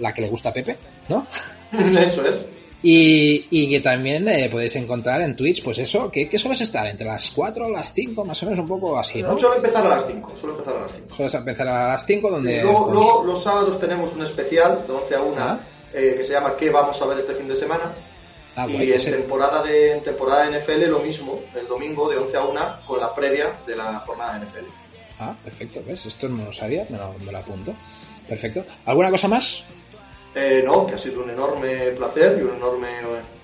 la 0.00 0.12
que 0.12 0.22
le 0.22 0.28
gusta 0.28 0.48
a 0.48 0.52
Pepe, 0.52 0.76
¿no? 1.08 1.26
Eso 2.00 2.26
es. 2.26 2.46
Y, 2.82 3.68
que 3.70 3.80
también 3.80 4.28
eh, 4.28 4.48
podéis 4.48 4.76
encontrar 4.76 5.20
en 5.22 5.34
Twitch, 5.34 5.64
pues 5.64 5.78
eso, 5.78 6.08
¿qué, 6.08 6.28
qué 6.28 6.38
sueles 6.38 6.60
estar? 6.60 6.86
¿Entre 6.86 7.04
las 7.04 7.32
4 7.32 7.66
o 7.66 7.70
las 7.70 7.92
5? 7.92 8.24
Más 8.24 8.40
o 8.42 8.46
menos 8.46 8.60
un 8.60 8.68
poco 8.68 8.96
así, 8.96 9.22
¿no? 9.22 9.32
no 9.32 9.38
suelo 9.38 9.56
empezar 9.56 9.84
a 9.86 9.88
las 9.88 10.06
5, 10.06 10.32
suelo 10.38 10.54
empezar 10.54 10.76
a 10.76 10.82
las 10.82 10.92
5. 10.94 11.14
Sueles 11.16 11.34
empezar 11.34 11.68
a 11.68 11.88
las 11.88 12.06
5 12.06 12.30
donde... 12.30 12.62
luego, 12.62 12.84
pues 12.84 12.94
luego, 12.94 13.24
los 13.24 13.42
sábados 13.42 13.80
tenemos 13.80 14.12
un 14.12 14.22
especial 14.22 14.84
de 14.86 14.92
11 14.92 15.14
a 15.16 15.20
1 15.20 15.36
ah. 15.38 15.60
Eh, 15.92 16.14
que 16.16 16.24
se 16.24 16.32
llama 16.32 16.56
¿Qué 16.56 16.70
vamos 16.70 17.00
a 17.00 17.06
ver 17.06 17.18
este 17.18 17.34
fin 17.34 17.48
de 17.48 17.56
semana? 17.56 17.92
Ah, 18.56 18.66
y 18.68 18.90
en, 18.90 19.04
temporada 19.04 19.62
de, 19.62 19.92
en 19.92 20.02
temporada 20.02 20.48
de 20.48 20.58
NFL 20.58 20.90
lo 20.90 21.00
mismo, 21.00 21.42
el 21.54 21.68
domingo 21.68 22.08
de 22.08 22.16
11 22.16 22.36
a 22.36 22.44
1 22.44 22.60
con 22.86 22.98
la 22.98 23.14
previa 23.14 23.58
de 23.66 23.76
la 23.76 23.98
jornada 24.00 24.38
de 24.38 24.46
NFL. 24.46 24.70
Ah, 25.18 25.34
perfecto, 25.44 25.82
¿ves? 25.86 26.06
Esto 26.06 26.28
no 26.28 26.46
lo 26.46 26.52
sabía, 26.52 26.86
me 26.88 26.96
lo, 26.96 27.14
me 27.24 27.32
lo 27.32 27.38
apunto. 27.38 27.74
Perfecto. 28.26 28.64
¿Alguna 28.86 29.10
cosa 29.10 29.28
más? 29.28 29.62
Eh, 30.34 30.62
no, 30.64 30.86
que 30.86 30.94
ha 30.94 30.98
sido 30.98 31.22
un 31.22 31.30
enorme 31.30 31.90
placer 31.92 32.38
y 32.38 32.42
un 32.42 32.56
enorme 32.56 32.88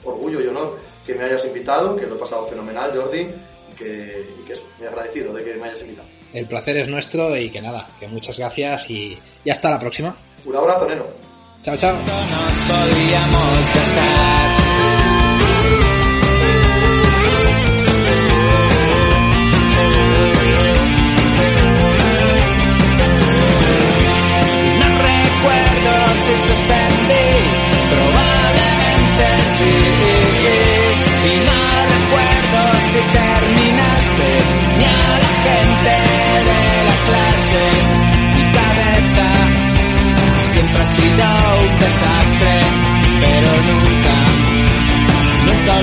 orgullo 0.04 0.40
y 0.40 0.46
honor 0.46 0.78
que 1.06 1.14
me 1.14 1.24
hayas 1.24 1.44
invitado, 1.44 1.96
que 1.96 2.06
lo 2.06 2.16
he 2.16 2.18
pasado 2.18 2.46
fenomenal, 2.46 2.92
Jordi, 2.94 3.20
y 3.20 3.74
que, 3.76 4.26
y 4.40 4.46
que 4.46 4.54
me 4.78 4.86
he 4.86 4.88
agradecido 4.88 5.32
de 5.32 5.44
que 5.44 5.54
me 5.54 5.68
hayas 5.68 5.82
invitado. 5.82 6.08
El 6.32 6.46
placer 6.46 6.78
es 6.78 6.88
nuestro 6.88 7.36
y 7.36 7.50
que 7.50 7.60
nada, 7.60 7.88
que 8.00 8.08
muchas 8.08 8.38
gracias 8.38 8.90
y, 8.90 9.18
y 9.44 9.50
hasta 9.50 9.70
la 9.70 9.78
próxima. 9.78 10.16
Un 10.44 10.56
abrazo, 10.56 10.88
Neno. 10.88 11.31
Chao, 11.62 11.76
chao. 11.76 11.96
se 13.84 14.51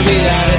nunca 0.06 0.59